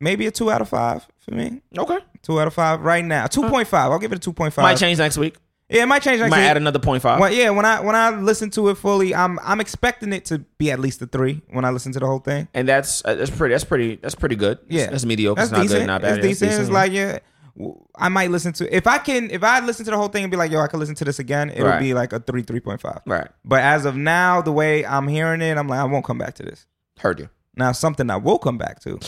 maybe 0.00 0.26
a 0.26 0.32
two 0.32 0.50
out 0.50 0.60
of 0.60 0.68
five 0.68 1.06
for 1.20 1.32
me. 1.32 1.62
Okay, 1.78 1.98
Two 2.22 2.40
out 2.40 2.48
of 2.48 2.54
five 2.54 2.80
right 2.80 3.04
now. 3.04 3.28
Two 3.28 3.48
point 3.48 3.68
five. 3.68 3.92
I'll 3.92 4.00
give 4.00 4.10
it 4.10 4.16
a 4.16 4.20
two 4.20 4.32
point 4.32 4.52
five. 4.52 4.64
might 4.64 4.76
change 4.76 4.98
next 4.98 5.18
week. 5.18 5.36
Yeah, 5.70 5.84
it 5.84 5.86
might 5.86 6.02
change. 6.02 6.18
Next 6.20 6.30
might 6.30 6.38
week. 6.38 6.46
add 6.46 6.56
another 6.56 6.80
point 6.80 7.00
five. 7.02 7.20
Well, 7.20 7.32
yeah, 7.32 7.50
when 7.50 7.64
I 7.64 7.80
when 7.80 7.94
I 7.94 8.10
listen 8.10 8.50
to 8.50 8.68
it 8.70 8.74
fully, 8.76 9.14
I'm 9.14 9.38
I'm 9.42 9.60
expecting 9.60 10.12
it 10.12 10.24
to 10.26 10.40
be 10.58 10.70
at 10.72 10.80
least 10.80 11.00
a 11.00 11.06
three 11.06 11.42
when 11.50 11.64
I 11.64 11.70
listen 11.70 11.92
to 11.92 12.00
the 12.00 12.06
whole 12.06 12.18
thing. 12.18 12.48
and 12.54 12.68
that's 12.68 13.04
uh, 13.04 13.14
that's 13.14 13.30
pretty. 13.30 13.54
That's 13.54 13.64
pretty. 13.64 13.96
That's 13.96 14.14
pretty 14.16 14.36
good. 14.36 14.58
Yeah, 14.68 14.80
that's, 14.80 14.90
that's 14.92 15.04
mediocre. 15.06 15.36
That's 15.40 15.50
it's 15.50 15.56
not 15.56 15.62
decent. 15.62 15.80
good. 15.82 15.86
Not 15.86 16.02
bad. 16.02 16.18
It's 16.24 16.40
Yeah, 16.42 16.48
decent. 16.48 16.60
It's 16.62 16.70
like 16.70 16.92
yeah, 16.92 17.18
I 17.96 18.08
might 18.08 18.30
listen 18.30 18.52
to 18.54 18.74
if 18.76 18.86
I 18.86 18.98
can 18.98 19.30
if 19.30 19.44
I 19.44 19.60
listen 19.60 19.84
to 19.84 19.90
the 19.92 19.96
whole 19.96 20.08
thing 20.08 20.24
and 20.24 20.30
be 20.30 20.36
like 20.36 20.50
yo 20.50 20.60
I 20.60 20.66
could 20.66 20.80
listen 20.80 20.94
to 20.96 21.04
this 21.04 21.18
again. 21.18 21.50
It'll 21.50 21.66
Right. 21.68 21.80
be 21.80 21.94
like 21.94 22.12
a 22.12 22.18
three 22.20 22.42
three 22.42 22.60
point 22.60 22.80
five. 22.80 23.00
right. 23.06 23.28
But 23.44 23.60
as 23.62 23.84
of 23.84 23.96
now, 23.96 24.40
the 24.42 24.52
way 24.52 24.84
I'm 24.84 25.06
hearing 25.08 25.40
it, 25.40 25.56
I'm 25.56 25.68
like 25.68 25.78
I 25.80 25.84
won't 25.84 26.04
come 26.04 26.18
back 26.18 26.34
to 26.36 26.42
this. 26.42 26.66
Heard 26.98 27.18
you, 27.20 27.28
Now 27.56 27.72
something 27.72 28.10
I 28.10 28.16
will 28.16 28.38
come 28.38 28.58
back 28.58 28.80
to. 28.80 28.98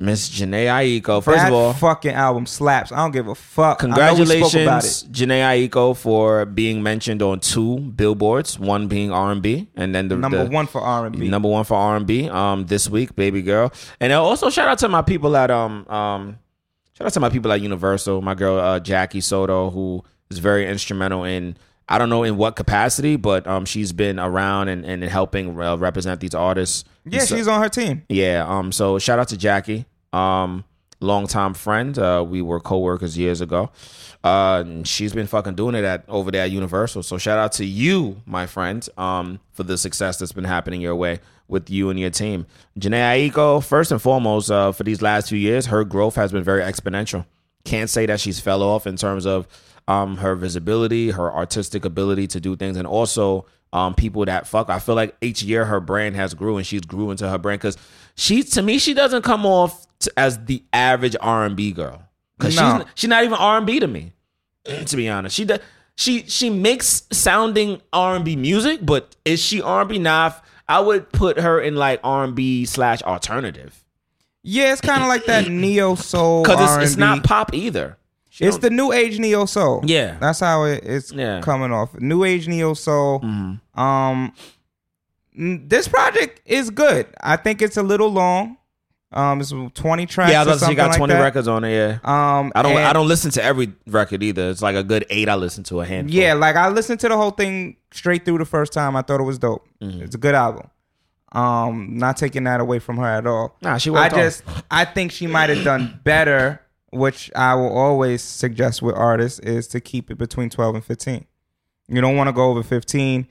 Miss 0.00 0.30
Jhené 0.30 0.66
Aiko. 0.66 1.20
First 1.22 1.38
that 1.38 1.48
of 1.48 1.54
all, 1.54 1.72
fucking 1.72 2.12
album 2.12 2.46
slaps. 2.46 2.92
I 2.92 2.98
don't 2.98 3.10
give 3.10 3.26
a 3.26 3.34
fuck. 3.34 3.82
I 3.82 3.88
know 3.88 4.14
we 4.14 4.24
spoke 4.26 4.54
about 4.54 4.82
congratulations. 4.82 5.04
Jhené 5.10 5.68
Aiko, 5.68 5.96
for 5.96 6.44
being 6.46 6.84
mentioned 6.84 7.20
on 7.20 7.40
two 7.40 7.78
billboards. 7.80 8.60
One 8.60 8.86
being 8.86 9.10
R 9.10 9.32
and 9.32 9.42
B, 9.42 9.68
and 9.74 9.92
then 9.92 10.06
the 10.06 10.16
Number 10.16 10.44
the- 10.44 10.50
one 10.50 10.68
for 10.68 10.80
R 10.80 11.06
and 11.06 11.18
B. 11.18 11.28
Number 11.28 11.48
one 11.48 11.64
for 11.64 11.74
R 11.74 11.96
and 11.96 12.06
B. 12.06 12.28
Um, 12.28 12.66
this 12.66 12.88
week, 12.88 13.16
baby 13.16 13.42
girl, 13.42 13.72
and 13.98 14.12
uh, 14.12 14.22
also 14.22 14.50
shout 14.50 14.68
out 14.68 14.78
to 14.78 14.88
my 14.88 15.02
people 15.02 15.36
at 15.36 15.50
um 15.50 15.84
um, 15.88 16.38
shout 16.96 17.06
out 17.08 17.12
to 17.14 17.20
my 17.20 17.28
people 17.28 17.50
at 17.50 17.60
Universal. 17.60 18.22
My 18.22 18.34
girl 18.34 18.58
uh, 18.60 18.78
Jackie 18.78 19.20
Soto, 19.20 19.70
who 19.70 20.04
is 20.30 20.38
very 20.38 20.68
instrumental 20.68 21.24
in 21.24 21.56
I 21.88 21.96
don't 21.98 22.10
know 22.10 22.22
in 22.22 22.36
what 22.36 22.54
capacity, 22.56 23.16
but 23.16 23.46
um, 23.46 23.64
she's 23.64 23.92
been 23.92 24.18
around 24.18 24.68
and 24.68 24.84
and 24.84 25.02
helping 25.04 25.58
uh, 25.60 25.76
represent 25.76 26.20
these 26.20 26.34
artists. 26.34 26.84
Yeah, 27.04 27.20
So- 27.20 27.36
she's 27.36 27.48
on 27.48 27.62
her 27.62 27.68
team. 27.68 28.02
yeah. 28.08 28.44
Um. 28.46 28.72
So 28.72 28.98
shout 28.98 29.18
out 29.18 29.28
to 29.28 29.36
Jackie. 29.36 29.86
Um. 30.12 30.64
Longtime 31.00 31.54
friend. 31.54 31.96
Uh. 31.98 32.24
We 32.28 32.42
were 32.42 32.60
co-workers 32.60 33.16
years 33.16 33.40
ago. 33.40 33.70
Uh. 34.22 34.64
She's 34.84 35.12
been 35.12 35.26
fucking 35.26 35.54
doing 35.54 35.74
it 35.74 35.84
at 35.84 36.04
over 36.08 36.30
there 36.30 36.42
at 36.42 36.50
Universal. 36.50 37.04
So 37.04 37.18
shout 37.18 37.38
out 37.38 37.52
to 37.52 37.64
you, 37.64 38.20
my 38.26 38.46
friend. 38.46 38.86
Um. 38.98 39.40
For 39.52 39.62
the 39.62 39.78
success 39.78 40.18
that's 40.18 40.32
been 40.32 40.44
happening 40.44 40.80
your 40.80 40.94
way 40.96 41.20
with 41.48 41.70
you 41.70 41.88
and 41.90 41.98
your 41.98 42.10
team. 42.10 42.46
Jhené 42.78 43.30
Aiko. 43.30 43.64
First 43.64 43.92
and 43.92 44.02
foremost. 44.02 44.50
Uh. 44.50 44.72
For 44.72 44.82
these 44.84 45.00
last 45.00 45.28
few 45.28 45.38
years, 45.38 45.66
her 45.66 45.84
growth 45.84 46.16
has 46.16 46.32
been 46.32 46.44
very 46.44 46.62
exponential. 46.62 47.24
can't 47.64 47.90
say 47.90 48.06
that 48.06 48.18
she's 48.20 48.40
fell 48.40 48.62
off 48.62 48.86
in 48.86 48.96
terms 48.96 49.24
of 49.26 49.46
um 49.88 50.18
her 50.18 50.36
visibility, 50.36 51.10
her 51.10 51.32
artistic 51.34 51.84
ability 51.84 52.28
to 52.28 52.40
do 52.40 52.54
things, 52.54 52.76
and 52.76 52.86
also 52.86 53.46
um 53.72 53.94
people 53.94 54.24
that 54.26 54.46
fuck. 54.46 54.70
I 54.70 54.78
feel 54.78 54.94
like 54.94 55.16
each 55.20 55.42
year 55.42 55.64
her 55.64 55.80
brand 55.80 56.14
has 56.14 56.34
grew 56.34 56.56
and 56.56 56.64
she's 56.66 56.82
grew 56.82 57.10
into 57.10 57.28
her 57.28 57.38
brand 57.38 57.60
because 57.60 57.76
she 58.14 58.42
to 58.44 58.62
me 58.62 58.78
she 58.78 58.94
doesn't 58.94 59.22
come 59.22 59.44
off 59.44 59.84
t- 59.98 60.10
as 60.16 60.38
the 60.44 60.62
average 60.72 61.16
R 61.20 61.44
and 61.44 61.56
B 61.56 61.72
girl 61.72 62.02
because 62.38 62.54
No. 62.56 62.78
she's 62.78 62.86
she's 62.94 63.10
not 63.10 63.24
even 63.24 63.34
R 63.34 63.56
and 63.56 63.66
B 63.66 63.80
to 63.80 63.88
me. 63.88 64.12
To 64.86 64.96
be 64.96 65.08
honest, 65.08 65.34
she 65.34 65.44
does. 65.44 65.60
She 65.96 66.22
she 66.28 66.48
makes 66.50 67.02
sounding 67.10 67.80
R 67.92 68.14
and 68.16 68.24
B 68.24 68.36
music, 68.36 68.80
but 68.84 69.16
is 69.24 69.40
she 69.42 69.60
R 69.62 69.80
and 69.80 69.88
B? 69.88 69.98
Nah, 69.98 70.32
I 70.68 70.80
would 70.80 71.10
put 71.10 71.40
her 71.40 71.58
in 71.60 71.74
like 71.76 72.00
R 72.04 72.24
and 72.24 72.34
B 72.34 72.66
slash 72.66 73.02
alternative 73.02 73.82
Yeah, 74.42 74.72
it's 74.72 74.80
kind 74.82 75.02
of 75.02 75.08
like 75.08 75.24
that 75.26 75.48
neo 75.50 75.94
soul. 75.94 76.42
because 76.42 76.76
it's, 76.82 76.92
it's 76.92 76.96
not 76.98 77.24
pop 77.24 77.54
either. 77.54 77.96
It's 78.40 78.58
the 78.58 78.70
new 78.70 78.92
age 78.92 79.18
neo 79.18 79.44
soul. 79.46 79.82
Yeah. 79.84 80.16
that's 80.20 80.40
how 80.40 80.64
it, 80.64 80.84
it's 80.84 81.12
Yeah. 81.12 81.36
Mm-hmm. 81.36 81.42
coming 81.44 81.72
off. 81.72 81.94
New 82.00 82.24
age 82.24 82.46
neo 82.48 82.74
soul. 82.74 83.20
Um, 83.24 84.32
mm, 85.38 85.68
this 85.68 85.88
project 85.88 86.40
is 86.44 86.70
good. 86.70 87.06
I 87.20 87.36
think 87.36 87.62
it's 87.62 87.76
a 87.76 87.82
little 87.82 88.08
long. 88.10 88.56
Um, 89.10 89.40
it's 89.40 89.54
twenty 89.72 90.04
tracks. 90.04 90.32
yeah. 90.32 90.40
I 90.40 90.44
or 90.44 90.48
was 90.48 90.48
about 90.48 90.52
to 90.52 90.58
say, 90.58 90.58
she 90.58 90.58
something 90.66 90.76
got 90.76 90.88
like 90.90 90.96
twenty 90.98 91.14
that. 91.14 91.22
records 91.22 91.48
on 91.48 91.64
it. 91.64 91.72
Yeah, 91.74 91.98
Um, 92.04 92.52
I 92.54 92.60
don't 92.62 92.72
and- 92.72 92.80
I 92.84 92.92
don't 92.92 93.08
listen 93.08 93.30
to 93.32 93.42
every 93.42 93.72
record 93.86 94.22
either. 94.22 94.50
It's 94.50 94.60
like 94.60 94.76
a 94.76 94.82
good 94.82 95.06
eight. 95.08 95.30
I 95.30 95.34
listen 95.34 95.64
to 95.64 95.80
a 95.80 95.86
handful. 95.86 96.14
Yeah, 96.14 96.34
like 96.34 96.56
I 96.56 96.68
listened 96.68 97.00
to 97.00 97.08
the 97.08 97.16
whole 97.16 97.30
thing 97.30 97.76
straight 97.90 98.26
through 98.26 98.36
the 98.38 98.44
first 98.44 98.74
time. 98.74 98.96
I 98.96 99.02
thought 99.02 99.20
it 99.20 99.24
was 99.24 99.38
dope. 99.38 99.66
Mm-hmm. 99.80 100.02
It's 100.02 100.14
a 100.14 100.18
good 100.18 100.34
album. 100.34 100.68
Um, 101.32 101.96
not 101.96 102.16
taking 102.18 102.44
that 102.44 102.60
away 102.60 102.78
from 102.80 102.98
her 102.98 103.06
at 103.06 103.26
all. 103.26 103.56
Nah, 103.62 103.78
she 103.78 103.90
I 103.90 104.08
just 104.10 104.42
I 104.70 104.84
think 104.84 105.10
she 105.12 105.26
might 105.26 105.48
have 105.50 105.64
done 105.64 106.00
better, 106.04 106.60
which 106.90 107.30
I 107.34 107.54
will 107.54 107.72
always 107.76 108.22
suggest 108.22 108.82
with 108.82 108.94
artists 108.94 109.38
is 109.40 109.66
to 109.68 109.80
keep 109.80 110.10
it 110.10 110.18
between 110.18 110.50
twelve 110.50 110.74
and 110.74 110.84
fifteen. 110.84 111.26
You 111.88 112.00
don't 112.00 112.16
want 112.16 112.28
to 112.28 112.32
go 112.32 112.50
over 112.50 112.62
fifteen, 112.62 113.26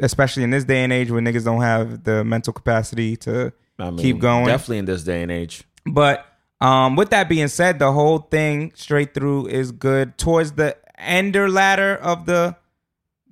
especially 0.00 0.42
in 0.42 0.50
this 0.50 0.64
day 0.64 0.84
and 0.84 0.92
age 0.92 1.10
where 1.10 1.20
niggas 1.20 1.44
don't 1.44 1.62
have 1.62 2.04
the 2.04 2.24
mental 2.24 2.52
capacity 2.52 3.16
to 3.18 3.52
I 3.78 3.90
mean, 3.90 3.98
keep 3.98 4.18
going. 4.18 4.46
Definitely 4.46 4.78
in 4.78 4.84
this 4.84 5.04
day 5.04 5.22
and 5.22 5.30
age. 5.30 5.64
But 5.84 6.26
um, 6.60 6.96
with 6.96 7.10
that 7.10 7.28
being 7.28 7.48
said, 7.48 7.78
the 7.78 7.92
whole 7.92 8.18
thing 8.18 8.72
straight 8.74 9.14
through 9.14 9.48
is 9.48 9.72
good. 9.72 10.16
Towards 10.18 10.52
the 10.52 10.76
ender 10.98 11.48
ladder 11.48 11.96
of 11.96 12.26
the 12.26 12.56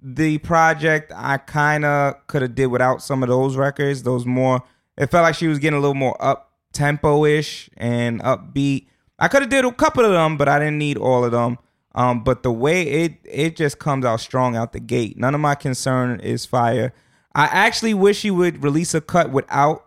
the 0.02 0.36
project, 0.38 1.12
I 1.16 1.38
kind 1.38 1.84
of 1.84 2.26
could 2.26 2.42
have 2.42 2.54
did 2.54 2.66
without 2.66 3.02
some 3.02 3.22
of 3.22 3.28
those 3.28 3.56
records. 3.56 4.02
Those 4.02 4.26
more, 4.26 4.62
it 4.98 5.10
felt 5.10 5.22
like 5.22 5.34
she 5.34 5.46
was 5.46 5.58
getting 5.58 5.78
a 5.78 5.80
little 5.80 5.94
more 5.94 6.16
up 6.22 6.52
tempo 6.72 7.24
ish 7.24 7.70
and 7.76 8.20
upbeat. 8.22 8.88
I 9.18 9.28
could 9.28 9.42
have 9.42 9.50
did 9.50 9.64
a 9.64 9.72
couple 9.72 10.04
of 10.04 10.12
them, 10.12 10.36
but 10.36 10.48
I 10.48 10.58
didn't 10.58 10.78
need 10.78 10.96
all 10.96 11.24
of 11.24 11.32
them. 11.32 11.58
Um, 11.94 12.24
but 12.24 12.42
the 12.42 12.50
way 12.50 12.82
it 12.82 13.14
it 13.24 13.56
just 13.56 13.78
comes 13.78 14.04
out 14.04 14.20
strong 14.20 14.56
out 14.56 14.72
the 14.72 14.80
gate. 14.80 15.16
None 15.16 15.34
of 15.34 15.40
my 15.40 15.54
concern 15.54 16.18
is 16.20 16.44
fire. 16.44 16.92
I 17.34 17.44
actually 17.44 17.94
wish 17.94 18.18
she 18.18 18.30
would 18.30 18.62
release 18.62 18.94
a 18.94 19.00
cut 19.00 19.30
without 19.30 19.86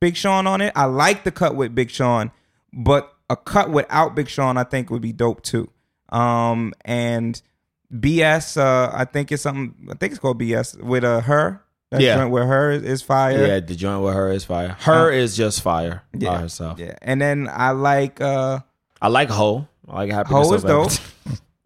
Big 0.00 0.16
Sean 0.16 0.46
on 0.46 0.60
it. 0.60 0.72
I 0.76 0.84
like 0.84 1.24
the 1.24 1.32
cut 1.32 1.56
with 1.56 1.74
Big 1.74 1.90
Sean, 1.90 2.30
but 2.72 3.12
a 3.28 3.36
cut 3.36 3.70
without 3.70 4.14
Big 4.14 4.28
Sean 4.28 4.56
I 4.56 4.64
think 4.64 4.90
would 4.90 5.02
be 5.02 5.12
dope 5.12 5.42
too. 5.42 5.70
Um 6.10 6.72
and 6.84 7.42
BS, 7.92 8.56
uh, 8.56 8.90
I 8.94 9.04
think 9.04 9.30
it's 9.30 9.42
something. 9.42 9.74
I 9.90 9.94
think 9.94 10.12
it's 10.12 10.18
called 10.18 10.40
BS 10.40 10.82
with 10.82 11.04
uh, 11.04 11.20
her. 11.20 11.62
That 11.92 12.00
Yeah. 12.00 12.16
joint 12.16 12.30
with 12.30 12.44
her 12.48 12.70
is, 12.72 12.82
is 12.82 13.02
fire. 13.02 13.46
Yeah, 13.46 13.60
the 13.60 13.76
joint 13.76 14.02
with 14.02 14.14
her 14.14 14.32
is 14.32 14.44
fire. 14.44 14.76
Her 14.80 15.10
is 15.12 15.36
just 15.36 15.60
fire 15.62 16.02
by 16.14 16.38
herself. 16.38 16.78
Yeah, 16.78 16.96
and 17.02 17.20
then 17.20 17.48
I 17.52 17.70
like 17.70 18.20
uh, 18.20 18.60
I 19.00 19.08
like 19.08 19.28
Ho. 19.28 19.68
I 19.88 19.94
like 19.94 20.10
happiness. 20.10 20.48
Ho 20.48 20.54
is 20.54 20.62
dope. 20.64 20.92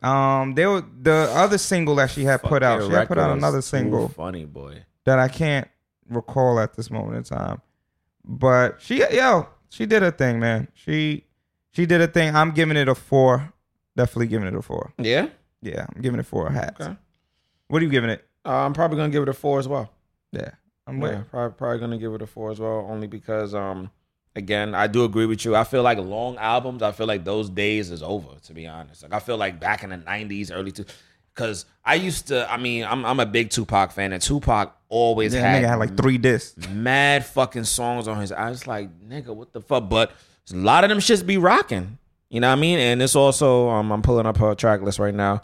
Um, 0.03 0.55
there 0.55 0.71
were 0.71 0.85
the 1.03 1.29
other 1.35 1.59
single 1.59 1.97
that 1.97 2.11
she 2.11 2.23
had 2.25 2.41
put 2.43 2.63
out. 2.63 2.83
She 2.83 2.91
had 2.93 3.09
put 3.09 3.19
out 3.19 3.31
another 3.37 3.61
single 3.63 4.09
Funny 4.09 4.45
boy. 4.45 4.85
that 5.05 5.19
I 5.19 5.27
can't 5.27 5.67
recall 6.09 6.61
at 6.61 6.75
this 6.75 6.91
moment 6.93 7.17
in 7.17 7.23
time. 7.25 7.61
But 8.25 8.77
she, 8.81 8.99
yo, 8.99 9.49
she 9.69 9.87
did 9.87 10.03
her 10.03 10.11
thing, 10.13 10.39
man. 10.39 10.69
She 10.75 11.25
she 11.73 11.87
did 11.87 12.01
a 12.03 12.07
thing. 12.07 12.37
I'm 12.37 12.53
giving 12.53 12.77
it 12.77 12.89
a 12.89 12.95
four. 12.95 13.53
Definitely 13.97 14.29
giving 14.29 14.47
it 14.47 14.55
a 14.55 14.63
four. 14.63 14.93
Yeah. 14.99 15.29
Yeah, 15.63 15.87
I'm 15.93 16.03
giving 16.03 16.21
it 16.21 16.27
four 16.27 16.51
hats. 16.51 16.81
Okay. 16.81 16.95
What 17.69 17.81
are 17.83 17.85
you 17.85 17.91
giving 17.91 18.11
it? 18.11 18.25
Uh, 18.45 18.51
I'm 18.65 18.75
probably 18.75 18.99
gonna 18.99 19.09
give 19.11 19.23
it 19.25 19.29
a 19.29 19.33
four 19.35 19.59
as 19.59 19.67
well. 19.67 19.91
Yeah, 20.33 20.51
I'm. 20.87 21.01
Yeah, 21.01 21.23
probably, 21.31 21.57
probably 21.57 21.79
gonna 21.79 21.99
give 21.99 22.13
it 22.15 22.23
a 22.23 22.27
four 22.27 22.51
as 22.51 22.61
well, 22.61 22.87
only 22.91 23.07
because 23.07 23.55
um 23.55 23.91
again, 24.35 24.75
I 24.75 24.87
do 24.87 25.05
agree 25.05 25.27
with 25.27 25.45
you. 25.45 25.57
I 25.57 25.65
feel 25.65 25.83
like 25.83 25.99
long 25.99 26.37
albums, 26.37 26.83
I 26.83 26.93
feel 26.93 27.07
like 27.07 27.25
those 27.25 27.49
days 27.49 27.91
is 27.91 28.03
over, 28.03 28.39
to 28.45 28.53
be 28.55 28.67
honest. 28.67 29.03
Like 29.03 29.13
I 29.15 29.19
feel 29.21 29.37
like 29.37 29.59
back 29.61 29.83
in 29.83 29.91
the 29.91 29.97
nineties, 29.97 30.51
early 30.51 30.73
two 30.73 30.85
because 31.35 31.67
I 31.85 31.95
used 31.97 32.29
to 32.29 32.51
I 32.51 32.57
mean, 32.57 32.85
I'm 32.85 33.05
I'm 33.05 33.21
a 33.21 33.27
big 33.27 33.51
Tupac 33.51 33.93
fan 33.93 34.13
and 34.13 34.23
Tupac 34.23 34.75
always 34.89 35.35
Yeah, 35.35 35.41
had 35.41 35.63
nigga 35.63 35.69
had 35.69 35.79
like 35.79 35.97
three 35.97 36.19
discs. 36.19 36.69
mad 36.69 37.25
fucking 37.27 37.65
songs 37.65 38.09
on 38.09 38.21
his 38.21 38.33
I 38.33 38.51
was 38.51 38.67
like, 38.67 38.91
nigga, 39.07 39.35
what 39.35 39.53
the 39.53 39.61
fuck? 39.61 39.89
But 39.89 40.13
a 40.53 40.57
lot 40.57 40.85
of 40.85 40.91
them 40.91 40.99
shits 40.99 41.25
be 41.27 41.39
rocking. 41.39 41.99
You 42.31 42.41
know 42.41 42.49
what 42.49 42.59
I 42.59 42.61
mean? 42.61 42.79
And 42.79 43.01
it's 43.03 43.17
also 43.17 43.69
um 43.69 43.91
I'm 43.93 44.03
pulling 44.03 44.27
up 44.27 44.37
her 44.39 44.55
track 44.55 44.83
list 44.83 44.99
right 44.99 45.15
now. 45.15 45.43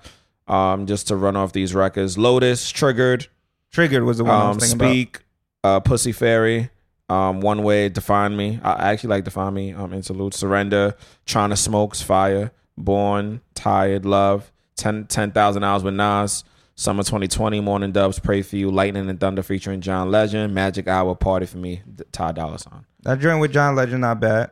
Um 0.49 0.87
just 0.87 1.09
to 1.09 1.17
run 1.17 1.37
off 1.37 1.53
these 1.53 1.75
records. 1.75 2.17
Lotus, 2.19 2.71
Triggered, 2.71 3.27
Triggered 3.73 4.05
was 4.05 4.19
the 4.19 4.25
one 4.25 4.35
I 4.35 4.43
um, 4.43 4.49
was 4.57 4.59
thinking 4.59 4.77
about. 4.77 4.91
Speak, 4.91 5.21
uh, 5.65 5.81
Pussy 5.81 6.13
Fairy, 6.13 6.71
um, 7.09 7.41
One 7.41 7.63
Way, 7.63 7.89
Define 7.89 8.37
Me. 8.37 8.61
I 8.63 8.93
actually 8.93 9.11
like 9.11 9.25
Define 9.25 9.55
Me. 9.55 9.73
Um, 9.73 9.93
Interlude, 9.95 10.35
Surrender, 10.35 10.95
Trying 11.25 11.51
to 11.51 11.57
Smokes, 11.57 12.03
Fire, 12.03 12.53
Born, 12.77 13.41
Tired, 13.55 14.05
Love, 14.05 14.53
10 14.77 15.07
10,000 15.07 15.65
Hours 15.65 15.83
with 15.83 15.95
Nas, 15.95 16.45
Summer 16.75 17.03
2020, 17.03 17.61
Mourning 17.61 17.93
Doves, 17.93 18.19
Pray 18.19 18.43
For 18.43 18.57
You, 18.57 18.71
Lightning 18.71 19.09
and 19.09 19.19
Thunder 19.19 19.43
featuring 19.43 19.81
John 19.81 20.11
Legend, 20.11 20.55
Magic 20.55 20.87
Hour, 20.87 21.15
Party 21.15 21.47
For 21.47 21.59
Me, 21.59 21.83
D- 21.95 22.05
Ty 22.13 22.33
Dolla 22.33 22.59
Sign. 22.59 22.85
That 23.03 23.21
joint 23.21 23.41
with 23.41 23.53
John 23.53 23.75
Legend 23.75 24.03
not 24.03 24.21
bad. 24.21 24.51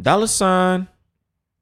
Dolla 0.00 0.28
Sign. 0.28 0.86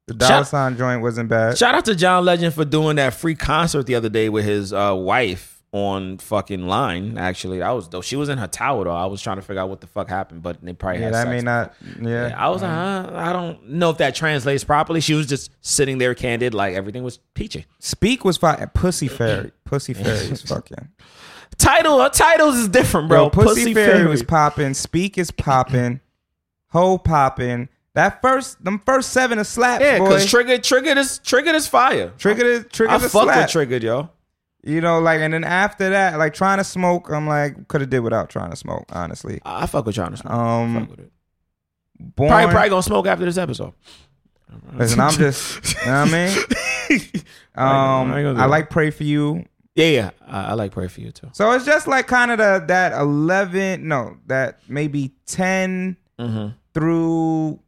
The 0.07 0.13
Dollar 0.13 0.31
Shout- 0.31 0.47
Sign 0.47 0.77
joint 0.77 1.01
wasn't 1.01 1.29
bad. 1.29 1.57
Shout 1.57 1.73
out 1.73 1.85
to 1.85 1.95
John 1.95 2.25
Legend 2.25 2.53
for 2.53 2.65
doing 2.65 2.97
that 2.97 3.13
free 3.15 3.35
concert 3.35 3.87
the 3.87 3.95
other 3.95 4.09
day 4.09 4.29
with 4.29 4.45
his 4.45 4.71
uh, 4.71 4.93
wife 4.95 5.60
on 5.73 6.17
fucking 6.17 6.67
line. 6.67 7.17
Actually, 7.17 7.59
that 7.59 7.69
was 7.71 7.87
though 7.89 8.01
She 8.01 8.15
was 8.15 8.29
in 8.29 8.37
her 8.37 8.47
tower 8.47 8.83
though. 8.83 8.91
I 8.91 9.05
was 9.05 9.21
trying 9.21 9.37
to 9.37 9.41
figure 9.41 9.61
out 9.61 9.69
what 9.69 9.81
the 9.81 9.87
fuck 9.87 10.09
happened, 10.09 10.41
but 10.41 10.61
they 10.61 10.73
probably 10.73 10.99
yeah, 10.99 11.05
had 11.05 11.13
that 11.13 11.27
may 11.29 11.41
not. 11.41 11.73
Yeah, 12.01 12.29
Yeah, 12.29 12.35
I 12.37 12.49
was 12.49 12.61
like, 12.61 12.71
huh? 12.71 13.11
I 13.13 13.33
don't 13.33 13.69
know 13.69 13.89
if 13.89 13.97
that 13.99 14.13
translates 14.13 14.63
properly. 14.63 14.99
She 14.99 15.13
was 15.13 15.27
just 15.27 15.51
sitting 15.61 15.97
there 15.97 16.13
candid, 16.13 16.53
like 16.53 16.75
everything 16.75 17.03
was 17.03 17.19
peachy. 17.33 17.65
Speak 17.79 18.25
was 18.25 18.37
fine. 18.37 18.69
Pussy 18.73 19.07
Fairy. 19.07 19.51
Pussy 19.65 19.93
Fairy 19.93 20.17
is 20.27 20.41
fucking. 20.47 20.89
Title, 21.57 22.09
titles 22.09 22.55
is 22.55 22.67
different, 22.67 23.07
bro. 23.07 23.29
Bro, 23.29 23.43
Pussy, 23.43 23.73
Fairy, 23.73 24.07
was 24.07 24.23
popping. 24.23 24.73
Speak 24.73 25.17
is 25.17 25.31
popping. 25.31 25.99
Ho 26.69 26.97
popping. 26.97 27.69
That 27.93 28.21
first, 28.21 28.63
them 28.63 28.81
first 28.85 29.11
seven 29.11 29.37
of 29.37 29.45
slaps, 29.45 29.83
yeah, 29.83 29.99
because 29.99 30.25
triggered, 30.25 30.63
triggered 30.63 30.97
is 30.97 31.19
triggered 31.19 31.55
is 31.55 31.67
fire. 31.67 32.13
Triggered 32.17 32.45
is 32.45 32.65
I 32.65 32.67
triggered 32.69 33.01
is 33.01 33.11
fuck 33.11 33.23
slap. 33.23 33.37
with 33.37 33.51
triggered, 33.51 33.83
yo. 33.83 34.09
You 34.63 34.79
know, 34.79 34.99
like, 34.99 35.21
and 35.21 35.33
then 35.33 35.43
after 35.43 35.89
that, 35.89 36.19
like 36.19 36.33
trying 36.35 36.59
to 36.59 36.63
smoke, 36.63 37.09
I'm 37.09 37.25
like, 37.27 37.67
could 37.67 37.81
have 37.81 37.89
did 37.89 38.01
without 38.01 38.29
trying 38.29 38.51
to 38.51 38.55
smoke, 38.55 38.85
honestly. 38.91 39.41
I 39.43 39.63
I 39.63 39.65
fuck 39.65 39.85
with 39.85 39.95
trying 39.95 40.11
to 40.11 40.17
smoke. 40.17 40.31
Um, 40.33 40.79
fuck 40.81 40.89
with 40.91 40.99
it. 40.99 41.11
Born, 41.99 42.29
Probably, 42.29 42.51
probably 42.51 42.69
gonna 42.69 42.83
smoke 42.83 43.07
after 43.07 43.25
this 43.25 43.37
episode. 43.37 43.73
listen, 44.75 44.99
I'm 44.99 45.11
just, 45.13 45.75
you 45.85 45.91
know 45.91 46.01
what 46.01 46.13
I 46.13 46.27
mean? 46.89 47.07
Um, 47.55 48.11
I 48.13 48.19
ain't 48.21 48.37
I 48.39 48.45
like 48.45 48.69
pray 48.69 48.89
for 48.91 49.03
you. 49.03 49.45
Yeah, 49.75 49.85
yeah. 49.85 50.09
I, 50.27 50.43
I 50.47 50.53
like 50.53 50.71
pray 50.71 50.87
for 50.89 50.99
you 51.01 51.11
too. 51.11 51.29
So 51.33 51.51
it's 51.53 51.65
just 51.65 51.87
like 51.87 52.05
kind 52.07 52.29
of 52.31 52.37
the 52.37 52.63
that 52.67 52.93
eleven, 52.93 53.87
no, 53.87 54.17
that 54.27 54.59
maybe 54.67 55.13
10 55.27 55.97
Mm-hmm. 56.19 56.47
through 56.75 57.59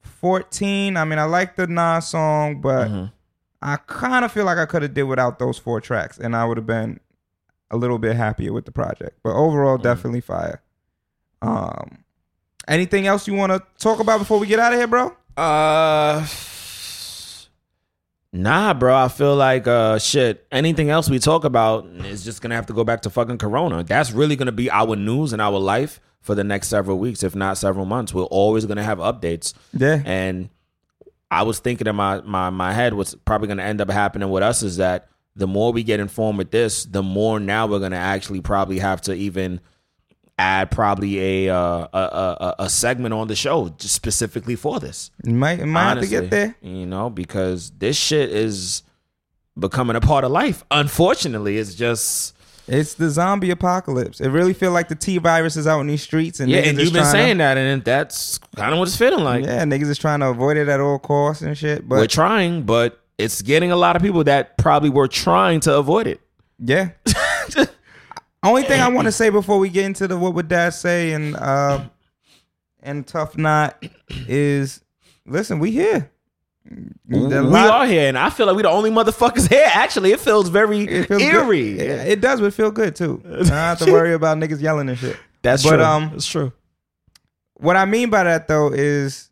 fourteen. 0.00 0.96
I 0.96 1.04
mean, 1.04 1.18
I 1.18 1.24
like 1.24 1.56
the 1.56 1.66
Nas 1.66 2.06
song, 2.08 2.60
but 2.60 2.88
Mhm. 2.88 3.12
I 3.62 3.76
kind 3.76 4.24
of 4.24 4.32
feel 4.32 4.44
like 4.44 4.58
I 4.58 4.66
could 4.66 4.82
have 4.82 4.92
did 4.94 5.04
without 5.04 5.38
those 5.38 5.56
four 5.58 5.80
tracks, 5.80 6.18
and 6.18 6.34
I 6.34 6.44
would 6.44 6.56
have 6.56 6.66
been 6.66 6.98
a 7.70 7.76
little 7.76 7.98
bit 7.98 8.16
happier 8.16 8.52
with 8.52 8.64
the 8.66 8.72
project. 8.72 9.18
But 9.22 9.34
overall, 9.34 9.78
Mm. 9.78 9.82
definitely 9.82 10.20
fire. 10.20 10.60
Um, 11.40 12.04
anything 12.68 13.06
else 13.06 13.26
you 13.26 13.34
want 13.34 13.52
to 13.52 13.62
talk 13.78 14.00
about 14.00 14.18
before 14.18 14.38
we 14.38 14.46
get 14.46 14.58
out 14.58 14.72
of 14.72 14.78
here, 14.78 14.86
bro? 14.86 15.14
Uh, 15.36 16.26
nah, 18.32 18.74
bro. 18.74 18.94
I 18.96 19.08
feel 19.08 19.34
like 19.36 19.66
uh, 19.66 19.98
shit. 19.98 20.46
Anything 20.52 20.90
else 20.90 21.08
we 21.08 21.18
talk 21.18 21.44
about 21.44 21.86
is 21.86 22.24
just 22.24 22.42
gonna 22.42 22.54
have 22.54 22.66
to 22.66 22.72
go 22.72 22.84
back 22.84 23.02
to 23.02 23.10
fucking 23.10 23.38
Corona. 23.38 23.82
That's 23.84 24.12
really 24.12 24.36
gonna 24.36 24.52
be 24.52 24.70
our 24.70 24.96
news 24.96 25.32
and 25.32 25.40
our 25.42 25.58
life 25.58 26.00
for 26.20 26.34
the 26.34 26.44
next 26.44 26.68
several 26.68 26.98
weeks, 26.98 27.22
if 27.22 27.34
not 27.34 27.58
several 27.58 27.84
months. 27.86 28.14
We're 28.14 28.24
always 28.24 28.66
gonna 28.66 28.84
have 28.84 28.98
updates. 28.98 29.54
Yeah, 29.72 30.02
And 30.04 30.50
I 31.32 31.44
was 31.44 31.60
thinking 31.60 31.86
in 31.86 31.96
my 31.96 32.20
my 32.20 32.50
my 32.50 32.74
head, 32.74 32.92
what's 32.92 33.14
probably 33.14 33.48
gonna 33.48 33.62
end 33.62 33.80
up 33.80 33.90
happening 33.90 34.28
with 34.28 34.42
us 34.42 34.62
is 34.62 34.76
that 34.76 35.08
the 35.34 35.46
more 35.46 35.72
we 35.72 35.82
get 35.82 35.98
informed 35.98 36.36
with 36.36 36.50
this, 36.50 36.84
the 36.84 37.02
more 37.02 37.40
now 37.40 37.66
we're 37.66 37.80
gonna 37.80 37.96
actually 37.96 38.42
probably 38.42 38.78
have 38.78 39.00
to 39.02 39.14
even 39.14 39.60
add 40.38 40.70
probably 40.70 41.46
a 41.46 41.54
uh, 41.54 41.86
a, 41.94 41.98
a 41.98 42.54
a 42.60 42.68
segment 42.68 43.14
on 43.14 43.28
the 43.28 43.34
show 43.34 43.70
just 43.78 43.94
specifically 43.94 44.56
for 44.56 44.78
this. 44.78 45.10
Might 45.24 45.64
might 45.64 45.92
honestly, 45.92 46.14
have 46.16 46.24
to 46.24 46.28
get 46.28 46.30
there. 46.30 46.56
You 46.60 46.84
know, 46.84 47.08
because 47.08 47.70
this 47.78 47.96
shit 47.96 48.28
is 48.28 48.82
becoming 49.58 49.96
a 49.96 50.02
part 50.02 50.24
of 50.24 50.32
life. 50.32 50.64
Unfortunately, 50.70 51.56
it's 51.56 51.74
just 51.74 52.36
It's 52.72 52.94
the 52.94 53.10
zombie 53.10 53.50
apocalypse. 53.50 54.20
It 54.20 54.28
really 54.28 54.54
feel 54.54 54.70
like 54.72 54.88
the 54.88 54.94
T 54.94 55.18
virus 55.18 55.56
is 55.56 55.66
out 55.66 55.80
in 55.80 55.88
these 55.88 56.02
streets, 56.02 56.40
and 56.40 56.50
yeah. 56.50 56.60
And 56.60 56.78
you've 56.78 56.92
been 56.92 57.04
saying 57.04 57.38
that, 57.38 57.58
and 57.58 57.84
that's 57.84 58.38
kind 58.56 58.72
of 58.72 58.78
what 58.78 58.88
it's 58.88 58.96
feeling 58.96 59.24
like. 59.24 59.44
yeah, 59.44 59.62
niggas 59.64 59.90
is 59.90 59.98
trying 59.98 60.20
to 60.20 60.28
avoid 60.28 60.56
it 60.56 60.68
at 60.68 60.80
all 60.80 60.98
costs 60.98 61.42
and 61.42 61.56
shit. 61.56 61.86
But 61.86 61.98
we're 61.98 62.06
trying, 62.06 62.62
but 62.62 62.98
it's 63.18 63.42
getting 63.42 63.72
a 63.72 63.76
lot 63.76 63.94
of 63.96 64.00
people 64.02 64.24
that 64.24 64.56
probably 64.56 64.88
were 64.88 65.08
trying 65.08 65.60
to 65.60 65.76
avoid 65.76 66.06
it. 66.06 66.20
yeah. 66.58 66.90
Only 68.44 68.62
thing 68.64 68.80
I 68.80 68.88
want 68.88 69.06
to 69.06 69.12
say 69.12 69.28
before 69.30 69.58
we 69.58 69.68
get 69.68 69.84
into 69.84 70.08
the 70.08 70.18
what 70.18 70.34
would 70.34 70.48
dad 70.48 70.70
say 70.70 71.12
and 71.12 71.36
uh 71.36 71.84
and 72.82 73.06
tough 73.06 73.36
knot 73.36 73.84
is 74.26 74.82
listen, 75.26 75.58
we 75.58 75.70
here. 75.70 76.10
We 77.08 77.18
lot- 77.18 77.70
are 77.70 77.86
here, 77.86 78.08
and 78.08 78.16
I 78.18 78.30
feel 78.30 78.46
like 78.46 78.56
we're 78.56 78.62
the 78.62 78.70
only 78.70 78.90
motherfuckers 78.90 79.48
here. 79.48 79.66
Actually, 79.66 80.12
it 80.12 80.20
feels 80.20 80.48
very 80.48 80.80
It 80.84 81.08
feels 81.08 81.22
eerie. 81.22 81.76
Yeah, 81.78 82.02
it 82.04 82.20
does, 82.20 82.40
but 82.40 82.54
feel 82.54 82.70
good 82.70 82.94
too. 82.96 83.22
I 83.26 83.30
don't 83.38 83.46
have 83.48 83.78
to 83.80 83.92
worry 83.92 84.14
about 84.14 84.38
niggas 84.38 84.60
yelling 84.60 84.88
and 84.88 84.98
shit. 84.98 85.16
That's 85.42 85.62
But, 85.64 85.76
true. 85.76 85.84
um, 85.84 86.10
That's 86.12 86.26
true. 86.26 86.52
What 87.54 87.76
I 87.76 87.84
mean 87.84 88.10
by 88.10 88.24
that 88.24 88.48
though 88.48 88.72
is 88.72 89.30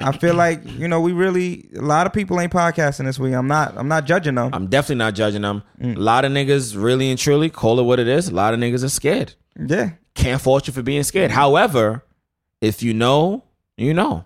I 0.00 0.12
feel 0.16 0.34
like, 0.34 0.60
you 0.78 0.88
know, 0.88 1.00
we 1.00 1.12
really 1.12 1.68
a 1.76 1.82
lot 1.82 2.06
of 2.06 2.12
people 2.14 2.40
ain't 2.40 2.52
podcasting 2.52 3.04
this 3.04 3.18
week. 3.18 3.34
I'm 3.34 3.46
not 3.48 3.74
I'm 3.76 3.88
not 3.88 4.06
judging 4.06 4.34
them. 4.36 4.50
I'm 4.54 4.66
definitely 4.68 4.96
not 4.96 5.14
judging 5.14 5.42
them. 5.42 5.62
Mm. 5.80 5.96
A 5.96 6.00
lot 6.00 6.24
of 6.24 6.32
niggas, 6.32 6.74
really 6.82 7.10
and 7.10 7.18
truly, 7.18 7.50
call 7.50 7.78
it 7.80 7.82
what 7.84 7.98
it 8.00 8.08
is. 8.08 8.28
A 8.28 8.34
lot 8.34 8.54
of 8.54 8.60
niggas 8.60 8.82
are 8.84 8.88
scared. 8.88 9.34
yeah. 9.58 9.90
Can't 10.14 10.40
fault 10.40 10.66
you 10.66 10.72
for 10.72 10.82
being 10.82 11.02
scared. 11.04 11.30
However, 11.30 12.04
if 12.60 12.82
you 12.82 12.92
know, 12.92 13.44
you 13.76 13.94
know. 13.94 14.24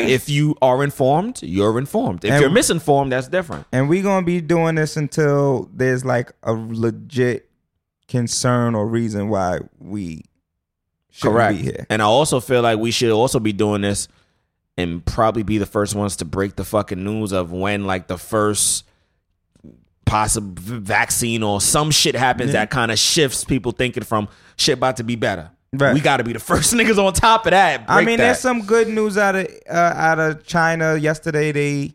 Like 0.00 0.08
if 0.08 0.28
you 0.28 0.56
are 0.62 0.82
informed, 0.84 1.40
you're 1.42 1.78
informed. 1.78 2.24
If 2.24 2.32
And- 2.32 2.40
you're 2.40 2.50
misinformed, 2.50 3.12
that's 3.12 3.28
different. 3.28 3.66
And 3.72 3.88
we're 3.88 4.02
gonna 4.02 4.24
be 4.26 4.40
doing 4.40 4.74
this 4.74 4.96
until 4.96 5.68
there's 5.72 6.04
like 6.04 6.32
a 6.42 6.52
legit 6.52 7.48
concern 8.08 8.74
or 8.74 8.86
reason 8.86 9.28
why 9.28 9.60
we 9.78 10.24
shouldn't 11.10 11.56
be 11.56 11.62
here. 11.62 11.86
And 11.90 12.02
I 12.02 12.06
also 12.06 12.40
feel 12.40 12.62
like 12.62 12.78
we 12.78 12.90
should 12.90 13.10
also 13.12 13.38
be 13.38 13.52
doing 13.52 13.82
this 13.82 14.08
and 14.76 15.04
probably 15.04 15.42
be 15.42 15.58
the 15.58 15.66
first 15.66 15.94
ones 15.94 16.16
to 16.16 16.24
break 16.24 16.56
the 16.56 16.64
fucking 16.64 17.02
news 17.02 17.32
of 17.32 17.52
when 17.52 17.84
like 17.86 18.08
the 18.08 18.16
first 18.18 18.84
possible 20.04 20.52
vaccine 20.56 21.42
or 21.42 21.60
some 21.60 21.90
shit 21.90 22.14
happens 22.14 22.48
Yeah. 22.52 22.60
that 22.60 22.70
kind 22.70 22.90
of 22.90 22.98
shifts 22.98 23.44
people 23.44 23.72
thinking 23.72 24.02
from 24.02 24.28
shit 24.56 24.76
about 24.78 24.96
to 24.98 25.04
be 25.04 25.16
better. 25.16 25.50
Right. 25.74 25.94
We 25.94 26.00
got 26.00 26.18
to 26.18 26.24
be 26.24 26.32
the 26.34 26.38
first 26.38 26.74
niggas 26.74 27.02
on 27.02 27.12
top 27.14 27.46
of 27.46 27.50
that. 27.52 27.84
I 27.88 28.04
mean, 28.04 28.18
that. 28.18 28.24
there's 28.24 28.38
some 28.40 28.62
good 28.66 28.88
news 28.88 29.16
out 29.16 29.34
of 29.36 29.46
uh, 29.70 29.72
out 29.74 30.18
of 30.18 30.44
China. 30.46 30.96
Yesterday, 30.96 31.50
they 31.52 31.94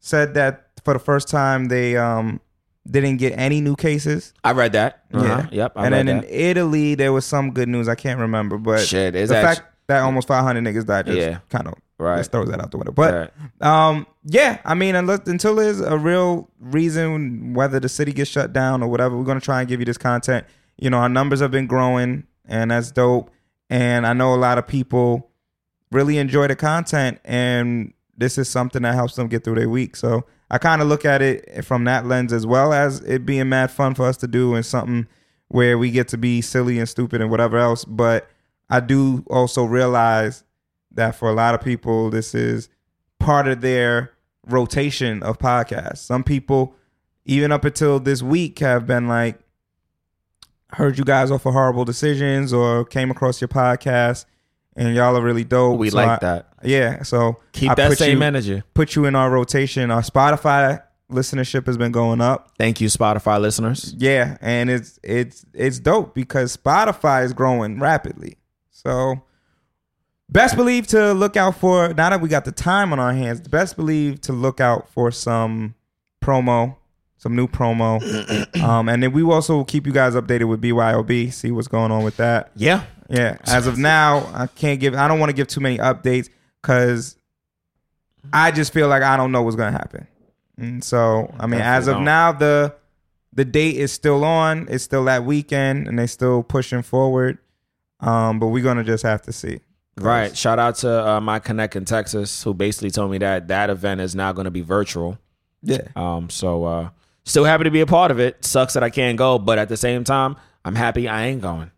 said 0.00 0.34
that 0.34 0.70
for 0.84 0.92
the 0.92 0.98
first 0.98 1.28
time 1.28 1.66
they 1.66 1.96
um 1.96 2.40
didn't 2.88 3.16
get 3.18 3.32
any 3.38 3.60
new 3.60 3.76
cases. 3.76 4.32
I 4.44 4.52
read 4.52 4.72
that. 4.72 5.04
Uh-huh. 5.12 5.24
Yeah. 5.26 5.48
Yep. 5.52 5.72
I 5.76 5.84
and 5.86 5.94
then 5.94 6.06
that. 6.06 6.24
in 6.24 6.30
Italy, 6.30 6.94
there 6.94 7.12
was 7.12 7.24
some 7.24 7.50
good 7.52 7.68
news. 7.68 7.88
I 7.88 7.94
can't 7.96 8.20
remember, 8.20 8.58
but 8.58 8.80
Shit, 8.80 9.14
the 9.14 9.24
that 9.26 9.42
fact 9.56 9.62
that 9.88 10.02
almost 10.02 10.26
500 10.28 10.62
niggas 10.62 10.86
died 10.86 11.06
just 11.06 11.18
Yeah. 11.18 11.38
kind 11.48 11.68
of 11.68 11.74
Right. 11.98 12.18
just 12.18 12.30
throws 12.30 12.48
that 12.50 12.60
out 12.60 12.70
the 12.72 12.76
window. 12.76 12.92
But 12.92 13.32
Right. 13.60 13.88
um, 13.88 14.06
yeah, 14.24 14.58
I 14.64 14.74
mean, 14.74 14.94
unless 14.96 15.20
until 15.26 15.54
there's 15.56 15.80
a 15.80 15.96
real 15.96 16.48
reason 16.60 17.54
whether 17.54 17.80
the 17.80 17.88
city 17.88 18.12
gets 18.12 18.30
shut 18.30 18.52
down 18.52 18.82
or 18.82 18.88
whatever, 18.88 19.16
we're 19.16 19.24
gonna 19.24 19.40
try 19.40 19.60
and 19.60 19.68
give 19.68 19.80
you 19.80 19.86
this 19.86 19.98
content. 19.98 20.44
You 20.76 20.90
know, 20.90 20.98
our 20.98 21.08
numbers 21.08 21.40
have 21.40 21.50
been 21.50 21.66
growing, 21.66 22.24
and 22.46 22.70
that's 22.70 22.90
dope. 22.90 23.30
And 23.68 24.06
I 24.06 24.12
know 24.12 24.34
a 24.34 24.36
lot 24.36 24.58
of 24.58 24.66
people 24.66 25.30
really 25.90 26.18
enjoy 26.18 26.46
the 26.46 26.56
content, 26.56 27.18
and 27.24 27.92
this 28.16 28.38
is 28.38 28.48
something 28.48 28.82
that 28.82 28.94
helps 28.94 29.16
them 29.16 29.28
get 29.28 29.44
through 29.44 29.56
their 29.56 29.68
week. 29.68 29.96
So 29.96 30.24
I 30.50 30.58
kind 30.58 30.80
of 30.80 30.88
look 30.88 31.04
at 31.04 31.22
it 31.22 31.64
from 31.64 31.84
that 31.84 32.06
lens 32.06 32.32
as 32.32 32.46
well 32.46 32.72
as 32.72 33.00
it 33.00 33.26
being 33.26 33.48
mad 33.48 33.70
fun 33.70 33.94
for 33.94 34.06
us 34.06 34.16
to 34.18 34.28
do 34.28 34.54
and 34.54 34.64
something 34.64 35.06
where 35.48 35.78
we 35.78 35.90
get 35.90 36.08
to 36.08 36.18
be 36.18 36.40
silly 36.40 36.78
and 36.78 36.88
stupid 36.88 37.20
and 37.20 37.30
whatever 37.30 37.58
else. 37.58 37.84
But 37.84 38.28
I 38.70 38.80
do 38.80 39.24
also 39.28 39.64
realize 39.64 40.44
that 40.92 41.14
for 41.14 41.28
a 41.28 41.34
lot 41.34 41.54
of 41.54 41.60
people, 41.60 42.10
this 42.10 42.34
is 42.34 42.68
part 43.18 43.46
of 43.48 43.60
their 43.60 44.12
rotation 44.46 45.22
of 45.22 45.38
podcasts. 45.38 45.98
Some 45.98 46.24
people, 46.24 46.74
even 47.24 47.52
up 47.52 47.64
until 47.64 48.00
this 48.00 48.22
week, 48.22 48.58
have 48.60 48.86
been 48.86 49.08
like, 49.08 49.38
heard 50.76 50.98
you 50.98 51.04
guys 51.04 51.30
offer 51.30 51.50
horrible 51.50 51.84
decisions 51.84 52.52
or 52.52 52.84
came 52.84 53.10
across 53.10 53.40
your 53.40 53.48
podcast 53.48 54.24
and 54.76 54.94
y'all 54.94 55.16
are 55.16 55.22
really 55.22 55.44
dope. 55.44 55.78
We 55.78 55.90
So 55.90 55.96
like 55.96 56.08
I- 56.22 56.26
that. 56.26 56.48
Yeah. 56.62 57.02
So 57.02 57.36
Keep 57.52 57.70
I 57.72 57.74
that 57.74 57.98
same 57.98 58.18
you, 58.18 58.24
energy. 58.24 58.62
Put 58.74 58.94
you 58.94 59.04
in 59.06 59.14
our 59.14 59.30
rotation. 59.30 59.90
Our 59.90 60.02
Spotify 60.02 60.82
listenership 61.10 61.66
has 61.66 61.76
been 61.78 61.92
going 61.92 62.20
up. 62.20 62.50
Thank 62.58 62.80
you, 62.80 62.88
Spotify 62.88 63.40
listeners. 63.40 63.94
Yeah, 63.96 64.36
and 64.40 64.68
it's 64.68 64.98
it's 65.02 65.44
it's 65.54 65.78
dope 65.78 66.14
because 66.14 66.56
Spotify 66.56 67.24
is 67.24 67.32
growing 67.32 67.78
rapidly. 67.78 68.36
So 68.70 69.22
best 70.28 70.56
believe 70.56 70.86
to 70.88 71.12
look 71.12 71.36
out 71.36 71.56
for 71.56 71.94
now 71.94 72.10
that 72.10 72.20
we 72.20 72.28
got 72.28 72.44
the 72.44 72.52
time 72.52 72.92
on 72.92 72.98
our 72.98 73.12
hands, 73.12 73.40
best 73.46 73.76
believe 73.76 74.20
to 74.22 74.32
look 74.32 74.60
out 74.60 74.88
for 74.90 75.10
some 75.12 75.74
promo, 76.22 76.76
some 77.18 77.34
new 77.36 77.46
promo. 77.46 78.00
um 78.62 78.88
and 78.88 79.02
then 79.02 79.12
we 79.12 79.22
will 79.22 79.34
also 79.34 79.64
keep 79.64 79.86
you 79.86 79.92
guys 79.92 80.14
updated 80.14 80.48
with 80.48 80.60
BYOB, 80.62 81.32
see 81.32 81.50
what's 81.50 81.68
going 81.68 81.90
on 81.90 82.04
with 82.04 82.16
that. 82.16 82.50
Yeah. 82.56 82.84
Yeah, 83.08 83.38
as 83.44 83.68
of 83.68 83.78
now, 83.78 84.28
I 84.34 84.48
can't 84.48 84.80
give 84.80 84.94
I 84.94 85.06
don't 85.06 85.20
want 85.20 85.30
to 85.30 85.34
give 85.34 85.46
too 85.46 85.60
many 85.60 85.78
updates 85.78 86.28
cuz 86.62 87.16
I 88.32 88.50
just 88.50 88.72
feel 88.72 88.88
like 88.88 89.02
I 89.02 89.16
don't 89.16 89.30
know 89.30 89.42
what's 89.42 89.54
going 89.56 89.72
to 89.72 89.78
happen. 89.78 90.08
And 90.58 90.82
so, 90.82 91.32
I 91.38 91.46
mean, 91.46 91.60
as 91.60 91.86
of 91.86 91.96
don't. 91.96 92.04
now 92.04 92.32
the 92.32 92.74
the 93.32 93.44
date 93.44 93.76
is 93.76 93.92
still 93.92 94.24
on. 94.24 94.66
It's 94.68 94.82
still 94.82 95.04
that 95.04 95.24
weekend 95.24 95.86
and 95.86 95.98
they're 95.98 96.08
still 96.08 96.42
pushing 96.42 96.82
forward. 96.82 97.38
Um 98.00 98.40
but 98.40 98.48
we're 98.48 98.62
going 98.62 98.78
to 98.78 98.84
just 98.84 99.04
have 99.04 99.22
to 99.22 99.32
see. 99.32 99.60
Right. 99.98 100.36
Shout 100.36 100.58
out 100.58 100.76
to 100.76 101.08
uh, 101.08 101.20
my 101.20 101.38
connect 101.38 101.74
in 101.74 101.84
Texas 101.84 102.42
who 102.42 102.52
basically 102.52 102.90
told 102.90 103.10
me 103.10 103.18
that 103.18 103.48
that 103.48 103.70
event 103.70 104.00
is 104.00 104.14
now 104.14 104.32
going 104.32 104.44
to 104.44 104.50
be 104.50 104.60
virtual. 104.60 105.18
Yeah. 105.62 105.88
Um, 105.96 106.28
so 106.28 106.64
uh, 106.64 106.88
still 107.26 107.44
happy 107.44 107.64
to 107.64 107.70
be 107.70 107.80
a 107.82 107.86
part 107.86 108.10
of 108.10 108.18
it. 108.18 108.42
Sucks 108.44 108.72
that 108.72 108.82
I 108.82 108.88
can't 108.90 109.18
go, 109.18 109.38
but 109.38 109.58
at 109.58 109.68
the 109.68 109.76
same 109.76 110.02
time, 110.04 110.36
I'm 110.64 110.74
happy 110.74 111.06
I 111.08 111.26
ain't 111.26 111.42
going. 111.42 111.70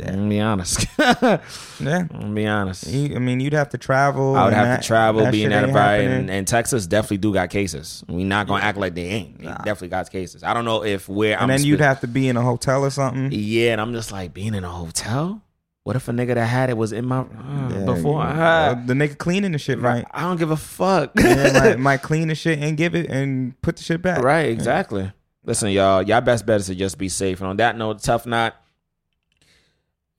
I'm 0.00 0.06
gonna 0.14 0.28
be 0.30 0.40
honest. 0.40 0.86
I'm 0.98 1.38
Yeah. 1.80 2.04
gonna 2.04 2.32
be 2.34 2.46
honest. 2.46 2.86
You- 2.86 3.14
I 3.14 3.18
mean, 3.18 3.40
you'd 3.40 3.52
have 3.52 3.68
to 3.70 3.78
travel. 3.78 4.34
I 4.36 4.44
would 4.46 4.54
have 4.54 4.66
that- 4.66 4.80
to 4.80 4.86
travel, 4.88 5.20
being 5.20 5.32
be 5.32 5.44
in 5.44 5.50
shit 5.50 5.50
that 5.50 5.58
ain't 5.58 5.68
environment, 5.68 6.10
happening. 6.12 6.20
and, 6.30 6.30
and 6.30 6.48
Texas 6.48 6.86
definitely 6.86 7.18
do 7.18 7.34
got 7.34 7.50
cases. 7.50 8.02
We 8.08 8.24
not 8.24 8.46
gonna 8.46 8.64
act 8.64 8.78
like 8.78 8.94
they 8.94 9.04
ain't. 9.08 9.38
They 9.40 9.44
definitely 9.44 9.88
got 9.88 10.10
cases. 10.10 10.42
I 10.44 10.54
don't 10.54 10.64
know 10.64 10.82
if 10.82 11.10
where 11.10 11.36
I'm. 11.36 11.50
And 11.50 11.58
then 11.58 11.66
you'd 11.66 11.80
have 11.80 12.00
to 12.00 12.06
be 12.06 12.26
in 12.28 12.38
a 12.38 12.42
hotel 12.42 12.84
or 12.86 12.90
something. 12.90 13.28
Yeah, 13.32 13.72
and 13.72 13.82
I'm 13.82 13.92
just 13.92 14.12
like 14.12 14.32
being 14.32 14.54
in 14.54 14.64
a 14.64 14.70
hotel. 14.70 15.42
What 15.84 15.96
if 15.96 16.06
a 16.06 16.12
nigga 16.12 16.34
that 16.34 16.46
had 16.46 16.70
it 16.70 16.76
was 16.76 16.92
in 16.92 17.04
my 17.06 17.20
uh, 17.20 17.24
Yeah, 17.70 17.84
before? 17.84 18.22
you- 18.22 18.28
I 18.28 18.68
uh, 18.68 18.74
the 18.86 18.94
nigga 18.94 19.18
cleaning 19.18 19.50
the 19.52 19.58
shit 19.58 19.80
right. 19.80 20.04
I 20.12 20.20
don't 20.22 20.36
give 20.38 20.50
a 20.52 20.56
fuck. 20.56 21.12
yeah, 21.18 21.52
might, 21.52 21.78
might 21.80 22.02
clean 22.02 22.28
the 22.28 22.34
shit 22.36 22.60
and 22.60 22.76
give 22.76 22.94
it 22.94 23.10
and 23.10 23.60
put 23.62 23.76
the 23.76 23.82
shit 23.82 24.00
back. 24.00 24.22
Right, 24.22 24.48
exactly. 24.50 25.10
Listen, 25.44 25.70
y'all, 25.70 26.02
y'all 26.02 26.20
best 26.20 26.46
bet 26.46 26.60
is 26.60 26.66
to 26.66 26.74
just 26.76 26.98
be 26.98 27.08
safe. 27.08 27.40
And 27.40 27.48
on 27.50 27.56
that 27.56 27.76
note, 27.76 28.00
tough 28.00 28.26
knot. 28.26 28.54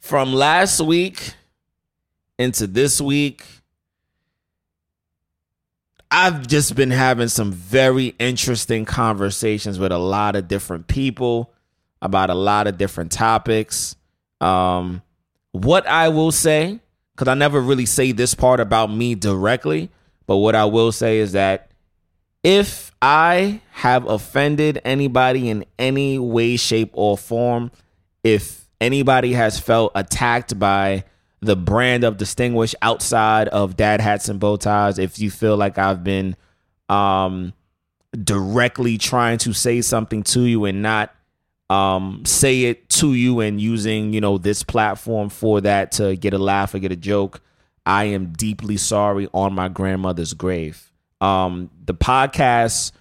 From 0.02 0.34
last 0.34 0.82
week 0.82 1.34
into 2.38 2.68
this 2.68 3.00
week, 3.00 3.46
I've 6.12 6.46
just 6.46 6.76
been 6.76 6.92
having 6.92 7.30
some 7.30 7.52
very 7.54 8.08
interesting 8.20 8.84
conversations 8.86 9.80
with 9.80 9.92
a 9.94 9.98
lot 9.98 10.36
of 10.36 10.48
different 10.50 10.88
people 10.88 11.54
about 12.02 12.30
a 12.30 12.36
lot 12.36 12.68
of 12.68 12.78
different 12.78 13.12
topics. 13.14 13.96
Um, 14.42 15.02
what 15.54 15.88
I 15.88 16.10
will 16.10 16.32
say, 16.32 16.80
because 17.16 17.30
I 17.30 17.36
never 17.36 17.62
really 17.62 17.86
say 17.86 18.12
this 18.12 18.36
part 18.36 18.60
about 18.60 18.92
me 18.92 19.16
directly, 19.16 19.90
but 20.26 20.38
what 20.38 20.56
I 20.56 20.66
will 20.66 20.92
say 20.92 21.20
is 21.20 21.32
that 21.32 21.72
if 22.44 22.92
I 23.02 23.62
have 23.72 24.06
offended 24.06 24.82
anybody 24.84 25.50
in 25.50 25.66
any 25.80 26.20
way, 26.20 26.58
shape, 26.58 26.90
or 26.94 27.18
form, 27.18 27.72
if 28.24 28.68
anybody 28.82 29.34
has 29.34 29.60
felt 29.60 29.92
attacked 29.96 30.60
by 30.60 31.06
the 31.40 31.56
brand 31.56 32.04
of 32.04 32.18
distinguished 32.18 32.76
outside 32.82 33.48
of 33.50 33.78
dad 33.78 34.02
hats 34.02 34.30
and 34.30 34.40
bow 34.40 34.58
ties, 34.58 34.98
if 34.98 35.20
you 35.20 35.30
feel 35.30 35.56
like 35.56 35.78
I've 35.78 36.04
been 36.04 36.36
um, 36.90 37.54
directly 38.12 38.98
trying 38.98 39.38
to 39.40 39.54
say 39.54 39.82
something 39.82 40.24
to 40.24 40.42
you 40.42 40.66
and 40.66 40.82
not 40.82 41.14
um, 41.74 42.24
say 42.24 42.66
it 42.66 42.88
to 42.88 43.16
you 43.16 43.40
and 43.40 43.60
using 43.60 44.14
you 44.14 44.22
know 44.22 44.38
this 44.38 44.62
platform 44.62 45.30
for 45.30 45.60
that 45.62 45.94
to 45.94 46.16
get 46.16 46.34
a 46.34 46.38
laugh 46.38 46.76
or 46.76 46.80
get 46.80 46.92
a 46.92 46.96
joke, 46.96 47.42
I 47.86 48.06
am 48.06 48.34
deeply 48.34 48.78
sorry 48.78 49.28
on 49.34 49.54
my 49.54 49.70
grandmother's 49.70 50.34
grave. 50.34 50.92
Um, 51.20 51.72
the 51.84 51.96
podcast, 51.96 52.92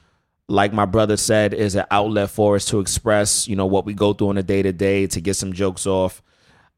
like 0.49 0.73
my 0.73 0.87
brother 0.87 1.19
said, 1.19 1.53
is 1.53 1.75
an 1.75 1.85
outlet 1.91 2.31
for 2.31 2.57
us 2.57 2.65
to 2.67 2.81
express, 2.81 3.47
you 3.47 3.57
know, 3.57 3.67
what 3.67 3.85
we 3.85 3.93
go 3.93 4.15
through 4.15 4.29
on 4.29 4.39
a 4.39 4.43
day 4.43 4.63
to 4.63 4.73
day 4.73 5.07
to 5.09 5.21
get 5.21 5.35
some 5.35 5.53
jokes 5.53 5.87
off. 5.87 6.23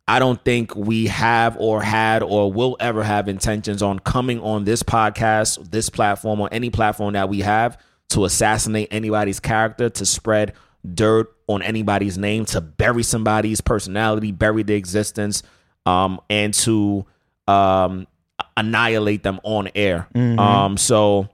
I 0.08 0.18
don't 0.18 0.42
think 0.44 0.74
we 0.74 1.06
have 1.06 1.56
or 1.58 1.80
had 1.80 2.22
or 2.22 2.52
will 2.52 2.76
ever 2.80 3.04
have 3.04 3.28
intentions 3.28 3.82
on 3.82 4.00
coming 4.00 4.40
on 4.40 4.64
this 4.64 4.82
podcast, 4.82 5.70
this 5.70 5.88
platform, 5.88 6.40
or 6.40 6.48
any 6.50 6.70
platform 6.70 7.14
that 7.14 7.28
we 7.28 7.40
have 7.40 7.80
to 8.10 8.24
assassinate 8.24 8.88
anybody's 8.90 9.40
character, 9.40 9.88
to 9.90 10.04
spread 10.04 10.54
dirt 10.92 11.34
on 11.46 11.62
anybody's 11.62 12.18
name, 12.18 12.44
to 12.46 12.60
bury 12.60 13.02
somebody's 13.02 13.60
personality, 13.60 14.32
bury 14.32 14.62
their 14.62 14.76
existence, 14.76 15.42
um, 15.86 16.20
and 16.28 16.52
to 16.54 17.06
um, 17.48 18.06
annihilate 18.56 19.22
them 19.22 19.40
on 19.42 19.68
air. 19.74 20.08
Um, 20.38 20.76
so 20.76 21.28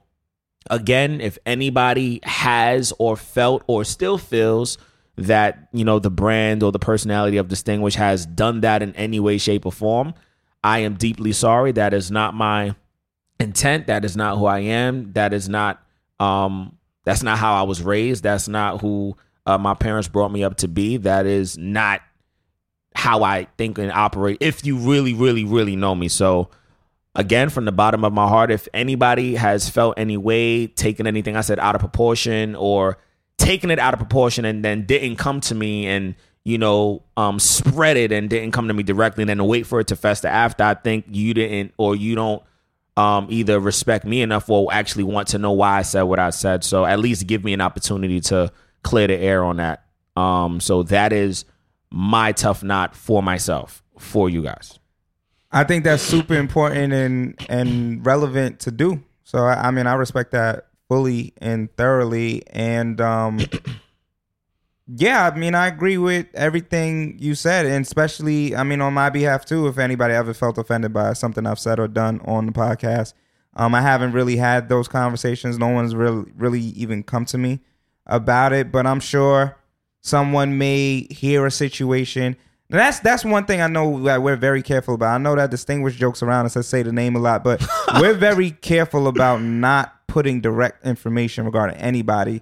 again, 0.69 1.21
if 1.21 1.37
anybody 1.45 2.19
has 2.23 2.93
or 2.99 3.15
felt 3.17 3.63
or 3.67 3.83
still 3.83 4.17
feels 4.17 4.77
that 5.17 5.67
you 5.73 5.85
know 5.85 5.99
the 5.99 6.09
brand 6.09 6.63
or 6.63 6.71
the 6.71 6.79
personality 6.79 7.37
of 7.37 7.47
Distinguish 7.47 7.95
has 7.95 8.25
done 8.25 8.61
that 8.61 8.81
in 8.81 8.95
any 8.95 9.19
way, 9.19 9.37
shape, 9.37 9.65
or 9.65 9.71
form, 9.71 10.13
I 10.63 10.79
am 10.79 10.95
deeply 10.95 11.33
sorry. 11.33 11.71
That 11.73 11.93
is 11.93 12.11
not 12.11 12.33
my 12.33 12.75
intent. 13.39 13.87
That 13.87 14.05
is 14.05 14.15
not 14.15 14.37
who 14.37 14.45
I 14.45 14.59
am. 14.59 15.13
That 15.13 15.33
is 15.33 15.49
not 15.49 15.83
um 16.19 16.77
that's 17.03 17.23
not 17.23 17.37
how 17.37 17.53
I 17.55 17.63
was 17.63 17.81
raised. 17.81 18.23
That's 18.23 18.47
not 18.47 18.81
who 18.81 19.17
uh, 19.45 19.57
my 19.57 19.73
parents 19.73 20.07
brought 20.07 20.31
me 20.31 20.43
up 20.43 20.57
to 20.57 20.67
be. 20.67 20.97
That 20.97 21.25
is 21.25 21.57
not 21.57 22.01
how 22.95 23.23
I 23.23 23.47
think 23.57 23.77
and 23.77 23.91
operate. 23.91 24.37
If 24.39 24.65
you 24.65 24.77
really, 24.77 25.13
really, 25.13 25.45
really 25.45 25.75
know 25.75 25.95
me, 25.95 26.07
so 26.07 26.49
again 27.15 27.49
from 27.49 27.65
the 27.65 27.71
bottom 27.71 28.03
of 28.05 28.13
my 28.13 28.27
heart 28.27 28.51
if 28.51 28.67
anybody 28.73 29.35
has 29.35 29.69
felt 29.69 29.93
any 29.97 30.17
way 30.17 30.67
taken 30.67 31.05
anything 31.05 31.35
i 31.35 31.41
said 31.41 31.59
out 31.59 31.75
of 31.75 31.81
proportion 31.81 32.55
or 32.55 32.97
taken 33.37 33.69
it 33.69 33.79
out 33.79 33.93
of 33.93 33.99
proportion 33.99 34.45
and 34.45 34.63
then 34.63 34.85
didn't 34.85 35.17
come 35.17 35.41
to 35.41 35.53
me 35.53 35.87
and 35.87 36.15
you 36.43 36.57
know 36.57 37.03
um 37.17 37.37
spread 37.39 37.97
it 37.97 38.11
and 38.11 38.29
didn't 38.29 38.51
come 38.51 38.67
to 38.67 38.73
me 38.73 38.83
directly 38.83 39.23
and 39.23 39.29
then 39.29 39.43
wait 39.45 39.65
for 39.65 39.79
it 39.79 39.87
to 39.87 39.95
fester 39.95 40.27
after 40.27 40.63
i 40.63 40.73
think 40.73 41.05
you 41.09 41.33
didn't 41.33 41.73
or 41.77 41.95
you 41.95 42.15
don't 42.15 42.41
um 42.95 43.27
either 43.29 43.59
respect 43.59 44.05
me 44.05 44.21
enough 44.21 44.49
or 44.49 44.71
actually 44.71 45.03
want 45.03 45.27
to 45.27 45.37
know 45.37 45.51
why 45.51 45.79
i 45.79 45.81
said 45.81 46.03
what 46.03 46.19
i 46.19 46.29
said 46.29 46.63
so 46.63 46.85
at 46.85 46.99
least 46.99 47.27
give 47.27 47.43
me 47.43 47.51
an 47.51 47.61
opportunity 47.61 48.21
to 48.21 48.51
clear 48.83 49.07
the 49.07 49.17
air 49.17 49.43
on 49.43 49.57
that 49.57 49.85
um 50.15 50.59
so 50.59 50.83
that 50.83 51.13
is 51.13 51.45
my 51.91 52.31
tough 52.31 52.63
knot 52.63 52.95
for 52.95 53.21
myself 53.21 53.83
for 53.97 54.29
you 54.29 54.41
guys 54.41 54.79
I 55.51 55.63
think 55.65 55.83
that's 55.83 56.01
super 56.01 56.35
important 56.35 56.93
and 56.93 57.35
and 57.49 58.05
relevant 58.05 58.59
to 58.61 58.71
do. 58.71 59.03
So 59.23 59.39
I, 59.39 59.67
I 59.67 59.71
mean, 59.71 59.85
I 59.85 59.93
respect 59.95 60.31
that 60.31 60.67
fully 60.87 61.33
and 61.41 61.75
thoroughly. 61.75 62.43
And 62.47 63.01
um, 63.01 63.39
yeah, 64.87 65.29
I 65.29 65.37
mean, 65.37 65.53
I 65.53 65.67
agree 65.67 65.97
with 65.97 66.27
everything 66.33 67.17
you 67.19 67.35
said, 67.35 67.65
and 67.65 67.85
especially, 67.85 68.55
I 68.55 68.63
mean, 68.63 68.81
on 68.81 68.93
my 68.93 69.09
behalf 69.09 69.45
too. 69.45 69.67
If 69.67 69.77
anybody 69.77 70.13
ever 70.13 70.33
felt 70.33 70.57
offended 70.57 70.93
by 70.93 71.13
something 71.13 71.45
I've 71.45 71.59
said 71.59 71.79
or 71.79 71.87
done 71.87 72.21
on 72.23 72.45
the 72.45 72.53
podcast, 72.53 73.13
um, 73.55 73.75
I 73.75 73.81
haven't 73.81 74.13
really 74.13 74.37
had 74.37 74.69
those 74.69 74.87
conversations. 74.87 75.59
No 75.59 75.67
one's 75.67 75.95
really 75.95 76.31
really 76.37 76.61
even 76.61 77.03
come 77.03 77.25
to 77.25 77.37
me 77.37 77.59
about 78.11 78.53
it, 78.53 78.71
but 78.71 78.85
I'm 78.85 78.99
sure 78.99 79.57
someone 80.01 80.57
may 80.57 81.07
hear 81.09 81.45
a 81.45 81.51
situation. 81.51 82.35
And 82.69 82.79
that's 82.79 82.99
that's 82.99 83.25
one 83.25 83.45
thing 83.45 83.61
I 83.61 83.67
know 83.67 84.03
that 84.03 84.21
we're 84.21 84.35
very 84.35 84.61
careful 84.61 84.93
about. 84.93 85.15
I 85.15 85.17
know 85.17 85.35
that 85.35 85.49
distinguished 85.49 85.97
jokes 85.97 86.21
around 86.21 86.45
us. 86.45 86.55
I 86.55 86.61
say 86.61 86.83
the 86.83 86.93
name 86.93 87.15
a 87.15 87.19
lot, 87.19 87.43
but 87.43 87.65
we're 87.99 88.13
very 88.13 88.51
careful 88.51 89.07
about 89.07 89.41
not 89.41 90.07
putting 90.07 90.41
direct 90.41 90.85
information 90.85 91.45
regarding 91.45 91.77
anybody 91.77 92.41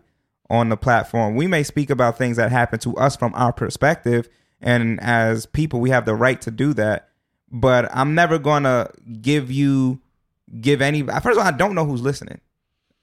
on 0.50 0.70
the 0.70 0.78
platform. 0.78 1.36
We 1.36 1.48
may 1.48 1.64
speak 1.64 1.90
about 1.90 2.18
things 2.18 2.38
that 2.38 2.52
happen 2.52 2.80
to 2.80 2.96
us 2.98 3.16
from 3.16 3.34
our 3.36 3.54
perspective, 3.54 4.28
and 4.62 5.00
as 5.02 5.46
people, 5.46 5.80
we 5.80 5.92
have 5.92 6.06
the 6.06 6.16
right 6.16 6.42
to 6.42 6.52
do 6.52 6.74
that. 6.74 7.10
But 7.52 7.90
I'm 7.96 8.14
never 8.14 8.38
gonna 8.38 8.92
give 9.22 9.52
you 9.52 10.00
give 10.62 10.82
any. 10.82 11.02
First 11.02 11.28
of 11.28 11.38
all, 11.40 11.44
I 11.44 11.52
don't 11.52 11.74
know 11.74 11.86
who's 11.86 12.02
listening. 12.02 12.40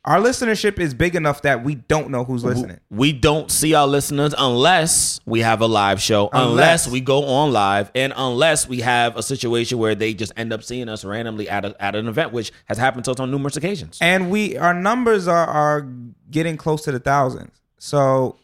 Our 0.07 0.21
listenership 0.21 0.79
is 0.79 0.95
big 0.95 1.17
enough 1.17 1.43
that 1.43 1.65
we 1.65 1.75
don't 1.75 2.11
know 2.11 2.23
who's 2.23 2.45
listening. 2.45 2.79
we 2.91 3.13
don't 3.13 3.51
see 3.51 3.75
our 3.75 3.89
listeners 3.89 4.35
unless 4.39 5.19
we 5.27 5.41
have 5.41 5.61
a 5.61 5.67
live 5.67 6.01
show, 6.01 6.29
unless, 6.33 6.87
Unless. 6.87 6.89
we 6.89 7.01
go 7.01 7.25
on 7.25 7.53
live, 7.53 7.91
and 7.95 8.13
unless 8.17 8.69
we 8.69 8.81
have 8.83 9.17
a 9.17 9.23
situation 9.23 9.79
where 9.79 9.97
they 9.97 10.15
just 10.15 10.33
end 10.37 10.53
up 10.53 10.63
seeing 10.63 10.89
us 10.89 11.05
randomly 11.05 11.49
at 11.49 11.65
a, 11.65 11.83
at 11.83 11.97
an 11.97 12.07
event, 12.07 12.33
which 12.33 12.53
has 12.67 12.79
happened 12.79 13.05
to 13.07 13.11
us 13.11 13.19
on 13.19 13.33
numerous 13.33 13.57
occasions. 13.57 13.99
And 14.01 14.31
we 14.31 14.57
our 14.57 14.73
numbers 14.75 15.27
are 15.27 15.45
are 15.47 15.89
getting 16.31 16.57
close 16.57 16.83
to 16.83 16.93
the 16.93 17.01
thousands. 17.01 17.61
So 17.79 18.37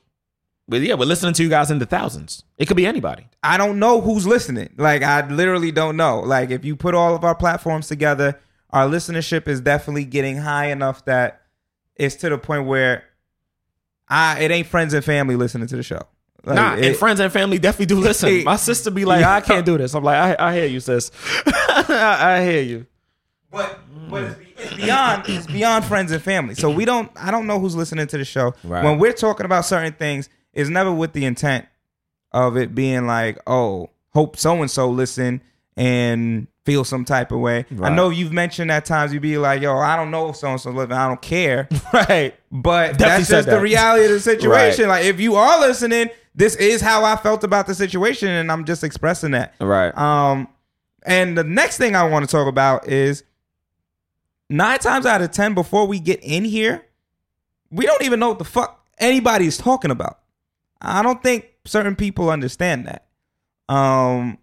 But 0.69 0.81
yeah, 0.81 0.95
we're 0.95 1.05
listening 1.07 1.35
to 1.35 1.43
you 1.45 1.49
guys 1.49 1.71
in 1.71 1.79
the 1.79 1.87
thousands. 1.87 2.43
It 2.59 2.67
could 2.67 2.77
be 2.77 2.87
anybody. 2.87 3.29
I 3.43 3.57
don't 3.57 3.79
know 3.79 4.01
who's 4.01 4.27
listening. 4.27 4.71
Like 4.77 5.03
I 5.03 5.29
literally 5.29 5.71
don't 5.71 5.97
know. 5.97 6.21
Like 6.21 6.51
if 6.51 6.65
you 6.65 6.75
put 6.75 6.95
all 6.97 7.15
of 7.15 7.23
our 7.23 7.35
platforms 7.37 7.87
together, 7.87 8.41
our 8.71 8.89
listenership 8.89 9.47
is 9.47 9.61
definitely 9.61 10.05
getting 10.07 10.39
high 10.39 10.67
enough 10.67 11.05
that 11.05 11.42
it's 12.03 12.17
to 12.17 12.29
the 12.29 12.39
point 12.39 12.67
where 12.67 13.05
I 14.09 14.41
it 14.41 14.51
ain't 14.51 14.67
friends 14.67 14.95
and 14.95 15.05
family 15.05 15.37
listening 15.37 15.69
to 15.69 15.77
the 15.77 15.83
show. 15.83 16.03
Like, 16.45 16.57
Nah, 16.57 16.75
it- 16.75 16.85
and 16.85 16.97
friends 16.97 17.21
and 17.21 17.33
family 17.33 17.59
definitely 17.59 17.87
do 17.87 18.01
listen. 18.01 18.45
My 18.45 18.57
sister 18.57 18.91
be 18.91 19.05
like, 19.05 19.25
I 19.25 19.41
can't 19.41 19.65
do 19.65 19.79
this. 19.79 19.95
I'm 19.95 20.03
like, 20.03 20.39
I, 20.41 20.49
I 20.51 20.55
hear 20.55 20.67
you, 20.67 20.81
sis. 20.81 21.11
I, 21.47 22.37
I 22.39 22.45
hear 22.45 22.63
you. 22.63 22.87
But 23.51 23.79
but 24.11 24.23
it's, 24.25 24.41
it's 24.59 24.75
beyond 24.75 25.25
it's 25.29 25.47
beyond 25.47 25.85
friends 25.85 26.11
and 26.13 26.23
family. 26.23 26.55
So 26.55 26.71
we 26.71 26.85
don't 26.85 27.11
I 27.17 27.31
don't 27.31 27.47
know 27.47 27.59
who's 27.61 27.77
listening 27.77 28.07
to 28.09 28.19
the 28.19 28.25
show. 28.25 28.55
Right. 28.65 28.83
When 28.85 28.99
we're 28.99 29.13
talking 29.13 29.47
about 29.47 29.65
certain 29.67 29.93
things, 29.93 30.29
it's 30.53 30.69
never 30.71 30.93
with 30.93 31.13
the 31.13 31.25
intent 31.25 31.67
of 32.33 32.57
it 32.57 32.75
being 32.75 33.07
like, 33.07 33.39
oh, 33.47 33.91
hope 34.11 34.37
so 34.37 34.61
and 34.63 34.71
so 34.71 34.89
listen 34.91 35.43
and 35.77 36.47
feel 36.65 36.85
some 36.85 37.05
type 37.05 37.33
of 37.33 37.41
way. 37.41 37.67
I 37.83 37.91
know 37.91 38.11
you've 38.11 38.33
mentioned 38.33 38.71
at 38.71 38.85
times 38.85 39.13
you'd 39.13 39.23
be 39.23 39.37
like, 39.39 39.63
yo, 39.63 39.77
I 39.79 39.97
don't 39.97 40.11
know 40.11 40.29
if 40.29 40.37
so 40.37 40.49
and 40.49 40.61
so 40.61 40.71
living, 40.71 40.97
I 40.97 41.09
don't 41.09 41.23
care. 41.23 41.69
Right. 41.93 42.35
But 42.51 42.99
Definitely 42.99 43.07
that's 43.17 43.29
just 43.29 43.49
the 43.49 43.61
reality 43.61 44.05
of 44.07 44.13
the 44.13 44.21
situation. 44.21 44.89
Like 44.89 45.05
if 45.05 45.21
you 45.21 45.35
are 45.35 45.61
listening, 45.61 46.11
this 46.35 46.57
is 46.57 46.81
how 46.81 47.05
I 47.05 47.17
felt 47.17 47.45
about 47.45 47.67
the 47.67 47.75
situation, 47.75 48.29
and 48.29 48.51
I'm 48.51 48.65
just 48.65 48.83
expressing 48.85 49.33
that. 49.33 49.55
Right. 49.61 49.97
Um, 49.97 50.49
and 51.05 51.37
the 51.37 51.45
next 51.45 51.77
thing 51.79 51.95
I 51.95 52.05
want 52.05 52.25
to 52.25 52.31
talk 52.31 52.47
about 52.47 52.89
is 52.89 53.25
nine 54.49 54.79
times 54.79 55.05
out 55.05 55.21
of 55.21 55.31
ten 55.33 55.55
before 55.55 55.87
we 55.87 55.99
get 56.01 56.21
in 56.23 56.45
here, 56.45 56.85
we 57.71 57.85
don't 57.85 58.03
even 58.03 58.21
know 58.21 58.29
what 58.31 58.39
the 58.39 58.45
fuck 58.45 58.87
anybody's 58.99 59.59
talking 59.59 59.91
about. 59.91 60.21
I 60.81 61.03
don't 61.03 61.23
think 61.23 61.47
certain 61.65 61.97
people 61.97 62.31
understand 62.31 62.87
that. 62.87 63.07
Um, 63.73 64.39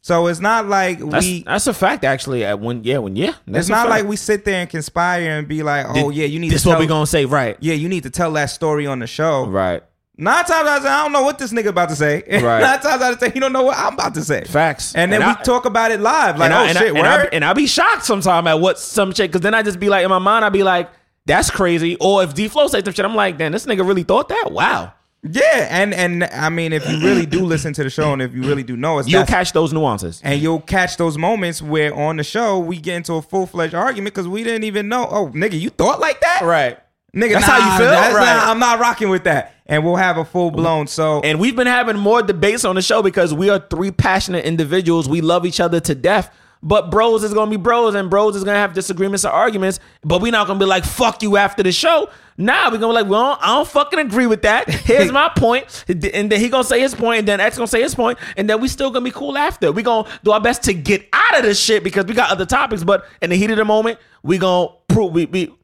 so 0.00 0.26
it's 0.28 0.40
not 0.40 0.66
like 0.66 0.98
That's, 1.00 1.26
we. 1.26 1.42
that's 1.42 1.66
a 1.66 1.74
fact, 1.74 2.04
actually. 2.04 2.44
At 2.44 2.60
when, 2.60 2.84
yeah, 2.84 2.98
when, 2.98 3.16
yeah. 3.16 3.34
It's 3.46 3.68
not 3.68 3.88
fact. 3.88 3.90
like 3.90 4.06
we 4.06 4.16
sit 4.16 4.44
there 4.44 4.60
and 4.60 4.70
conspire 4.70 5.38
and 5.38 5.46
be 5.48 5.62
like, 5.62 5.86
"Oh 5.88 6.10
yeah, 6.10 6.24
you 6.26 6.38
need 6.38 6.50
This 6.52 6.62
to 6.62 6.68
what 6.68 6.74
tell, 6.74 6.80
we 6.80 6.86
gonna 6.86 7.06
say, 7.06 7.24
right? 7.24 7.56
yeah, 7.60 7.74
you 7.74 7.88
need 7.88 8.04
to 8.04 8.10
tell 8.10 8.32
that 8.32 8.46
story 8.46 8.86
on 8.86 9.00
the 9.00 9.06
show." 9.06 9.46
Right. 9.46 9.82
Nine 10.20 10.44
times 10.46 10.68
out 10.68 10.78
of 10.78 10.82
ten, 10.82 10.92
I 10.92 11.02
don't 11.04 11.12
know 11.12 11.22
what 11.22 11.38
this 11.38 11.52
nigga 11.52 11.66
about 11.68 11.90
to 11.90 11.96
say. 11.96 12.24
Right. 12.42 12.60
Nine 12.60 12.80
times 12.80 13.02
out 13.02 13.12
of 13.12 13.20
ten, 13.20 13.32
you 13.36 13.40
don't 13.40 13.52
know 13.52 13.62
what 13.62 13.76
I'm 13.78 13.94
about 13.94 14.14
to 14.14 14.22
say. 14.24 14.42
Facts. 14.44 14.92
And 14.96 15.12
then 15.12 15.22
And 15.22 15.28
we 15.30 15.40
I- 15.40 15.44
talk 15.44 15.64
about 15.64 15.92
it 15.92 16.00
live, 16.00 16.38
like, 16.38 16.50
and 16.50 16.54
oh 16.54 16.80
I, 16.80 16.84
shit, 16.84 16.96
and, 16.96 17.06
I, 17.06 17.24
and 17.26 17.44
I 17.44 17.52
be 17.52 17.66
shocked 17.68 18.04
sometime 18.04 18.46
at 18.48 18.58
what 18.60 18.78
some 18.80 19.12
shit, 19.12 19.30
because 19.30 19.42
then 19.42 19.54
I 19.54 19.62
just 19.62 19.78
be 19.78 19.88
like, 19.88 20.02
in 20.04 20.10
my 20.10 20.18
mind, 20.18 20.44
I 20.44 20.48
be 20.48 20.64
like, 20.64 20.90
that's 21.26 21.50
crazy. 21.50 21.96
Or 22.00 22.22
if 22.24 22.34
D 22.34 22.48
Flow 22.48 22.66
say 22.66 22.82
some 22.82 22.92
shit, 22.94 23.04
I'm 23.04 23.14
like, 23.14 23.38
damn, 23.38 23.52
this 23.52 23.66
nigga 23.66 23.86
really 23.86 24.02
thought 24.02 24.28
that? 24.30 24.50
Wow. 24.50 24.92
Yeah, 25.22 25.66
and 25.68 25.92
and 25.92 26.24
I 26.24 26.48
mean, 26.48 26.72
if 26.72 26.88
you 26.88 27.00
really 27.00 27.26
do 27.26 27.44
listen 27.44 27.72
to 27.74 27.82
the 27.82 27.90
show, 27.90 28.12
and 28.12 28.22
if 28.22 28.32
you 28.34 28.42
really 28.42 28.62
do 28.62 28.76
know, 28.76 28.98
it's 29.00 29.08
You'll 29.08 29.26
catch 29.26 29.52
those 29.52 29.72
nuances. 29.72 30.20
and 30.22 30.40
you'll 30.40 30.60
catch 30.60 30.96
those 30.96 31.18
moments 31.18 31.60
where 31.60 31.92
on 31.92 32.16
the 32.18 32.24
show 32.24 32.58
we 32.60 32.76
get 32.78 32.96
into 32.96 33.14
a 33.14 33.22
full 33.22 33.46
fledged 33.46 33.74
argument 33.74 34.14
because 34.14 34.28
we 34.28 34.44
didn't 34.44 34.62
even 34.64 34.88
know. 34.88 35.08
Oh, 35.10 35.26
nigga, 35.34 35.58
you 35.58 35.70
thought 35.70 35.98
like 36.00 36.20
that, 36.20 36.42
Right. 36.42 36.78
Nigga, 37.16 37.32
That's 37.34 37.48
nah, 37.48 37.54
how 37.54 37.72
you 37.72 37.78
feel? 37.78 37.90
that's 37.90 38.14
Right. 38.14 38.24
not- 38.36 38.48
I'm 38.48 38.58
not 38.60 38.78
rocking 38.80 39.08
with 39.08 39.24
that, 39.24 39.54
and 39.66 39.82
we'll 39.84 39.96
have 39.96 40.18
a 40.18 40.24
full 40.24 40.50
blown. 40.52 40.86
So 40.86 41.20
And 41.22 41.40
we've 41.40 41.56
been 41.56 41.66
having 41.66 41.96
more 41.96 42.22
debates 42.22 42.64
on 42.64 42.76
the 42.76 42.82
show 42.82 43.02
because 43.02 43.34
we 43.34 43.48
are 43.50 43.58
three 43.70 43.90
passionate 43.90 44.44
individuals. 44.44 45.08
We 45.08 45.20
love 45.20 45.44
each 45.46 45.58
other 45.58 45.80
to 45.80 45.94
death. 45.96 46.30
But 46.62 46.90
bros 46.90 47.22
is 47.22 47.32
gonna 47.32 47.50
be 47.50 47.56
bros, 47.56 47.94
and 47.94 48.10
bros 48.10 48.36
is 48.36 48.44
gonna 48.44 48.58
have 48.58 48.74
disagreements 48.74 49.24
or 49.24 49.30
arguments. 49.30 49.78
But 50.02 50.20
we're 50.20 50.32
not 50.32 50.46
gonna 50.46 50.58
be 50.58 50.64
like 50.64 50.84
"fuck 50.84 51.22
you" 51.22 51.36
after 51.36 51.62
the 51.62 51.72
show. 51.72 52.08
Nah, 52.36 52.70
we're 52.70 52.78
gonna 52.78 52.92
be 52.92 53.02
like, 53.02 53.08
"Well, 53.08 53.38
I 53.40 53.56
don't 53.56 53.68
fucking 53.68 53.98
agree 53.98 54.26
with 54.26 54.42
that. 54.42 54.68
Here's 54.70 55.12
my 55.12 55.30
point," 55.36 55.84
and 55.88 56.30
then 56.30 56.40
he 56.40 56.48
gonna 56.48 56.64
say 56.64 56.80
his 56.80 56.94
point, 56.94 57.20
and 57.20 57.28
then 57.28 57.40
X 57.40 57.56
gonna 57.56 57.66
say 57.66 57.82
his 57.82 57.94
point, 57.94 58.18
and 58.36 58.48
then 58.48 58.60
we 58.60 58.68
still 58.68 58.90
gonna 58.90 59.04
be 59.04 59.10
cool 59.10 59.36
after. 59.38 59.72
We 59.72 59.82
gonna 59.82 60.08
do 60.24 60.32
our 60.32 60.40
best 60.40 60.62
to 60.64 60.74
get 60.74 61.08
out 61.12 61.38
of 61.38 61.44
this 61.44 61.60
shit 61.60 61.84
because 61.84 62.06
we 62.06 62.14
got 62.14 62.30
other 62.30 62.46
topics. 62.46 62.84
But 62.84 63.06
in 63.22 63.30
the 63.30 63.36
heat 63.36 63.50
of 63.50 63.56
the 63.56 63.64
moment, 63.64 63.98
we 64.22 64.38
gonna 64.38 64.68
prove 64.88 65.12
we 65.12 65.26
we 65.26 65.54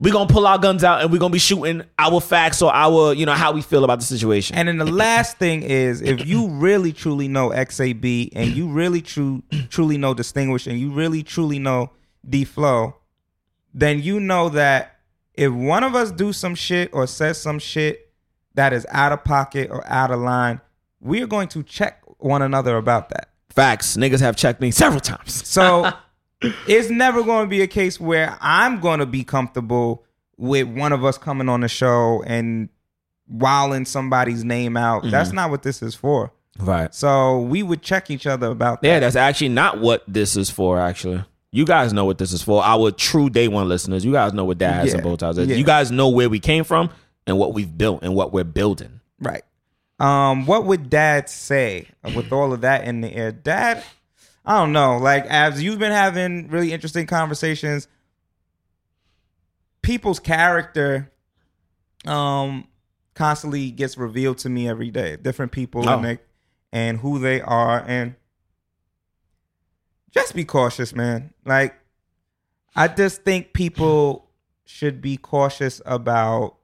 we 0.00 0.10
gonna 0.10 0.32
pull 0.32 0.46
our 0.46 0.58
guns 0.58 0.82
out 0.82 1.02
and 1.02 1.12
we're 1.12 1.18
gonna 1.18 1.32
be 1.32 1.38
shooting 1.38 1.82
our 1.98 2.20
facts 2.20 2.62
or 2.62 2.74
our 2.74 3.12
you 3.12 3.26
know 3.26 3.34
how 3.34 3.52
we 3.52 3.60
feel 3.62 3.84
about 3.84 4.00
the 4.00 4.06
situation. 4.06 4.56
And 4.56 4.66
then 4.66 4.78
the 4.78 4.90
last 4.90 5.36
thing 5.36 5.62
is, 5.62 6.00
if 6.00 6.26
you 6.26 6.48
really 6.48 6.92
truly 6.92 7.28
know 7.28 7.50
XAB 7.50 8.30
and 8.34 8.50
you 8.50 8.68
really 8.68 9.02
true 9.02 9.42
truly 9.68 9.98
know 9.98 10.14
Distinguish 10.14 10.66
and 10.66 10.78
you 10.80 10.90
really 10.90 11.22
truly 11.22 11.58
know 11.58 11.90
D 12.28 12.44
Flow, 12.44 12.96
then 13.74 14.02
you 14.02 14.18
know 14.18 14.48
that 14.48 14.96
if 15.34 15.52
one 15.52 15.84
of 15.84 15.94
us 15.94 16.10
do 16.10 16.32
some 16.32 16.54
shit 16.54 16.90
or 16.92 17.06
says 17.06 17.40
some 17.40 17.58
shit 17.58 18.10
that 18.54 18.72
is 18.72 18.86
out 18.90 19.12
of 19.12 19.22
pocket 19.22 19.70
or 19.70 19.86
out 19.86 20.10
of 20.10 20.20
line, 20.20 20.60
we 21.00 21.22
are 21.22 21.26
going 21.26 21.48
to 21.48 21.62
check 21.62 22.02
one 22.18 22.42
another 22.42 22.76
about 22.76 23.10
that. 23.10 23.30
Facts. 23.50 23.96
Niggas 23.96 24.20
have 24.20 24.36
checked 24.36 24.60
me 24.60 24.70
several 24.70 25.00
times. 25.00 25.46
So 25.46 25.90
it's 26.42 26.90
never 26.90 27.22
going 27.22 27.44
to 27.44 27.48
be 27.48 27.60
a 27.62 27.66
case 27.66 28.00
where 28.00 28.36
I'm 28.40 28.80
going 28.80 29.00
to 29.00 29.06
be 29.06 29.24
comfortable 29.24 30.04
with 30.36 30.66
one 30.68 30.92
of 30.92 31.04
us 31.04 31.18
coming 31.18 31.48
on 31.48 31.60
the 31.60 31.68
show 31.68 32.22
and 32.26 32.68
wilding 33.28 33.84
somebody's 33.84 34.44
name 34.44 34.76
out. 34.76 35.02
Mm-hmm. 35.02 35.10
That's 35.10 35.32
not 35.32 35.50
what 35.50 35.62
this 35.62 35.82
is 35.82 35.94
for. 35.94 36.32
Right. 36.58 36.94
So 36.94 37.40
we 37.40 37.62
would 37.62 37.82
check 37.82 38.10
each 38.10 38.26
other 38.26 38.48
about 38.48 38.82
that. 38.82 38.88
Yeah, 38.88 39.00
that's 39.00 39.16
actually 39.16 39.50
not 39.50 39.80
what 39.80 40.02
this 40.08 40.36
is 40.36 40.50
for. 40.50 40.78
Actually, 40.78 41.24
you 41.52 41.64
guys 41.64 41.92
know 41.92 42.04
what 42.04 42.18
this 42.18 42.32
is 42.32 42.42
for. 42.42 42.62
Our 42.62 42.90
true 42.90 43.30
day 43.30 43.48
one 43.48 43.68
listeners, 43.68 44.04
you 44.04 44.12
guys 44.12 44.32
know 44.32 44.44
what 44.44 44.58
Dad 44.58 44.72
has 44.74 44.88
Yeah. 44.88 44.94
and 44.94 45.02
bow 45.02 45.16
ties 45.16 45.38
is. 45.38 45.48
Yeah. 45.48 45.56
You 45.56 45.64
guys 45.64 45.90
know 45.90 46.08
where 46.08 46.28
we 46.28 46.40
came 46.40 46.64
from 46.64 46.90
and 47.26 47.38
what 47.38 47.54
we've 47.54 47.76
built 47.76 48.02
and 48.02 48.14
what 48.14 48.32
we're 48.32 48.44
building. 48.44 49.00
Right. 49.20 49.42
Um, 49.98 50.46
what 50.46 50.64
would 50.64 50.88
dad 50.88 51.28
say 51.28 51.86
with 52.14 52.32
all 52.32 52.54
of 52.54 52.62
that 52.62 52.84
in 52.84 53.02
the 53.02 53.12
air? 53.12 53.32
Dad, 53.32 53.84
I 54.44 54.58
don't 54.58 54.72
know. 54.72 54.96
Like 54.98 55.26
as 55.26 55.62
you've 55.62 55.78
been 55.78 55.92
having 55.92 56.48
really 56.48 56.72
interesting 56.72 57.06
conversations, 57.06 57.88
people's 59.82 60.20
character 60.20 61.10
um 62.06 62.66
constantly 63.14 63.70
gets 63.70 63.98
revealed 63.98 64.38
to 64.38 64.48
me 64.48 64.68
every 64.68 64.90
day. 64.90 65.16
Different 65.16 65.52
people 65.52 65.86
Oh. 65.88 65.96
and 65.96 66.04
they, 66.04 66.18
and 66.72 66.98
who 66.98 67.18
they 67.18 67.40
are 67.42 67.84
and 67.86 68.14
just 70.10 70.34
be 70.34 70.44
cautious, 70.44 70.94
man. 70.94 71.32
Like 71.44 71.74
I 72.74 72.88
just 72.88 73.22
think 73.22 73.52
people 73.52 74.30
should 74.64 75.00
be 75.02 75.16
cautious 75.16 75.82
about 75.84 76.56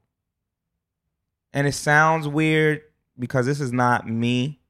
and 1.53 1.66
it 1.66 1.73
sounds 1.73 2.27
weird 2.28 2.82
because 3.19 3.47
this 3.47 3.61
is 3.61 3.73
not 3.73 4.09
me. 4.09 4.61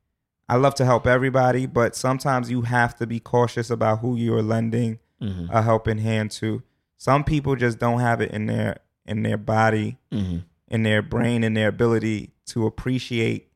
I 0.48 0.56
love 0.56 0.74
to 0.76 0.84
help 0.84 1.06
everybody, 1.06 1.66
but 1.66 1.96
sometimes 1.96 2.50
you 2.50 2.62
have 2.62 2.94
to 2.96 3.06
be 3.06 3.18
cautious 3.20 3.68
about 3.70 3.98
who 4.00 4.16
you 4.16 4.34
are 4.34 4.42
lending 4.42 4.98
Mm-hmm. 5.22 5.46
a 5.50 5.62
helping 5.62 5.96
hand 5.96 6.30
to. 6.32 6.62
Some 6.98 7.24
people 7.24 7.56
just 7.56 7.78
don't 7.78 8.00
have 8.00 8.20
it 8.20 8.32
in 8.32 8.44
their 8.46 8.80
in 9.06 9.22
their 9.22 9.38
body, 9.38 9.96
Mm-hmm. 10.12 10.38
in 10.68 10.82
their 10.82 11.00
brain, 11.02 11.42
in 11.42 11.54
their 11.54 11.68
ability 11.68 12.32
to 12.48 12.66
appreciate 12.66 13.48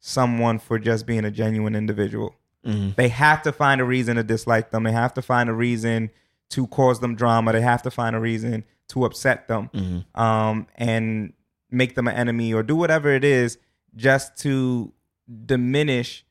someone 0.00 0.58
for 0.58 0.78
just 0.78 1.06
being 1.06 1.24
a 1.24 1.30
genuine 1.30 1.74
individual. 1.74 2.34
Mm-hmm. 2.66 2.90
They 2.96 3.08
have 3.08 3.42
to 3.42 3.52
find 3.52 3.80
a 3.80 3.84
reason 3.84 4.16
to 4.16 4.22
dislike 4.22 4.70
them. 4.70 4.82
They 4.84 4.92
have 4.92 5.14
to 5.14 5.22
find 5.22 5.48
a 5.48 5.54
reason 5.54 6.10
to 6.50 6.66
cause 6.66 7.00
them 7.00 7.14
drama. 7.14 7.52
They 7.52 7.60
have 7.62 7.82
to 7.82 7.90
find 7.90 8.14
a 8.14 8.20
reason 8.20 8.64
to 8.88 9.04
upset 9.06 9.48
them 9.48 9.70
Mm-hmm. 9.72 10.20
um, 10.20 10.66
and 10.76 11.32
make 11.70 11.94
them 11.94 12.08
an 12.08 12.14
enemy 12.16 12.52
or 12.52 12.62
do 12.62 12.76
whatever 12.76 13.08
it 13.10 13.24
is 13.24 13.56
just 13.96 14.36
to 14.38 14.92
diminish 15.46 16.24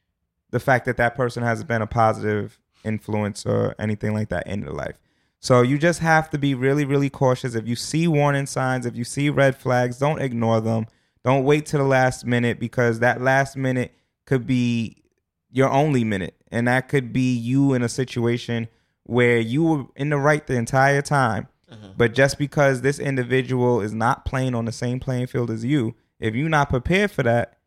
the 0.51 0.59
fact 0.59 0.85
that 0.85 0.97
that 0.97 1.15
person 1.15 1.43
has 1.43 1.63
been 1.63 1.81
a 1.81 1.87
positive 1.87 2.59
influence 2.83 3.45
or 3.45 3.75
anything 3.79 4.13
like 4.13 4.29
that 4.29 4.47
in 4.47 4.61
their 4.61 4.71
life. 4.71 4.97
So 5.39 5.61
you 5.61 5.77
just 5.77 5.99
have 5.99 6.29
to 6.31 6.37
be 6.37 6.53
really, 6.53 6.85
really 6.85 7.09
cautious. 7.09 7.55
If 7.55 7.67
you 7.67 7.75
see 7.75 8.07
warning 8.07 8.45
signs, 8.45 8.85
if 8.85 8.95
you 8.95 9.03
see 9.03 9.29
red 9.29 9.55
flags, 9.55 9.97
don't 9.97 10.21
ignore 10.21 10.59
them. 10.59 10.87
Don't 11.23 11.43
wait 11.43 11.65
to 11.67 11.77
the 11.77 11.83
last 11.83 12.25
minute 12.25 12.59
because 12.59 12.99
that 12.99 13.21
last 13.21 13.55
minute 13.55 13.93
could 14.25 14.45
be 14.45 15.03
your 15.51 15.69
only 15.69 16.03
minute. 16.03 16.35
And 16.51 16.67
that 16.67 16.89
could 16.89 17.13
be 17.13 17.35
you 17.35 17.73
in 17.73 17.83
a 17.83 17.89
situation 17.89 18.67
where 19.03 19.39
you 19.39 19.63
were 19.63 19.85
in 19.95 20.09
the 20.09 20.17
right 20.17 20.45
the 20.45 20.55
entire 20.55 21.01
time. 21.01 21.47
Mm-hmm. 21.71 21.91
But 21.97 22.13
just 22.13 22.37
because 22.37 22.81
this 22.81 22.99
individual 22.99 23.81
is 23.81 23.93
not 23.93 24.25
playing 24.25 24.55
on 24.55 24.65
the 24.65 24.71
same 24.71 24.99
playing 24.99 25.27
field 25.27 25.51
as 25.51 25.63
you, 25.63 25.95
if 26.19 26.35
you're 26.35 26.49
not 26.49 26.69
prepared 26.69 27.11
for 27.11 27.23
that, 27.23 27.58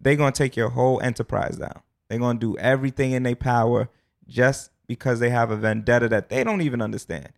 they're 0.00 0.16
going 0.16 0.32
to 0.32 0.38
take 0.38 0.56
your 0.56 0.70
whole 0.70 1.00
enterprise 1.00 1.56
down. 1.56 1.80
They're 2.08 2.18
going 2.18 2.38
to 2.38 2.54
do 2.54 2.58
everything 2.58 3.12
in 3.12 3.22
their 3.22 3.36
power 3.36 3.88
just 4.26 4.70
because 4.86 5.20
they 5.20 5.30
have 5.30 5.50
a 5.50 5.56
vendetta 5.56 6.08
that 6.08 6.28
they 6.28 6.42
don't 6.42 6.62
even 6.62 6.82
understand. 6.82 7.28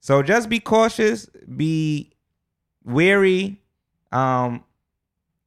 So 0.00 0.22
just 0.22 0.48
be 0.48 0.60
cautious, 0.60 1.26
be 1.56 2.12
wary, 2.84 3.60
um, 4.12 4.64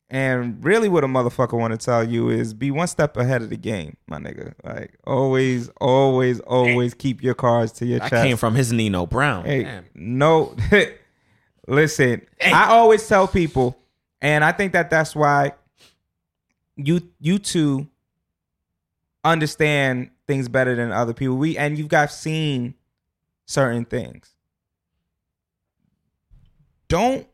and 0.10 0.64
really 0.64 0.90
what 0.90 1.04
a 1.04 1.08
motherfucker 1.08 1.58
want 1.58 1.72
to 1.72 1.84
tell 1.84 2.04
you 2.04 2.30
is 2.30 2.54
be 2.54 2.70
one 2.70 2.88
step 2.88 3.18
ahead 3.18 3.42
of 3.42 3.50
the 3.50 3.58
game, 3.58 3.98
my 4.08 4.20
nigga. 4.20 4.54
Like 4.64 4.96
always, 5.08 5.70
always, 5.82 6.40
always 6.42 6.94
keep 6.94 7.24
your 7.24 7.34
cards 7.34 7.72
to 7.74 7.86
your 7.86 8.04
I 8.04 8.10
chest. 8.10 8.24
came 8.24 8.38
from 8.38 8.54
his 8.54 8.72
Nino 8.72 9.08
Brown. 9.08 9.46
Hey, 9.46 9.64
Damn. 9.64 9.86
no, 9.96 10.56
listen. 11.68 12.22
I 12.44 12.68
always 12.70 13.08
tell 13.08 13.28
people, 13.28 13.76
and 14.22 14.44
I 14.44 14.52
think 14.52 14.74
that 14.74 14.92
that's 14.92 15.16
why 15.16 15.54
you 16.76 17.10
you 17.20 17.40
two 17.40 17.88
understand 19.24 20.10
things 20.28 20.48
better 20.48 20.76
than 20.76 20.92
other 20.92 21.14
people. 21.14 21.38
We 21.38 21.58
and 21.58 21.78
you've 21.78 21.88
got 21.88 22.12
seen 22.12 22.76
certain 23.46 23.86
things. 23.86 24.36
Don't 26.88 27.28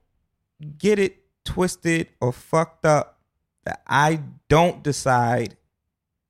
get 0.77 0.99
it 0.99 1.17
twisted 1.43 2.07
or 2.21 2.31
fucked 2.31 2.85
up 2.85 3.19
that 3.65 3.81
I 3.87 4.21
don't 4.47 4.83
decide 4.83 5.57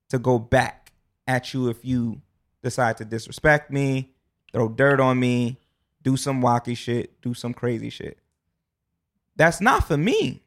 to 0.10 0.20
go 0.20 0.40
back 0.40 0.92
at 1.28 1.54
you 1.54 1.70
if 1.70 1.86
you 1.86 2.22
decide 2.64 2.98
to 2.98 3.06
disrespect 3.06 3.72
me, 3.72 4.12
throw 4.52 4.68
dirt 4.68 5.00
on 5.00 5.20
me, 5.20 5.58
do 6.02 6.18
some 6.18 6.42
wacky 6.42 6.76
shit, 6.76 7.22
do 7.22 7.34
some 7.34 7.54
crazy 7.54 7.90
shit. 7.90 8.18
That's 9.36 9.62
not 9.62 9.88
for 9.88 9.98
me. 9.98 10.44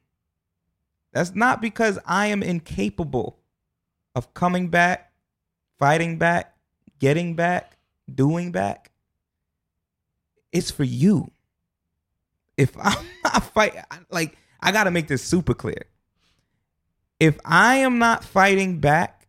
That's 1.13 1.35
not 1.35 1.61
because 1.61 1.99
I 2.07 2.29
am 2.29 2.43
incapable 2.43 3.39
of 4.15 4.33
coming 4.35 4.69
back, 4.69 5.13
fighting 5.79 6.19
back, 6.19 6.57
getting 6.99 7.35
back, 7.35 7.77
doing 8.13 8.53
back. 8.53 8.91
It's 10.53 10.71
for 10.71 10.85
you. 10.85 11.31
If 12.57 12.77
I'm 12.81 13.05
not 13.25 13.45
fight, 13.45 13.75
like 14.11 14.37
I 14.61 14.73
got 14.73 14.85
to 14.85 14.91
make 14.91 15.09
this 15.09 15.23
super 15.23 15.55
clear. 15.55 15.85
If 17.21 17.39
I 17.45 17.77
am 17.77 17.99
not 17.99 18.25
fighting 18.25 18.81
back, 18.81 19.29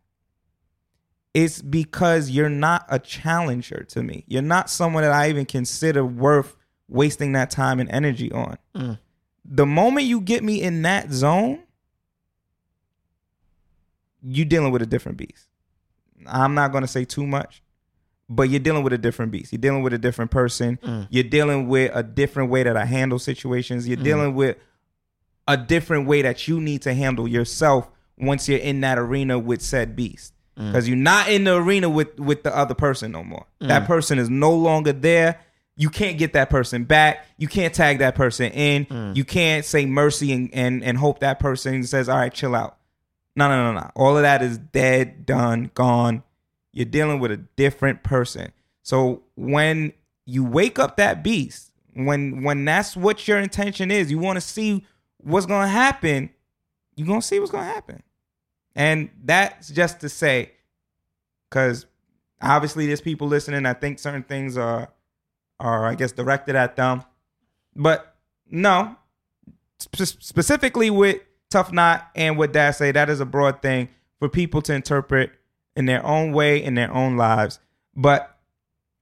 it's 1.32 1.60
because 1.60 2.30
you're 2.30 2.48
not 2.48 2.86
a 2.88 2.98
challenger 2.98 3.84
to 3.90 4.02
me. 4.02 4.24
You're 4.26 4.42
not 4.42 4.70
someone 4.70 5.02
that 5.02 5.12
I 5.12 5.28
even 5.28 5.46
consider 5.46 6.04
worth 6.04 6.56
wasting 6.88 7.32
that 7.32 7.50
time 7.50 7.80
and 7.80 7.90
energy 7.90 8.30
on. 8.32 8.56
Mm. 8.74 8.98
The 9.44 9.66
moment 9.66 10.06
you 10.06 10.20
get 10.20 10.42
me 10.42 10.62
in 10.62 10.82
that 10.82 11.12
zone, 11.12 11.64
you 14.24 14.44
dealing 14.44 14.72
with 14.72 14.82
a 14.82 14.86
different 14.86 15.18
beast. 15.18 15.48
I'm 16.26 16.54
not 16.54 16.72
going 16.72 16.82
to 16.82 16.88
say 16.88 17.04
too 17.04 17.26
much, 17.26 17.62
but 18.28 18.44
you're 18.44 18.60
dealing 18.60 18.82
with 18.82 18.92
a 18.92 18.98
different 18.98 19.32
beast. 19.32 19.52
You're 19.52 19.60
dealing 19.60 19.82
with 19.82 19.92
a 19.92 19.98
different 19.98 20.30
person. 20.30 20.78
Mm. 20.82 21.08
You're 21.10 21.24
dealing 21.24 21.68
with 21.68 21.90
a 21.94 22.02
different 22.02 22.50
way 22.50 22.62
that 22.62 22.76
I 22.76 22.84
handle 22.84 23.18
situations. 23.18 23.86
You're 23.86 23.98
mm. 23.98 24.04
dealing 24.04 24.34
with 24.34 24.56
a 25.46 25.56
different 25.56 26.06
way 26.06 26.22
that 26.22 26.48
you 26.48 26.60
need 26.60 26.82
to 26.82 26.94
handle 26.94 27.28
yourself 27.28 27.90
once 28.16 28.48
you're 28.48 28.58
in 28.58 28.80
that 28.80 28.98
arena 28.98 29.38
with 29.38 29.60
said 29.60 29.94
beast. 29.94 30.32
Mm. 30.58 30.68
Because 30.68 30.88
you're 30.88 30.96
not 30.96 31.28
in 31.28 31.44
the 31.44 31.56
arena 31.56 31.90
with 31.90 32.18
with 32.18 32.44
the 32.44 32.56
other 32.56 32.74
person 32.74 33.12
no 33.12 33.22
more. 33.22 33.46
Mm. 33.60 33.68
That 33.68 33.86
person 33.86 34.18
is 34.18 34.30
no 34.30 34.54
longer 34.54 34.92
there. 34.92 35.40
You 35.76 35.90
can't 35.90 36.16
get 36.16 36.34
that 36.34 36.50
person 36.50 36.84
back. 36.84 37.26
You 37.36 37.48
can't 37.48 37.74
tag 37.74 37.98
that 37.98 38.14
person 38.14 38.52
in. 38.52 38.86
You 39.16 39.24
can't 39.24 39.64
say 39.64 39.84
mercy 39.86 40.32
and, 40.32 40.48
and 40.54 40.84
and 40.84 40.96
hope 40.96 41.18
that 41.18 41.40
person 41.40 41.82
says, 41.82 42.08
"All 42.08 42.16
right, 42.16 42.32
chill 42.32 42.54
out." 42.54 42.78
No, 43.36 43.48
no, 43.48 43.72
no, 43.72 43.80
no. 43.80 43.90
All 43.96 44.16
of 44.16 44.22
that 44.22 44.42
is 44.42 44.58
dead, 44.58 45.26
done, 45.26 45.70
gone. 45.74 46.22
You're 46.72 46.86
dealing 46.86 47.20
with 47.20 47.30
a 47.30 47.36
different 47.36 48.02
person. 48.02 48.52
So 48.82 49.22
when 49.36 49.92
you 50.26 50.44
wake 50.44 50.78
up 50.78 50.96
that 50.96 51.22
beast, 51.24 51.72
when 51.94 52.42
when 52.42 52.64
that's 52.64 52.96
what 52.96 53.26
your 53.26 53.38
intention 53.38 53.90
is, 53.90 54.10
you 54.10 54.18
want 54.18 54.36
to 54.36 54.40
see 54.40 54.84
what's 55.18 55.46
gonna 55.46 55.68
happen. 55.68 56.30
You're 56.96 57.06
gonna 57.06 57.22
see 57.22 57.38
what's 57.38 57.52
gonna 57.52 57.64
happen. 57.64 58.02
And 58.76 59.10
that's 59.22 59.68
just 59.68 60.00
to 60.00 60.08
say, 60.08 60.52
because 61.48 61.86
obviously 62.42 62.86
there's 62.86 63.00
people 63.00 63.28
listening. 63.28 63.66
I 63.66 63.72
think 63.74 63.98
certain 63.98 64.24
things 64.24 64.56
are 64.56 64.92
are 65.60 65.86
I 65.86 65.94
guess 65.94 66.12
directed 66.12 66.56
at 66.56 66.76
them, 66.76 67.04
but 67.74 68.16
no, 68.50 68.96
Spe- 69.78 70.20
specifically 70.22 70.90
with 70.90 71.20
Tough 71.54 71.72
Knot 71.72 72.10
and 72.16 72.36
what 72.36 72.52
Dad 72.52 72.72
say, 72.72 72.90
that 72.90 73.08
is 73.08 73.20
a 73.20 73.24
broad 73.24 73.62
thing 73.62 73.88
for 74.18 74.28
people 74.28 74.60
to 74.62 74.74
interpret 74.74 75.30
in 75.76 75.86
their 75.86 76.04
own 76.04 76.32
way 76.32 76.62
in 76.62 76.74
their 76.74 76.92
own 76.92 77.16
lives. 77.16 77.60
But 77.94 78.36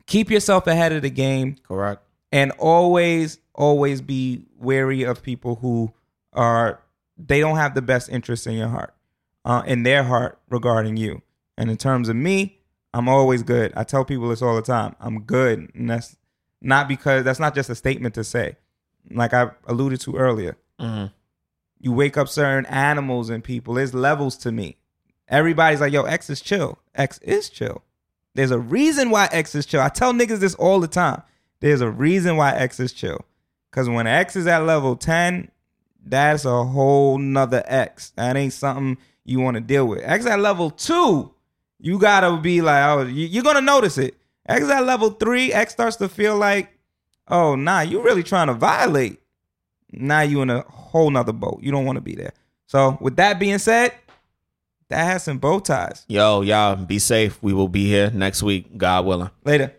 keep 0.07 0.31
yourself 0.31 0.67
ahead 0.67 0.93
of 0.93 1.01
the 1.01 1.11
game. 1.11 1.57
Correct. 1.67 2.03
and 2.31 2.51
always 2.59 3.39
always 3.55 4.01
be 4.03 4.45
wary 4.59 5.03
of 5.03 5.23
people 5.23 5.57
who 5.57 5.93
are 6.35 6.81
they 7.19 7.41
don't 7.41 7.57
have 7.57 7.75
the 7.75 7.83
best 7.83 8.09
interest 8.11 8.47
in 8.47 8.55
your 8.55 8.69
heart 8.69 8.95
uh, 9.45 9.63
in 9.67 9.83
their 9.83 10.03
heart 10.03 10.39
regarding 10.51 10.97
you. 10.97 11.23
And 11.59 11.71
in 11.71 11.77
terms 11.77 12.09
of 12.09 12.17
me 12.17 12.59
i'm 12.95 13.09
always 13.09 13.43
good. 13.43 13.73
I 13.77 13.85
tell 13.85 14.05
people 14.05 14.29
this 14.29 14.43
all 14.43 14.57
the 14.57 14.61
time. 14.63 14.95
I'm 15.01 15.23
good. 15.23 15.71
And 15.75 15.89
that's 15.89 16.17
not 16.61 16.87
because 16.89 17.25
that's 17.25 17.41
not 17.41 17.55
just 17.55 17.71
a 17.71 17.75
statement 17.75 18.15
to 18.17 18.25
say. 18.25 18.57
Like 19.11 19.33
i 19.33 19.51
alluded 19.67 20.01
to 20.03 20.17
earlier. 20.17 20.57
Mhm. 20.79 21.11
You 21.83 21.93
wake 21.93 22.17
up 22.17 22.29
certain 22.29 22.65
animals 22.73 23.29
and 23.29 23.45
people 23.45 23.75
there's 23.75 23.93
levels 23.93 24.39
to 24.39 24.51
me 24.53 24.79
Everybody's 25.29 25.81
like, 25.81 25.95
yo, 25.95 26.03
X 26.03 26.29
is 26.29 26.43
chill. 26.43 26.79
X 26.95 27.19
is 27.23 27.49
chill. 27.49 27.83
There's 28.35 28.51
a 28.51 28.59
reason 28.59 29.09
why 29.09 29.31
X 29.33 29.55
is 29.55 29.65
chill. 29.65 29.81
I 29.81 29.89
tell 29.89 30.13
niggas 30.13 30.41
this 30.41 30.55
all 30.57 30.79
the 30.79 30.89
time. 30.89 31.23
There's 31.61 31.81
a 31.81 31.89
reason 31.91 32.37
why 32.37 32.55
X 32.55 32.79
is 32.81 32.93
chill. 32.93 33.25
Cause 33.71 33.89
when 33.89 34.07
X 34.07 34.37
is 34.37 34.47
at 34.47 34.59
level 34.65 34.95
10, 34.95 35.51
that's 36.05 36.45
a 36.45 36.65
whole 36.65 37.17
nother 37.17 37.63
X. 37.65 38.11
That 38.17 38.37
ain't 38.37 38.53
something 38.53 38.99
you 39.25 39.41
want 39.41 39.55
to 39.55 39.63
deal 39.63 39.87
with. 39.87 40.03
X 40.05 40.27
at 40.27 40.39
level 40.41 40.71
two, 40.71 41.33
you 41.79 41.99
gotta 41.99 42.37
be 42.37 42.61
like, 42.61 42.85
oh, 42.85 43.03
you- 43.07 43.29
you're 43.29 43.45
gonna 43.45 43.63
notice 43.63 43.97
it. 43.97 44.15
X 44.47 44.67
at 44.69 44.85
level 44.85 45.11
three, 45.13 45.51
X 45.51 45.73
starts 45.73 45.97
to 45.97 46.11
feel 46.11 46.37
like, 46.37 46.77
oh, 47.29 47.55
nah, 47.55 47.81
you 47.81 48.03
really 48.03 48.25
trying 48.25 48.49
to 48.49 48.55
violate. 48.55 49.22
Now 49.93 50.23
you 50.23 50.43
in 50.43 50.51
a 50.51 50.63
whole 50.63 51.11
nother 51.11 51.33
boat. 51.33 51.61
You 51.63 51.71
don't 51.71 51.85
want 51.85 51.97
to 51.97 52.03
be 52.03 52.15
there. 52.15 52.33
So 52.67 52.97
with 53.01 53.17
that 53.17 53.39
being 53.39 53.59
said, 53.59 53.93
that 54.89 55.05
has 55.05 55.25
some 55.25 55.39
bow 55.39 55.59
ties. 55.61 56.05
Yo, 56.09 56.43
y'all 56.43 56.77
be 56.77 56.99
safe. 56.99 57.43
We 57.43 57.53
will 57.53 57.69
be 57.69 57.87
here 57.87 58.11
next 58.11 58.43
week, 58.43 58.77
God 58.77 59.07
willing. 59.07 59.31
Later. 59.45 59.75